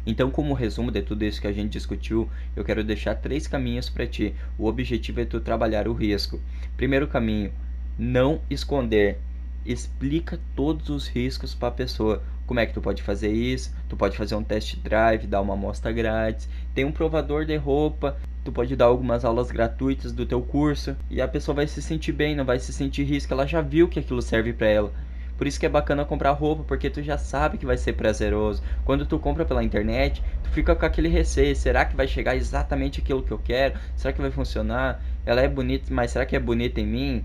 Então, 0.07 0.31
como 0.31 0.55
resumo 0.55 0.91
de 0.91 1.03
tudo 1.03 1.25
isso 1.25 1.41
que 1.41 1.47
a 1.47 1.53
gente 1.53 1.73
discutiu, 1.73 2.29
eu 2.55 2.63
quero 2.63 2.85
deixar 2.85 3.15
três 3.15 3.47
caminhos 3.47 3.89
para 3.89 4.07
ti. 4.07 4.35
O 4.59 4.67
objetivo 4.67 5.21
é 5.21 5.25
tu 5.25 5.41
trabalhar 5.41 5.89
o 5.89 5.95
risco. 5.95 6.41
Primeiro 6.77 7.09
caminho, 7.09 7.51
não 7.99 8.41
esconder. 8.51 9.19
Explica 9.65 10.39
todos 10.55 10.91
os 10.91 11.09
riscos 11.09 11.55
para 11.55 11.69
a 11.69 11.73
pessoa. 11.73 12.23
Como 12.47 12.61
é 12.61 12.67
que 12.67 12.75
tu 12.75 12.81
pode 12.81 13.03
fazer 13.03 13.33
isso? 13.33 13.75
Tu 13.89 13.97
pode 13.97 14.17
fazer 14.17 14.35
um 14.35 14.45
test 14.45 14.77
drive, 14.77 15.27
dar 15.27 15.41
uma 15.41 15.55
amostra 15.55 15.91
grátis, 15.93 16.49
tem 16.75 16.85
um 16.85 16.93
provador 16.93 17.47
de 17.47 17.57
roupa, 17.57 18.17
tu 18.45 18.53
pode 18.53 18.77
dar 18.77 18.85
algumas 18.87 19.25
aulas 19.25 19.51
gratuitas 19.51 20.13
do 20.13 20.27
teu 20.27 20.43
curso 20.43 20.95
e 21.11 21.23
a 21.23 21.29
pessoa 21.29 21.55
vai 21.55 21.67
se 21.67 21.81
sentir 21.81 22.13
bem, 22.13 22.37
não 22.37 22.45
vai 22.45 22.59
se 22.59 22.73
sentir 22.73 23.05
risco, 23.05 23.33
ela 23.33 23.47
já 23.47 23.63
viu 23.63 23.89
que 23.89 23.99
aquilo 23.99 24.21
serve 24.21 24.53
para 24.53 24.67
ela. 24.67 24.93
Por 25.37 25.47
isso 25.47 25.59
que 25.59 25.67
é 25.67 25.69
bacana 25.69 26.05
comprar 26.05 26.31
roupa, 26.33 26.63
porque 26.63 26.89
tu 26.89 27.03
já 27.03 27.19
sabe 27.19 27.59
que 27.59 27.67
vai 27.67 27.77
ser 27.77 27.95
prazeroso. 27.95 28.63
Quando 28.85 29.05
tu 29.05 29.19
compra 29.19 29.45
pela 29.45 29.65
internet, 29.65 30.23
tu 30.45 30.51
fica 30.51 30.77
com 30.77 30.87
aquele 30.87 31.09
receio, 31.09 31.57
será 31.57 31.85
que 31.85 31.97
vai 31.97 32.07
chegar 32.07 32.37
exatamente 32.37 33.01
aquilo 33.01 33.23
que 33.23 33.33
eu 33.33 33.39
quero? 33.39 33.79
Será 33.97 34.13
que 34.13 34.21
vai 34.21 34.31
funcionar? 34.31 35.03
Ela 35.27 35.41
é 35.41 35.49
bonita, 35.49 35.93
mas 35.93 36.13
será 36.13 36.25
que 36.25 36.37
é 36.37 36.41
bonita 36.41 36.81
em 36.81 36.87
mim? 36.87 37.25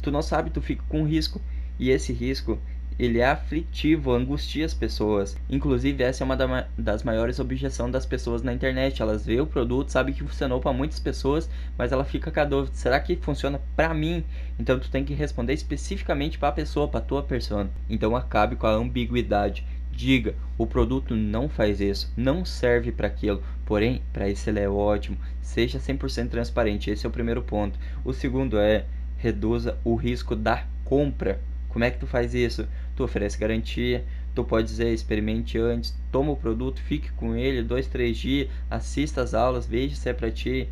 Tu 0.00 0.10
não 0.10 0.22
sabe, 0.22 0.50
tu 0.50 0.60
fica 0.60 0.84
com 0.88 1.04
risco. 1.04 1.40
E 1.78 1.90
esse 1.90 2.12
risco 2.12 2.60
ele 2.98 3.18
é 3.18 3.26
aflitivo, 3.26 4.12
angustia 4.12 4.64
as 4.64 4.74
pessoas. 4.74 5.36
Inclusive, 5.48 6.02
essa 6.02 6.22
é 6.22 6.24
uma 6.24 6.66
das 6.78 7.02
maiores 7.02 7.38
objeções 7.38 7.92
das 7.92 8.06
pessoas 8.06 8.42
na 8.42 8.52
internet. 8.52 9.02
Elas 9.02 9.24
veem 9.24 9.40
o 9.40 9.46
produto, 9.46 9.90
sabem 9.90 10.14
que 10.14 10.22
funcionou 10.22 10.60
para 10.60 10.72
muitas 10.72 11.00
pessoas, 11.00 11.48
mas 11.76 11.92
ela 11.92 12.04
fica 12.04 12.30
com 12.30 12.40
a 12.40 12.44
dúvida: 12.44 12.76
será 12.76 12.98
que 13.00 13.16
funciona 13.16 13.60
para 13.76 13.92
mim? 13.94 14.24
Então, 14.58 14.78
tu 14.78 14.90
tem 14.90 15.04
que 15.04 15.14
responder 15.14 15.52
especificamente 15.52 16.38
para 16.38 16.48
a 16.48 16.52
pessoa, 16.52 16.88
para 16.88 17.00
tua 17.00 17.22
persona. 17.22 17.70
Então, 17.88 18.16
acabe 18.16 18.56
com 18.56 18.66
a 18.66 18.74
ambiguidade. 18.74 19.64
Diga, 19.90 20.34
o 20.56 20.66
produto 20.66 21.14
não 21.14 21.50
faz 21.50 21.80
isso, 21.80 22.10
não 22.16 22.46
serve 22.46 22.90
para 22.90 23.08
aquilo, 23.08 23.42
porém, 23.66 24.00
para 24.10 24.28
isso 24.28 24.48
ele 24.48 24.60
é 24.60 24.68
ótimo. 24.68 25.18
Seja 25.42 25.78
100% 25.78 26.30
transparente, 26.30 26.90
esse 26.90 27.04
é 27.04 27.08
o 27.08 27.12
primeiro 27.12 27.42
ponto. 27.42 27.78
O 28.02 28.12
segundo 28.12 28.58
é 28.58 28.86
reduza 29.18 29.78
o 29.84 29.94
risco 29.94 30.34
da 30.34 30.64
compra. 30.84 31.40
Como 31.68 31.84
é 31.84 31.90
que 31.90 31.98
tu 31.98 32.06
faz 32.06 32.34
isso? 32.34 32.66
Tu 33.02 33.04
oferece 33.04 33.36
garantia, 33.36 34.04
tu 34.32 34.44
pode 34.44 34.68
dizer 34.68 34.92
experimente 34.92 35.58
antes, 35.58 35.92
toma 36.12 36.30
o 36.30 36.36
produto, 36.36 36.80
fique 36.80 37.10
com 37.12 37.34
ele 37.34 37.62
dois, 37.62 37.88
três 37.88 38.16
dias, 38.16 38.48
assista 38.70 39.22
as 39.22 39.34
aulas, 39.34 39.66
veja 39.66 39.96
se 39.96 40.08
é 40.08 40.12
para 40.12 40.30
ti, 40.30 40.68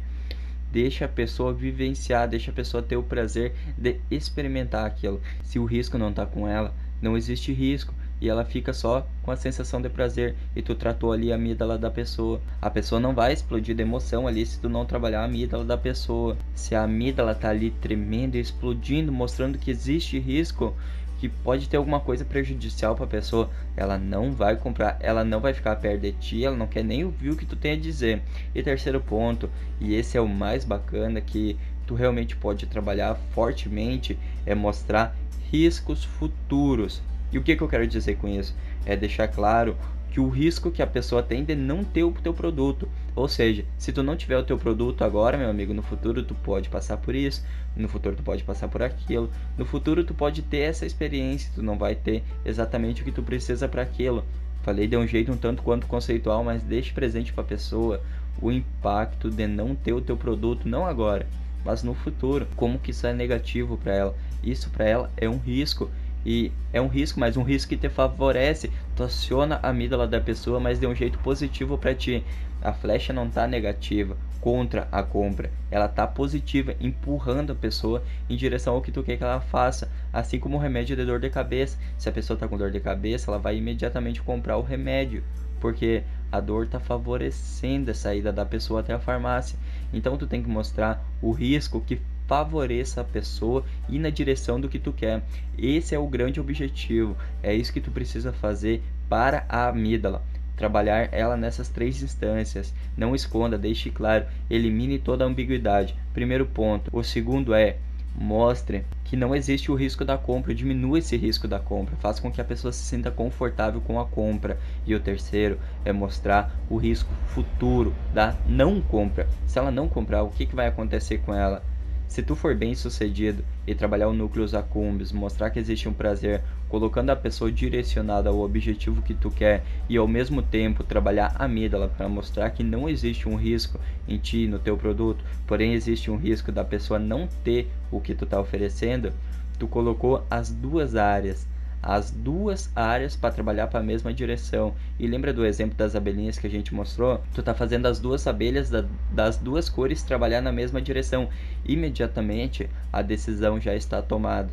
deixa 0.71 1.07
a 1.07 1.09
pessoa 1.09 1.53
vivenciar, 1.53 2.29
deixa 2.29 2.53
a 2.53 2.55
pessoa 2.55 2.83
ter 2.83 2.97
o 2.97 3.03
prazer 3.03 3.53
de 3.77 3.97
experimentar 4.11 4.87
aquilo. 4.87 5.21
Se 5.43 5.59
o 5.59 5.65
risco 5.65 5.99
não 5.99 6.11
está 6.11 6.25
com 6.25 6.47
ela, 6.47 6.73
não 7.03 7.17
existe 7.17 7.53
risco 7.53 7.93
e 8.21 8.29
ela 8.29 8.45
fica 8.45 8.73
só 8.73 9.07
com 9.23 9.31
a 9.31 9.37
sensação 9.37 9.81
de 9.81 9.89
prazer 9.89 10.37
e 10.55 10.61
tu 10.61 10.75
tratou 10.75 11.11
ali 11.11 11.33
a 11.33 11.37
amígdala 11.37 11.79
da 11.79 11.91
pessoa. 11.91 12.41
A 12.61 12.69
pessoa 12.69 13.01
não 13.01 13.15
vai 13.15 13.33
explodir 13.33 13.75
de 13.75 13.83
emoção 13.83 14.29
ali 14.29 14.45
se 14.45 14.61
tu 14.61 14.69
não 14.69 14.85
trabalhar 14.85 15.23
a 15.23 15.25
amígdala 15.25 15.65
da 15.65 15.79
pessoa. 15.79 16.37
Se 16.55 16.75
a 16.75 16.83
amígdala 16.83 17.35
tá 17.35 17.49
ali 17.49 17.71
tremendo 17.71 18.37
explodindo, 18.37 19.11
mostrando 19.11 19.59
que 19.59 19.71
existe 19.71 20.19
risco, 20.19 20.77
que 21.21 21.29
pode 21.29 21.69
ter 21.69 21.77
alguma 21.77 22.01
coisa 22.01 22.25
prejudicial 22.25 22.95
para 22.97 23.05
a 23.05 23.09
pessoa, 23.09 23.51
ela 23.77 23.99
não 23.99 24.33
vai 24.33 24.57
comprar, 24.57 24.97
ela 25.01 25.23
não 25.23 25.39
vai 25.39 25.53
ficar 25.53 25.77
perto 25.77 26.01
de 26.01 26.13
ti, 26.13 26.43
ela 26.43 26.57
não 26.57 26.67
quer 26.67 26.83
nem 26.83 27.05
ouvir 27.05 27.29
o 27.29 27.37
que 27.37 27.45
tu 27.45 27.57
tem 27.57 27.73
a 27.73 27.77
dizer. 27.77 28.23
E 28.55 28.63
terceiro 28.63 29.03
ponto, 29.03 29.51
e 29.79 29.95
esse 29.95 30.17
é 30.17 30.21
o 30.21 30.27
mais 30.27 30.65
bacana 30.65 31.21
que 31.21 31.59
tu 31.87 31.95
realmente 31.95 32.35
pode 32.35 32.65
trabalhar 32.65 33.17
fortemente, 33.35 34.19
é 34.47 34.55
mostrar 34.55 35.15
riscos 35.53 36.03
futuros. 36.03 37.03
E 37.31 37.37
o 37.37 37.43
que, 37.43 37.55
que 37.55 37.63
eu 37.63 37.69
quero 37.69 37.87
dizer 37.87 38.17
com 38.17 38.27
isso? 38.27 38.57
É 38.87 38.97
deixar 38.97 39.29
claro 39.29 39.77
que 40.11 40.21
o 40.21 40.29
risco 40.29 40.71
que 40.71 40.83
a 40.83 40.87
pessoa 40.87 41.23
tem 41.23 41.45
de 41.45 41.55
não 41.55 41.85
ter 41.85 42.03
o 42.03 42.13
teu 42.13 42.35
produto. 42.35 42.89
Ou 43.15 43.29
seja, 43.29 43.65
se 43.79 43.93
tu 43.93 44.03
não 44.03 44.17
tiver 44.17 44.37
o 44.37 44.43
teu 44.43 44.59
produto 44.59 45.03
agora, 45.03 45.39
meu 45.39 45.49
amigo, 45.49 45.73
no 45.73 45.83
futuro 45.83 46.23
tu 46.23 46.35
pode 46.35 46.69
passar 46.69 46.97
por 46.97 47.15
isso, 47.15 47.45
no 47.77 47.89
futuro 47.89 48.17
tu 48.17 48.23
pode 48.23 48.43
passar 48.43 48.69
por 48.69 48.83
aquilo, 48.83 49.31
no 49.57 49.65
futuro 49.65 50.03
tu 50.03 50.13
pode 50.13 50.43
ter 50.43 50.59
essa 50.59 50.85
experiência, 50.85 51.53
tu 51.55 51.63
não 51.63 51.79
vai 51.79 51.95
ter 51.95 52.23
exatamente 52.45 53.03
o 53.03 53.05
que 53.05 53.13
tu 53.13 53.23
precisa 53.23 53.69
para 53.69 53.83
aquilo. 53.83 54.25
Falei 54.63 54.87
de 54.87 54.97
um 54.97 55.07
jeito 55.07 55.33
um 55.33 55.37
tanto 55.37 55.63
quanto 55.63 55.87
conceitual, 55.87 56.45
mas 56.45 56.63
deixe 56.63 56.93
presente 56.93 57.33
para 57.33 57.43
a 57.43 57.47
pessoa 57.47 58.03
o 58.41 58.51
impacto 58.51 59.31
de 59.31 59.47
não 59.47 59.75
ter 59.75 59.93
o 59.93 60.01
teu 60.01 60.17
produto 60.17 60.69
não 60.69 60.87
agora, 60.87 61.27
mas 61.65 61.83
no 61.83 61.95
futuro. 61.95 62.47
Como 62.57 62.79
que 62.79 62.91
isso 62.91 63.07
é 63.07 63.13
negativo 63.13 63.77
para 63.77 63.95
ela? 63.95 64.15
Isso 64.43 64.71
para 64.71 64.85
ela 64.87 65.11
é 65.17 65.29
um 65.29 65.39
risco 65.39 65.91
e 66.25 66.53
é 66.73 66.81
um 66.81 66.87
risco, 66.87 67.19
mas 67.19 67.37
um 67.37 67.43
risco 67.43 67.71
que 67.71 67.77
te 67.77 67.89
favorece. 67.89 68.71
Tu 68.95 69.03
aciona 69.03 69.59
a 69.63 69.71
amígdala 69.71 70.07
da 70.07 70.21
pessoa, 70.21 70.61
mas 70.61 70.79
de 70.79 70.87
um 70.87 70.95
jeito 70.95 71.19
positivo 71.19 71.79
para 71.79 71.95
ti. 71.95 72.25
A 72.63 72.73
flecha 72.73 73.13
não 73.13 73.31
tá 73.31 73.47
negativa 73.47 74.17
contra 74.41 74.89
a 74.91 75.03
compra, 75.03 75.51
ela 75.71 75.87
tá 75.87 76.07
positiva, 76.07 76.75
empurrando 76.81 77.53
a 77.53 77.55
pessoa 77.55 78.03
em 78.29 78.37
direção 78.37 78.75
ao 78.75 78.83
que 78.83 78.91
tu 78.91 79.03
quer 79.03 79.17
que 79.17 79.25
ela 79.25 79.41
faça. 79.41 79.91
Assim 80.13 80.39
como 80.39 80.57
o 80.57 80.61
remédio 80.61 80.97
de 80.97 81.05
dor 81.05 81.21
de 81.21 81.31
cabeça. 81.31 81.79
Se 81.99 82.09
a 82.09 82.13
pessoa 82.13 82.39
tá 82.39 82.49
com 82.49 82.57
dor 82.57 82.71
de 82.71 82.81
cabeça, 82.81 83.31
ela 83.31 83.39
vai 83.39 83.57
imediatamente 83.57 84.23
comprar 84.23 84.57
o 84.57 84.63
remédio, 84.63 85.23
porque 85.59 86.03
a 86.33 86.41
dor 86.41 86.65
está 86.65 86.79
favorecendo 86.79 87.91
a 87.91 87.95
saída 87.95 88.33
da 88.33 88.45
pessoa 88.45 88.81
até 88.81 88.93
a 88.93 88.99
farmácia. 88.99 89.59
Então 89.93 90.17
tu 90.17 90.27
tem 90.27 90.43
que 90.43 90.49
mostrar 90.49 91.05
o 91.21 91.33
risco 91.33 91.81
que 91.81 92.01
favoreça 92.31 93.01
a 93.01 93.05
pessoa 93.05 93.65
e 93.89 93.99
na 93.99 94.09
direção 94.09 94.61
do 94.61 94.69
que 94.69 94.79
tu 94.79 94.93
quer. 94.93 95.21
Esse 95.59 95.97
é 95.97 95.99
o 95.99 96.07
grande 96.07 96.39
objetivo. 96.39 97.17
É 97.43 97.53
isso 97.53 97.73
que 97.73 97.81
tu 97.81 97.91
precisa 97.91 98.33
fazer 98.33 98.85
para 99.09 99.45
a 99.49 99.67
amígdala. 99.67 100.23
Trabalhar 100.55 101.09
ela 101.11 101.37
nessas 101.37 101.69
três 101.69 102.01
instâncias. 102.05 102.73
Não 102.97 103.17
esconda, 103.17 103.59
deixe 103.59 103.91
claro, 103.91 104.27
elimine 104.49 104.97
toda 104.97 105.25
a 105.25 105.27
ambiguidade. 105.27 105.97
Primeiro 106.15 106.47
ponto. 106.47 106.89
O 106.97 107.03
segundo 107.03 107.53
é 107.53 107.79
mostre 108.15 108.85
que 109.03 109.17
não 109.17 109.35
existe 109.35 109.73
o 109.73 109.75
risco 109.75 110.05
da 110.05 110.17
compra, 110.17 110.55
diminua 110.55 111.01
esse 111.01 111.17
risco 111.17 111.49
da 111.49 111.59
compra, 111.59 111.97
faça 111.97 112.23
com 112.23 112.31
que 112.31 112.41
a 112.41 112.45
pessoa 112.45 112.71
se 112.71 112.85
sinta 112.85 113.11
confortável 113.11 113.81
com 113.81 113.99
a 113.99 114.07
compra. 114.07 114.57
E 114.87 114.95
o 114.95 115.01
terceiro 115.01 115.59
é 115.85 115.93
mostrar 115.93 116.55
o 116.69 116.77
risco 116.77 117.13
futuro 117.27 117.93
da 118.15 118.37
não 118.47 118.81
compra. 118.81 119.29
Se 119.49 119.59
ela 119.59 119.73
não 119.73 119.89
comprar, 119.89 120.23
o 120.23 120.31
que, 120.31 120.47
que 120.47 120.55
vai 120.55 120.69
acontecer 120.69 121.19
com 121.19 121.35
ela? 121.35 121.69
Se 122.11 122.25
tu 122.25 122.35
for 122.35 122.57
bem 122.57 122.75
sucedido 122.75 123.45
e 123.65 123.73
trabalhar 123.73 124.09
o 124.09 124.13
núcleo 124.13 124.45
accumbens, 124.59 125.13
mostrar 125.13 125.49
que 125.49 125.61
existe 125.61 125.89
um 125.89 125.93
prazer, 125.93 126.43
colocando 126.69 127.11
a 127.11 127.15
pessoa 127.15 127.53
direcionada 127.53 128.29
ao 128.29 128.41
objetivo 128.41 129.01
que 129.01 129.15
tu 129.15 129.31
quer 129.31 129.63
e 129.89 129.97
ao 129.97 130.09
mesmo 130.09 130.43
tempo 130.43 130.83
trabalhar 130.83 131.33
a 131.37 131.45
amígdala 131.45 131.87
para 131.87 132.09
mostrar 132.09 132.51
que 132.51 132.65
não 132.65 132.89
existe 132.89 133.29
um 133.29 133.37
risco 133.37 133.79
em 134.09 134.19
ti, 134.19 134.49
no 134.49 134.59
teu 134.59 134.77
produto, 134.77 135.25
porém 135.47 135.73
existe 135.73 136.11
um 136.11 136.17
risco 136.17 136.51
da 136.51 136.65
pessoa 136.65 136.99
não 136.99 137.29
ter 137.45 137.71
o 137.93 138.01
que 138.01 138.13
tu 138.13 138.25
está 138.25 138.41
oferecendo, 138.41 139.13
tu 139.57 139.69
colocou 139.69 140.27
as 140.29 140.51
duas 140.51 140.97
áreas 140.97 141.47
as 141.83 142.11
duas 142.11 142.71
áreas 142.77 143.17
para 143.17 143.33
trabalhar 143.33 143.67
para 143.69 143.81
a 143.81 143.83
mesma 143.83 144.13
direção. 144.13 144.75
E 144.99 145.07
lembra 145.07 145.33
do 145.33 145.45
exemplo 145.45 145.77
das 145.77 145.97
abelhinhas 145.97 146.39
que 146.39 146.47
a 146.47 146.51
gente 146.51 146.75
mostrou? 146.75 147.23
Tu 147.35 147.43
tá 147.43 147.55
fazendo 147.55 147.87
as 147.87 147.99
duas 147.99 148.27
abelhas 148.27 148.69
da, 148.69 148.85
das 149.11 149.37
duas 149.37 149.69
cores 149.69 150.03
trabalhar 150.03 150.41
na 150.41 150.53
mesma 150.53 150.81
direção. 150.81 151.29
Imediatamente 151.65 152.69
a 152.93 153.03
decisão 153.03 153.61
já 153.61 153.75
está 153.75 154.03
tomada. 154.03 154.53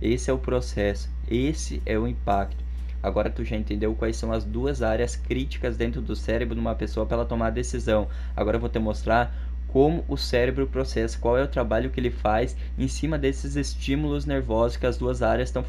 Esse 0.00 0.30
é 0.30 0.32
o 0.32 0.38
processo, 0.38 1.10
esse 1.28 1.80
é 1.86 1.98
o 1.98 2.06
impacto. 2.06 2.66
Agora 3.02 3.30
tu 3.30 3.44
já 3.44 3.56
entendeu 3.56 3.94
quais 3.94 4.16
são 4.16 4.32
as 4.32 4.44
duas 4.44 4.82
áreas 4.82 5.14
críticas 5.14 5.76
dentro 5.76 6.02
do 6.02 6.16
cérebro 6.16 6.54
de 6.54 6.60
uma 6.60 6.74
pessoa 6.74 7.06
para 7.06 7.18
ela 7.18 7.24
tomar 7.24 7.46
a 7.46 7.50
decisão. 7.50 8.08
Agora 8.34 8.56
eu 8.56 8.60
vou 8.60 8.68
te 8.68 8.78
mostrar 8.78 9.32
como 9.76 10.02
o 10.08 10.16
cérebro 10.16 10.66
processa, 10.66 11.18
qual 11.18 11.36
é 11.36 11.42
o 11.42 11.46
trabalho 11.46 11.90
que 11.90 12.00
ele 12.00 12.10
faz 12.10 12.56
em 12.78 12.88
cima 12.88 13.18
desses 13.18 13.56
estímulos 13.56 14.24
nervosos 14.24 14.78
que 14.78 14.86
as 14.86 14.96
duas 14.96 15.20
áreas 15.20 15.50
estão 15.50 15.62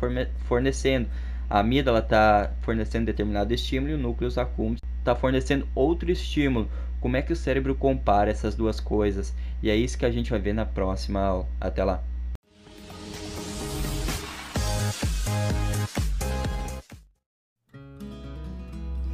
fornecendo. 0.45 1.09
A 1.49 1.59
amígdala 1.59 1.99
está 1.99 2.53
fornecendo 2.61 3.07
determinado 3.07 3.53
estímulo 3.53 3.91
e 3.91 3.95
o 3.95 3.97
núcleo 3.97 4.31
accumbens 4.39 4.79
está 4.99 5.13
fornecendo 5.13 5.67
outro 5.75 6.09
estímulo. 6.09 6.69
Como 7.01 7.17
é 7.17 7.21
que 7.21 7.33
o 7.33 7.35
cérebro 7.35 7.75
compara 7.75 8.31
essas 8.31 8.55
duas 8.55 8.79
coisas? 8.79 9.35
E 9.61 9.69
é 9.69 9.75
isso 9.75 9.97
que 9.97 10.05
a 10.05 10.09
gente 10.09 10.31
vai 10.31 10.39
ver 10.39 10.53
na 10.53 10.65
próxima 10.65 11.19
aula. 11.19 11.45
Até 11.59 11.83
lá! 11.83 12.01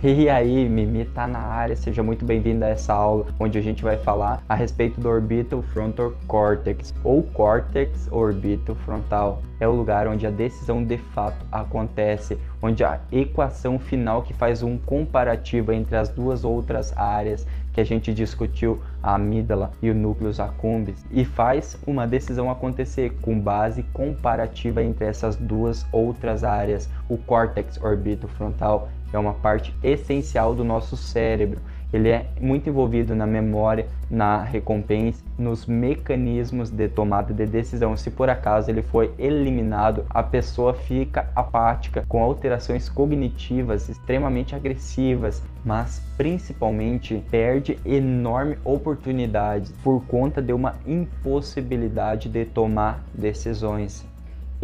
E 0.23 0.29
aí, 0.29 0.67
Mimi 0.67 1.05
tá 1.05 1.25
na 1.25 1.39
área, 1.39 1.77
seja 1.77 2.03
muito 2.03 2.25
bem-vindo 2.25 2.65
a 2.65 2.67
essa 2.67 2.93
aula, 2.93 3.25
onde 3.39 3.57
a 3.57 3.61
gente 3.61 3.81
vai 3.81 3.95
falar 3.95 4.43
a 4.49 4.53
respeito 4.53 4.99
do 4.99 5.07
orbital 5.07 5.61
frontal 5.61 6.11
cortex, 6.27 6.93
ou 7.05 7.23
córtex 7.23 8.09
orbitofrontal. 8.11 9.41
É 9.61 9.67
o 9.67 9.71
lugar 9.71 10.05
onde 10.09 10.27
a 10.27 10.29
decisão 10.29 10.83
de 10.83 10.97
fato 10.97 11.45
acontece, 11.49 12.37
onde 12.61 12.83
a 12.83 12.99
equação 13.13 13.79
final 13.79 14.23
que 14.23 14.33
faz 14.33 14.61
um 14.61 14.77
comparativo 14.77 15.71
entre 15.71 15.95
as 15.95 16.09
duas 16.09 16.43
outras 16.43 16.95
áreas 16.97 17.47
que 17.71 17.79
a 17.79 17.85
gente 17.85 18.13
discutiu, 18.13 18.81
a 19.01 19.15
amígdala 19.15 19.71
e 19.81 19.89
o 19.89 19.95
núcleo 19.95 20.31
accumbens, 20.37 21.05
e 21.11 21.23
faz 21.23 21.77
uma 21.87 22.05
decisão 22.05 22.51
acontecer 22.51 23.13
com 23.21 23.39
base 23.39 23.83
comparativa 23.93 24.83
entre 24.83 25.05
essas 25.05 25.37
duas 25.37 25.85
outras 25.93 26.43
áreas, 26.43 26.89
o 27.07 27.17
córtex 27.17 27.81
orbitofrontal 27.81 28.89
é 29.15 29.19
uma 29.19 29.33
parte 29.33 29.73
essencial 29.83 30.55
do 30.55 30.63
nosso 30.63 30.97
cérebro. 30.97 31.61
Ele 31.93 32.09
é 32.09 32.25
muito 32.41 32.67
envolvido 32.67 33.15
na 33.15 33.27
memória, 33.27 33.85
na 34.09 34.41
recompensa, 34.41 35.23
nos 35.37 35.67
mecanismos 35.67 36.71
de 36.71 36.87
tomada 36.89 37.31
de 37.31 37.45
decisão. 37.45 37.95
Se 37.95 38.09
por 38.09 38.31
acaso 38.31 38.71
ele 38.71 38.81
foi 38.81 39.13
eliminado, 39.19 40.03
a 40.09 40.23
pessoa 40.23 40.73
fica 40.73 41.29
apática, 41.35 42.03
com 42.07 42.23
alterações 42.23 42.89
cognitivas 42.89 43.89
extremamente 43.89 44.55
agressivas, 44.55 45.43
mas 45.63 46.01
principalmente 46.17 47.23
perde 47.29 47.77
enorme 47.85 48.57
oportunidade 48.65 49.71
por 49.83 50.03
conta 50.07 50.41
de 50.41 50.51
uma 50.51 50.73
impossibilidade 50.87 52.27
de 52.27 52.43
tomar 52.43 53.03
decisões. 53.13 54.12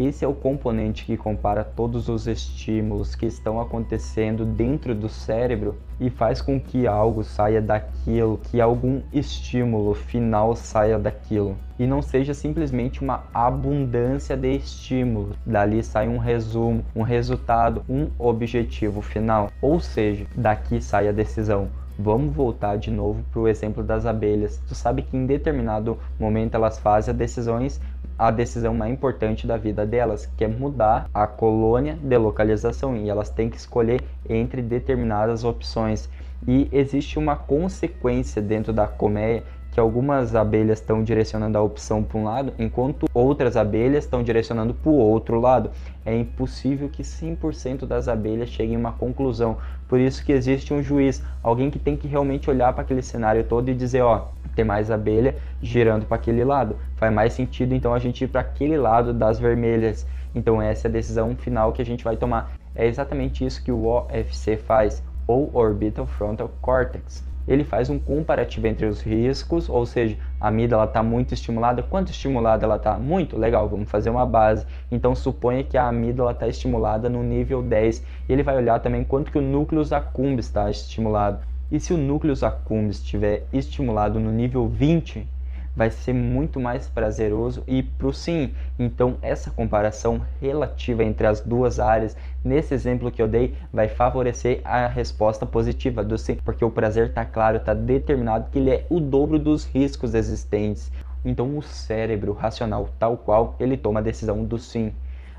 Esse 0.02 0.24
é 0.24 0.28
o 0.28 0.32
componente 0.32 1.04
que 1.04 1.14
compara 1.14 1.62
todos 1.62 2.08
os 2.08 2.26
estímulos 2.26 3.14
que 3.14 3.26
estão 3.26 3.60
acontecendo 3.60 4.46
dentro 4.46 4.94
do 4.94 5.10
cérebro 5.10 5.76
e 6.00 6.08
faz 6.08 6.40
com 6.40 6.58
que 6.58 6.86
algo 6.86 7.22
saia 7.22 7.60
daquilo, 7.60 8.40
que 8.44 8.62
algum 8.62 9.02
estímulo 9.12 9.92
final 9.92 10.56
saia 10.56 10.98
daquilo. 10.98 11.54
E 11.78 11.86
não 11.86 12.00
seja 12.00 12.32
simplesmente 12.32 13.02
uma 13.02 13.24
abundância 13.34 14.34
de 14.38 14.56
estímulos. 14.56 15.36
Dali 15.44 15.82
sai 15.82 16.08
um 16.08 16.16
resumo, 16.16 16.82
um 16.96 17.02
resultado, 17.02 17.84
um 17.86 18.08
objetivo 18.18 19.02
final. 19.02 19.50
Ou 19.60 19.80
seja, 19.80 20.26
daqui 20.34 20.80
sai 20.80 21.08
a 21.08 21.12
decisão. 21.12 21.68
Vamos 22.02 22.34
voltar 22.34 22.78
de 22.78 22.90
novo 22.90 23.22
para 23.30 23.40
o 23.42 23.46
exemplo 23.46 23.82
das 23.82 24.06
abelhas. 24.06 24.58
Tu 24.66 24.74
sabe 24.74 25.02
que 25.02 25.14
em 25.14 25.26
determinado 25.26 25.98
momento 26.18 26.54
elas 26.54 26.78
fazem 26.78 27.14
decisões 27.14 27.78
a 28.18 28.30
decisão 28.30 28.72
mais 28.72 28.90
importante 28.90 29.46
da 29.46 29.58
vida 29.58 29.84
delas, 29.84 30.24
que 30.24 30.44
é 30.44 30.48
mudar 30.48 31.10
a 31.12 31.26
colônia 31.26 31.98
de 32.02 32.16
localização 32.16 32.96
e 32.96 33.10
elas 33.10 33.28
têm 33.28 33.50
que 33.50 33.58
escolher 33.58 34.00
entre 34.28 34.62
determinadas 34.62 35.44
opções. 35.44 36.08
E 36.48 36.68
existe 36.72 37.18
uma 37.18 37.36
consequência 37.36 38.40
dentro 38.40 38.72
da 38.72 38.86
colmeia 38.86 39.42
que 39.70 39.78
algumas 39.78 40.34
abelhas 40.34 40.80
estão 40.80 41.02
direcionando 41.02 41.56
a 41.56 41.62
opção 41.62 42.02
para 42.02 42.18
um 42.18 42.24
lado, 42.24 42.52
enquanto 42.58 43.06
outras 43.14 43.56
abelhas 43.56 44.04
estão 44.04 44.22
direcionando 44.22 44.74
para 44.74 44.90
o 44.90 44.96
outro 44.96 45.38
lado. 45.38 45.70
É 46.04 46.16
impossível 46.16 46.88
que 46.88 47.02
100% 47.02 47.86
das 47.86 48.08
abelhas 48.08 48.48
cheguem 48.48 48.76
a 48.76 48.78
uma 48.78 48.92
conclusão. 48.92 49.58
Por 49.90 49.98
isso 49.98 50.24
que 50.24 50.30
existe 50.30 50.72
um 50.72 50.80
juiz, 50.80 51.20
alguém 51.42 51.68
que 51.68 51.76
tem 51.76 51.96
que 51.96 52.06
realmente 52.06 52.48
olhar 52.48 52.72
para 52.72 52.82
aquele 52.82 53.02
cenário 53.02 53.42
todo 53.42 53.68
e 53.68 53.74
dizer, 53.74 54.02
ó, 54.02 54.28
tem 54.54 54.64
mais 54.64 54.88
abelha 54.88 55.34
girando 55.60 56.06
para 56.06 56.14
aquele 56.14 56.44
lado. 56.44 56.76
Faz 56.94 57.12
mais 57.12 57.32
sentido 57.32 57.74
então 57.74 57.92
a 57.92 57.98
gente 57.98 58.22
ir 58.22 58.28
para 58.28 58.40
aquele 58.40 58.76
lado 58.76 59.12
das 59.12 59.40
vermelhas. 59.40 60.06
Então 60.32 60.62
essa 60.62 60.86
é 60.86 60.88
a 60.88 60.92
decisão 60.92 61.34
final 61.34 61.72
que 61.72 61.82
a 61.82 61.84
gente 61.84 62.04
vai 62.04 62.16
tomar. 62.16 62.52
É 62.72 62.86
exatamente 62.86 63.44
isso 63.44 63.64
que 63.64 63.72
o 63.72 63.84
OFC 63.86 64.56
faz, 64.56 65.02
ou 65.26 65.50
Orbital 65.52 66.06
Frontal 66.06 66.48
Cortex. 66.60 67.28
Ele 67.50 67.64
faz 67.64 67.90
um 67.90 67.98
comparativo 67.98 68.68
entre 68.68 68.86
os 68.86 69.02
riscos, 69.02 69.68
ou 69.68 69.84
seja, 69.84 70.16
a 70.40 70.46
amígdala 70.46 70.84
está 70.84 71.02
muito 71.02 71.34
estimulada. 71.34 71.82
Quanto 71.82 72.12
estimulada 72.12 72.64
ela 72.64 72.76
está? 72.76 72.96
Muito 72.96 73.36
legal, 73.36 73.68
vamos 73.68 73.90
fazer 73.90 74.08
uma 74.08 74.24
base. 74.24 74.64
Então 74.88 75.16
suponha 75.16 75.64
que 75.64 75.76
a 75.76 75.88
amígdala 75.88 76.30
está 76.30 76.46
estimulada 76.46 77.08
no 77.08 77.24
nível 77.24 77.60
10. 77.60 78.04
Ele 78.28 78.44
vai 78.44 78.56
olhar 78.56 78.78
também 78.78 79.02
quanto 79.02 79.32
que 79.32 79.38
o 79.38 79.42
núcleo 79.42 79.82
accumbens 79.92 80.46
está 80.46 80.70
estimulado. 80.70 81.40
E 81.72 81.80
se 81.80 81.92
o 81.92 81.98
núcleo 81.98 82.34
accumbens 82.40 82.98
estiver 82.98 83.42
estimulado 83.52 84.20
no 84.20 84.30
nível 84.30 84.68
20, 84.68 85.26
vai 85.74 85.90
ser 85.90 86.12
muito 86.12 86.58
mais 86.58 86.88
prazeroso 86.88 87.62
e 87.66 87.82
pro 87.82 88.12
sim. 88.12 88.52
Então 88.78 89.16
essa 89.22 89.50
comparação 89.50 90.20
relativa 90.40 91.04
entre 91.04 91.26
as 91.26 91.40
duas 91.40 91.78
áreas, 91.78 92.16
nesse 92.44 92.74
exemplo 92.74 93.10
que 93.10 93.22
eu 93.22 93.28
dei, 93.28 93.54
vai 93.72 93.88
favorecer 93.88 94.60
a 94.64 94.86
resposta 94.86 95.46
positiva 95.46 96.02
do 96.02 96.18
sim, 96.18 96.36
porque 96.44 96.64
o 96.64 96.70
prazer 96.70 97.08
está 97.08 97.24
claro, 97.24 97.58
está 97.58 97.74
determinado 97.74 98.50
que 98.50 98.58
ele 98.58 98.70
é 98.70 98.86
o 98.90 99.00
dobro 99.00 99.38
dos 99.38 99.64
riscos 99.64 100.14
existentes. 100.14 100.90
Então 101.24 101.56
o 101.56 101.62
cérebro 101.62 102.32
racional, 102.32 102.88
tal 102.98 103.16
qual, 103.16 103.54
ele 103.60 103.76
toma 103.76 104.00
a 104.00 104.02
decisão 104.02 104.44
do 104.44 104.58
sim. 104.58 104.92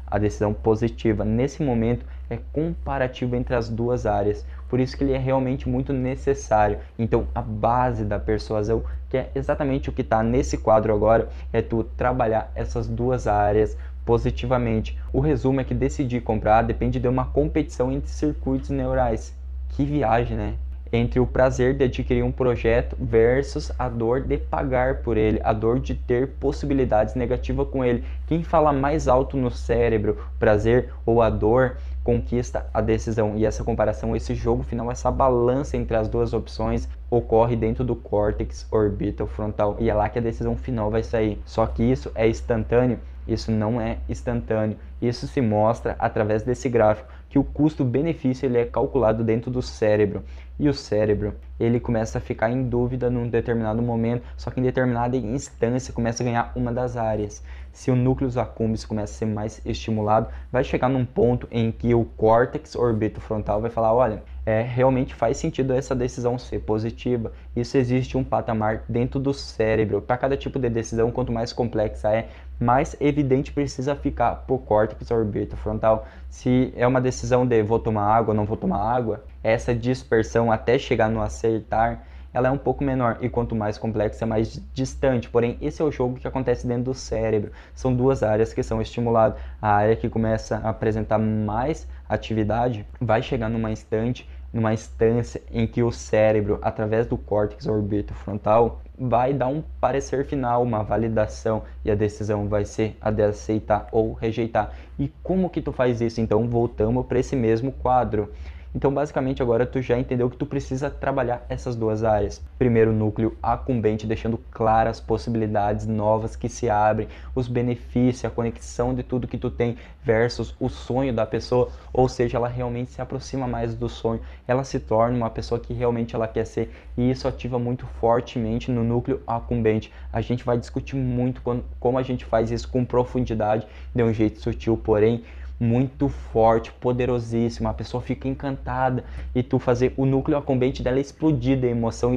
A 0.06 0.18
decisão 0.18 0.53
positiva 0.53 1.24
nesse 1.24 1.64
momento 1.64 2.06
é 2.30 2.38
comparativo 2.52 3.36
entre 3.36 3.56
as 3.56 3.70
duas 3.70 4.06
áreas. 4.06 4.45
Por 4.68 4.80
isso 4.80 4.95
que 4.98 5.03
ele 5.03 5.14
é 5.14 5.18
realmente 5.18 5.70
muito 5.70 5.94
necessário. 5.94 6.80
Então, 6.99 7.28
a 7.34 7.41
base 7.41 8.03
da 8.03 8.20
persuasão, 8.20 8.84
que 9.11 9.17
é 9.17 9.29
exatamente 9.35 9.89
o 9.89 9.91
que 9.91 10.01
está 10.01 10.23
nesse 10.23 10.57
quadro 10.57 10.93
agora, 10.93 11.27
é 11.51 11.61
tu 11.61 11.83
trabalhar 11.83 12.49
essas 12.55 12.88
duas 12.88 13.27
áreas 13.27 13.77
positivamente. 14.05 14.97
O 15.11 15.19
resumo 15.19 15.59
é 15.59 15.65
que 15.65 15.73
decidir 15.73 16.21
comprar 16.21 16.61
depende 16.61 16.97
de 16.97 17.09
uma 17.09 17.25
competição 17.25 17.91
entre 17.91 18.09
circuitos 18.09 18.69
neurais. 18.69 19.35
Que 19.71 19.83
viagem, 19.83 20.38
né? 20.38 20.53
Entre 20.93 21.19
o 21.19 21.27
prazer 21.27 21.73
de 21.73 21.83
adquirir 21.83 22.23
um 22.23 22.31
projeto 22.31 22.95
versus 22.99 23.69
a 23.77 23.89
dor 23.89 24.21
de 24.21 24.38
pagar 24.38 25.01
por 25.01 25.17
ele, 25.17 25.41
a 25.43 25.51
dor 25.51 25.81
de 25.81 25.93
ter 25.93 26.29
possibilidades 26.39 27.13
negativas 27.13 27.67
com 27.67 27.83
ele. 27.83 28.05
Quem 28.27 28.43
fala 28.43 28.71
mais 28.71 29.09
alto 29.09 29.35
no 29.35 29.51
cérebro, 29.51 30.17
prazer 30.39 30.89
ou 31.05 31.21
a 31.21 31.29
dor, 31.29 31.75
conquista 32.03 32.65
a 32.73 32.82
decisão. 32.82 33.38
E 33.38 33.45
essa 33.45 33.64
comparação, 33.64 34.15
esse 34.15 34.34
jogo 34.34 34.64
final, 34.64 34.91
essa 34.91 35.11
balança 35.11 35.78
entre 35.78 35.95
as 35.95 36.07
duas 36.07 36.34
opções 36.34 36.88
ocorre 37.10 37.56
dentro 37.56 37.84
do 37.84 37.95
córtex 37.95 38.68
orbital 38.72 39.28
frontal 39.28 39.76
e 39.80 39.90
é 39.90 39.94
lá 39.94 40.10
que 40.10 40.19
a 40.19 40.22
decisão 40.22 40.56
final 40.56 40.90
vai 40.90 41.03
sair. 41.03 41.41
Só 41.45 41.65
que 41.65 41.84
isso 41.84 42.11
é 42.15 42.28
instantâneo? 42.28 42.99
Isso 43.28 43.52
não 43.52 43.80
é 43.80 43.98
instantâneo. 44.10 44.78
Isso 45.02 45.28
se 45.28 45.41
mostra 45.41 45.95
através 45.99 46.44
desse 46.44 46.68
gráfico 46.69 47.07
que 47.30 47.40
o 47.40 47.44
custo-benefício 47.44 48.45
ele 48.45 48.57
é 48.57 48.65
calculado 48.65 49.23
dentro 49.23 49.49
do 49.49 49.61
cérebro. 49.61 50.23
E 50.60 50.68
o 50.68 50.73
cérebro, 50.73 51.34
ele 51.60 51.80
começa 51.80 52.18
a 52.18 52.22
ficar 52.22 52.52
em 52.52 52.64
dúvida 52.64 53.10
num 53.10 53.28
determinado 53.28 53.82
momento, 53.82 54.23
só 54.36 54.52
que 54.52 54.60
em 54.60 54.64
determinada 54.64 55.15
instância 55.15 55.94
começa 55.94 56.22
a 56.22 56.26
ganhar 56.26 56.52
uma 56.56 56.72
das 56.72 56.98
áreas. 56.98 57.44
Se 57.72 57.89
o 57.89 57.95
núcleo 57.95 58.30
accumbens 58.39 58.85
começa 58.85 59.14
a 59.14 59.18
ser 59.18 59.26
mais 59.26 59.61
estimulado, 59.65 60.27
vai 60.52 60.64
chegar 60.64 60.89
num 60.89 61.06
ponto 61.06 61.48
em 61.49 61.72
que 61.72 61.93
o 61.93 62.03
córtex 62.03 62.76
orbitofrontal 62.76 63.61
vai 63.61 63.69
falar, 63.69 63.93
olha, 63.93 64.23
é, 64.45 64.61
realmente 64.61 65.14
faz 65.14 65.38
sentido 65.38 65.73
essa 65.73 65.95
decisão 65.95 66.38
ser 66.38 66.60
positiva. 66.60 67.31
Isso 67.56 67.77
existe 67.77 68.18
um 68.18 68.23
patamar 68.23 68.84
dentro 68.89 69.19
do 69.19 69.34
cérebro. 69.34 70.02
Para 70.02 70.18
cada 70.18 70.35
tipo 70.35 70.60
de 70.60 70.69
decisão, 70.69 71.11
quanto 71.11 71.31
mais 71.31 71.53
complexa 71.53 72.11
é, 72.11 72.27
mais 72.60 72.95
evidente 72.99 73.52
precisa 73.52 73.95
ficar 73.95 74.35
para 74.35 74.56
o 74.56 74.60
córtex 74.60 75.10
orbitofrontal. 75.10 76.06
Se 76.30 76.73
é 76.76 76.85
uma 76.85 77.02
decisão 77.02 77.45
de 77.45 77.64
vou 77.64 77.80
tomar 77.80 78.06
água 78.06 78.31
ou 78.31 78.35
não 78.35 78.45
vou 78.45 78.57
tomar 78.57 78.80
água, 78.80 79.23
essa 79.43 79.73
dispersão 79.73 80.52
até 80.52 80.77
chegar 80.77 81.10
no 81.10 81.22
acertar 81.22 82.06
ela 82.34 82.48
é 82.48 82.52
um 82.52 82.58
pouco 82.58 82.84
menor 82.84 83.18
e 83.22 83.30
quanto 83.30 83.56
mais 83.56 83.78
complexa, 83.78 84.26
mais 84.26 84.62
distante. 84.74 85.30
Porém, 85.30 85.58
esse 85.62 85.82
é 85.82 85.86
o 85.86 85.91
jogo 85.91 86.20
que 86.20 86.28
acontece 86.28 86.66
dentro 86.66 86.86
do 86.86 86.94
cérebro. 86.94 87.52
São 87.74 87.94
duas 87.94 88.24
áreas 88.24 88.53
que 88.53 88.64
são 88.64 88.82
estimuladas. 88.82 89.40
A 89.62 89.74
área 89.74 89.95
que 89.95 90.10
começa 90.10 90.58
a 90.58 90.70
apresentar 90.70 91.18
mais 91.18 91.88
atividade 92.08 92.86
vai 92.99 93.22
chegar 93.22 93.49
numa 93.49 93.72
instante, 93.72 94.30
numa 94.53 94.74
instância 94.74 95.41
em 95.52 95.66
que 95.66 95.82
o 95.82 95.91
cérebro, 95.91 96.60
através 96.62 97.08
do 97.08 97.18
córtex 97.18 97.68
orbitofrontal, 97.68 98.82
vai 98.98 99.34
dar 99.34 99.48
um 99.48 99.64
parecer 99.80 100.26
final, 100.26 100.62
uma 100.62 100.84
validação 100.84 101.64
e 101.84 101.90
a 101.90 101.95
decisão 101.95 102.48
vai 102.48 102.66
ser 102.66 102.98
a 103.02 103.10
de 103.10 103.24
aceitar 103.24 103.88
ou 103.91 104.14
rejeitar. 104.14 104.74
E 104.99 105.12
como 105.24 105.49
que 105.49 105.62
tu 105.62 105.72
faz 105.72 106.02
isso? 106.02 106.22
Então 106.22 106.48
voltamos 106.48 107.06
para 107.06 107.20
esse 107.20 107.36
mesmo 107.36 107.72
quadro. 107.72 108.32
Então, 108.73 108.93
basicamente, 108.93 109.41
agora 109.41 109.65
tu 109.65 109.81
já 109.81 109.99
entendeu 109.99 110.30
que 110.30 110.38
tu 110.38 110.45
precisa 110.45 110.89
trabalhar 110.89 111.45
essas 111.49 111.76
duas 111.76 112.06
áreas. 112.06 112.41
Primeiro, 112.57 112.93
núcleo 112.93 113.38
acumbente, 113.43 114.07
deixando 114.07 114.38
claras 114.49 114.99
possibilidades 114.99 115.85
novas 115.85 116.38
que 116.38 116.48
se 116.48 116.69
abrem, 116.69 117.10
os 117.35 117.49
benefícios, 117.49 118.23
a 118.23 118.30
conexão 118.30 118.95
de 118.95 119.03
tudo 119.03 119.27
que 119.27 119.38
tu 119.38 119.52
tem 119.52 119.76
versus 120.02 120.56
o 120.57 120.69
sonho 120.69 121.14
da 121.14 121.26
pessoa, 121.26 121.69
ou 121.91 122.07
seja, 122.07 122.38
ela 122.38 122.48
realmente 122.48 122.91
se 122.91 123.02
aproxima 123.02 123.45
mais 123.45 123.76
do 123.76 123.89
sonho, 123.89 124.22
ela 124.48 124.64
se 124.64 124.80
torna 124.80 125.18
uma 125.18 125.30
pessoa 125.30 125.60
que 125.60 125.73
realmente 125.73 126.15
ela 126.15 126.27
quer 126.27 126.45
ser, 126.45 126.73
e 126.98 127.11
isso 127.11 127.27
ativa 127.27 127.60
muito 127.60 127.85
fortemente 127.85 128.72
no 128.72 128.85
núcleo 128.85 129.22
acumbente. 129.27 129.91
A 130.14 130.22
gente 130.22 130.45
vai 130.45 130.57
discutir 130.57 130.95
muito 130.95 131.41
como 131.77 131.98
a 131.98 132.03
gente 132.03 132.23
faz 132.23 132.49
isso 132.52 132.69
com 132.69 132.85
profundidade, 132.85 133.68
de 133.93 134.02
um 134.02 134.14
jeito 134.14 134.39
sutil, 134.39 134.77
porém 134.77 135.23
muito 135.61 136.09
forte, 136.09 136.71
poderosíssimo, 136.73 137.69
a 137.69 137.73
pessoa 137.73 138.01
fica 138.01 138.27
encantada 138.27 139.03
e 139.35 139.43
tu 139.43 139.59
fazer 139.59 139.93
o 139.95 140.07
núcleo 140.07 140.35
accumbente 140.35 140.81
dela 140.81 140.99
explodir 140.99 141.59
de 141.59 141.67
emoção 141.67 142.11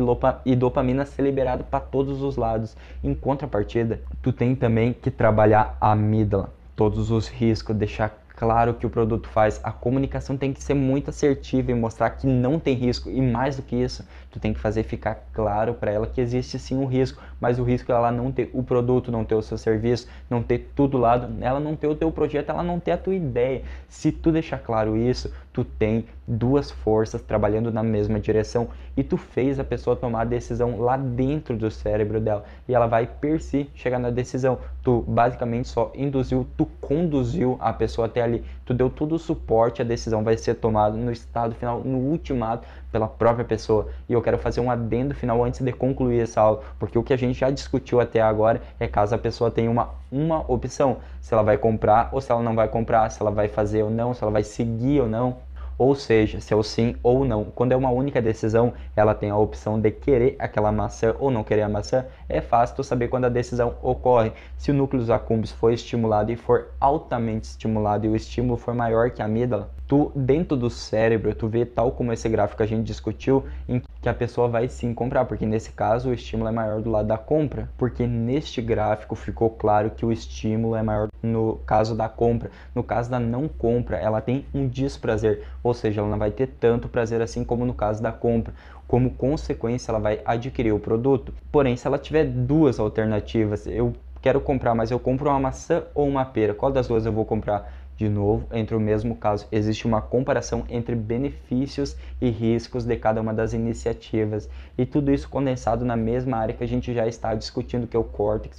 e 0.46 0.56
dopamina 0.56 1.04
ser 1.04 1.22
liberada 1.22 1.62
para 1.62 1.78
todos 1.78 2.22
os 2.22 2.36
lados. 2.36 2.74
Em 3.02 3.14
contrapartida, 3.14 4.00
tu 4.22 4.32
tem 4.32 4.54
também 4.54 4.94
que 4.94 5.10
trabalhar 5.10 5.76
a 5.78 5.92
amígdala, 5.92 6.54
todos 6.74 7.10
os 7.10 7.28
riscos, 7.28 7.76
deixar 7.76 8.18
claro 8.34 8.74
que 8.74 8.86
o 8.86 8.90
produto 8.90 9.28
faz. 9.28 9.60
A 9.62 9.70
comunicação 9.70 10.36
tem 10.36 10.52
que 10.52 10.62
ser 10.62 10.74
muito 10.74 11.10
assertiva 11.10 11.70
e 11.70 11.74
mostrar 11.74 12.10
que 12.10 12.26
não 12.26 12.58
tem 12.58 12.74
risco. 12.74 13.10
E 13.10 13.20
mais 13.20 13.56
do 13.56 13.62
que 13.62 13.76
isso, 13.76 14.04
tu 14.34 14.40
tem 14.40 14.52
que 14.52 14.58
fazer 14.58 14.82
ficar 14.82 15.28
claro 15.32 15.74
para 15.74 15.92
ela 15.92 16.08
que 16.08 16.20
existe 16.20 16.58
sim 16.58 16.76
um 16.76 16.86
risco, 16.86 17.22
mas 17.40 17.60
o 17.60 17.62
risco 17.62 17.92
é 17.92 17.94
ela 17.94 18.10
não 18.10 18.32
ter 18.32 18.50
o 18.52 18.64
produto, 18.64 19.12
não 19.12 19.24
ter 19.24 19.36
o 19.36 19.42
seu 19.42 19.56
serviço, 19.56 20.08
não 20.28 20.42
ter 20.42 20.72
tudo 20.74 20.98
lá, 20.98 21.30
ela 21.40 21.60
não 21.60 21.76
ter 21.76 21.86
o 21.86 21.94
teu 21.94 22.10
projeto, 22.10 22.50
ela 22.50 22.64
não 22.64 22.80
ter 22.80 22.90
a 22.90 22.98
tua 22.98 23.14
ideia. 23.14 23.62
Se 23.88 24.10
tu 24.10 24.32
deixar 24.32 24.58
claro 24.58 24.96
isso, 24.96 25.32
tu 25.52 25.64
tem 25.64 26.04
duas 26.26 26.68
forças 26.68 27.22
trabalhando 27.22 27.70
na 27.70 27.82
mesma 27.82 28.18
direção 28.18 28.68
e 28.96 29.04
tu 29.04 29.16
fez 29.16 29.60
a 29.60 29.64
pessoa 29.64 29.94
tomar 29.94 30.22
a 30.22 30.24
decisão 30.24 30.80
lá 30.80 30.96
dentro 30.96 31.56
do 31.56 31.70
cérebro 31.70 32.20
dela 32.20 32.44
e 32.66 32.74
ela 32.74 32.88
vai 32.88 33.06
per 33.06 33.40
si 33.40 33.70
chegar 33.72 34.00
na 34.00 34.10
decisão. 34.10 34.58
Tu 34.82 35.04
basicamente 35.06 35.68
só 35.68 35.92
induziu, 35.94 36.44
tu 36.56 36.66
conduziu 36.80 37.56
a 37.60 37.72
pessoa 37.72 38.06
até 38.06 38.20
ali, 38.20 38.44
tu 38.64 38.74
deu 38.74 38.90
todo 38.90 39.14
o 39.14 39.18
suporte, 39.18 39.80
a 39.80 39.84
decisão 39.84 40.24
vai 40.24 40.36
ser 40.36 40.54
tomada 40.54 40.96
no 40.96 41.12
estado 41.12 41.54
final, 41.54 41.80
no 41.84 41.98
ultimato 41.98 42.66
pela 42.94 43.08
própria 43.08 43.44
pessoa. 43.44 43.88
E 44.08 44.12
eu 44.12 44.22
quero 44.22 44.38
fazer 44.38 44.60
um 44.60 44.70
adendo 44.70 45.16
final 45.16 45.42
antes 45.42 45.60
de 45.60 45.72
concluir 45.72 46.20
essa 46.20 46.40
aula, 46.40 46.62
porque 46.78 46.96
o 46.96 47.02
que 47.02 47.12
a 47.12 47.16
gente 47.16 47.40
já 47.40 47.50
discutiu 47.50 47.98
até 47.98 48.20
agora 48.20 48.62
é 48.78 48.86
caso 48.86 49.12
a 49.16 49.18
pessoa 49.18 49.50
tenha 49.50 49.68
uma, 49.68 49.90
uma 50.12 50.48
opção, 50.48 50.98
se 51.20 51.34
ela 51.34 51.42
vai 51.42 51.58
comprar 51.58 52.10
ou 52.12 52.20
se 52.20 52.30
ela 52.30 52.40
não 52.40 52.54
vai 52.54 52.68
comprar, 52.68 53.10
se 53.10 53.20
ela 53.20 53.32
vai 53.32 53.48
fazer 53.48 53.82
ou 53.82 53.90
não, 53.90 54.14
se 54.14 54.22
ela 54.22 54.30
vai 54.30 54.44
seguir 54.44 55.00
ou 55.00 55.08
não. 55.08 55.38
Ou 55.76 55.96
seja, 55.96 56.40
se 56.40 56.52
é 56.52 56.56
o 56.56 56.62
sim 56.62 56.94
ou 57.02 57.24
não. 57.24 57.46
Quando 57.46 57.72
é 57.72 57.76
uma 57.76 57.90
única 57.90 58.22
decisão, 58.22 58.72
ela 58.94 59.12
tem 59.12 59.30
a 59.30 59.36
opção 59.36 59.80
de 59.80 59.90
querer 59.90 60.36
aquela 60.38 60.70
maçã 60.70 61.16
ou 61.18 61.32
não 61.32 61.42
querer 61.42 61.62
a 61.62 61.68
maçã. 61.68 62.04
É 62.28 62.40
fácil 62.40 62.76
tu 62.76 62.84
saber 62.84 63.08
quando 63.08 63.24
a 63.24 63.28
decisão 63.28 63.74
ocorre. 63.82 64.30
Se 64.56 64.70
o 64.70 64.74
núcleo 64.74 65.12
accumbens 65.12 65.50
for 65.50 65.72
estimulado 65.72 66.30
e 66.30 66.36
for 66.36 66.68
altamente 66.80 67.48
estimulado 67.48 68.06
e 68.06 68.08
o 68.08 68.14
estímulo 68.14 68.56
for 68.56 68.72
maior 68.72 69.10
que 69.10 69.20
a 69.20 69.24
amígdala, 69.24 69.68
tu 69.94 70.10
dentro 70.16 70.56
do 70.56 70.68
cérebro, 70.68 71.32
tu 71.36 71.46
vê 71.46 71.64
tal 71.64 71.92
como 71.92 72.12
esse 72.12 72.28
gráfico 72.28 72.60
a 72.60 72.66
gente 72.66 72.84
discutiu, 72.84 73.44
em 73.68 73.80
que 74.02 74.08
a 74.08 74.12
pessoa 74.12 74.48
vai 74.48 74.66
sim 74.66 74.92
comprar, 74.92 75.24
porque 75.24 75.46
nesse 75.46 75.70
caso 75.70 76.10
o 76.10 76.12
estímulo 76.12 76.48
é 76.48 76.52
maior 76.52 76.82
do 76.82 76.90
lado 76.90 77.06
da 77.06 77.16
compra, 77.16 77.70
porque 77.78 78.04
neste 78.04 78.60
gráfico 78.60 79.14
ficou 79.14 79.48
claro 79.50 79.92
que 79.92 80.04
o 80.04 80.10
estímulo 80.10 80.74
é 80.74 80.82
maior 80.82 81.06
no 81.22 81.58
caso 81.64 81.94
da 81.94 82.08
compra. 82.08 82.50
No 82.74 82.82
caso 82.82 83.08
da 83.08 83.20
não 83.20 83.46
compra, 83.46 83.96
ela 83.96 84.20
tem 84.20 84.44
um 84.52 84.66
desprazer, 84.66 85.44
ou 85.62 85.72
seja, 85.72 86.00
ela 86.00 86.10
não 86.10 86.18
vai 86.18 86.32
ter 86.32 86.48
tanto 86.48 86.88
prazer 86.88 87.22
assim 87.22 87.44
como 87.44 87.64
no 87.64 87.72
caso 87.72 88.02
da 88.02 88.10
compra. 88.10 88.52
Como 88.88 89.14
consequência, 89.14 89.92
ela 89.92 90.00
vai 90.00 90.20
adquirir 90.24 90.72
o 90.72 90.80
produto. 90.80 91.32
Porém, 91.52 91.76
se 91.76 91.86
ela 91.86 91.98
tiver 91.98 92.24
duas 92.24 92.80
alternativas, 92.80 93.64
eu 93.64 93.94
quero 94.24 94.40
comprar, 94.40 94.74
mas 94.74 94.90
eu 94.90 94.98
compro 94.98 95.28
uma 95.28 95.38
maçã 95.38 95.84
ou 95.94 96.08
uma 96.08 96.24
pera, 96.24 96.54
qual 96.54 96.72
das 96.72 96.88
duas 96.88 97.04
eu 97.04 97.12
vou 97.12 97.26
comprar? 97.26 97.70
De 97.96 98.08
novo, 98.08 98.48
entre 98.52 98.74
o 98.74 98.80
mesmo 98.80 99.14
caso, 99.14 99.46
existe 99.52 99.86
uma 99.86 100.02
comparação 100.02 100.64
entre 100.68 100.96
benefícios 100.96 101.96
e 102.20 102.28
riscos 102.28 102.84
de 102.84 102.96
cada 102.96 103.20
uma 103.20 103.32
das 103.32 103.52
iniciativas, 103.52 104.48
e 104.76 104.84
tudo 104.84 105.12
isso 105.12 105.28
condensado 105.28 105.84
na 105.84 105.96
mesma 105.96 106.38
área 106.38 106.54
que 106.54 106.64
a 106.64 106.68
gente 106.68 106.92
já 106.92 107.06
está 107.06 107.34
discutindo, 107.36 107.86
que 107.86 107.96
é 107.96 108.00
o 108.00 108.02
córtex 108.02 108.58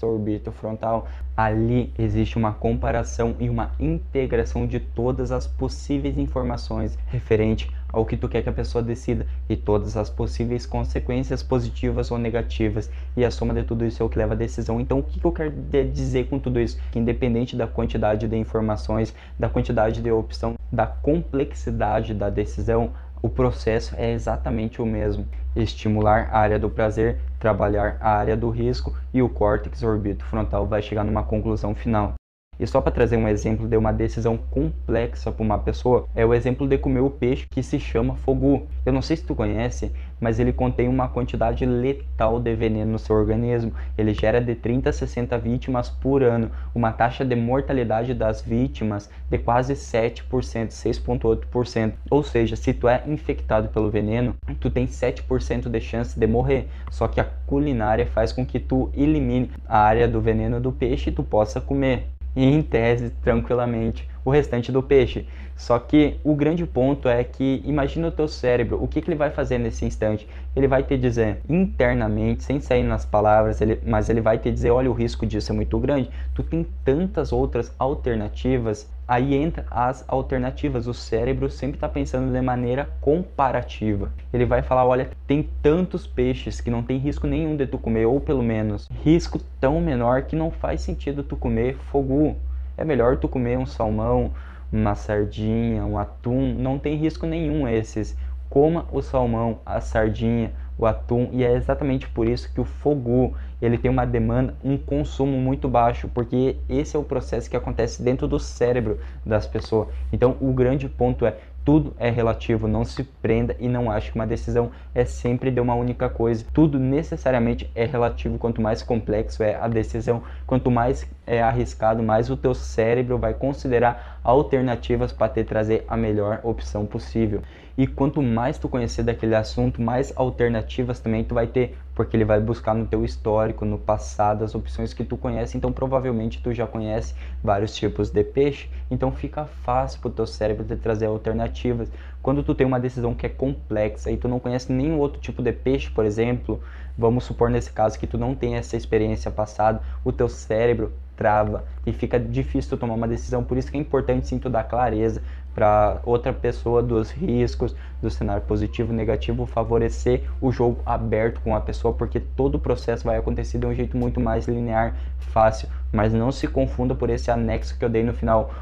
frontal. 0.53 1.07
Ali 1.37 1.91
existe 1.99 2.37
uma 2.37 2.53
comparação 2.53 3.35
e 3.39 3.49
uma 3.49 3.71
integração 3.77 4.65
de 4.65 4.79
todas 4.79 5.31
as 5.31 5.45
possíveis 5.45 6.17
informações 6.17 6.97
referente 7.07 7.69
ao 7.95 8.05
que 8.05 8.15
tu 8.15 8.29
quer 8.29 8.41
que 8.41 8.49
a 8.49 8.53
pessoa 8.53 8.81
decida 8.81 9.27
e 9.49 9.55
todas 9.57 9.97
as 9.97 10.09
possíveis 10.09 10.65
consequências 10.65 11.43
positivas 11.43 12.09
ou 12.09 12.17
negativas. 12.17 12.89
E 13.17 13.25
a 13.25 13.31
soma 13.31 13.53
de 13.53 13.63
tudo 13.63 13.85
isso 13.85 14.01
é 14.01 14.05
o 14.05 14.09
que 14.09 14.17
leva 14.17 14.33
à 14.33 14.37
decisão. 14.37 14.79
Então, 14.79 14.99
o 14.99 15.03
que, 15.03 15.23
eu 15.23 15.31
quero 15.31 15.51
dizer 15.93 16.27
com 16.27 16.39
tudo 16.39 16.59
isso? 16.59 16.79
Que 16.91 16.99
independente 16.99 17.55
da 17.55 17.67
quantidade 17.67 18.27
de 18.27 18.37
informações, 18.37 19.13
da 19.37 19.49
quantidade 19.49 20.01
de 20.01 20.11
opção, 20.11 20.55
da 20.71 20.87
complexidade 20.87 22.13
da 22.13 22.29
decisão, 22.29 22.91
o 23.21 23.29
processo 23.29 23.95
é 23.97 24.11
exatamente 24.11 24.81
o 24.81 24.85
mesmo. 24.85 25.25
Estimular 25.55 26.29
a 26.31 26.39
área 26.39 26.59
do 26.59 26.69
prazer, 26.69 27.17
trabalhar 27.45 27.97
a 28.01 28.09
área 28.09 28.35
do 28.35 28.49
risco 28.49 28.97
e 29.13 29.21
o 29.21 29.29
córtex 29.29 29.83
orbitofrontal 29.83 30.65
vai 30.65 30.81
chegar 30.81 31.03
numa 31.03 31.21
conclusão 31.21 31.75
final. 31.75 32.15
E 32.59 32.65
só 32.65 32.79
para 32.79 32.91
trazer 32.91 33.17
um 33.17 33.27
exemplo 33.27 33.67
de 33.67 33.75
uma 33.75 33.91
decisão 33.91 34.37
complexa 34.37 35.31
para 35.31 35.43
uma 35.43 35.59
pessoa, 35.59 36.07
é 36.15 36.25
o 36.25 36.33
exemplo 36.33 36.67
de 36.67 36.77
comer 36.77 37.01
o 37.01 37.09
peixe 37.09 37.47
que 37.49 37.61
se 37.61 37.79
chama 37.79 38.15
fogu. 38.15 38.67
Eu 38.85 38.93
não 38.93 39.01
sei 39.01 39.17
se 39.17 39.23
tu 39.23 39.35
conhece, 39.35 39.91
mas 40.19 40.39
ele 40.39 40.53
contém 40.53 40.87
uma 40.87 41.07
quantidade 41.07 41.65
letal 41.65 42.39
de 42.39 42.55
veneno 42.55 42.93
no 42.93 42.99
seu 42.99 43.15
organismo. 43.15 43.73
Ele 43.97 44.13
gera 44.13 44.39
de 44.39 44.55
30 44.55 44.89
a 44.89 44.93
60 44.93 45.37
vítimas 45.37 45.89
por 45.89 46.23
ano, 46.23 46.49
uma 46.73 46.91
taxa 46.91 47.25
de 47.25 47.35
mortalidade 47.35 48.13
das 48.13 48.41
vítimas 48.41 49.09
de 49.29 49.37
quase 49.37 49.73
7%, 49.73 50.23
6.8%. 50.69 51.93
Ou 52.09 52.23
seja, 52.23 52.55
se 52.55 52.73
tu 52.73 52.87
é 52.87 53.03
infectado 53.05 53.67
pelo 53.69 53.89
veneno, 53.89 54.35
tu 54.59 54.69
tem 54.69 54.85
7% 54.87 55.69
de 55.69 55.81
chance 55.81 56.17
de 56.17 56.27
morrer. 56.27 56.67
Só 56.89 57.07
que 57.07 57.19
a 57.19 57.25
culinária 57.45 58.05
faz 58.05 58.31
com 58.31 58.45
que 58.45 58.59
tu 58.59 58.89
elimine 58.93 59.51
a 59.67 59.79
área 59.79 60.07
do 60.07 60.21
veneno 60.21 60.59
do 60.59 60.71
peixe 60.71 61.09
e 61.09 61.13
tu 61.13 61.23
possa 61.23 61.59
comer 61.59 62.14
e 62.35 62.43
em 62.43 62.61
tese 62.61 63.09
tranquilamente 63.21 64.07
o 64.25 64.31
restante 64.31 64.71
do 64.71 64.81
peixe. 64.81 65.27
Só 65.55 65.79
que 65.79 66.19
o 66.23 66.35
grande 66.35 66.65
ponto 66.65 67.07
é 67.07 67.23
que 67.23 67.61
imagina 67.63 68.09
o 68.09 68.11
teu 68.11 68.27
cérebro, 68.27 68.83
o 68.83 68.87
que, 68.87 69.01
que 69.01 69.09
ele 69.09 69.15
vai 69.15 69.29
fazer 69.29 69.57
nesse 69.57 69.85
instante? 69.85 70.27
Ele 70.53 70.67
vai 70.67 70.83
te 70.83 70.97
dizer 70.97 71.39
internamente, 71.47 72.43
sem 72.43 72.59
sair 72.59 72.83
nas 72.83 73.05
palavras, 73.05 73.61
ele, 73.61 73.79
mas 73.85 74.09
ele 74.09 74.19
vai 74.19 74.37
te 74.37 74.51
dizer, 74.51 74.71
olha, 74.71 74.89
o 74.89 74.93
risco 74.93 75.25
disso 75.25 75.51
é 75.51 75.55
muito 75.55 75.79
grande. 75.79 76.09
Tu 76.33 76.43
tem 76.43 76.65
tantas 76.83 77.31
outras 77.31 77.73
alternativas. 77.79 78.89
Aí 79.07 79.35
entra 79.35 79.65
as 79.69 80.03
alternativas. 80.07 80.87
O 80.87 80.93
cérebro 80.93 81.49
sempre 81.49 81.77
está 81.77 81.87
pensando 81.87 82.33
de 82.33 82.41
maneira 82.41 82.89
comparativa. 82.99 84.11
Ele 84.33 84.45
vai 84.45 84.61
falar, 84.61 84.85
olha, 84.85 85.09
tem 85.27 85.47
tantos 85.61 86.07
peixes 86.07 86.59
que 86.59 86.71
não 86.71 86.83
tem 86.83 86.97
risco 86.97 87.27
nenhum 87.27 87.55
de 87.55 87.67
tu 87.67 87.77
comer, 87.77 88.05
ou 88.05 88.19
pelo 88.19 88.43
menos 88.43 88.89
risco 89.03 89.39
tão 89.59 89.79
menor 89.79 90.23
que 90.23 90.35
não 90.35 90.51
faz 90.51 90.81
sentido 90.81 91.23
tu 91.23 91.37
comer 91.37 91.77
fogo. 91.91 92.35
É 92.77 92.83
melhor 92.83 93.17
tu 93.17 93.27
comer 93.27 93.57
um 93.57 93.65
salmão, 93.65 94.31
uma 94.71 94.95
sardinha, 94.95 95.85
um 95.85 95.97
atum, 95.97 96.53
não 96.53 96.77
tem 96.77 96.95
risco 96.95 97.25
nenhum 97.25 97.67
esses. 97.67 98.17
Coma 98.49 98.85
o 98.91 99.01
salmão, 99.01 99.59
a 99.65 99.81
sardinha, 99.81 100.51
o 100.77 100.85
atum 100.85 101.29
e 101.31 101.43
é 101.43 101.53
exatamente 101.53 102.07
por 102.09 102.27
isso 102.27 102.51
que 102.53 102.59
o 102.59 102.65
fogo 102.65 103.33
ele 103.61 103.77
tem 103.77 103.89
uma 103.89 104.05
demanda, 104.05 104.53
um 104.63 104.77
consumo 104.77 105.37
muito 105.37 105.67
baixo, 105.67 106.09
porque 106.13 106.57
esse 106.67 106.95
é 106.95 106.99
o 106.99 107.03
processo 107.03 107.49
que 107.49 107.55
acontece 107.55 108.03
dentro 108.03 108.27
do 108.27 108.39
cérebro 108.39 108.99
das 109.25 109.47
pessoas. 109.47 109.87
Então 110.11 110.35
o 110.41 110.51
grande 110.51 110.89
ponto 110.89 111.25
é 111.25 111.37
tudo 111.65 111.95
é 111.97 112.11
relativo, 112.11 112.67
não 112.67 112.85
se 112.85 113.03
prenda 113.03 113.55
e 113.59 113.67
não 113.67 113.89
ache 113.89 114.11
que 114.11 114.15
uma 114.15 114.27
decisão 114.27 114.71
é 114.93 115.03
sempre 115.03 115.49
de 115.49 115.59
uma 115.59 115.73
única 115.73 116.07
coisa. 116.07 116.45
Tudo 116.53 116.77
necessariamente 116.77 117.67
é 117.73 117.85
relativo. 117.85 118.37
Quanto 118.37 118.61
mais 118.61 118.83
complexo 118.83 119.41
é 119.41 119.55
a 119.55 119.67
decisão, 119.67 120.21
quanto 120.45 120.69
mais 120.69 121.09
é 121.25 121.41
arriscado, 121.41 122.03
mais 122.03 122.29
o 122.29 122.37
teu 122.37 122.53
cérebro 122.53 123.17
vai 123.17 123.33
considerar 123.33 124.19
alternativas 124.23 125.11
para 125.11 125.33
te 125.33 125.43
trazer 125.43 125.83
a 125.87 125.97
melhor 125.97 126.39
opção 126.43 126.85
possível. 126.85 127.41
E 127.77 127.85
quanto 127.85 128.21
mais 128.21 128.57
tu 128.57 128.69
conhecer 128.69 129.03
daquele 129.03 129.35
assunto, 129.35 129.81
mais 129.81 130.13
alternativas 130.15 130.99
também 131.01 131.25
tu 131.25 131.33
vai 131.33 131.45
ter, 131.45 131.77
porque 131.93 132.15
ele 132.15 132.23
vai 132.23 132.39
buscar 132.39 132.73
no 132.73 132.85
teu 132.85 133.03
histórico, 133.03 133.65
no 133.65 133.77
passado, 133.77 134.45
as 134.45 134.55
opções 134.55 134.93
que 134.93 135.03
tu 135.03 135.17
conhece. 135.17 135.57
Então 135.57 135.73
provavelmente 135.73 136.41
tu 136.41 136.53
já 136.53 136.65
conhece 136.65 137.13
vários 137.43 137.75
tipos 137.75 138.09
de 138.09 138.23
peixe, 138.23 138.69
então 138.89 139.11
fica 139.11 139.45
fácil 139.45 139.99
para 139.99 140.07
o 140.07 140.11
teu 140.11 140.25
cérebro 140.25 140.63
te 140.63 140.77
trazer 140.77 141.07
alternativas. 141.07 141.91
Quando 142.21 142.43
tu 142.43 142.55
tem 142.55 142.65
uma 142.65 142.79
decisão 142.79 143.13
que 143.13 143.25
é 143.25 143.29
complexa 143.29 144.09
e 144.09 144.15
tu 144.15 144.27
não 144.27 144.39
conhece 144.39 144.71
nenhum 144.71 144.97
outro 144.97 145.19
tipo 145.19 145.43
de 145.43 145.51
peixe, 145.51 145.89
por 145.91 146.05
exemplo, 146.05 146.61
vamos 146.97 147.25
supor 147.25 147.49
nesse 147.49 147.71
caso 147.71 147.99
que 147.99 148.07
tu 148.07 148.17
não 148.17 148.33
tem 148.33 148.55
essa 148.55 148.77
experiência 148.77 149.29
passada, 149.29 149.81
o 150.03 150.13
teu 150.13 150.29
cérebro 150.29 150.93
trava 151.15 151.63
e 151.85 151.93
fica 151.93 152.19
difícil 152.19 152.71
tu 152.71 152.77
tomar 152.77 152.95
uma 152.95 153.07
decisão. 153.07 153.43
Por 153.43 153.57
isso 153.57 153.71
que 153.71 153.77
é 153.77 153.79
importante 153.79 154.27
sim 154.27 154.39
tu 154.39 154.49
dar 154.49 154.63
clareza 154.63 155.21
para 155.55 156.01
outra 156.03 156.33
pessoa 156.33 156.83
dos 156.83 157.09
riscos, 157.09 157.73
do 158.01 158.11
cenário 158.11 158.43
positivo 158.43 158.91
e 158.91 158.95
negativo, 158.95 159.45
favorecer 159.45 160.23
o 160.41 160.51
jogo 160.51 160.81
aberto 160.85 161.39
com 161.39 161.55
a 161.55 161.61
pessoa, 161.61 161.93
porque 161.93 162.19
todo 162.19 162.55
o 162.55 162.59
processo 162.59 163.05
vai 163.05 163.17
acontecer 163.17 163.57
de 163.57 163.65
um 163.65 163.73
jeito 163.73 163.95
muito 163.95 164.19
mais 164.19 164.47
linear, 164.47 164.93
fácil, 165.17 165.69
mas 165.93 166.13
não 166.13 166.29
se 166.31 166.45
confunda 166.45 166.93
por 166.93 167.09
esse 167.09 167.31
anexo 167.31 167.79
que 167.79 167.85
eu 167.85 167.89
dei 167.89 168.03
no 168.03 168.13
final. 168.13 168.53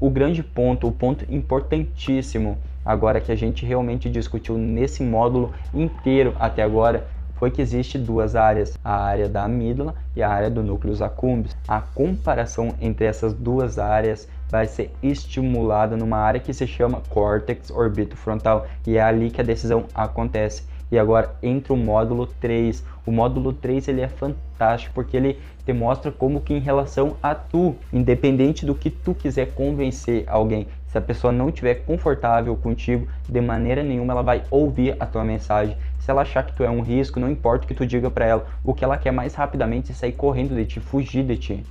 O 0.00 0.08
grande 0.08 0.44
ponto, 0.44 0.86
o 0.86 0.92
ponto 0.92 1.26
importantíssimo, 1.28 2.56
agora 2.84 3.20
que 3.20 3.32
a 3.32 3.36
gente 3.36 3.66
realmente 3.66 4.08
discutiu 4.08 4.56
nesse 4.56 5.02
módulo 5.02 5.52
inteiro 5.74 6.36
até 6.38 6.62
agora, 6.62 7.04
foi 7.34 7.50
que 7.50 7.62
existe 7.62 7.98
duas 7.98 8.34
áreas, 8.34 8.76
a 8.84 8.96
área 8.96 9.28
da 9.28 9.44
amígdala 9.44 9.94
e 10.14 10.22
a 10.22 10.28
área 10.28 10.50
do 10.50 10.62
núcleo 10.62 11.02
accumbens. 11.02 11.56
A 11.66 11.80
comparação 11.80 12.74
entre 12.80 13.06
essas 13.06 13.32
duas 13.32 13.78
áreas 13.78 14.28
vai 14.50 14.66
ser 14.66 14.90
estimulada 15.02 15.96
numa 15.96 16.18
área 16.18 16.40
que 16.40 16.52
se 16.52 16.66
chama 16.66 17.02
córtex 17.08 17.70
orbitofrontal 17.70 18.66
e 18.86 18.96
é 18.96 19.02
ali 19.02 19.30
que 19.30 19.40
a 19.40 19.44
decisão 19.44 19.84
acontece. 19.94 20.62
E 20.90 20.98
agora 20.98 21.34
entra 21.42 21.74
o 21.74 21.76
módulo 21.76 22.26
3. 22.26 22.82
O 23.04 23.12
módulo 23.12 23.52
3 23.52 23.88
ele 23.88 24.00
é 24.00 24.08
fantástico 24.08 24.94
porque 24.94 25.16
ele 25.16 25.38
te 25.64 25.72
mostra 25.72 26.10
como 26.10 26.40
que 26.40 26.54
em 26.54 26.60
relação 26.60 27.16
a 27.22 27.34
tu, 27.34 27.76
independente 27.92 28.64
do 28.64 28.74
que 28.74 28.88
tu 28.88 29.14
quiser 29.14 29.52
convencer 29.52 30.24
alguém, 30.26 30.66
se 30.86 30.96
a 30.96 31.00
pessoa 31.02 31.30
não 31.30 31.50
estiver 31.50 31.74
confortável 31.84 32.56
contigo, 32.56 33.06
de 33.28 33.40
maneira 33.42 33.82
nenhuma 33.82 34.14
ela 34.14 34.22
vai 34.22 34.42
ouvir 34.50 34.96
a 34.98 35.04
tua 35.04 35.22
mensagem. 35.22 35.76
Se 36.00 36.10
ela 36.10 36.22
achar 36.22 36.42
que 36.46 36.54
tu 36.54 36.64
é 36.64 36.70
um 36.70 36.80
risco, 36.80 37.20
não 37.20 37.30
importa 37.30 37.66
o 37.66 37.68
que 37.68 37.74
tu 37.74 37.84
diga 37.84 38.10
para 38.10 38.24
ela, 38.24 38.46
o 38.64 38.72
que 38.72 38.82
ela 38.82 38.96
quer 38.96 39.10
mais 39.10 39.34
rapidamente 39.34 39.92
é 39.92 39.94
sair 39.94 40.12
correndo 40.12 40.54
de 40.54 40.64
ti, 40.64 40.80
fugir 40.80 41.22
de 41.22 41.36
ti. 41.36 41.66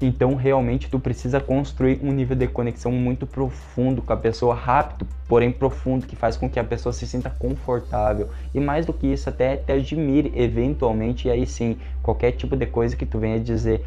Então, 0.00 0.34
realmente, 0.34 0.88
tu 0.90 0.98
precisa 0.98 1.40
construir 1.40 2.00
um 2.02 2.12
nível 2.12 2.36
de 2.36 2.46
conexão 2.48 2.90
muito 2.92 3.26
profundo 3.26 4.02
com 4.02 4.12
a 4.12 4.16
pessoa, 4.16 4.54
rápido, 4.54 5.06
porém 5.28 5.50
profundo, 5.50 6.06
que 6.06 6.16
faz 6.16 6.36
com 6.36 6.48
que 6.50 6.58
a 6.58 6.64
pessoa 6.64 6.92
se 6.92 7.06
sinta 7.06 7.30
confortável. 7.30 8.28
E 8.52 8.60
mais 8.60 8.84
do 8.84 8.92
que 8.92 9.06
isso, 9.06 9.28
até 9.28 9.56
te 9.56 9.72
admire 9.72 10.32
eventualmente, 10.34 11.28
e 11.28 11.30
aí 11.30 11.46
sim, 11.46 11.78
qualquer 12.02 12.32
tipo 12.32 12.56
de 12.56 12.66
coisa 12.66 12.96
que 12.96 13.06
tu 13.06 13.18
venha 13.18 13.38
dizer 13.38 13.84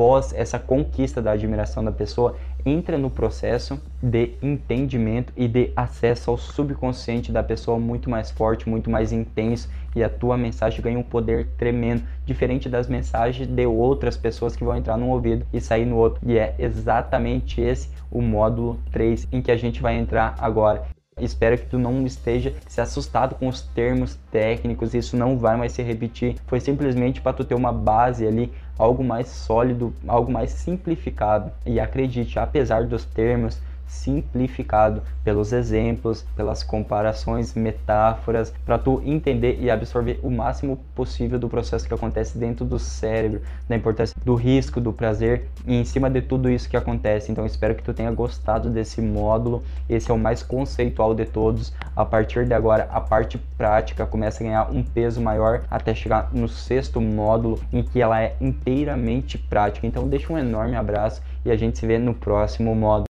após 0.00 0.32
essa 0.32 0.58
conquista 0.58 1.20
da 1.20 1.32
admiração 1.32 1.84
da 1.84 1.92
pessoa, 1.92 2.34
entra 2.64 2.96
no 2.96 3.10
processo 3.10 3.78
de 4.02 4.30
entendimento 4.40 5.30
e 5.36 5.46
de 5.46 5.72
acesso 5.76 6.30
ao 6.30 6.38
subconsciente 6.38 7.30
da 7.30 7.42
pessoa 7.42 7.78
muito 7.78 8.08
mais 8.08 8.30
forte, 8.30 8.66
muito 8.66 8.88
mais 8.88 9.12
intenso 9.12 9.68
e 9.94 10.02
a 10.02 10.08
tua 10.08 10.38
mensagem 10.38 10.80
ganha 10.80 10.98
um 10.98 11.02
poder 11.02 11.48
tremendo, 11.58 12.02
diferente 12.24 12.66
das 12.66 12.88
mensagens 12.88 13.46
de 13.46 13.66
outras 13.66 14.16
pessoas 14.16 14.56
que 14.56 14.64
vão 14.64 14.74
entrar 14.74 14.96
num 14.96 15.10
ouvido 15.10 15.44
e 15.52 15.60
sair 15.60 15.84
no 15.84 15.96
outro. 15.96 16.18
E 16.26 16.38
é 16.38 16.54
exatamente 16.58 17.60
esse 17.60 17.90
o 18.10 18.22
módulo 18.22 18.80
3 18.90 19.28
em 19.30 19.42
que 19.42 19.52
a 19.52 19.56
gente 19.56 19.82
vai 19.82 19.98
entrar 19.98 20.34
agora. 20.38 20.82
Espero 21.20 21.58
que 21.58 21.66
tu 21.66 21.78
não 21.78 22.06
esteja 22.06 22.54
se 22.66 22.80
assustado 22.80 23.34
com 23.34 23.46
os 23.46 23.60
termos 23.60 24.18
técnicos, 24.30 24.94
isso 24.94 25.16
não 25.16 25.36
vai 25.36 25.56
mais 25.56 25.72
se 25.72 25.82
repetir. 25.82 26.36
Foi 26.46 26.60
simplesmente 26.60 27.20
para 27.20 27.34
tu 27.34 27.44
ter 27.44 27.54
uma 27.54 27.72
base 27.72 28.26
ali, 28.26 28.50
algo 28.80 29.04
mais 29.04 29.28
sólido, 29.28 29.94
algo 30.08 30.32
mais 30.32 30.50
simplificado. 30.50 31.52
E 31.66 31.78
acredite, 31.78 32.38
apesar 32.38 32.84
dos 32.84 33.04
termos, 33.04 33.60
simplificado 33.90 35.02
pelos 35.24 35.52
exemplos, 35.52 36.24
pelas 36.36 36.62
comparações, 36.62 37.54
metáforas, 37.54 38.54
para 38.64 38.78
tu 38.78 39.02
entender 39.04 39.58
e 39.60 39.68
absorver 39.68 40.20
o 40.22 40.30
máximo 40.30 40.78
possível 40.94 41.38
do 41.38 41.48
processo 41.48 41.86
que 41.86 41.92
acontece 41.92 42.38
dentro 42.38 42.64
do 42.64 42.78
cérebro, 42.78 43.42
da 43.68 43.76
importância 43.76 44.14
do 44.24 44.34
risco, 44.34 44.80
do 44.80 44.92
prazer 44.92 45.48
e 45.66 45.74
em 45.74 45.84
cima 45.84 46.08
de 46.08 46.22
tudo 46.22 46.48
isso 46.48 46.70
que 46.70 46.76
acontece. 46.76 47.32
Então 47.32 47.44
espero 47.44 47.74
que 47.74 47.82
tu 47.82 47.92
tenha 47.92 48.10
gostado 48.12 48.70
desse 48.70 49.02
módulo. 49.02 49.62
Esse 49.88 50.10
é 50.10 50.14
o 50.14 50.18
mais 50.18 50.42
conceitual 50.42 51.14
de 51.14 51.24
todos. 51.24 51.72
A 51.96 52.04
partir 52.04 52.46
de 52.46 52.54
agora, 52.54 52.88
a 52.92 53.00
parte 53.00 53.38
prática 53.58 54.06
começa 54.06 54.42
a 54.42 54.46
ganhar 54.46 54.70
um 54.70 54.82
peso 54.82 55.20
maior 55.20 55.62
até 55.68 55.94
chegar 55.94 56.30
no 56.32 56.48
sexto 56.48 57.00
módulo 57.00 57.60
em 57.72 57.82
que 57.82 58.00
ela 58.00 58.22
é 58.22 58.36
inteiramente 58.40 59.36
prática. 59.36 59.86
Então 59.86 60.08
deixa 60.08 60.32
um 60.32 60.38
enorme 60.38 60.76
abraço 60.76 61.20
e 61.44 61.50
a 61.50 61.56
gente 61.56 61.78
se 61.78 61.86
vê 61.86 61.98
no 61.98 62.14
próximo 62.14 62.74
módulo. 62.74 63.09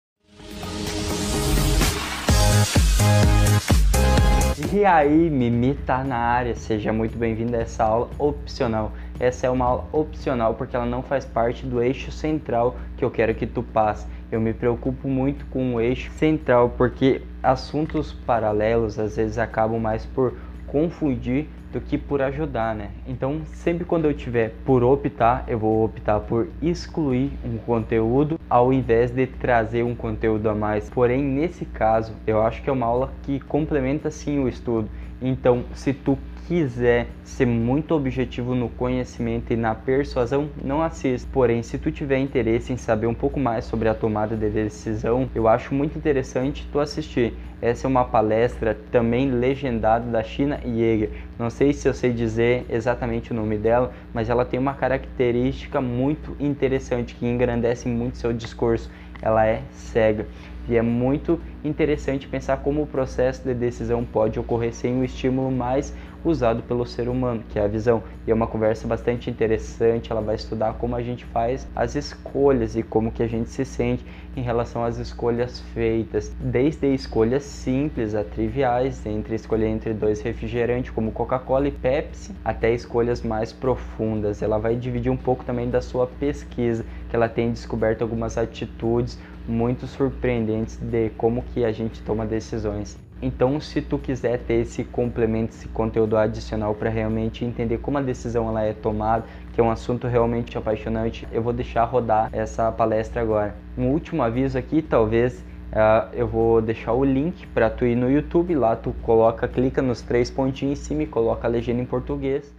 E 4.72 4.84
aí, 4.84 5.30
Mimi 5.30 5.74
tá 5.74 6.02
na 6.02 6.16
área, 6.16 6.54
seja 6.56 6.92
muito 6.92 7.16
bem-vindo 7.16 7.56
a 7.56 7.60
essa 7.60 7.84
aula 7.84 8.10
opcional. 8.18 8.92
Essa 9.20 9.46
é 9.46 9.50
uma 9.50 9.64
aula 9.64 9.88
opcional 9.92 10.54
porque 10.54 10.74
ela 10.74 10.84
não 10.84 11.02
faz 11.02 11.24
parte 11.24 11.64
do 11.64 11.80
eixo 11.80 12.10
central 12.10 12.76
que 12.96 13.04
eu 13.04 13.10
quero 13.10 13.32
que 13.34 13.46
tu 13.46 13.62
passe. 13.62 14.06
Eu 14.30 14.40
me 14.40 14.52
preocupo 14.52 15.06
muito 15.06 15.46
com 15.46 15.76
o 15.76 15.80
eixo 15.80 16.10
central 16.12 16.74
porque 16.76 17.22
assuntos 17.40 18.12
paralelos 18.12 18.98
às 18.98 19.16
vezes 19.16 19.38
acabam 19.38 19.78
mais 19.78 20.04
por 20.04 20.34
confundir 20.66 21.48
do 21.76 21.80
que 21.82 21.98
por 21.98 22.22
ajudar, 22.22 22.74
né? 22.74 22.88
Então, 23.06 23.42
sempre 23.44 23.84
quando 23.84 24.06
eu 24.06 24.14
tiver 24.14 24.54
por 24.64 24.82
optar, 24.82 25.44
eu 25.46 25.58
vou 25.58 25.84
optar 25.84 26.20
por 26.20 26.48
excluir 26.62 27.32
um 27.44 27.58
conteúdo 27.58 28.40
ao 28.48 28.72
invés 28.72 29.10
de 29.10 29.26
trazer 29.26 29.82
um 29.82 29.94
conteúdo 29.94 30.48
a 30.48 30.54
mais. 30.54 30.88
Porém, 30.88 31.22
nesse 31.22 31.66
caso, 31.66 32.14
eu 32.26 32.40
acho 32.40 32.62
que 32.62 32.70
é 32.70 32.72
uma 32.72 32.86
aula 32.86 33.12
que 33.22 33.38
complementa 33.40 34.10
sim 34.10 34.38
o 34.38 34.48
estudo. 34.48 34.88
Então, 35.20 35.64
se 35.74 35.92
tu 35.92 36.18
quiser 36.46 37.08
ser 37.24 37.46
muito 37.46 37.92
objetivo 37.92 38.54
no 38.54 38.68
conhecimento 38.68 39.52
e 39.52 39.56
na 39.56 39.74
persuasão, 39.74 40.48
não 40.62 40.80
assista. 40.80 41.28
Porém, 41.32 41.62
se 41.62 41.76
tu 41.76 41.90
tiver 41.90 42.18
interesse 42.18 42.72
em 42.72 42.76
saber 42.76 43.06
um 43.06 43.14
pouco 43.14 43.40
mais 43.40 43.64
sobre 43.64 43.88
a 43.88 43.94
tomada 43.94 44.36
de 44.36 44.48
decisão, 44.48 45.28
eu 45.34 45.48
acho 45.48 45.74
muito 45.74 45.98
interessante 45.98 46.68
tu 46.70 46.78
assistir. 46.78 47.36
Essa 47.60 47.86
é 47.86 47.88
uma 47.88 48.04
palestra 48.04 48.78
também 48.92 49.30
legendada 49.30 50.08
da 50.08 50.22
China 50.22 50.60
Yeager. 50.64 51.10
Não 51.38 51.50
sei 51.50 51.72
se 51.72 51.88
eu 51.88 51.94
sei 51.94 52.12
dizer 52.12 52.64
exatamente 52.68 53.32
o 53.32 53.34
nome 53.34 53.56
dela, 53.56 53.92
mas 54.12 54.30
ela 54.30 54.44
tem 54.44 54.60
uma 54.60 54.74
característica 54.74 55.80
muito 55.80 56.36
interessante 56.38 57.14
que 57.14 57.26
engrandece 57.26 57.88
muito 57.88 58.18
seu 58.18 58.32
discurso. 58.32 58.90
Ela 59.20 59.46
é 59.46 59.62
cega. 59.72 60.26
E 60.68 60.76
é 60.76 60.82
muito 60.82 61.40
interessante 61.64 62.26
pensar 62.26 62.58
como 62.58 62.82
o 62.82 62.86
processo 62.86 63.42
de 63.44 63.54
decisão 63.54 64.04
pode 64.04 64.38
ocorrer 64.38 64.74
sem 64.74 64.98
o 65.00 65.04
estímulo 65.04 65.50
mais 65.50 65.94
usado 66.24 66.62
pelo 66.62 66.84
ser 66.84 67.08
humano, 67.08 67.44
que 67.48 67.58
é 67.58 67.62
a 67.62 67.68
visão. 67.68 68.02
E 68.26 68.30
é 68.30 68.34
uma 68.34 68.46
conversa 68.46 68.88
bastante 68.88 69.30
interessante, 69.30 70.10
ela 70.10 70.20
vai 70.20 70.34
estudar 70.34 70.74
como 70.74 70.96
a 70.96 71.02
gente 71.02 71.24
faz 71.26 71.68
as 71.74 71.94
escolhas 71.94 72.74
e 72.74 72.82
como 72.82 73.12
que 73.12 73.22
a 73.22 73.28
gente 73.28 73.48
se 73.50 73.64
sente 73.64 74.04
em 74.36 74.42
relação 74.42 74.84
às 74.84 74.98
escolhas 74.98 75.60
feitas, 75.72 76.34
desde 76.40 76.92
escolhas 76.92 77.44
simples 77.44 78.14
a 78.14 78.24
triviais, 78.24 79.06
entre 79.06 79.34
escolher 79.34 79.68
entre 79.68 79.94
dois 79.94 80.20
refrigerantes 80.20 80.90
como 80.90 81.12
Coca-Cola 81.12 81.68
e 81.68 81.70
Pepsi, 81.72 82.34
até 82.44 82.72
escolhas 82.74 83.22
mais 83.22 83.52
profundas. 83.52 84.42
Ela 84.42 84.58
vai 84.58 84.74
dividir 84.74 85.10
um 85.10 85.16
pouco 85.16 85.44
também 85.44 85.70
da 85.70 85.80
sua 85.80 86.06
pesquisa, 86.06 86.84
que 87.08 87.16
ela 87.16 87.28
tem 87.28 87.52
descoberto 87.52 88.02
algumas 88.02 88.36
atitudes 88.36 89.18
muito 89.46 89.86
surpreendentes 89.86 90.76
de 90.76 91.10
como 91.10 91.42
que 91.42 91.64
a 91.64 91.72
gente 91.72 92.00
toma 92.02 92.26
decisões. 92.26 92.98
Então, 93.20 93.58
se 93.60 93.80
tu 93.80 93.96
quiser 93.96 94.40
ter 94.40 94.60
esse 94.60 94.84
complemento, 94.84 95.54
esse 95.54 95.68
conteúdo 95.68 96.18
adicional 96.18 96.74
para 96.74 96.90
realmente 96.90 97.44
entender 97.44 97.78
como 97.78 97.96
a 97.96 98.02
decisão 98.02 98.48
ela 98.48 98.62
é 98.62 98.74
tomada, 98.74 99.24
que 99.54 99.60
é 99.60 99.64
um 99.64 99.70
assunto 99.70 100.06
realmente 100.06 100.58
apaixonante, 100.58 101.26
eu 101.32 101.42
vou 101.42 101.52
deixar 101.52 101.84
rodar 101.84 102.28
essa 102.32 102.70
palestra 102.70 103.22
agora. 103.22 103.56
Um 103.76 103.86
último 103.86 104.22
aviso 104.22 104.58
aqui, 104.58 104.82
talvez 104.82 105.38
uh, 105.72 106.12
eu 106.12 106.26
vou 106.26 106.60
deixar 106.60 106.92
o 106.92 107.04
link 107.04 107.46
para 107.48 107.70
tu 107.70 107.86
ir 107.86 107.96
no 107.96 108.10
YouTube, 108.10 108.54
lá 108.54 108.76
tu 108.76 108.94
coloca, 109.02 109.48
clica 109.48 109.80
nos 109.80 110.02
três 110.02 110.30
pontinhos 110.30 110.78
em 110.78 110.82
cima 110.82 111.02
e 111.04 111.06
coloca 111.06 111.48
a 111.48 111.50
legenda 111.50 111.80
em 111.80 111.86
português. 111.86 112.54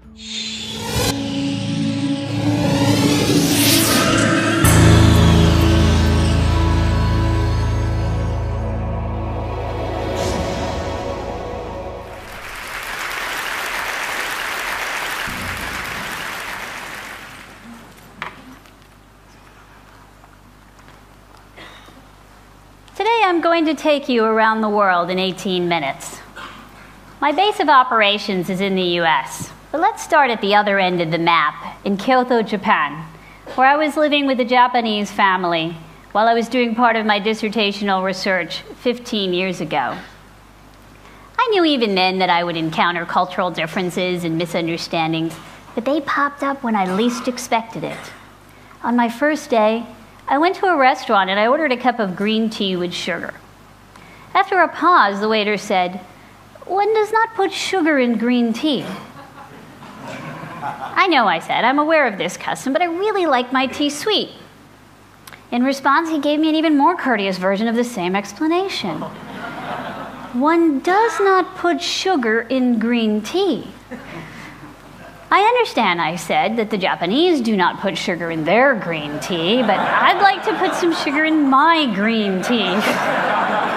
Going 23.58 23.76
to 23.76 23.84
take 23.84 24.08
you 24.08 24.24
around 24.24 24.62
the 24.62 24.70
world 24.70 25.10
in 25.10 25.18
18 25.18 25.68
minutes. 25.68 26.20
My 27.20 27.32
base 27.32 27.60
of 27.60 27.70
operations 27.70 28.52
is 28.52 28.62
in 28.62 28.76
the 28.76 29.00
US, 29.02 29.52
but 29.72 29.82
let's 29.82 30.04
start 30.04 30.30
at 30.30 30.42
the 30.42 30.54
other 30.54 30.78
end 30.78 31.02
of 31.02 31.10
the 31.10 31.18
map, 31.18 31.84
in 31.84 31.98
Kyoto, 31.98 32.44
Japan, 32.44 33.04
where 33.56 33.66
I 33.66 33.76
was 33.76 33.98
living 33.98 34.28
with 34.28 34.40
a 34.40 34.46
Japanese 34.46 35.10
family 35.10 35.76
while 36.12 36.28
I 36.28 36.36
was 36.36 36.48
doing 36.50 36.76
part 36.76 36.96
of 36.98 37.08
my 37.08 37.20
dissertational 37.20 38.04
research 38.04 38.60
15 38.82 39.34
years 39.34 39.60
ago. 39.60 39.98
I 41.40 41.48
knew 41.50 41.66
even 41.66 41.96
then 41.96 42.20
that 42.20 42.30
I 42.30 42.44
would 42.44 42.58
encounter 42.58 43.08
cultural 43.08 43.50
differences 43.50 44.24
and 44.24 44.38
misunderstandings, 44.38 45.36
but 45.74 45.84
they 45.84 46.00
popped 46.02 46.44
up 46.44 46.62
when 46.62 46.76
I 46.76 46.94
least 46.94 47.28
expected 47.28 47.84
it. 47.84 48.12
On 48.84 48.96
my 48.96 49.10
first 49.10 49.50
day, 49.50 49.84
I 50.28 50.38
went 50.38 50.58
to 50.58 50.68
a 50.68 50.78
restaurant 50.78 51.32
and 51.32 51.40
I 51.40 51.48
ordered 51.48 51.72
a 51.72 51.78
cup 51.78 51.98
of 51.98 52.16
green 52.16 52.52
tea 52.52 52.76
with 52.76 52.94
sugar. 52.94 53.34
After 54.38 54.60
a 54.60 54.68
pause, 54.68 55.20
the 55.20 55.28
waiter 55.28 55.58
said, 55.58 56.00
One 56.66 56.94
does 56.94 57.12
not 57.12 57.34
put 57.34 57.52
sugar 57.52 57.98
in 57.98 58.20
green 58.20 58.54
tea. 58.54 58.86
I 60.62 61.08
know, 61.08 61.28
I 61.28 61.40
said, 61.40 61.64
I'm 61.64 61.80
aware 61.80 62.06
of 62.06 62.20
this 62.20 62.38
custom, 62.38 62.72
but 62.72 62.84
I 62.84 62.86
really 62.86 63.26
like 63.26 63.52
my 63.52 63.66
tea 63.66 63.90
sweet. 63.90 64.30
In 65.52 65.64
response, 65.64 66.12
he 66.12 66.20
gave 66.20 66.40
me 66.40 66.50
an 66.50 66.56
even 66.56 66.78
more 66.78 66.96
courteous 66.96 67.40
version 67.40 67.68
of 67.68 67.74
the 67.74 67.84
same 67.84 68.16
explanation. 68.16 69.02
One 70.40 70.82
does 70.82 71.20
not 71.20 71.56
put 71.56 71.82
sugar 71.82 72.42
in 72.42 72.78
green 72.78 73.24
tea. 73.24 73.68
I 75.32 75.42
understand, 75.42 76.00
I 76.00 76.16
said, 76.16 76.58
that 76.58 76.70
the 76.70 76.78
Japanese 76.78 77.42
do 77.42 77.58
not 77.58 77.80
put 77.80 77.98
sugar 77.98 78.30
in 78.30 78.44
their 78.44 78.76
green 78.76 79.20
tea, 79.20 79.64
but 79.64 79.80
I'd 79.80 80.22
like 80.22 80.46
to 80.46 80.56
put 80.60 80.76
some 80.76 80.94
sugar 80.94 81.26
in 81.26 81.50
my 81.50 81.92
green 81.96 82.44
tea. 82.44 83.77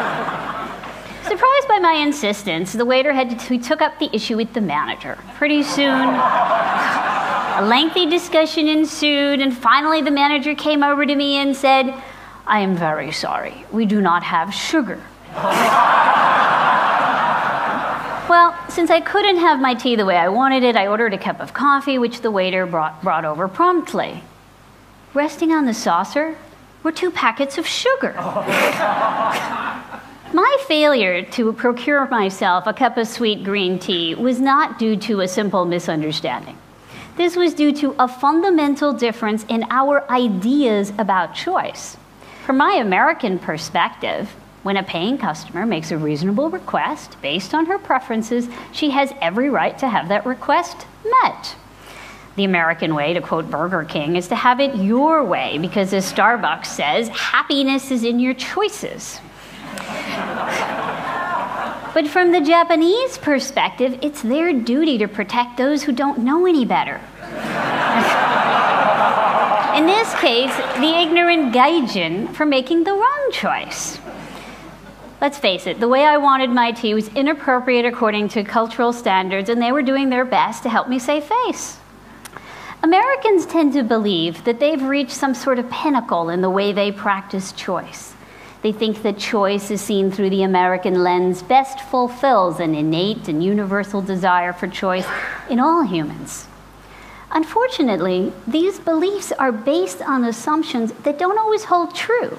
Surprised 1.30 1.68
by 1.68 1.78
my 1.78 1.92
insistence, 1.92 2.72
the 2.72 2.84
waiter 2.84 3.12
had 3.12 3.38
to, 3.38 3.56
took 3.56 3.80
up 3.80 4.00
the 4.00 4.12
issue 4.12 4.36
with 4.36 4.52
the 4.52 4.60
manager. 4.60 5.16
Pretty 5.36 5.62
soon, 5.62 6.08
a 6.08 7.60
lengthy 7.62 8.04
discussion 8.04 8.66
ensued, 8.66 9.40
and 9.40 9.56
finally 9.56 10.02
the 10.02 10.10
manager 10.10 10.56
came 10.56 10.82
over 10.82 11.06
to 11.06 11.14
me 11.14 11.36
and 11.36 11.54
said, 11.56 11.94
I 12.48 12.58
am 12.58 12.74
very 12.74 13.12
sorry, 13.12 13.64
we 13.70 13.86
do 13.86 14.00
not 14.00 14.24
have 14.24 14.52
sugar. 14.52 15.00
Well, 18.28 18.58
since 18.68 18.90
I 18.90 19.00
couldn't 19.00 19.36
have 19.36 19.60
my 19.60 19.74
tea 19.74 19.94
the 19.94 20.04
way 20.04 20.16
I 20.16 20.28
wanted 20.28 20.64
it, 20.64 20.74
I 20.74 20.88
ordered 20.88 21.14
a 21.14 21.18
cup 21.18 21.38
of 21.38 21.54
coffee, 21.54 21.96
which 21.96 22.22
the 22.22 22.32
waiter 22.32 22.66
brought, 22.66 23.04
brought 23.04 23.24
over 23.24 23.46
promptly. 23.46 24.24
Resting 25.14 25.52
on 25.52 25.66
the 25.66 25.74
saucer 25.74 26.36
were 26.82 26.90
two 26.90 27.12
packets 27.12 27.56
of 27.56 27.68
sugar. 27.68 28.16
My 30.34 30.56
failure 30.66 31.22
to 31.22 31.52
procure 31.52 32.06
myself 32.06 32.66
a 32.66 32.72
cup 32.72 32.96
of 32.96 33.08
sweet 33.08 33.44
green 33.44 33.78
tea 33.78 34.14
was 34.14 34.40
not 34.40 34.78
due 34.78 34.96
to 34.96 35.20
a 35.20 35.28
simple 35.28 35.64
misunderstanding. 35.64 36.56
This 37.16 37.36
was 37.36 37.54
due 37.54 37.72
to 37.72 37.94
a 37.98 38.08
fundamental 38.08 38.92
difference 38.92 39.44
in 39.48 39.64
our 39.70 40.10
ideas 40.10 40.92
about 40.98 41.34
choice. 41.34 41.96
From 42.46 42.56
my 42.56 42.74
American 42.74 43.38
perspective, 43.38 44.30
when 44.62 44.76
a 44.76 44.82
paying 44.82 45.18
customer 45.18 45.66
makes 45.66 45.90
a 45.90 45.98
reasonable 45.98 46.50
request 46.50 47.16
based 47.22 47.54
on 47.54 47.66
her 47.66 47.78
preferences, 47.78 48.48
she 48.72 48.90
has 48.90 49.12
every 49.20 49.48
right 49.48 49.76
to 49.78 49.88
have 49.88 50.08
that 50.08 50.26
request 50.26 50.86
met. 51.04 51.56
The 52.36 52.44
American 52.44 52.94
way, 52.94 53.12
to 53.14 53.20
quote 53.20 53.50
Burger 53.50 53.84
King, 53.84 54.16
is 54.16 54.28
to 54.28 54.36
have 54.36 54.60
it 54.60 54.76
your 54.76 55.24
way 55.24 55.58
because, 55.58 55.92
as 55.92 56.10
Starbucks 56.10 56.66
says, 56.66 57.08
happiness 57.08 57.90
is 57.90 58.04
in 58.04 58.20
your 58.20 58.34
choices. 58.34 59.20
But 61.94 62.08
from 62.08 62.32
the 62.32 62.40
Japanese 62.40 63.18
perspective, 63.18 63.98
it's 64.02 64.22
their 64.22 64.52
duty 64.52 64.98
to 64.98 65.08
protect 65.08 65.56
those 65.56 65.82
who 65.82 65.92
don't 65.92 66.20
know 66.20 66.46
any 66.46 66.64
better. 66.64 67.00
in 69.76 69.86
this 69.86 70.14
case, 70.20 70.54
the 70.78 70.98
ignorant 70.98 71.54
gaijin 71.54 72.34
for 72.34 72.46
making 72.46 72.84
the 72.84 72.92
wrong 72.92 73.30
choice. 73.32 73.98
Let's 75.20 75.38
face 75.38 75.66
it, 75.66 75.80
the 75.80 75.88
way 75.88 76.04
I 76.04 76.16
wanted 76.16 76.50
my 76.50 76.72
tea 76.72 76.94
was 76.94 77.08
inappropriate 77.08 77.84
according 77.84 78.28
to 78.30 78.42
cultural 78.42 78.92
standards, 78.92 79.50
and 79.50 79.60
they 79.60 79.72
were 79.72 79.82
doing 79.82 80.08
their 80.08 80.24
best 80.24 80.62
to 80.62 80.70
help 80.70 80.88
me 80.88 80.98
save 80.98 81.24
face. 81.24 81.78
Americans 82.82 83.44
tend 83.44 83.74
to 83.74 83.82
believe 83.82 84.44
that 84.44 84.58
they've 84.58 84.82
reached 84.82 85.12
some 85.12 85.34
sort 85.34 85.58
of 85.58 85.70
pinnacle 85.70 86.30
in 86.30 86.40
the 86.40 86.48
way 86.48 86.72
they 86.72 86.90
practice 86.90 87.52
choice. 87.52 88.14
They 88.62 88.72
think 88.72 89.02
that 89.02 89.18
choice 89.18 89.70
is 89.70 89.80
seen 89.80 90.10
through 90.10 90.30
the 90.30 90.42
American 90.42 91.02
lens 91.02 91.42
best 91.42 91.80
fulfills 91.80 92.60
an 92.60 92.74
innate 92.74 93.26
and 93.26 93.42
universal 93.42 94.02
desire 94.02 94.52
for 94.52 94.68
choice 94.68 95.06
in 95.48 95.58
all 95.58 95.82
humans. 95.82 96.46
Unfortunately, 97.32 98.32
these 98.46 98.78
beliefs 98.80 99.32
are 99.32 99.52
based 99.52 100.02
on 100.02 100.24
assumptions 100.24 100.92
that 101.04 101.18
don't 101.18 101.38
always 101.38 101.64
hold 101.64 101.94
true 101.94 102.38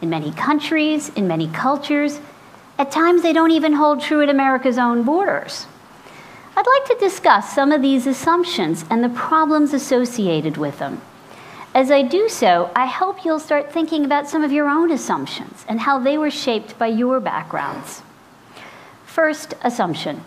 in 0.00 0.10
many 0.10 0.32
countries, 0.32 1.10
in 1.10 1.28
many 1.28 1.46
cultures. 1.48 2.20
At 2.78 2.90
times, 2.90 3.22
they 3.22 3.34
don't 3.34 3.50
even 3.50 3.74
hold 3.74 4.00
true 4.00 4.22
at 4.22 4.30
America's 4.30 4.78
own 4.78 5.02
borders. 5.02 5.66
I'd 6.56 6.66
like 6.66 6.84
to 6.86 7.04
discuss 7.06 7.54
some 7.54 7.70
of 7.70 7.82
these 7.82 8.06
assumptions 8.06 8.84
and 8.90 9.04
the 9.04 9.08
problems 9.10 9.72
associated 9.72 10.56
with 10.56 10.78
them. 10.78 11.00
As 11.72 11.90
I 11.92 12.02
do 12.02 12.28
so, 12.28 12.70
I 12.74 12.86
hope 12.86 13.24
you'll 13.24 13.38
start 13.38 13.72
thinking 13.72 14.04
about 14.04 14.28
some 14.28 14.42
of 14.42 14.50
your 14.50 14.68
own 14.68 14.90
assumptions 14.90 15.64
and 15.68 15.78
how 15.78 16.00
they 16.00 16.18
were 16.18 16.30
shaped 16.30 16.76
by 16.78 16.88
your 16.88 17.20
backgrounds. 17.20 18.02
First 19.06 19.54
assumption 19.62 20.24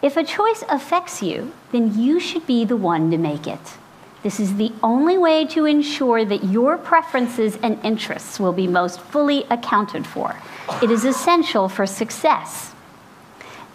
if 0.00 0.16
a 0.16 0.24
choice 0.24 0.64
affects 0.68 1.22
you, 1.22 1.52
then 1.70 1.96
you 1.96 2.18
should 2.18 2.44
be 2.46 2.64
the 2.64 2.76
one 2.76 3.10
to 3.10 3.18
make 3.18 3.46
it. 3.46 3.60
This 4.22 4.40
is 4.40 4.56
the 4.56 4.72
only 4.82 5.18
way 5.18 5.44
to 5.46 5.64
ensure 5.64 6.24
that 6.24 6.44
your 6.44 6.78
preferences 6.78 7.56
and 7.62 7.78
interests 7.84 8.40
will 8.40 8.52
be 8.52 8.66
most 8.66 9.00
fully 9.00 9.44
accounted 9.50 10.06
for. 10.06 10.36
It 10.82 10.90
is 10.90 11.04
essential 11.04 11.68
for 11.68 11.86
success. 11.86 12.72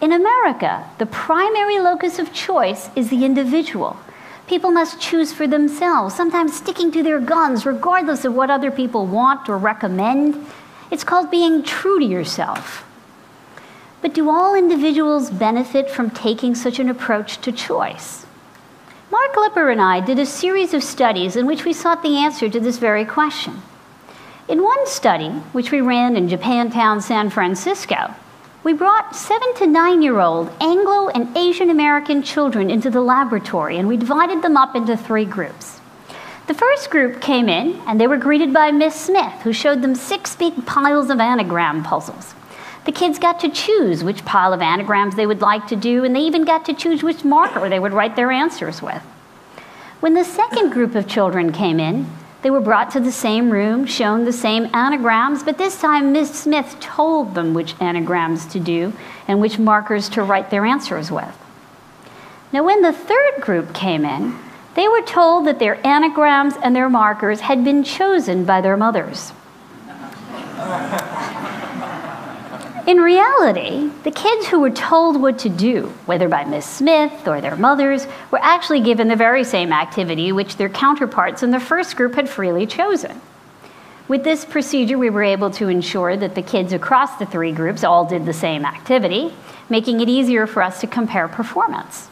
In 0.00 0.12
America, 0.12 0.88
the 0.98 1.06
primary 1.06 1.78
locus 1.78 2.18
of 2.18 2.32
choice 2.32 2.90
is 2.94 3.08
the 3.08 3.24
individual. 3.24 3.96
People 4.48 4.70
must 4.70 4.98
choose 4.98 5.30
for 5.30 5.46
themselves, 5.46 6.14
sometimes 6.14 6.56
sticking 6.56 6.90
to 6.92 7.02
their 7.02 7.20
guns 7.20 7.66
regardless 7.66 8.24
of 8.24 8.34
what 8.34 8.50
other 8.50 8.70
people 8.70 9.04
want 9.06 9.46
or 9.46 9.58
recommend. 9.58 10.46
It's 10.90 11.04
called 11.04 11.30
being 11.30 11.62
true 11.62 11.98
to 11.98 12.04
yourself. 12.04 12.86
But 14.00 14.14
do 14.14 14.30
all 14.30 14.54
individuals 14.54 15.30
benefit 15.30 15.90
from 15.90 16.10
taking 16.10 16.54
such 16.54 16.78
an 16.78 16.88
approach 16.88 17.42
to 17.42 17.52
choice? 17.52 18.24
Mark 19.10 19.36
Lipper 19.36 19.70
and 19.70 19.82
I 19.82 20.00
did 20.00 20.18
a 20.18 20.24
series 20.24 20.72
of 20.72 20.82
studies 20.82 21.36
in 21.36 21.44
which 21.44 21.66
we 21.66 21.74
sought 21.74 22.02
the 22.02 22.16
answer 22.16 22.48
to 22.48 22.60
this 22.60 22.78
very 22.78 23.04
question. 23.04 23.60
In 24.48 24.62
one 24.62 24.86
study, 24.86 25.28
which 25.52 25.70
we 25.70 25.82
ran 25.82 26.16
in 26.16 26.28
Japantown, 26.28 27.02
San 27.02 27.28
Francisco, 27.28 28.14
we 28.68 28.74
brought 28.74 29.16
seven 29.16 29.54
to 29.54 29.66
nine 29.66 30.02
year 30.02 30.18
old 30.18 30.52
Anglo 30.60 31.08
and 31.08 31.34
Asian 31.34 31.70
American 31.70 32.22
children 32.22 32.68
into 32.68 32.90
the 32.90 33.00
laboratory 33.00 33.78
and 33.78 33.88
we 33.88 33.96
divided 33.96 34.42
them 34.42 34.58
up 34.58 34.76
into 34.76 34.94
three 34.94 35.24
groups. 35.24 35.80
The 36.48 36.52
first 36.52 36.90
group 36.90 37.22
came 37.22 37.48
in 37.48 37.80
and 37.86 37.98
they 37.98 38.06
were 38.06 38.18
greeted 38.18 38.52
by 38.52 38.70
Miss 38.70 38.94
Smith, 38.94 39.40
who 39.40 39.54
showed 39.54 39.80
them 39.80 39.94
six 39.94 40.36
big 40.36 40.66
piles 40.66 41.08
of 41.08 41.18
anagram 41.18 41.82
puzzles. 41.82 42.34
The 42.84 42.92
kids 42.92 43.18
got 43.18 43.40
to 43.40 43.48
choose 43.48 44.04
which 44.04 44.26
pile 44.26 44.52
of 44.52 44.60
anagrams 44.60 45.14
they 45.14 45.24
would 45.24 45.40
like 45.40 45.66
to 45.68 45.76
do, 45.76 46.04
and 46.04 46.14
they 46.14 46.20
even 46.20 46.44
got 46.44 46.66
to 46.66 46.74
choose 46.74 47.02
which 47.02 47.24
marker 47.24 47.70
they 47.70 47.80
would 47.80 47.94
write 47.94 48.16
their 48.16 48.30
answers 48.30 48.82
with. 48.82 49.02
When 50.00 50.12
the 50.12 50.24
second 50.24 50.72
group 50.72 50.94
of 50.94 51.08
children 51.08 51.52
came 51.52 51.80
in, 51.80 52.06
they 52.42 52.50
were 52.50 52.60
brought 52.60 52.90
to 52.92 53.00
the 53.00 53.12
same 53.12 53.50
room, 53.50 53.84
shown 53.84 54.24
the 54.24 54.32
same 54.32 54.68
anagrams, 54.72 55.42
but 55.42 55.58
this 55.58 55.80
time 55.80 56.12
Miss 56.12 56.30
Smith 56.38 56.76
told 56.78 57.34
them 57.34 57.52
which 57.52 57.74
anagrams 57.80 58.46
to 58.46 58.60
do 58.60 58.92
and 59.26 59.40
which 59.40 59.58
markers 59.58 60.08
to 60.10 60.22
write 60.22 60.50
their 60.50 60.64
answers 60.64 61.10
with. 61.10 61.36
Now, 62.52 62.64
when 62.64 62.82
the 62.82 62.92
third 62.92 63.40
group 63.40 63.74
came 63.74 64.04
in, 64.04 64.38
they 64.74 64.86
were 64.86 65.02
told 65.02 65.46
that 65.46 65.58
their 65.58 65.84
anagrams 65.86 66.54
and 66.62 66.74
their 66.74 66.88
markers 66.88 67.40
had 67.40 67.64
been 67.64 67.82
chosen 67.82 68.44
by 68.44 68.60
their 68.60 68.76
mothers. 68.76 69.32
In 72.88 73.02
reality, 73.02 73.90
the 74.02 74.10
kids 74.10 74.46
who 74.46 74.60
were 74.60 74.70
told 74.70 75.20
what 75.20 75.40
to 75.40 75.50
do, 75.50 75.92
whether 76.06 76.26
by 76.26 76.46
Miss 76.46 76.64
Smith 76.64 77.28
or 77.28 77.38
their 77.38 77.54
mothers, 77.54 78.06
were 78.30 78.40
actually 78.40 78.80
given 78.80 79.08
the 79.08 79.14
very 79.14 79.44
same 79.44 79.74
activity 79.74 80.32
which 80.32 80.56
their 80.56 80.70
counterparts 80.70 81.42
in 81.42 81.50
the 81.50 81.60
first 81.60 81.96
group 81.96 82.14
had 82.14 82.30
freely 82.30 82.66
chosen. 82.66 83.20
With 84.08 84.24
this 84.24 84.46
procedure, 84.46 84.96
we 84.96 85.10
were 85.10 85.22
able 85.22 85.50
to 85.50 85.68
ensure 85.68 86.16
that 86.16 86.34
the 86.34 86.40
kids 86.40 86.72
across 86.72 87.18
the 87.18 87.26
three 87.26 87.52
groups 87.52 87.84
all 87.84 88.06
did 88.06 88.24
the 88.24 88.32
same 88.32 88.64
activity, 88.64 89.34
making 89.68 90.00
it 90.00 90.08
easier 90.08 90.46
for 90.46 90.62
us 90.62 90.80
to 90.80 90.86
compare 90.86 91.28
performance. 91.28 92.08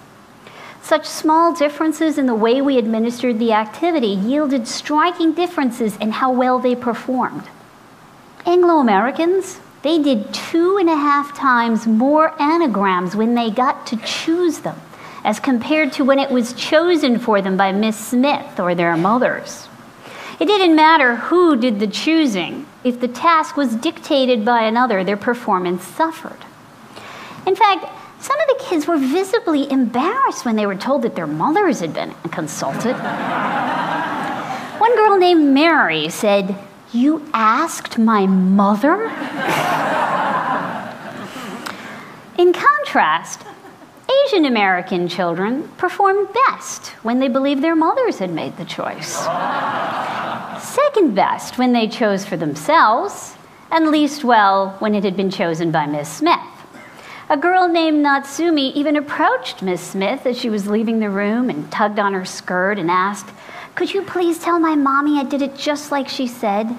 Such 0.83 1.07
small 1.07 1.55
differences 1.55 2.19
in 2.19 2.27
the 2.27 2.35
way 2.35 2.61
we 2.61 2.77
administered 2.77 3.39
the 3.39 3.55
activity 3.55 4.09
yielded 4.09 4.69
striking 4.69 5.33
differences 5.33 5.97
in 5.97 6.13
how 6.13 6.33
well 6.33 6.59
they 6.59 6.77
performed. 6.77 7.45
Anglo 8.45 8.75
Americans, 8.75 9.61
they 9.87 9.99
did 10.01 10.35
two 10.35 10.79
and 10.79 10.91
a 10.91 10.97
half 10.97 11.37
times 11.37 11.87
more 11.87 12.35
anagrams 12.43 13.15
when 13.15 13.35
they 13.37 13.51
got 13.51 13.87
to 13.87 13.97
choose 13.99 14.59
them, 14.59 14.81
as 15.23 15.39
compared 15.39 15.93
to 15.93 16.05
when 16.05 16.19
it 16.19 16.31
was 16.31 16.53
chosen 16.55 17.21
for 17.21 17.41
them 17.41 17.57
by 17.57 17.71
Miss 17.71 17.97
Smith 17.97 18.59
or 18.59 18.75
their 18.75 18.97
mothers. 18.97 19.69
It 20.41 20.47
didn't 20.47 20.75
matter 20.75 21.15
who 21.15 21.57
did 21.57 21.79
the 21.79 21.87
choosing. 21.87 22.67
If 22.83 23.01
the 23.01 23.07
task 23.07 23.57
was 23.57 23.77
dictated 23.77 24.45
by 24.45 24.65
another, 24.65 25.05
their 25.05 25.17
performance 25.17 25.85
suffered. 25.85 26.45
In 27.47 27.55
fact, 27.55 27.87
some 28.21 28.41
of 28.41 28.49
the 28.49 28.65
kids 28.65 28.89
were 28.89 28.99
visibly 28.99 29.71
embarrassed 29.71 30.45
when 30.45 30.57
they 30.57 30.67
were 30.67 30.75
told 30.75 31.03
that 31.03 31.15
their 31.15 31.29
mothers 31.29 31.79
had 31.79 31.95
been 31.95 32.13
consulted. 32.33 32.97
One 34.81 34.97
girl 34.97 35.17
named 35.17 35.55
Mary 35.55 36.09
said, 36.09 36.57
you 36.93 37.29
asked 37.33 37.99
my 37.99 38.27
mother? 38.27 39.05
In 42.39 42.53
contrast, 42.53 43.43
Asian 44.27 44.45
American 44.45 45.09
children 45.09 45.69
performed 45.77 46.29
best 46.33 46.89
when 47.03 47.19
they 47.19 47.29
believed 47.29 47.63
their 47.63 47.77
mothers 47.77 48.19
had 48.19 48.31
made 48.31 48.57
the 48.57 48.65
choice. 48.65 49.17
Second 50.63 51.15
best 51.15 51.59
when 51.59 51.73
they 51.73 51.89
chose 51.89 52.25
for 52.25 52.37
themselves, 52.37 53.35
and 53.71 53.91
least 53.91 54.25
well 54.25 54.77
when 54.79 54.95
it 54.95 55.05
had 55.05 55.17
been 55.17 55.31
chosen 55.31 55.71
by 55.71 55.87
Miss 55.87 56.09
Smith. 56.09 56.41
A 57.29 57.37
girl 57.37 57.67
named 57.69 58.05
Natsumi 58.05 58.73
even 58.75 58.97
approached 58.97 59.61
Miss 59.61 59.81
Smith 59.81 60.27
as 60.27 60.39
she 60.39 60.49
was 60.49 60.69
leaving 60.69 61.01
the 61.01 61.11
room 61.11 61.51
and 61.51 61.71
tugged 61.73 61.99
on 61.99 62.13
her 62.13 62.25
skirt 62.25 62.79
and 62.79 62.89
asked, 62.91 63.31
Could 63.77 63.93
you 63.93 64.01
please 64.01 64.39
tell 64.39 64.59
my 64.59 64.75
mommy 64.75 65.19
I 65.19 65.25
did 65.25 65.43
it 65.43 65.55
just 65.55 65.93
like 65.93 66.09
she 66.09 66.27
said? 66.27 66.75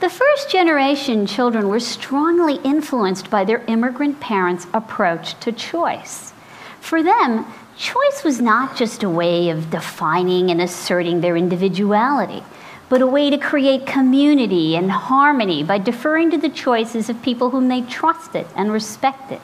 The 0.00 0.08
first 0.08 0.50
generation 0.50 1.26
children 1.26 1.68
were 1.68 1.80
strongly 1.80 2.54
influenced 2.64 3.28
by 3.28 3.44
their 3.44 3.62
immigrant 3.66 4.20
parents' 4.20 4.66
approach 4.72 5.38
to 5.40 5.52
choice. 5.52 6.32
For 6.80 7.02
them, 7.02 7.44
choice 7.76 8.24
was 8.24 8.40
not 8.40 8.74
just 8.74 9.02
a 9.02 9.10
way 9.10 9.50
of 9.50 9.70
defining 9.70 10.50
and 10.50 10.62
asserting 10.62 11.20
their 11.20 11.36
individuality, 11.36 12.42
but 12.88 13.02
a 13.02 13.06
way 13.06 13.28
to 13.28 13.36
create 13.36 13.86
community 13.86 14.76
and 14.76 14.90
harmony 14.90 15.62
by 15.62 15.76
deferring 15.76 16.30
to 16.30 16.38
the 16.38 16.48
choices 16.48 17.10
of 17.10 17.20
people 17.20 17.50
whom 17.50 17.68
they 17.68 17.82
trusted 17.82 18.46
and 18.56 18.72
respected. 18.72 19.42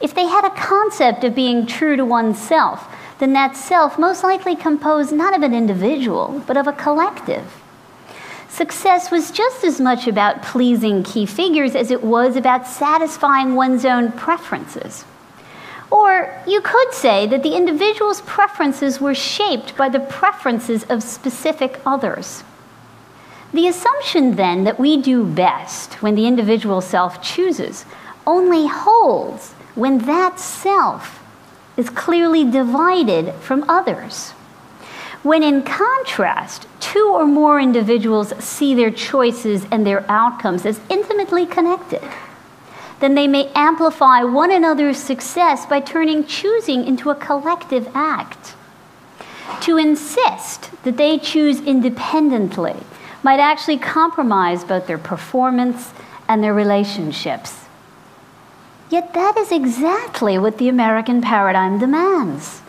If 0.00 0.14
they 0.14 0.26
had 0.26 0.46
a 0.46 0.56
concept 0.56 1.22
of 1.22 1.34
being 1.34 1.66
true 1.66 1.96
to 1.96 2.04
oneself, 2.04 2.88
then 3.18 3.32
that 3.32 3.56
self 3.56 3.98
most 3.98 4.22
likely 4.22 4.56
composed 4.56 5.12
not 5.12 5.34
of 5.36 5.42
an 5.42 5.54
individual, 5.54 6.42
but 6.46 6.56
of 6.56 6.66
a 6.66 6.72
collective. 6.72 7.60
Success 8.48 9.10
was 9.10 9.30
just 9.32 9.64
as 9.64 9.80
much 9.80 10.06
about 10.06 10.42
pleasing 10.42 11.02
key 11.02 11.26
figures 11.26 11.74
as 11.74 11.90
it 11.90 12.04
was 12.04 12.36
about 12.36 12.66
satisfying 12.66 13.56
one's 13.56 13.84
own 13.84 14.12
preferences. 14.12 15.04
Or 15.90 16.40
you 16.46 16.60
could 16.60 16.92
say 16.92 17.26
that 17.26 17.42
the 17.42 17.56
individual's 17.56 18.20
preferences 18.20 19.00
were 19.00 19.14
shaped 19.14 19.76
by 19.76 19.88
the 19.88 20.00
preferences 20.00 20.84
of 20.84 21.02
specific 21.02 21.80
others. 21.84 22.44
The 23.52 23.68
assumption 23.68 24.36
then 24.36 24.64
that 24.64 24.80
we 24.80 25.00
do 25.00 25.24
best 25.24 26.02
when 26.02 26.14
the 26.14 26.26
individual 26.26 26.80
self 26.80 27.22
chooses 27.22 27.84
only 28.26 28.66
holds 28.66 29.52
when 29.74 29.98
that 30.06 30.40
self 30.40 31.23
is 31.76 31.90
clearly 31.90 32.48
divided 32.48 33.34
from 33.34 33.64
others. 33.68 34.30
When 35.22 35.42
in 35.42 35.62
contrast, 35.62 36.66
two 36.80 37.12
or 37.14 37.26
more 37.26 37.58
individuals 37.58 38.32
see 38.38 38.74
their 38.74 38.90
choices 38.90 39.66
and 39.70 39.86
their 39.86 40.04
outcomes 40.10 40.66
as 40.66 40.80
intimately 40.90 41.46
connected, 41.46 42.02
then 43.00 43.14
they 43.14 43.26
may 43.26 43.50
amplify 43.54 44.22
one 44.22 44.52
another's 44.52 44.98
success 44.98 45.66
by 45.66 45.80
turning 45.80 46.24
choosing 46.24 46.86
into 46.86 47.10
a 47.10 47.14
collective 47.14 47.88
act. 47.94 48.54
To 49.62 49.78
insist 49.78 50.70
that 50.84 50.96
they 50.96 51.18
choose 51.18 51.60
independently 51.60 52.76
might 53.22 53.40
actually 53.40 53.78
compromise 53.78 54.62
both 54.62 54.86
their 54.86 54.98
performance 54.98 55.92
and 56.28 56.42
their 56.42 56.54
relationships. 56.54 57.63
Yet 58.90 59.14
that 59.14 59.36
is 59.36 59.50
exactly 59.50 60.38
what 60.38 60.58
the 60.58 60.68
American 60.68 61.20
paradigm 61.20 61.78
demands. 61.78 62.60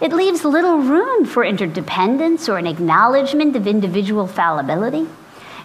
It 0.00 0.12
leaves 0.12 0.44
little 0.44 0.78
room 0.78 1.26
for 1.26 1.44
interdependence 1.44 2.48
or 2.48 2.58
an 2.58 2.66
acknowledgement 2.66 3.54
of 3.54 3.66
individual 3.66 4.26
fallibility. 4.26 5.06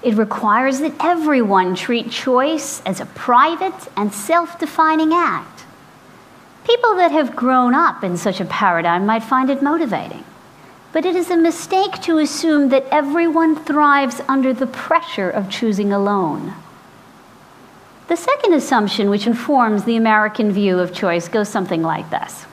It 0.04 0.16
requires 0.16 0.80
that 0.80 0.94
everyone 1.00 1.74
treat 1.74 2.12
choice 2.12 2.82
as 2.86 3.00
a 3.00 3.06
private 3.08 3.88
and 3.96 4.14
self 4.14 4.60
defining 4.60 5.14
act. 5.14 5.64
People 6.66 6.96
that 6.96 7.12
have 7.12 7.36
grown 7.36 7.74
up 7.74 8.04
in 8.04 8.18
such 8.18 8.40
a 8.40 8.46
paradigm 8.46 9.06
might 9.06 9.24
find 9.24 9.50
it 9.50 9.62
motivating. 9.62 10.24
But 10.92 11.06
it 11.06 11.16
is 11.16 11.30
a 11.30 11.38
mistake 11.38 12.02
to 12.04 12.20
assume 12.20 12.70
that 12.70 12.88
everyone 12.92 13.56
thrives 13.56 14.22
under 14.28 14.54
the 14.54 14.68
pressure 14.68 15.30
of 15.30 15.50
choosing 15.50 15.92
alone. 15.92 16.54
The 18.08 18.16
second 18.16 18.54
assumption, 18.54 19.10
which 19.10 19.26
informs 19.26 19.84
the 19.84 19.96
American 19.96 20.52
view 20.52 20.80
of 20.80 20.94
choice, 20.94 21.28
goes 21.28 21.50
something 21.50 21.82
like 21.82 22.10
this 22.10 22.46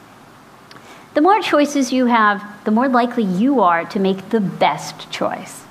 the 1.14 1.20
more 1.20 1.40
choices 1.42 1.92
you 1.92 2.06
have, 2.06 2.42
the 2.64 2.70
more 2.70 2.88
likely 2.88 3.24
you 3.24 3.60
are 3.60 3.84
to 3.84 4.00
make 4.00 4.30
the 4.30 4.40
best 4.40 5.10
choice. 5.10 5.64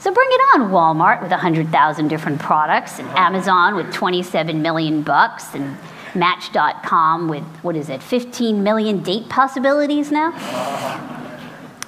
So 0.00 0.12
bring 0.12 0.28
it 0.30 0.40
on, 0.54 0.70
Walmart 0.70 1.22
with 1.22 1.30
100,000 1.30 2.08
different 2.08 2.40
products, 2.40 2.98
and 2.98 3.06
Amazon 3.10 3.76
with 3.76 3.92
27 3.92 4.60
million 4.60 5.02
bucks, 5.02 5.54
and 5.54 5.76
Match.com 6.14 7.28
with, 7.28 7.44
what 7.62 7.76
is 7.76 7.88
it, 7.88 8.02
15 8.02 8.64
million 8.64 9.00
date 9.00 9.28
possibilities 9.28 10.10
now? 10.10 10.32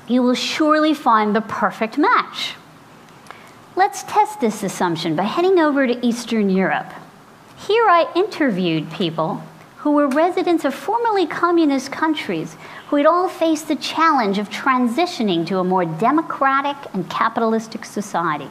You 0.06 0.22
will 0.22 0.34
surely 0.34 0.94
find 0.94 1.34
the 1.34 1.40
perfect 1.40 1.98
match. 1.98 2.54
Let's 3.74 4.04
test 4.04 4.40
this 4.40 4.62
assumption 4.62 5.16
by 5.16 5.24
heading 5.24 5.58
over 5.58 5.86
to 5.88 6.06
Eastern 6.06 6.50
Europe. 6.50 6.92
Here 7.66 7.88
I 7.88 8.10
interviewed 8.16 8.90
people 8.90 9.40
who 9.76 9.92
were 9.92 10.08
residents 10.08 10.64
of 10.64 10.74
formerly 10.74 11.28
communist 11.28 11.92
countries 11.92 12.56
who 12.88 12.96
had 12.96 13.06
all 13.06 13.28
faced 13.28 13.68
the 13.68 13.76
challenge 13.76 14.38
of 14.38 14.50
transitioning 14.50 15.46
to 15.46 15.60
a 15.60 15.64
more 15.64 15.84
democratic 15.84 16.76
and 16.92 17.08
capitalistic 17.08 17.84
society. 17.84 18.50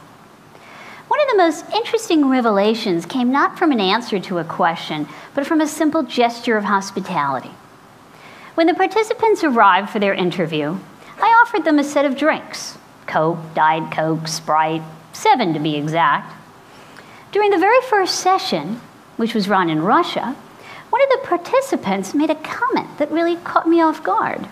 One 1.10 1.20
of 1.20 1.28
the 1.28 1.38
most 1.38 1.66
interesting 1.74 2.30
revelations 2.30 3.06
came 3.06 3.34
not 3.34 3.60
from 3.60 3.74
an 3.74 3.82
answer 3.82 4.18
to 4.18 4.38
a 4.38 4.46
question, 4.46 5.10
but 5.36 5.46
from 5.46 5.60
a 5.60 5.68
simple 5.68 6.04
gesture 6.04 6.56
of 6.56 6.64
hospitality. 6.64 7.52
When 8.56 8.68
the 8.68 8.74
participants 8.74 9.44
arrived 9.44 9.90
for 9.90 10.00
their 10.00 10.14
interview, 10.14 10.78
I 11.22 11.38
offered 11.42 11.66
them 11.66 11.80
a 11.80 11.84
set 11.84 12.06
of 12.06 12.16
drinks 12.16 12.78
Coke, 13.08 13.40
Diet 13.56 13.92
Coke, 13.92 14.30
Sprite, 14.30 14.84
seven 15.12 15.54
to 15.54 15.60
be 15.60 15.76
exact. 15.76 16.34
During 17.34 17.52
the 17.52 17.58
very 17.58 17.82
first 17.90 18.16
session, 18.22 18.80
which 19.22 19.36
was 19.36 19.48
run 19.48 19.70
in 19.70 19.84
Russia, 19.84 20.36
one 20.90 21.02
of 21.04 21.10
the 21.10 21.28
participants 21.28 22.16
made 22.16 22.32
a 22.32 22.36
comment 22.36 22.98
that 22.98 23.12
really 23.12 23.36
caught 23.36 23.70
me 23.70 23.80
off 23.80 24.04
guard. 24.04 24.48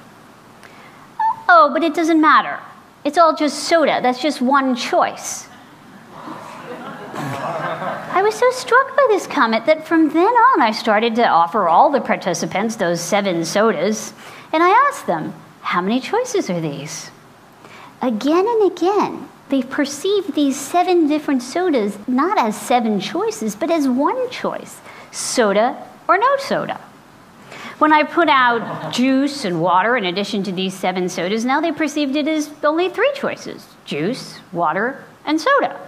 Oh, 1.50 1.72
but 1.74 1.82
it 1.82 1.96
doesn't 1.96 2.22
matter. 2.22 2.60
It's 3.04 3.18
all 3.18 3.36
just 3.36 3.64
soda. 3.64 4.00
That's 4.04 4.22
just 4.22 4.44
one 4.44 4.76
choice. 4.76 5.50
I 7.16 8.22
was 8.24 8.36
so 8.36 8.48
struck 8.52 8.96
by 8.96 9.08
this 9.10 9.26
comment 9.26 9.66
that 9.66 9.88
from 9.88 10.10
then 10.10 10.28
on 10.28 10.62
I 10.62 10.72
started 10.72 11.16
to 11.16 11.28
offer 11.28 11.68
all 11.68 11.90
the 11.90 12.00
participants 12.00 12.76
those 12.76 13.02
seven 13.02 13.46
sodas, 13.46 14.14
and 14.54 14.62
I 14.62 14.70
asked 14.88 15.08
them, 15.08 15.34
How 15.62 15.82
many 15.82 16.00
choices 16.00 16.48
are 16.48 16.62
these? 16.62 17.10
Again 18.04 18.46
and 18.48 18.72
again, 18.72 19.30
they 19.50 19.64
perceived 19.64 20.36
these 20.36 20.60
seven 20.60 21.08
different 21.08 21.42
sodas 21.42 21.98
not 22.08 22.38
as 22.38 22.60
seven 22.60 23.00
choices, 23.00 23.56
but 23.56 23.72
as 23.72 23.88
one 23.88 24.30
choice 24.30 24.80
soda 25.12 25.76
or 26.08 26.18
no 26.18 26.38
soda. 26.38 26.80
When 27.80 27.94
I 27.94 28.04
put 28.04 28.28
out 28.28 28.94
juice 28.94 29.46
and 29.46 29.62
water 29.62 29.96
in 29.96 30.06
addition 30.06 30.44
to 30.44 30.52
these 30.52 30.74
seven 30.74 31.08
sodas, 31.08 31.46
now 31.46 31.62
they 31.62 31.72
perceived 31.72 32.16
it 32.16 32.28
as 32.28 32.52
only 32.64 32.90
three 32.90 33.12
choices 33.16 33.68
juice, 33.86 34.40
water, 34.52 35.04
and 35.26 35.40
soda. 35.40 35.80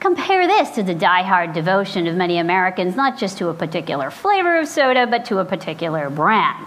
Compare 0.00 0.46
this 0.46 0.70
to 0.70 0.84
the 0.84 0.94
die-hard 0.94 1.52
devotion 1.52 2.06
of 2.06 2.14
many 2.14 2.38
Americans, 2.38 2.94
not 2.94 3.18
just 3.18 3.38
to 3.38 3.48
a 3.48 3.54
particular 3.54 4.10
flavor 4.10 4.60
of 4.60 4.68
soda, 4.68 5.06
but 5.06 5.24
to 5.24 5.38
a 5.38 5.44
particular 5.44 6.08
brand. 6.08 6.66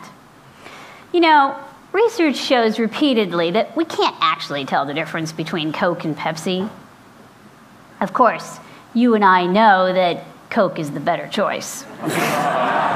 You 1.13 1.21
know, 1.21 1.57
research 1.91 2.37
shows 2.37 2.79
repeatedly 2.79 3.51
that 3.51 3.75
we 3.75 3.85
can't 3.85 4.15
actually 4.19 4.65
tell 4.65 4.85
the 4.85 4.93
difference 4.93 5.31
between 5.31 5.73
Coke 5.73 6.03
and 6.03 6.17
Pepsi. 6.17 6.69
Of 7.99 8.13
course, 8.13 8.59
you 8.93 9.15
and 9.15 9.23
I 9.23 9.45
know 9.45 9.93
that 9.93 10.23
Coke 10.49 10.79
is 10.79 10.91
the 10.91 10.99
better 10.99 11.27
choice. 11.27 11.85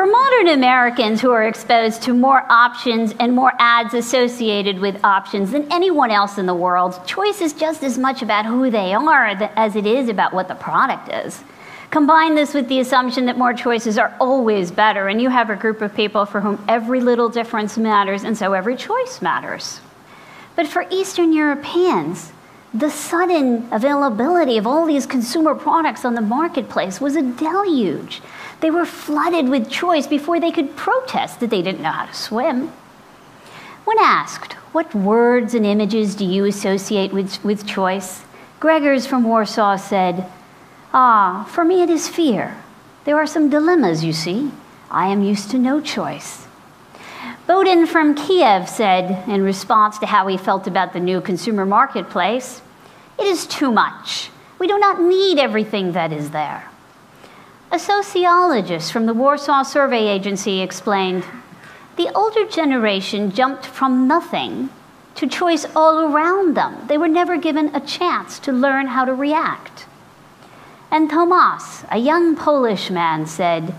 For 0.00 0.06
modern 0.06 0.48
Americans 0.48 1.20
who 1.20 1.30
are 1.30 1.46
exposed 1.46 2.00
to 2.04 2.14
more 2.14 2.50
options 2.50 3.14
and 3.20 3.34
more 3.34 3.52
ads 3.58 3.92
associated 3.92 4.78
with 4.78 5.04
options 5.04 5.50
than 5.50 5.70
anyone 5.70 6.10
else 6.10 6.38
in 6.38 6.46
the 6.46 6.54
world, 6.54 7.06
choice 7.06 7.42
is 7.42 7.52
just 7.52 7.82
as 7.82 7.98
much 7.98 8.22
about 8.22 8.46
who 8.46 8.70
they 8.70 8.94
are 8.94 9.26
as 9.26 9.76
it 9.76 9.84
is 9.84 10.08
about 10.08 10.32
what 10.32 10.48
the 10.48 10.54
product 10.54 11.12
is. 11.12 11.44
Combine 11.90 12.36
this 12.36 12.54
with 12.54 12.68
the 12.68 12.78
assumption 12.78 13.26
that 13.26 13.36
more 13.36 13.52
choices 13.52 13.98
are 13.98 14.14
always 14.20 14.70
better, 14.70 15.08
and 15.08 15.20
you 15.20 15.28
have 15.28 15.50
a 15.50 15.56
group 15.56 15.82
of 15.82 15.94
people 15.94 16.24
for 16.24 16.40
whom 16.40 16.64
every 16.68 17.00
little 17.00 17.28
difference 17.28 17.76
matters, 17.76 18.22
and 18.22 18.38
so 18.38 18.52
every 18.52 18.76
choice 18.76 19.20
matters. 19.20 19.80
But 20.54 20.68
for 20.68 20.86
Eastern 20.90 21.32
Europeans, 21.32 22.32
the 22.72 22.90
sudden 22.90 23.68
availability 23.72 24.56
of 24.56 24.68
all 24.68 24.86
these 24.86 25.04
consumer 25.04 25.56
products 25.56 26.04
on 26.04 26.14
the 26.14 26.20
marketplace 26.20 27.00
was 27.00 27.16
a 27.16 27.22
deluge. 27.22 28.22
They 28.60 28.70
were 28.70 28.86
flooded 28.86 29.48
with 29.48 29.68
choice 29.68 30.06
before 30.06 30.38
they 30.38 30.52
could 30.52 30.76
protest 30.76 31.40
that 31.40 31.50
they 31.50 31.62
didn't 31.62 31.82
know 31.82 31.90
how 31.90 32.06
to 32.06 32.14
swim. 32.14 32.68
When 33.84 33.98
asked, 33.98 34.52
what 34.72 34.94
words 34.94 35.54
and 35.54 35.66
images 35.66 36.14
do 36.14 36.24
you 36.24 36.44
associate 36.44 37.12
with, 37.12 37.42
with 37.42 37.66
choice? 37.66 38.22
Gregors 38.60 39.08
from 39.08 39.24
Warsaw 39.24 39.74
said, 39.76 40.30
Ah, 40.92 41.46
for 41.50 41.64
me 41.64 41.82
it 41.82 41.90
is 41.90 42.08
fear. 42.08 42.56
There 43.04 43.16
are 43.16 43.26
some 43.26 43.48
dilemmas, 43.48 44.04
you 44.04 44.12
see. 44.12 44.50
I 44.90 45.08
am 45.08 45.22
used 45.22 45.50
to 45.52 45.58
no 45.58 45.80
choice. 45.80 46.46
Bodin 47.46 47.86
from 47.86 48.14
Kiev 48.14 48.68
said, 48.68 49.28
in 49.28 49.42
response 49.42 49.98
to 49.98 50.06
how 50.06 50.26
he 50.26 50.36
felt 50.36 50.66
about 50.66 50.92
the 50.92 51.00
new 51.00 51.20
consumer 51.20 51.64
marketplace, 51.64 52.62
it 53.18 53.26
is 53.26 53.46
too 53.46 53.70
much. 53.70 54.30
We 54.58 54.66
do 54.66 54.78
not 54.78 55.00
need 55.00 55.38
everything 55.38 55.92
that 55.92 56.12
is 56.12 56.30
there. 56.30 56.68
A 57.72 57.78
sociologist 57.78 58.92
from 58.92 59.06
the 59.06 59.14
Warsaw 59.14 59.62
Survey 59.62 60.08
Agency 60.08 60.60
explained 60.60 61.24
the 61.96 62.10
older 62.16 62.46
generation 62.46 63.30
jumped 63.30 63.64
from 63.64 64.08
nothing 64.08 64.70
to 65.14 65.26
choice 65.28 65.66
all 65.76 66.12
around 66.12 66.56
them. 66.56 66.86
They 66.88 66.98
were 66.98 67.08
never 67.08 67.36
given 67.36 67.74
a 67.74 67.80
chance 67.80 68.38
to 68.40 68.52
learn 68.52 68.88
how 68.88 69.04
to 69.04 69.14
react. 69.14 69.79
And 70.90 71.08
Tomas, 71.08 71.84
a 71.90 71.98
young 71.98 72.34
Polish 72.34 72.90
man, 72.90 73.26
said, 73.26 73.74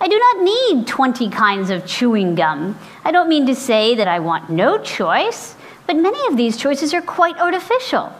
I 0.00 0.08
do 0.08 0.18
not 0.18 0.42
need 0.42 0.86
20 0.86 1.28
kinds 1.30 1.70
of 1.70 1.86
chewing 1.86 2.34
gum. 2.34 2.78
I 3.04 3.12
don't 3.12 3.28
mean 3.28 3.46
to 3.46 3.54
say 3.54 3.94
that 3.94 4.08
I 4.08 4.18
want 4.18 4.50
no 4.50 4.78
choice, 4.78 5.56
but 5.86 5.96
many 5.96 6.26
of 6.26 6.36
these 6.36 6.56
choices 6.56 6.94
are 6.94 7.02
quite 7.02 7.38
artificial. 7.38 8.12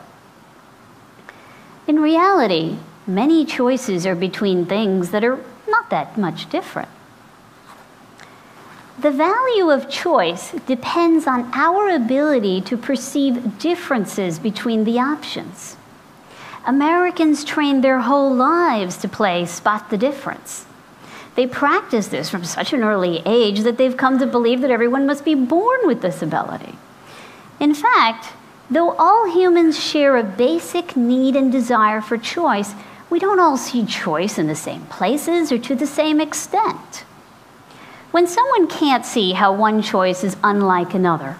In 1.87 2.01
reality, 2.01 2.79
many 3.07 3.45
choices 3.45 4.07
are 4.07 4.15
between 4.15 4.67
things 4.67 5.11
that 5.11 5.25
are 5.25 5.41
not 5.69 5.91
that 5.91 6.17
much 6.17 6.49
different. 6.49 6.89
The 8.99 9.11
value 9.11 9.71
of 9.71 9.91
choice 9.91 10.53
depends 10.67 11.27
on 11.27 11.51
our 11.53 11.91
ability 11.91 12.61
to 12.63 12.77
perceive 12.77 13.59
differences 13.59 14.39
between 14.39 14.85
the 14.85 14.99
options. 15.01 15.77
Americans 16.67 17.45
train 17.45 17.81
their 17.81 18.01
whole 18.01 18.33
lives 18.35 18.97
to 18.99 19.09
play 19.09 19.45
spot 19.45 19.91
the 19.91 19.99
difference. 19.99 20.67
They 21.35 21.47
practice 21.47 22.09
this 22.09 22.31
from 22.31 22.45
such 22.45 22.73
an 22.73 22.83
early 22.83 23.23
age 23.27 23.61
that 23.61 23.77
they've 23.77 23.97
come 23.97 24.19
to 24.19 24.27
believe 24.27 24.61
that 24.61 24.71
everyone 24.71 25.07
must 25.07 25.25
be 25.25 25.35
born 25.35 25.87
with 25.87 26.01
this 26.01 26.23
ability. 26.23 26.79
In 27.61 27.75
fact, 27.75 28.33
though 28.71 28.93
all 28.93 29.31
humans 29.31 29.83
share 29.83 30.17
a 30.17 30.23
basic 30.23 30.97
need 30.97 31.37
and 31.37 31.53
desire 31.53 32.01
for 32.01 32.17
choice, 32.17 32.75
we 33.11 33.19
don't 33.19 33.41
all 33.41 33.57
see 33.57 33.85
choice 33.85 34.39
in 34.39 34.47
the 34.47 34.55
same 34.55 34.87
places 34.87 35.53
or 35.53 35.59
to 35.59 35.75
the 35.75 35.87
same 35.87 36.21
extent. 36.21 37.05
When 38.11 38.27
someone 38.27 38.69
can't 38.69 39.05
see 39.05 39.33
how 39.33 39.53
one 39.53 39.83
choice 39.83 40.25
is 40.25 40.37
unlike 40.43 40.95
another, 40.95 41.37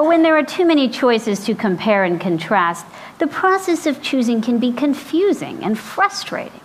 or 0.00 0.08
when 0.08 0.22
there 0.22 0.38
are 0.38 0.42
too 0.42 0.64
many 0.64 0.88
choices 0.88 1.44
to 1.44 1.54
compare 1.54 2.04
and 2.04 2.18
contrast, 2.18 2.86
the 3.18 3.26
process 3.26 3.84
of 3.84 4.00
choosing 4.00 4.40
can 4.40 4.58
be 4.58 4.72
confusing 4.72 5.62
and 5.62 5.78
frustrating. 5.78 6.62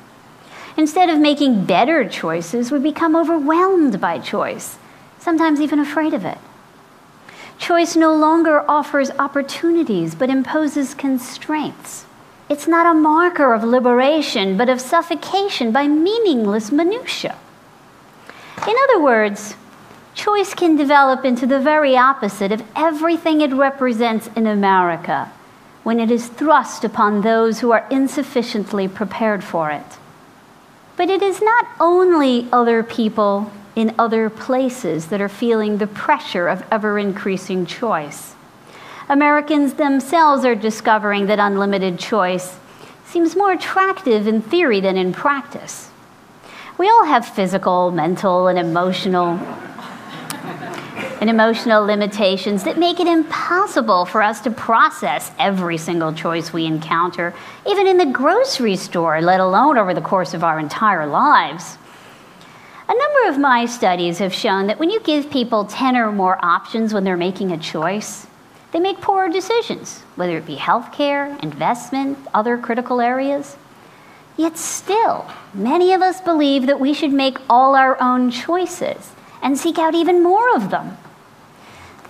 Instead 0.78 1.10
of 1.10 1.20
making 1.20 1.66
better 1.66 2.08
choices, 2.08 2.72
we 2.72 2.80
become 2.80 3.14
overwhelmed 3.14 4.00
by 4.00 4.20
choice, 4.20 4.78
sometimes 5.20 5.60
even 5.60 5.80
afraid 5.80 6.14
of 6.14 6.24
it. 6.24 6.38
Choice 7.60 7.98
no 7.98 8.16
longer 8.16 8.64
offers 8.72 9.12
opportunities, 9.20 10.16
but 10.16 10.30
imposes 10.30 10.94
constraints. 10.94 12.06
It's 12.48 12.70
not 12.70 12.90
a 12.90 12.98
marker 12.98 13.54
of 13.54 13.66
liberation, 13.66 14.56
but 14.56 14.70
of 14.70 14.80
suffocation 14.80 15.74
by 15.74 15.90
meaningless 15.90 16.72
minutiae. 16.72 17.36
In 18.66 18.76
other 18.86 19.02
words, 19.02 19.56
choice 20.16 20.54
can 20.54 20.76
develop 20.76 21.26
into 21.26 21.46
the 21.46 21.60
very 21.60 21.96
opposite 21.96 22.52
of 22.52 22.64
everything 22.76 23.42
it 23.42 23.54
represents 23.54 24.28
in 24.36 24.48
America 24.48 25.32
when 25.84 26.00
it 26.00 26.10
is 26.10 26.28
thrust 26.28 26.84
upon 26.84 27.22
those 27.22 27.60
who 27.60 27.72
are 27.72 27.86
insufficiently 27.92 28.88
prepared 28.88 29.44
for 29.44 29.70
it. 29.70 29.86
But 30.98 31.10
it 31.10 31.22
is 31.22 31.42
not 31.42 31.68
only 31.80 32.48
other 32.52 32.82
people 32.82 33.52
in 33.76 33.94
other 34.00 34.30
places 34.30 35.08
that 35.08 35.22
are 35.22 35.30
feeling 35.30 35.78
the 35.78 35.86
pressure 35.86 36.48
of 36.48 36.66
ever 36.72 36.98
increasing 36.98 37.66
choice. 37.66 38.34
Americans 39.10 39.74
themselves 39.74 40.46
are 40.46 40.56
discovering 40.56 41.28
that 41.28 41.38
unlimited 41.38 42.00
choice 42.00 42.58
seems 43.06 43.36
more 43.36 43.52
attractive 43.52 44.28
in 44.28 44.42
theory 44.42 44.80
than 44.80 44.98
in 44.98 45.14
practice. 45.14 45.92
We 46.78 46.90
all 46.90 47.06
have 47.06 47.28
physical, 47.28 47.92
mental, 47.92 48.48
and 48.48 48.58
emotional 48.58 49.40
and 51.22 51.30
emotional 51.30 51.86
limitations 51.86 52.64
that 52.64 52.78
make 52.78 53.00
it 53.00 53.08
impossible 53.08 54.06
for 54.06 54.22
us 54.22 54.42
to 54.42 54.52
process 54.52 55.32
every 55.40 55.78
single 55.78 56.14
choice 56.14 56.52
we 56.52 56.66
encounter, 56.66 57.34
even 57.68 57.88
in 57.88 57.98
the 57.98 58.06
grocery 58.06 58.76
store, 58.76 59.22
let 59.22 59.40
alone 59.40 59.78
over 59.78 59.94
the 59.94 60.02
course 60.02 60.34
of 60.34 60.44
our 60.44 60.60
entire 60.60 61.08
lives. 61.08 61.78
A 62.88 62.94
number 62.94 63.30
of 63.30 63.40
my 63.40 63.66
studies 63.66 64.20
have 64.20 64.34
shown 64.34 64.68
that 64.68 64.78
when 64.78 64.90
you 64.90 65.00
give 65.00 65.32
people 65.32 65.66
10 65.66 65.96
or 65.96 66.12
more 66.12 66.38
options 66.44 66.94
when 66.94 67.04
they're 67.04 67.18
making 67.18 67.52
a 67.52 67.58
choice, 67.58 68.28
they 68.72 68.80
make 68.80 69.02
poorer 69.02 69.30
decisions, 69.30 70.02
whether 70.16 70.38
it 70.38 70.46
be 70.46 70.58
healthcare, 70.58 71.42
investment, 71.42 72.18
other 72.34 72.58
critical 72.58 73.02
areas. 73.02 73.56
Yet 74.38 74.58
still, 74.58 75.26
many 75.54 75.94
of 75.94 76.02
us 76.02 76.20
believe 76.20 76.68
that 76.68 76.80
we 76.80 76.94
should 76.94 77.14
make 77.14 77.38
all 77.50 77.74
our 77.74 78.00
own 78.02 78.30
choices 78.32 79.14
and 79.42 79.58
seek 79.58 79.80
out 79.80 79.96
even 79.96 80.22
more 80.22 80.56
of 80.56 80.72
them. 80.72 80.98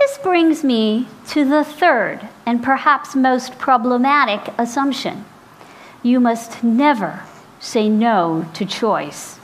This 0.06 0.20
brings 0.20 0.64
me 0.64 1.08
to 1.30 1.44
the 1.44 1.64
third 1.64 2.30
and 2.46 2.62
perhaps 2.62 3.16
most 3.16 3.58
problematic 3.58 4.54
assumption 4.56 5.26
you 6.04 6.20
must 6.20 6.64
never 6.64 7.24
say 7.60 7.90
no 7.90 8.48
to 8.54 8.68
choice. 8.68 9.40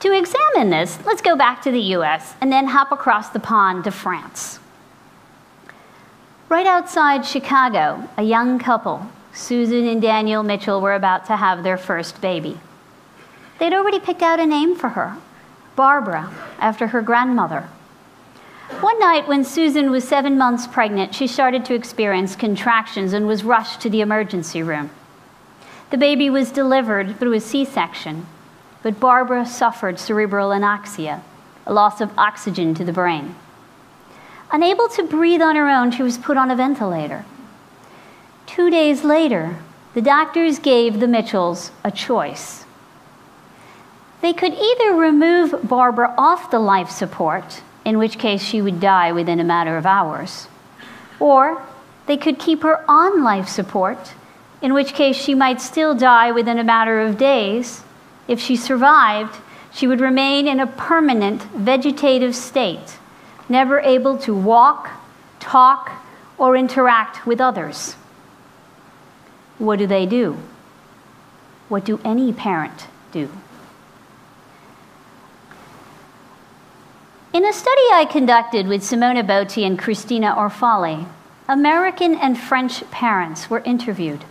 To 0.00 0.16
examine 0.16 0.70
this, 0.70 0.98
let's 1.04 1.20
go 1.20 1.36
back 1.36 1.60
to 1.60 1.70
the 1.70 1.92
US 1.96 2.36
and 2.40 2.50
then 2.50 2.68
hop 2.68 2.90
across 2.90 3.28
the 3.28 3.38
pond 3.38 3.84
to 3.84 3.90
France. 3.90 4.60
Right 6.48 6.66
outside 6.66 7.26
Chicago, 7.26 8.08
a 8.16 8.22
young 8.22 8.58
couple, 8.58 9.08
Susan 9.34 9.86
and 9.86 10.00
Daniel 10.00 10.42
Mitchell, 10.42 10.80
were 10.80 10.94
about 10.94 11.26
to 11.26 11.36
have 11.36 11.62
their 11.62 11.76
first 11.76 12.22
baby. 12.22 12.58
They'd 13.58 13.74
already 13.74 14.00
picked 14.00 14.22
out 14.22 14.40
a 14.40 14.46
name 14.46 14.74
for 14.74 14.88
her 14.88 15.18
Barbara, 15.76 16.32
after 16.58 16.86
her 16.86 17.02
grandmother. 17.02 17.68
One 18.80 19.00
night, 19.00 19.26
when 19.26 19.42
Susan 19.42 19.90
was 19.90 20.06
seven 20.06 20.38
months 20.38 20.68
pregnant, 20.68 21.12
she 21.12 21.26
started 21.26 21.64
to 21.64 21.74
experience 21.74 22.36
contractions 22.36 23.12
and 23.12 23.26
was 23.26 23.42
rushed 23.42 23.80
to 23.80 23.90
the 23.90 24.02
emergency 24.02 24.62
room. 24.62 24.90
The 25.90 25.98
baby 25.98 26.30
was 26.30 26.52
delivered 26.52 27.18
through 27.18 27.32
a 27.32 27.40
C 27.40 27.64
section, 27.64 28.26
but 28.84 29.00
Barbara 29.00 29.46
suffered 29.46 29.98
cerebral 29.98 30.50
anoxia, 30.50 31.22
a 31.66 31.72
loss 31.72 32.00
of 32.00 32.16
oxygen 32.16 32.72
to 32.74 32.84
the 32.84 32.92
brain. 32.92 33.34
Unable 34.52 34.88
to 34.90 35.02
breathe 35.02 35.42
on 35.42 35.56
her 35.56 35.68
own, 35.68 35.90
she 35.90 36.04
was 36.04 36.16
put 36.16 36.36
on 36.36 36.48
a 36.48 36.56
ventilator. 36.56 37.24
Two 38.46 38.70
days 38.70 39.02
later, 39.02 39.56
the 39.94 40.02
doctors 40.02 40.60
gave 40.60 41.00
the 41.00 41.08
Mitchells 41.08 41.72
a 41.82 41.90
choice. 41.90 42.64
They 44.20 44.32
could 44.32 44.54
either 44.54 44.94
remove 44.94 45.68
Barbara 45.68 46.14
off 46.16 46.52
the 46.52 46.60
life 46.60 46.90
support 46.90 47.62
in 47.88 47.96
which 47.96 48.18
case 48.18 48.42
she 48.42 48.60
would 48.60 48.80
die 48.80 49.10
within 49.10 49.40
a 49.40 49.44
matter 49.44 49.78
of 49.78 49.86
hours. 49.86 50.46
Or 51.18 51.62
they 52.04 52.18
could 52.18 52.38
keep 52.38 52.62
her 52.62 52.84
on 52.86 53.24
life 53.24 53.48
support, 53.48 54.12
in 54.60 54.74
which 54.74 54.92
case 54.92 55.16
she 55.16 55.34
might 55.34 55.62
still 55.62 55.94
die 55.94 56.30
within 56.30 56.58
a 56.58 56.64
matter 56.64 57.00
of 57.00 57.16
days. 57.16 57.82
If 58.28 58.40
she 58.40 58.56
survived, 58.56 59.34
she 59.72 59.86
would 59.86 60.02
remain 60.02 60.46
in 60.46 60.60
a 60.60 60.66
permanent 60.66 61.44
vegetative 61.44 62.34
state, 62.36 62.98
never 63.48 63.80
able 63.80 64.18
to 64.18 64.34
walk, 64.34 64.90
talk, 65.40 65.90
or 66.36 66.56
interact 66.56 67.26
with 67.26 67.40
others. 67.40 67.94
What 69.56 69.78
do 69.78 69.86
they 69.86 70.04
do? 70.04 70.36
What 71.70 71.86
do 71.86 72.02
any 72.04 72.34
parent 72.34 72.86
do? 73.12 73.30
In 77.30 77.44
a 77.44 77.52
study 77.52 77.82
I 77.92 78.06
conducted 78.10 78.66
with 78.66 78.80
Simona 78.80 79.22
Botti 79.22 79.66
and 79.66 79.78
Christina 79.78 80.34
Orfali, 80.34 81.06
American 81.46 82.14
and 82.14 82.38
French 82.38 82.90
parents 82.90 83.50
were 83.50 83.60
interviewed. 83.66 84.24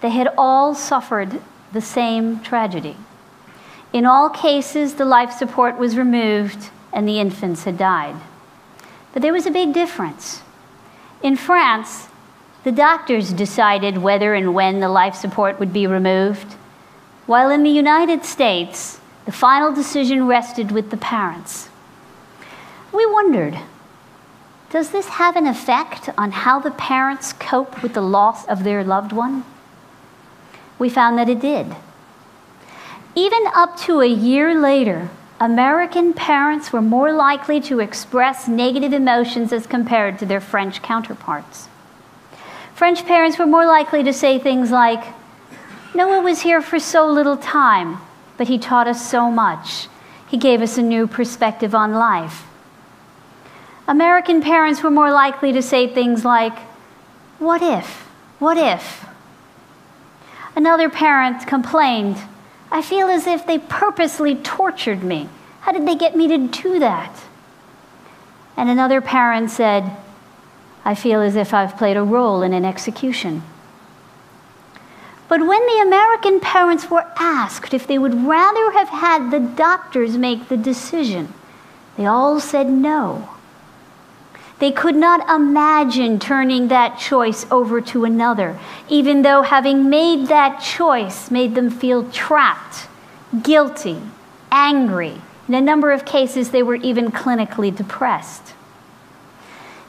They 0.00 0.10
had 0.10 0.32
all 0.38 0.76
suffered 0.76 1.42
the 1.72 1.80
same 1.80 2.38
tragedy. 2.38 2.96
In 3.92 4.06
all 4.06 4.30
cases, 4.30 4.94
the 4.94 5.04
life 5.04 5.32
support 5.32 5.76
was 5.76 5.96
removed 5.96 6.70
and 6.92 7.08
the 7.08 7.18
infants 7.18 7.64
had 7.64 7.76
died. 7.76 8.14
But 9.12 9.22
there 9.22 9.32
was 9.32 9.46
a 9.46 9.50
big 9.50 9.74
difference. 9.74 10.42
In 11.24 11.34
France, 11.34 12.06
the 12.62 12.70
doctors 12.70 13.32
decided 13.32 13.98
whether 13.98 14.34
and 14.34 14.54
when 14.54 14.78
the 14.78 14.88
life 14.88 15.16
support 15.16 15.58
would 15.58 15.72
be 15.72 15.88
removed, 15.88 16.54
while 17.26 17.50
in 17.50 17.64
the 17.64 17.70
United 17.70 18.24
States, 18.24 19.00
the 19.24 19.32
final 19.32 19.72
decision 19.72 20.28
rested 20.28 20.70
with 20.70 20.90
the 20.90 20.96
parents. 20.96 21.69
We 22.92 23.06
wondered 23.06 23.58
does 24.70 24.90
this 24.90 25.08
have 25.08 25.34
an 25.34 25.48
effect 25.48 26.10
on 26.16 26.30
how 26.30 26.60
the 26.60 26.70
parents 26.70 27.32
cope 27.32 27.82
with 27.82 27.94
the 27.94 28.00
loss 28.00 28.46
of 28.46 28.62
their 28.62 28.84
loved 28.84 29.12
one? 29.12 29.44
We 30.78 30.88
found 30.88 31.18
that 31.18 31.28
it 31.28 31.40
did. 31.40 31.74
Even 33.16 33.48
up 33.52 33.76
to 33.78 34.00
a 34.00 34.06
year 34.06 34.58
later, 34.58 35.10
American 35.40 36.14
parents 36.14 36.72
were 36.72 36.80
more 36.80 37.12
likely 37.12 37.60
to 37.62 37.80
express 37.80 38.46
negative 38.46 38.92
emotions 38.92 39.52
as 39.52 39.66
compared 39.66 40.20
to 40.20 40.26
their 40.26 40.40
French 40.40 40.82
counterparts. 40.82 41.68
French 42.72 43.04
parents 43.04 43.38
were 43.38 43.46
more 43.46 43.66
likely 43.66 44.04
to 44.04 44.12
say 44.12 44.38
things 44.38 44.70
like, 44.70 45.02
Noah 45.96 46.22
was 46.22 46.42
here 46.42 46.62
for 46.62 46.78
so 46.78 47.10
little 47.10 47.36
time, 47.36 47.98
but 48.36 48.46
he 48.46 48.56
taught 48.56 48.86
us 48.86 49.10
so 49.10 49.32
much. 49.32 49.88
He 50.28 50.36
gave 50.36 50.62
us 50.62 50.78
a 50.78 50.82
new 50.82 51.08
perspective 51.08 51.74
on 51.74 51.92
life. 51.94 52.46
American 53.90 54.40
parents 54.40 54.84
were 54.84 54.90
more 54.90 55.10
likely 55.10 55.52
to 55.52 55.60
say 55.60 55.88
things 55.88 56.24
like, 56.24 56.56
What 57.40 57.60
if? 57.60 58.02
What 58.38 58.56
if? 58.56 59.04
Another 60.54 60.88
parent 60.88 61.44
complained, 61.48 62.16
I 62.70 62.82
feel 62.82 63.08
as 63.08 63.26
if 63.26 63.44
they 63.44 63.58
purposely 63.58 64.36
tortured 64.36 65.02
me. 65.02 65.28
How 65.62 65.72
did 65.72 65.88
they 65.88 65.96
get 65.96 66.14
me 66.16 66.28
to 66.28 66.38
do 66.38 66.78
that? 66.78 67.20
And 68.56 68.70
another 68.70 69.00
parent 69.00 69.50
said, 69.50 69.90
I 70.84 70.94
feel 70.94 71.20
as 71.20 71.34
if 71.34 71.52
I've 71.52 71.76
played 71.76 71.96
a 71.96 72.02
role 72.04 72.42
in 72.42 72.52
an 72.52 72.64
execution. 72.64 73.42
But 75.26 75.40
when 75.40 75.66
the 75.66 75.82
American 75.82 76.38
parents 76.38 76.88
were 76.88 77.10
asked 77.16 77.74
if 77.74 77.88
they 77.88 77.98
would 77.98 78.24
rather 78.24 78.70
have 78.70 78.88
had 78.88 79.32
the 79.32 79.40
doctors 79.40 80.16
make 80.16 80.48
the 80.48 80.56
decision, 80.56 81.34
they 81.96 82.06
all 82.06 82.38
said 82.38 82.70
no. 82.70 83.30
They 84.60 84.70
could 84.70 84.94
not 84.94 85.26
imagine 85.28 86.18
turning 86.18 86.68
that 86.68 86.98
choice 86.98 87.46
over 87.50 87.80
to 87.80 88.04
another, 88.04 88.58
even 88.90 89.22
though 89.22 89.40
having 89.40 89.88
made 89.88 90.26
that 90.26 90.60
choice 90.60 91.30
made 91.30 91.54
them 91.54 91.70
feel 91.70 92.08
trapped, 92.10 92.86
guilty, 93.42 94.02
angry. 94.52 95.22
In 95.48 95.54
a 95.54 95.62
number 95.62 95.90
of 95.92 96.04
cases, 96.04 96.50
they 96.50 96.62
were 96.62 96.74
even 96.74 97.10
clinically 97.10 97.74
depressed. 97.74 98.52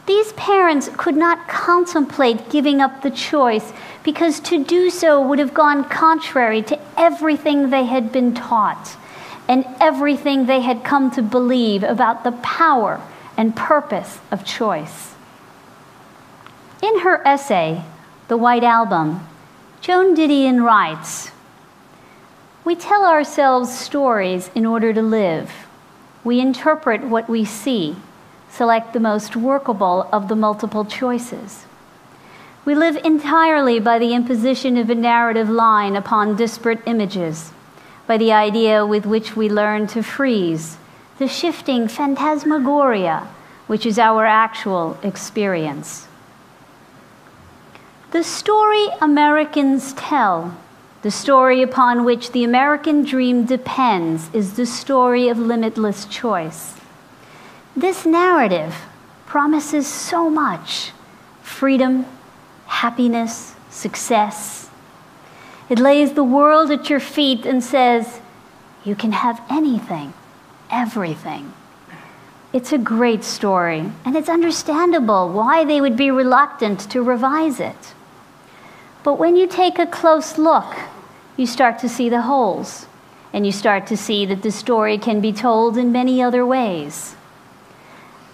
These 0.05 0.31
parents 0.33 0.89
could 0.95 1.17
not 1.17 1.49
contemplate 1.49 2.49
giving 2.49 2.79
up 2.79 3.01
the 3.01 3.11
choice 3.11 3.73
because 4.03 4.39
to 4.39 4.63
do 4.63 4.89
so 4.89 5.21
would 5.21 5.39
have 5.39 5.53
gone 5.53 5.83
contrary 5.83 6.61
to 6.63 6.79
everything 6.97 7.69
they 7.69 7.85
had 7.85 8.13
been 8.13 8.33
taught 8.33 8.95
and 9.49 9.65
everything 9.81 10.45
they 10.45 10.61
had 10.61 10.85
come 10.85 11.11
to 11.11 11.21
believe 11.21 11.83
about 11.83 12.23
the 12.23 12.31
power 12.31 13.01
and 13.37 13.55
purpose 13.55 14.19
of 14.31 14.45
choice. 14.45 15.15
In 16.81 16.99
her 16.99 17.25
essay, 17.27 17.83
The 18.27 18.37
White 18.37 18.63
Album, 18.63 19.27
Joan 19.81 20.15
Didion 20.15 20.63
writes 20.63 21.31
We 22.65 22.75
tell 22.75 23.05
ourselves 23.05 23.77
stories 23.77 24.49
in 24.55 24.65
order 24.65 24.93
to 24.93 25.01
live. 25.01 25.51
We 26.23 26.39
interpret 26.39 27.03
what 27.03 27.29
we 27.29 27.45
see, 27.45 27.95
select 28.49 28.93
the 28.93 28.99
most 28.99 29.35
workable 29.35 30.07
of 30.11 30.27
the 30.27 30.35
multiple 30.35 30.85
choices. 30.85 31.65
We 32.63 32.75
live 32.75 32.97
entirely 33.03 33.79
by 33.79 33.97
the 33.97 34.13
imposition 34.13 34.77
of 34.77 34.89
a 34.89 34.95
narrative 34.95 35.49
line 35.49 35.95
upon 35.95 36.35
disparate 36.35 36.81
images, 36.85 37.51
by 38.05 38.17
the 38.17 38.31
idea 38.31 38.85
with 38.85 39.07
which 39.07 39.35
we 39.35 39.49
learn 39.49 39.87
to 39.87 40.03
freeze, 40.03 40.77
the 41.21 41.27
shifting 41.27 41.87
phantasmagoria, 41.87 43.27
which 43.67 43.85
is 43.85 43.99
our 43.99 44.25
actual 44.25 44.97
experience. 45.03 46.07
The 48.09 48.23
story 48.23 48.87
Americans 48.99 49.93
tell, 49.93 50.57
the 51.03 51.11
story 51.11 51.61
upon 51.61 52.05
which 52.05 52.31
the 52.31 52.43
American 52.43 53.03
dream 53.03 53.45
depends, 53.45 54.31
is 54.33 54.55
the 54.55 54.65
story 54.65 55.29
of 55.29 55.37
limitless 55.37 56.05
choice. 56.05 56.73
This 57.75 58.03
narrative 58.03 58.73
promises 59.27 59.85
so 59.85 60.27
much 60.27 60.91
freedom, 61.43 62.07
happiness, 62.65 63.53
success. 63.69 64.71
It 65.69 65.77
lays 65.77 66.13
the 66.13 66.23
world 66.23 66.71
at 66.71 66.89
your 66.89 66.99
feet 66.99 67.45
and 67.45 67.63
says, 67.63 68.21
You 68.83 68.95
can 68.95 69.11
have 69.11 69.39
anything, 69.51 70.15
everything. 70.71 71.53
It's 72.53 72.73
a 72.73 72.77
great 72.77 73.23
story, 73.23 73.91
and 74.03 74.15
it's 74.15 74.29
understandable 74.29 75.29
why 75.29 75.63
they 75.63 75.79
would 75.79 75.95
be 75.95 76.11
reluctant 76.11 76.79
to 76.91 77.01
revise 77.01 77.59
it. 77.59 77.93
But 79.03 79.19
when 79.19 79.35
you 79.35 79.47
take 79.47 79.79
a 79.79 79.85
close 79.85 80.37
look, 80.37 80.75
you 81.37 81.45
start 81.45 81.79
to 81.79 81.89
see 81.89 82.09
the 82.09 82.23
holes, 82.23 82.87
and 83.31 83.45
you 83.45 83.51
start 83.51 83.87
to 83.87 83.97
see 83.97 84.25
that 84.25 84.43
the 84.43 84.51
story 84.51 84.97
can 84.97 85.21
be 85.21 85.31
told 85.31 85.77
in 85.77 85.91
many 85.91 86.21
other 86.21 86.45
ways. 86.45 87.15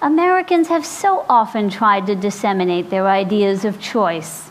Americans 0.02 0.68
have 0.68 0.86
so 0.86 1.26
often 1.30 1.70
tried 1.70 2.06
to 2.08 2.16
disseminate 2.16 2.90
their 2.90 3.08
ideas 3.08 3.66
of 3.66 3.80
choice, 3.80 4.50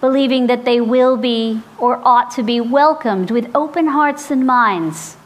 believing 0.00 0.46
that 0.46 0.64
they 0.64 0.80
will 0.80 1.16
be 1.16 1.62
or 1.78 2.00
ought 2.06 2.30
to 2.30 2.42
be 2.42 2.60
welcomed 2.60 3.30
with 3.30 3.50
open 3.54 3.88
hearts 3.88 4.30
and 4.30 4.46
minds. 4.46 5.16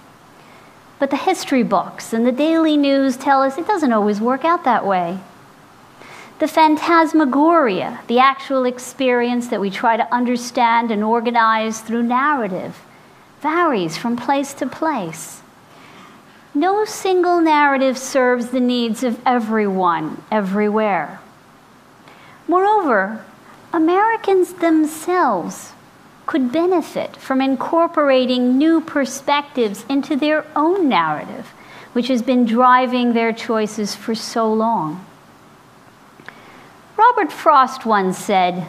But 1.02 1.10
the 1.10 1.16
history 1.16 1.64
books 1.64 2.12
and 2.12 2.24
the 2.24 2.30
daily 2.30 2.76
news 2.76 3.16
tell 3.16 3.42
us 3.42 3.58
it 3.58 3.66
doesn't 3.66 3.92
always 3.92 4.20
work 4.20 4.44
out 4.44 4.62
that 4.62 4.86
way. 4.86 5.18
The 6.38 6.46
phantasmagoria, 6.46 7.98
the 8.06 8.20
actual 8.20 8.64
experience 8.64 9.48
that 9.48 9.60
we 9.60 9.68
try 9.68 9.96
to 9.96 10.14
understand 10.14 10.92
and 10.92 11.02
organize 11.02 11.80
through 11.80 12.04
narrative, 12.04 12.84
varies 13.40 13.96
from 13.96 14.16
place 14.16 14.54
to 14.54 14.66
place. 14.68 15.42
No 16.54 16.84
single 16.84 17.40
narrative 17.40 17.98
serves 17.98 18.50
the 18.50 18.60
needs 18.60 19.02
of 19.02 19.20
everyone, 19.26 20.22
everywhere. 20.30 21.18
Moreover, 22.46 23.24
Americans 23.72 24.52
themselves 24.52 25.72
could 26.32 26.50
benefit 26.50 27.14
from 27.14 27.42
incorporating 27.42 28.56
new 28.56 28.80
perspectives 28.80 29.84
into 29.86 30.16
their 30.16 30.46
own 30.56 30.88
narrative, 30.88 31.48
which 31.92 32.08
has 32.08 32.22
been 32.22 32.46
driving 32.46 33.12
their 33.12 33.34
choices 33.34 33.94
for 33.94 34.14
so 34.14 34.50
long. 34.50 35.04
Robert 36.96 37.30
Frost 37.30 37.84
once 37.84 38.16
said 38.16 38.66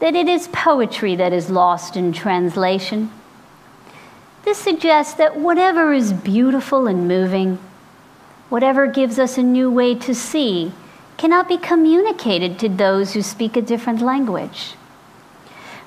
that 0.00 0.16
it 0.16 0.26
is 0.26 0.48
poetry 0.48 1.14
that 1.14 1.32
is 1.32 1.48
lost 1.48 1.96
in 1.96 2.12
translation. 2.12 3.08
This 4.44 4.58
suggests 4.58 5.14
that 5.14 5.36
whatever 5.36 5.92
is 5.92 6.12
beautiful 6.12 6.88
and 6.88 7.06
moving, 7.06 7.60
whatever 8.48 8.88
gives 8.88 9.16
us 9.16 9.38
a 9.38 9.44
new 9.44 9.70
way 9.70 9.94
to 9.94 10.12
see, 10.12 10.72
cannot 11.16 11.46
be 11.46 11.56
communicated 11.56 12.58
to 12.58 12.68
those 12.68 13.12
who 13.12 13.22
speak 13.22 13.56
a 13.56 13.62
different 13.62 14.00
language. 14.00 14.74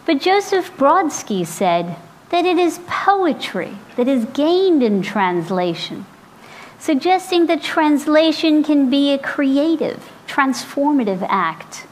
But 0.05 0.19
Joseph 0.19 0.75
Brodsky 0.75 1.45
said 1.45 1.95
that 2.29 2.45
it 2.45 2.57
is 2.57 2.79
poetry 2.87 3.77
that 3.95 4.07
is 4.07 4.25
gained 4.25 4.83
in 4.83 5.01
translation, 5.01 6.05
suggesting 6.77 7.45
that 7.45 7.63
translation 7.63 8.63
can 8.63 8.89
be 8.89 9.13
a 9.13 9.17
creative, 9.17 10.11
transformative 10.27 11.25
act. 11.29 11.85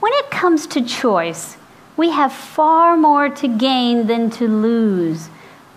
When 0.00 0.12
it 0.14 0.30
comes 0.30 0.66
to 0.68 0.80
choice, 0.80 1.58
we 1.98 2.10
have 2.10 2.32
far 2.32 2.96
more 2.96 3.28
to 3.28 3.48
gain 3.48 4.06
than 4.06 4.30
to 4.30 4.48
lose 4.48 5.28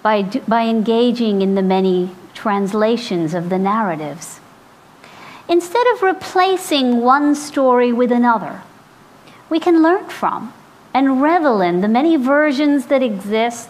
by, 0.02 0.24
by 0.48 0.68
engaging 0.68 1.42
in 1.42 1.56
the 1.56 1.62
many 1.62 2.12
translations 2.34 3.34
of 3.34 3.50
the 3.50 3.60
narratives. 3.60 4.40
Instead 5.50 5.86
of 5.94 6.02
replacing 6.02 7.02
one 7.02 7.36
story 7.36 7.92
with 7.92 8.12
another, 8.12 8.62
we 9.50 9.60
can 9.60 9.84
learn 9.84 10.08
from 10.08 10.54
and 10.94 11.22
revel 11.22 11.61
in 11.61 11.82
the 11.82 11.88
many 11.88 12.15
versions 12.15 12.88
that 12.88 13.02
exist 13.02 13.70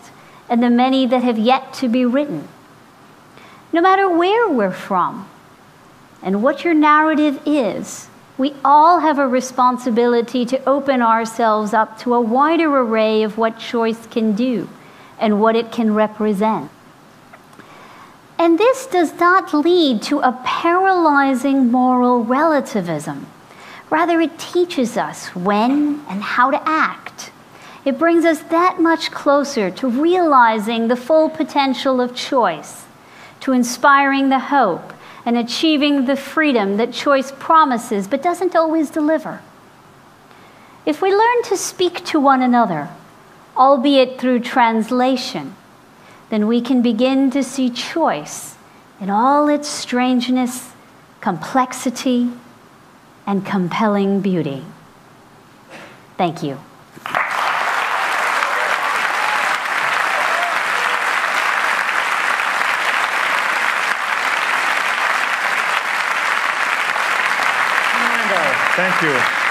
and 0.49 0.61
the 0.61 0.69
many 0.69 1.05
that 1.05 1.23
have 1.23 1.37
yet 1.37 1.73
to 1.73 1.87
be 1.87 2.05
written. 2.05 2.47
No 3.71 3.81
matter 3.81 4.09
where 4.09 4.49
we're 4.49 4.71
from 4.71 5.27
and 6.21 6.43
what 6.43 6.63
your 6.63 6.73
narrative 6.73 7.41
is, 7.45 8.07
we 8.37 8.55
all 8.65 8.99
have 8.99 9.19
a 9.19 9.27
responsibility 9.27 10.45
to 10.45 10.63
open 10.67 11.01
ourselves 11.01 11.73
up 11.73 11.99
to 11.99 12.13
a 12.13 12.21
wider 12.21 12.75
array 12.75 13.23
of 13.23 13.37
what 13.37 13.59
choice 13.59 14.07
can 14.07 14.33
do 14.33 14.69
and 15.19 15.39
what 15.39 15.55
it 15.55 15.71
can 15.71 15.93
represent. 15.93 16.71
And 18.37 18.57
this 18.57 18.87
does 18.87 19.13
not 19.19 19.53
lead 19.53 20.01
to 20.03 20.19
a 20.19 20.39
paralyzing 20.43 21.71
moral 21.71 22.23
relativism. 22.23 23.27
Rather, 23.89 24.19
it 24.19 24.39
teaches 24.39 24.97
us 24.97 25.27
when 25.35 26.01
and 26.09 26.23
how 26.23 26.49
to 26.49 26.61
act. 26.67 27.02
It 27.85 27.99
brings 27.99 28.23
us 28.23 28.41
that 28.43 28.79
much 28.79 29.11
closer 29.11 29.69
to 29.71 29.87
realizing 29.89 30.87
the 30.87 30.95
full 30.95 31.29
potential 31.29 31.99
of 31.99 32.15
choice, 32.15 32.85
to 33.41 33.51
inspiring 33.51 34.29
the 34.29 34.39
hope 34.39 34.93
and 35.25 35.37
achieving 35.37 36.05
the 36.05 36.15
freedom 36.15 36.77
that 36.77 36.93
choice 36.93 37.31
promises 37.31 38.07
but 38.07 38.23
doesn't 38.23 38.55
always 38.55 38.89
deliver. 38.89 39.41
If 40.85 41.01
we 41.01 41.11
learn 41.11 41.43
to 41.43 41.57
speak 41.57 42.05
to 42.05 42.19
one 42.19 42.41
another, 42.41 42.89
albeit 43.55 44.19
through 44.19 44.39
translation, 44.41 45.55
then 46.29 46.47
we 46.47 46.61
can 46.61 46.81
begin 46.81 47.31
to 47.31 47.43
see 47.43 47.69
choice 47.69 48.55
in 48.99 49.09
all 49.09 49.47
its 49.49 49.67
strangeness, 49.67 50.71
complexity, 51.21 52.31
and 53.27 53.45
compelling 53.45 54.21
beauty. 54.21 54.63
Thank 56.17 56.43
you. 56.43 56.59
Thank 68.93 69.15
you. 69.15 69.43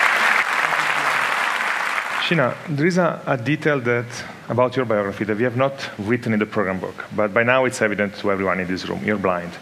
Sheena, 2.22 2.56
there 2.68 2.86
is 2.86 2.98
a, 2.98 3.20
a 3.26 3.36
detail 3.36 3.80
that 3.80 4.06
about 4.48 4.76
your 4.76 4.84
biography 4.84 5.24
that 5.24 5.36
we 5.36 5.42
have 5.42 5.56
not 5.56 5.90
written 5.98 6.32
in 6.32 6.38
the 6.38 6.46
program 6.46 6.78
book, 6.78 7.04
but 7.16 7.34
by 7.34 7.42
now 7.42 7.64
it's 7.64 7.82
evident 7.82 8.14
to 8.16 8.30
everyone 8.30 8.60
in 8.60 8.68
this 8.68 8.88
room. 8.88 9.04
You're 9.04 9.18
blind. 9.18 9.52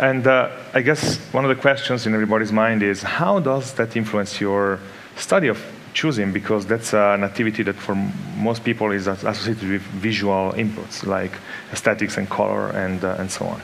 And 0.00 0.26
uh, 0.26 0.50
I 0.74 0.80
guess 0.80 1.18
one 1.32 1.44
of 1.44 1.54
the 1.54 1.60
questions 1.60 2.06
in 2.06 2.14
everybody's 2.14 2.50
mind 2.50 2.82
is 2.82 3.02
how 3.02 3.38
does 3.38 3.74
that 3.74 3.96
influence 3.96 4.40
your 4.40 4.80
study 5.16 5.48
of 5.48 5.62
choosing? 5.94 6.32
Because 6.32 6.66
that's 6.66 6.92
uh, 6.92 7.12
an 7.14 7.22
activity 7.22 7.62
that 7.62 7.76
for 7.76 7.94
most 8.36 8.64
people 8.64 8.90
is 8.90 9.06
as- 9.06 9.24
associated 9.24 9.68
with 9.68 9.82
visual 9.82 10.52
inputs 10.52 11.06
like 11.06 11.32
aesthetics 11.72 12.16
and 12.16 12.28
color 12.28 12.70
and, 12.70 13.04
uh, 13.04 13.16
and 13.18 13.30
so 13.30 13.44
on. 13.46 13.60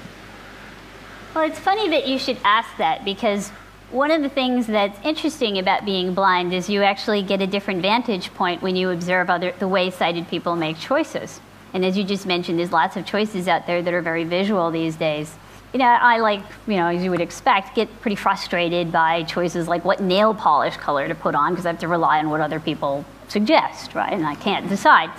Well, 1.35 1.45
it's 1.45 1.59
funny 1.59 1.89
that 1.91 2.07
you 2.07 2.19
should 2.19 2.39
ask 2.45 2.69
that 2.79 3.05
because 3.05 3.51
one 3.91 4.11
of 4.11 4.23
the 4.23 4.29
things 4.29 4.67
that's 4.67 4.99
interesting 5.05 5.59
about 5.59 5.85
being 5.85 6.13
blind 6.13 6.53
is 6.53 6.69
you 6.69 6.83
actually 6.83 7.23
get 7.23 7.41
a 7.41 7.47
different 7.47 7.83
vantage 7.83 8.35
point 8.35 8.61
when 8.61 8.75
you 8.75 8.91
observe 8.91 9.31
other, 9.31 9.53
the 9.59 9.69
way 9.69 9.91
sighted 9.91 10.29
people 10.29 10.57
make 10.57 10.79
choices. 10.79 11.41
And 11.73 11.85
as 11.85 11.97
you 11.97 12.05
just 12.05 12.27
mentioned, 12.27 12.59
there's 12.59 12.73
lots 12.73 12.97
of 12.97 13.07
choices 13.07 13.47
out 13.47 13.67
there 13.67 13.83
that 13.83 13.95
are 13.95 14.03
very 14.03 14.25
visual 14.25 14.71
these 14.71 14.97
days. 14.97 15.37
You 15.73 15.79
know, 15.79 15.87
I 15.87 16.19
like, 16.19 16.41
you 16.67 16.77
know, 16.77 16.87
as 16.87 17.05
you 17.05 17.11
would 17.11 17.21
expect, 17.21 17.75
get 17.77 18.01
pretty 18.01 18.17
frustrated 18.17 18.91
by 18.91 19.25
choices 19.25 19.69
like 19.69 19.85
what 19.85 20.01
nail 20.01 20.35
polish 20.35 20.77
color 20.77 21.07
to 21.07 21.15
put 21.15 21.35
on 21.35 21.53
because 21.53 21.67
I 21.67 21.71
have 21.71 21.81
to 21.81 21.89
rely 21.89 22.19
on 22.19 22.31
what 22.31 22.41
other 22.41 22.59
people 22.61 23.05
suggest, 23.29 23.95
right? 23.95 24.13
And 24.13 24.27
I 24.27 24.35
can't 24.37 24.69
decide. 24.69 25.11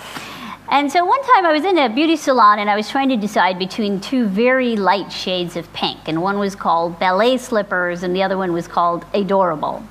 And 0.70 0.92
so 0.92 1.06
one 1.06 1.24
time 1.24 1.46
I 1.46 1.54
was 1.54 1.64
in 1.64 1.78
a 1.78 1.88
beauty 1.88 2.18
salon 2.18 2.60
and 2.60 2.70
I 2.70 2.76
was 2.76 2.90
trying 2.90 3.08
to 3.10 3.16
decide 3.16 3.58
between 3.58 4.02
two 4.02 4.28
very 4.28 4.76
light 4.76 5.12
shades 5.12 5.56
of 5.56 5.72
pink. 5.72 5.98
And 6.08 6.22
one 6.22 6.40
was 6.40 6.56
called 6.56 7.00
ballet 7.00 7.38
slippers 7.38 8.04
and 8.04 8.14
the 8.14 8.22
other 8.22 8.38
one 8.38 8.52
was 8.52 8.68
called 8.68 9.06
adorable. 9.14 9.82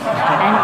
And, 0.00 0.56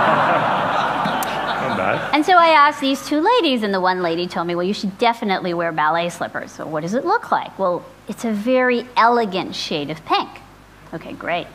and 2.13 2.27
so 2.27 2.33
I 2.33 2.49
asked 2.49 2.81
these 2.81 3.07
two 3.07 3.21
ladies, 3.21 3.63
and 3.63 3.73
the 3.73 3.81
one 3.81 4.03
lady 4.03 4.27
told 4.27 4.47
me, 4.47 4.55
Well, 4.55 4.67
you 4.67 4.75
should 4.75 4.99
definitely 4.99 5.55
wear 5.55 5.73
ballet 5.73 6.11
slippers. 6.11 6.53
So, 6.53 6.67
what 6.67 6.83
does 6.83 6.95
it 6.95 7.05
look 7.05 7.31
like? 7.31 7.57
Well, 7.59 7.85
it's 8.09 8.25
a 8.25 8.33
very 8.33 8.87
elegant 8.97 9.55
shade 9.55 9.91
of 9.91 10.05
pink. 10.05 10.29
Okay, 10.93 11.13
great. 11.13 11.47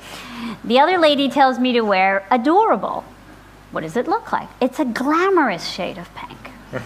The 0.63 0.79
other 0.79 0.97
lady 0.97 1.29
tells 1.29 1.59
me 1.59 1.73
to 1.73 1.81
wear 1.81 2.25
adorable. 2.31 3.03
What 3.71 3.81
does 3.81 3.97
it 3.97 4.07
look 4.07 4.31
like? 4.31 4.47
It's 4.61 4.79
a 4.79 4.85
glamorous 4.85 5.67
shade 5.67 5.97
of 5.97 6.09
pink. 6.15 6.51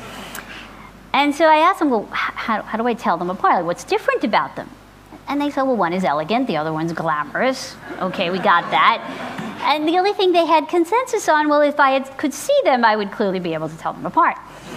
And 1.14 1.34
so 1.34 1.45
I 1.45 1.57
asked 1.57 1.80
them, 1.80 1.90
well, 1.90 2.07
how, 2.11 2.61
how 2.61 2.77
do 2.77 2.88
I 2.88 2.94
tell 2.94 3.18
them 3.18 3.30
apart? 3.30 3.57
Like, 3.57 3.65
what's 3.65 3.84
different 3.84 4.23
about 4.23 4.56
them? 4.56 4.69
And 5.27 5.40
they 5.40 5.49
said, 5.52 5.64
well, 5.64 5.76
one 5.77 5.94
is 5.94 6.03
elegant, 6.03 6.48
the 6.48 6.57
other 6.57 6.73
one's 6.73 6.91
glamorous. 6.94 7.76
Okay, 7.99 8.30
we 8.31 8.40
got 8.40 8.69
that. 8.72 9.60
And 9.61 9.88
the 9.88 9.98
only 9.98 10.14
thing 10.14 10.31
they 10.31 10.45
had 10.45 10.68
consensus 10.68 11.30
on, 11.30 11.49
well, 11.49 11.61
if 11.61 11.80
I 11.80 11.91
had, 11.91 12.18
could 12.18 12.34
see 12.34 12.60
them, 12.64 12.84
I 12.84 12.95
would 12.95 13.11
clearly 13.11 13.40
be 13.40 13.53
able 13.53 13.69
to 13.69 13.77
tell 13.77 13.94
them 13.94 14.06
apart. 14.06 14.38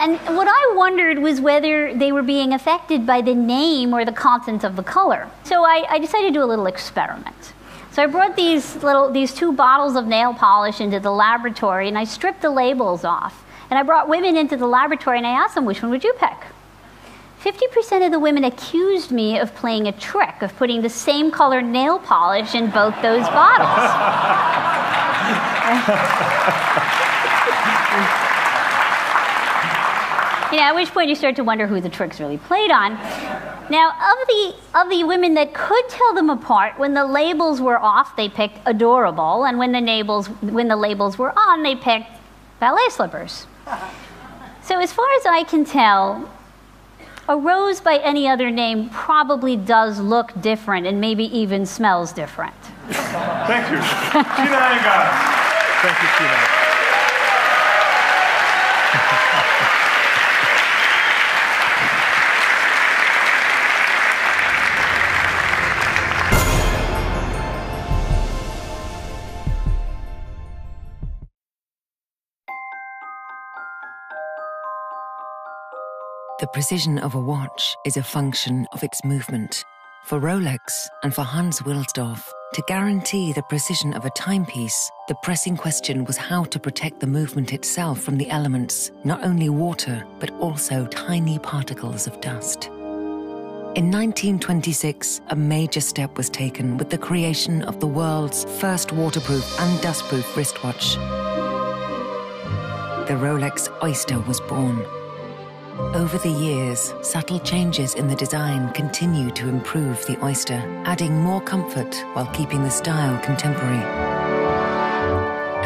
and 0.00 0.18
what 0.36 0.48
I 0.48 0.74
wondered 0.76 1.18
was 1.18 1.40
whether 1.40 1.94
they 1.94 2.12
were 2.12 2.22
being 2.22 2.52
affected 2.52 3.06
by 3.06 3.22
the 3.22 3.34
name 3.34 3.94
or 3.94 4.04
the 4.04 4.12
content 4.12 4.64
of 4.64 4.76
the 4.76 4.82
color. 4.82 5.30
So 5.44 5.64
I, 5.64 5.86
I 5.88 5.98
decided 5.98 6.28
to 6.28 6.34
do 6.34 6.42
a 6.42 6.44
little 6.44 6.66
experiment. 6.66 7.54
So 7.92 8.02
I 8.02 8.06
brought 8.06 8.36
these 8.36 8.76
little 8.82 9.10
these 9.10 9.32
two 9.32 9.52
bottles 9.54 9.96
of 9.96 10.06
nail 10.06 10.34
polish 10.34 10.82
into 10.82 11.00
the 11.00 11.10
laboratory 11.10 11.88
and 11.88 11.96
I 11.96 12.04
stripped 12.04 12.42
the 12.42 12.50
labels 12.50 13.04
off. 13.04 13.45
And 13.70 13.78
I 13.78 13.82
brought 13.82 14.08
women 14.08 14.36
into 14.36 14.56
the 14.56 14.66
laboratory 14.66 15.18
and 15.18 15.26
I 15.26 15.30
asked 15.30 15.54
them, 15.54 15.64
which 15.64 15.82
one 15.82 15.90
would 15.90 16.04
you 16.04 16.12
pick? 16.14 16.36
50% 17.40 18.04
of 18.04 18.12
the 18.12 18.18
women 18.18 18.44
accused 18.44 19.10
me 19.12 19.38
of 19.38 19.54
playing 19.54 19.86
a 19.86 19.92
trick, 19.92 20.42
of 20.42 20.56
putting 20.56 20.82
the 20.82 20.88
same 20.88 21.30
color 21.30 21.62
nail 21.62 21.98
polish 21.98 22.54
in 22.54 22.70
both 22.70 22.94
those 23.02 23.26
bottles. 23.28 23.86
you 30.50 30.58
know, 30.58 30.62
at 30.62 30.74
which 30.74 30.90
point 30.90 31.08
you 31.08 31.14
start 31.14 31.36
to 31.36 31.44
wonder 31.44 31.66
who 31.66 31.80
the 31.80 31.88
tricks 31.88 32.20
really 32.20 32.38
played 32.38 32.70
on. 32.70 32.94
Now, 33.68 33.90
of 33.90 34.28
the 34.28 34.54
of 34.74 34.90
the 34.90 35.04
women 35.04 35.34
that 35.34 35.52
could 35.52 35.88
tell 35.88 36.14
them 36.14 36.30
apart, 36.30 36.78
when 36.78 36.94
the 36.94 37.04
labels 37.04 37.60
were 37.60 37.78
off, 37.78 38.16
they 38.16 38.28
picked 38.28 38.58
adorable, 38.64 39.44
and 39.44 39.58
when 39.58 39.72
the 39.72 39.80
labels 39.80 40.28
when 40.28 40.68
the 40.68 40.76
labels 40.76 41.18
were 41.18 41.36
on, 41.36 41.62
they 41.62 41.74
picked 41.74 42.10
ballet 42.60 42.88
slippers. 42.90 43.46
So, 44.62 44.78
as 44.80 44.92
far 44.92 45.06
as 45.18 45.26
I 45.26 45.44
can 45.44 45.64
tell, 45.64 46.30
a 47.28 47.36
rose 47.36 47.80
by 47.80 47.98
any 47.98 48.28
other 48.28 48.50
name 48.50 48.88
probably 48.90 49.56
does 49.56 49.98
look 49.98 50.40
different 50.40 50.86
and 50.86 51.00
maybe 51.00 51.24
even 51.36 51.66
smells 51.66 52.12
different. 52.12 52.54
Thank 52.88 53.70
you. 53.70 53.78
Sheena 53.78 54.58
Iyengar. 54.70 55.02
Thank 55.82 56.02
you, 56.02 56.08
Sheena. 56.08 56.65
The 76.46 76.60
precision 76.60 76.98
of 76.98 77.16
a 77.16 77.20
watch 77.20 77.76
is 77.84 77.96
a 77.96 78.04
function 78.04 78.68
of 78.70 78.84
its 78.84 79.04
movement. 79.04 79.64
For 80.04 80.20
Rolex 80.20 80.86
and 81.02 81.12
for 81.12 81.22
Hans 81.22 81.58
Wilsdorf, 81.62 82.24
to 82.54 82.62
guarantee 82.68 83.32
the 83.32 83.42
precision 83.42 83.92
of 83.94 84.04
a 84.04 84.10
timepiece, 84.10 84.88
the 85.08 85.16
pressing 85.24 85.56
question 85.56 86.04
was 86.04 86.16
how 86.16 86.44
to 86.44 86.60
protect 86.60 87.00
the 87.00 87.08
movement 87.08 87.52
itself 87.52 88.00
from 88.00 88.16
the 88.16 88.30
elements, 88.30 88.92
not 89.02 89.24
only 89.24 89.48
water, 89.48 90.06
but 90.20 90.30
also 90.38 90.86
tiny 90.86 91.40
particles 91.40 92.06
of 92.06 92.20
dust. 92.20 92.66
In 93.74 93.90
1926, 93.90 95.22
a 95.30 95.34
major 95.34 95.80
step 95.80 96.16
was 96.16 96.30
taken 96.30 96.76
with 96.76 96.90
the 96.90 96.98
creation 96.98 97.62
of 97.62 97.80
the 97.80 97.88
world's 97.88 98.44
first 98.60 98.92
waterproof 98.92 99.44
and 99.58 99.80
dustproof 99.80 100.36
wristwatch. 100.36 100.94
The 103.08 103.14
Rolex 103.14 103.68
Oyster 103.82 104.20
was 104.20 104.40
born. 104.42 104.86
Over 105.78 106.16
the 106.16 106.30
years, 106.30 106.94
subtle 107.02 107.38
changes 107.38 107.94
in 107.94 108.08
the 108.08 108.16
design 108.16 108.72
continue 108.72 109.30
to 109.32 109.48
improve 109.48 110.06
the 110.06 110.18
Oyster, 110.24 110.62
adding 110.86 111.14
more 111.14 111.40
comfort 111.42 111.94
while 112.14 112.26
keeping 112.32 112.62
the 112.62 112.70
style 112.70 113.22
contemporary. 113.22 113.84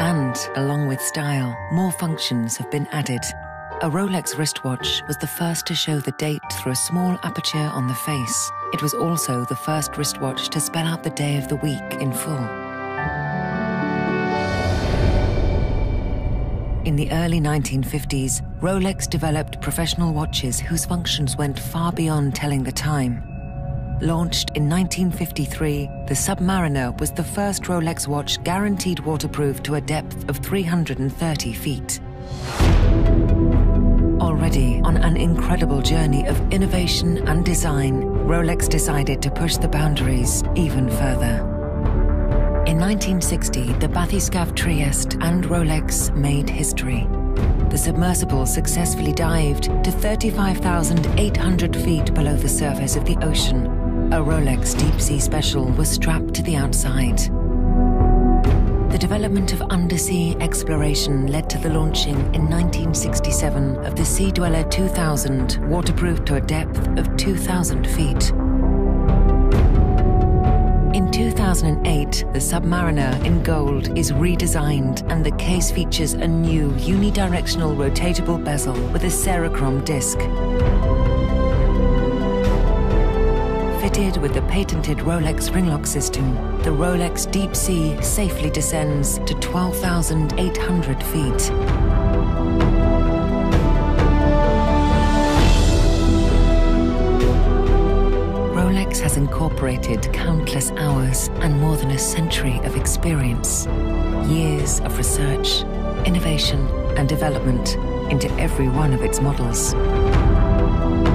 And, 0.01 0.37
along 0.57 0.89
with 0.89 1.01
style, 1.01 1.57
more 1.71 1.93
functions 1.93 2.57
have 2.57 2.69
been 2.73 2.89
added. 2.89 3.23
A 3.83 3.89
Rolex 3.89 4.37
wristwatch 4.37 5.03
was 5.07 5.17
the 5.19 5.29
first 5.29 5.65
to 5.67 5.77
show 5.77 6.01
the 6.01 6.13
date 6.13 6.43
through 6.55 6.73
a 6.73 6.77
small 6.77 7.17
aperture 7.23 7.59
on 7.59 7.87
the 7.87 7.95
face. 7.95 8.51
It 8.73 8.83
was 8.83 8.95
also 8.95 9.45
the 9.45 9.57
first 9.57 9.97
wristwatch 9.97 10.49
to 10.49 10.59
spell 10.59 10.89
out 10.89 11.05
the 11.05 11.11
day 11.11 11.39
of 11.39 11.49
the 11.49 11.57
week 11.57 11.95
in 12.01 12.13
full. 12.13 12.70
In 16.91 16.97
the 16.97 17.13
early 17.13 17.41
1950s, 17.41 18.43
Rolex 18.59 19.09
developed 19.09 19.61
professional 19.61 20.13
watches 20.13 20.59
whose 20.59 20.85
functions 20.85 21.37
went 21.37 21.57
far 21.57 21.93
beyond 21.93 22.35
telling 22.35 22.65
the 22.65 22.73
time. 22.73 23.23
Launched 24.01 24.51
in 24.57 24.69
1953, 24.69 25.89
the 26.09 26.15
Submariner 26.15 26.99
was 26.99 27.13
the 27.13 27.23
first 27.23 27.63
Rolex 27.63 28.09
watch 28.09 28.43
guaranteed 28.43 28.99
waterproof 28.99 29.63
to 29.63 29.77
a 29.77 29.81
depth 29.81 30.29
of 30.29 30.39
330 30.39 31.53
feet. 31.53 32.01
Already 34.21 34.81
on 34.81 34.97
an 34.97 35.17
incredible 35.17 35.83
journey 35.83 36.27
of 36.27 36.53
innovation 36.53 37.19
and 37.29 37.45
design, 37.45 38.03
Rolex 38.27 38.69
decided 38.69 39.23
to 39.23 39.31
push 39.31 39.59
the 39.59 39.69
boundaries 39.69 40.43
even 40.57 40.91
further. 40.91 41.60
In 42.71 42.79
1960, 42.79 43.73
the 43.81 43.89
Bathyscaphe 43.89 44.55
Trieste 44.55 45.15
and 45.23 45.43
Rolex 45.47 46.15
made 46.15 46.49
history. 46.49 47.05
The 47.69 47.77
submersible 47.77 48.47
successfully 48.47 49.13
dived 49.13 49.65
to 49.65 49.91
35,800 49.91 51.75
feet 51.75 52.15
below 52.15 52.37
the 52.37 52.49
surface 52.49 52.95
of 52.95 53.05
the 53.05 53.17
ocean. 53.25 53.67
A 54.13 54.23
Rolex 54.23 54.79
Deep 54.79 55.01
Sea 55.01 55.19
Special 55.19 55.65
was 55.73 55.91
strapped 55.91 56.33
to 56.35 56.45
the 56.45 56.55
outside. 56.55 57.19
The 58.93 58.99
development 59.01 59.53
of 59.53 59.63
undersea 59.63 60.37
exploration 60.39 61.27
led 61.27 61.51
to 61.51 61.59
the 61.59 61.71
launching 61.71 62.15
in 62.35 62.49
1967 62.49 63.79
of 63.79 63.97
the 63.97 64.05
Sea 64.05 64.31
Dweller 64.31 64.63
2000, 64.71 65.59
waterproof 65.69 66.25
to 66.27 66.37
a 66.37 66.41
depth 66.41 66.87
of 66.97 67.17
2,000 67.17 67.85
feet. 67.85 68.33
In 71.21 71.33
2008, 71.33 72.25
the 72.33 72.39
Submariner 72.39 73.23
in 73.27 73.43
gold 73.43 73.99
is 73.99 74.11
redesigned 74.11 75.07
and 75.13 75.23
the 75.23 75.33
case 75.33 75.71
features 75.71 76.15
a 76.15 76.27
new 76.27 76.71
unidirectional 76.71 77.77
rotatable 77.77 78.43
bezel 78.43 78.73
with 78.89 79.05
a 79.05 79.09
Cerachrom 79.09 79.85
disc. 79.85 80.19
Fitted 83.83 84.15
Fitted 84.15 84.23
with 84.23 84.33
the 84.33 84.43
patented 84.49 84.99
Rolex 84.99 85.55
ringlock 85.55 85.87
system, 85.87 86.35
the 86.63 86.71
Rolex 86.71 87.31
Deep 87.31 87.55
Sea 87.55 88.01
safely 88.01 88.49
descends 88.49 89.19
to 89.27 89.35
12,800 89.41 91.03
feet. 91.03 92.00
Has 98.99 99.17
incorporated 99.17 100.13
countless 100.13 100.73
hours 100.73 101.29
and 101.41 101.59
more 101.59 101.77
than 101.77 101.93
a 101.93 101.99
century 101.99 102.59
of 102.65 102.77
experience, 102.77 103.67
years 104.29 104.81
of 104.81 104.99
research, 104.99 105.63
innovation, 106.05 106.69
and 106.99 107.09
development 107.09 107.77
into 108.13 108.31
every 108.33 108.69
one 108.69 108.93
of 108.93 109.01
its 109.01 109.19
models. 109.21 109.73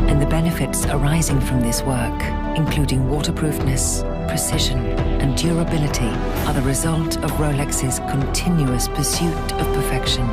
And 0.10 0.20
the 0.20 0.26
benefits 0.26 0.88
arising 0.88 1.40
from 1.40 1.62
this 1.62 1.84
work, 1.84 2.20
including 2.58 3.08
waterproofness, 3.08 4.02
precision, 4.30 4.80
and 5.22 5.38
durability, 5.38 6.10
are 6.48 6.54
the 6.54 6.64
result 6.64 7.18
of 7.18 7.40
Rolex's 7.40 8.00
continuous 8.10 8.88
pursuit 8.88 9.54
of 9.54 9.74
perfection. 9.76 10.26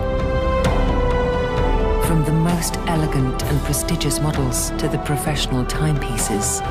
From 2.06 2.24
the 2.24 2.32
most 2.32 2.78
elegant 2.86 3.42
and 3.42 3.60
prestigious 3.60 4.20
models 4.20 4.70
to 4.78 4.88
the 4.88 4.98
professional 4.98 5.66
timepieces, 5.66 6.62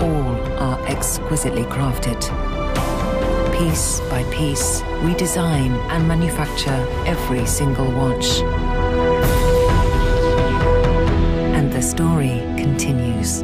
all 0.00 0.36
are 0.58 0.86
exquisitely 0.86 1.64
crafted. 1.64 2.20
Piece 3.58 4.00
by 4.08 4.24
piece, 4.32 4.82
we 5.04 5.14
design 5.14 5.72
and 5.90 6.08
manufacture 6.08 6.86
every 7.06 7.44
single 7.46 7.90
watch. 7.92 8.40
And 11.56 11.72
the 11.72 11.82
story 11.82 12.40
continues. 12.56 13.42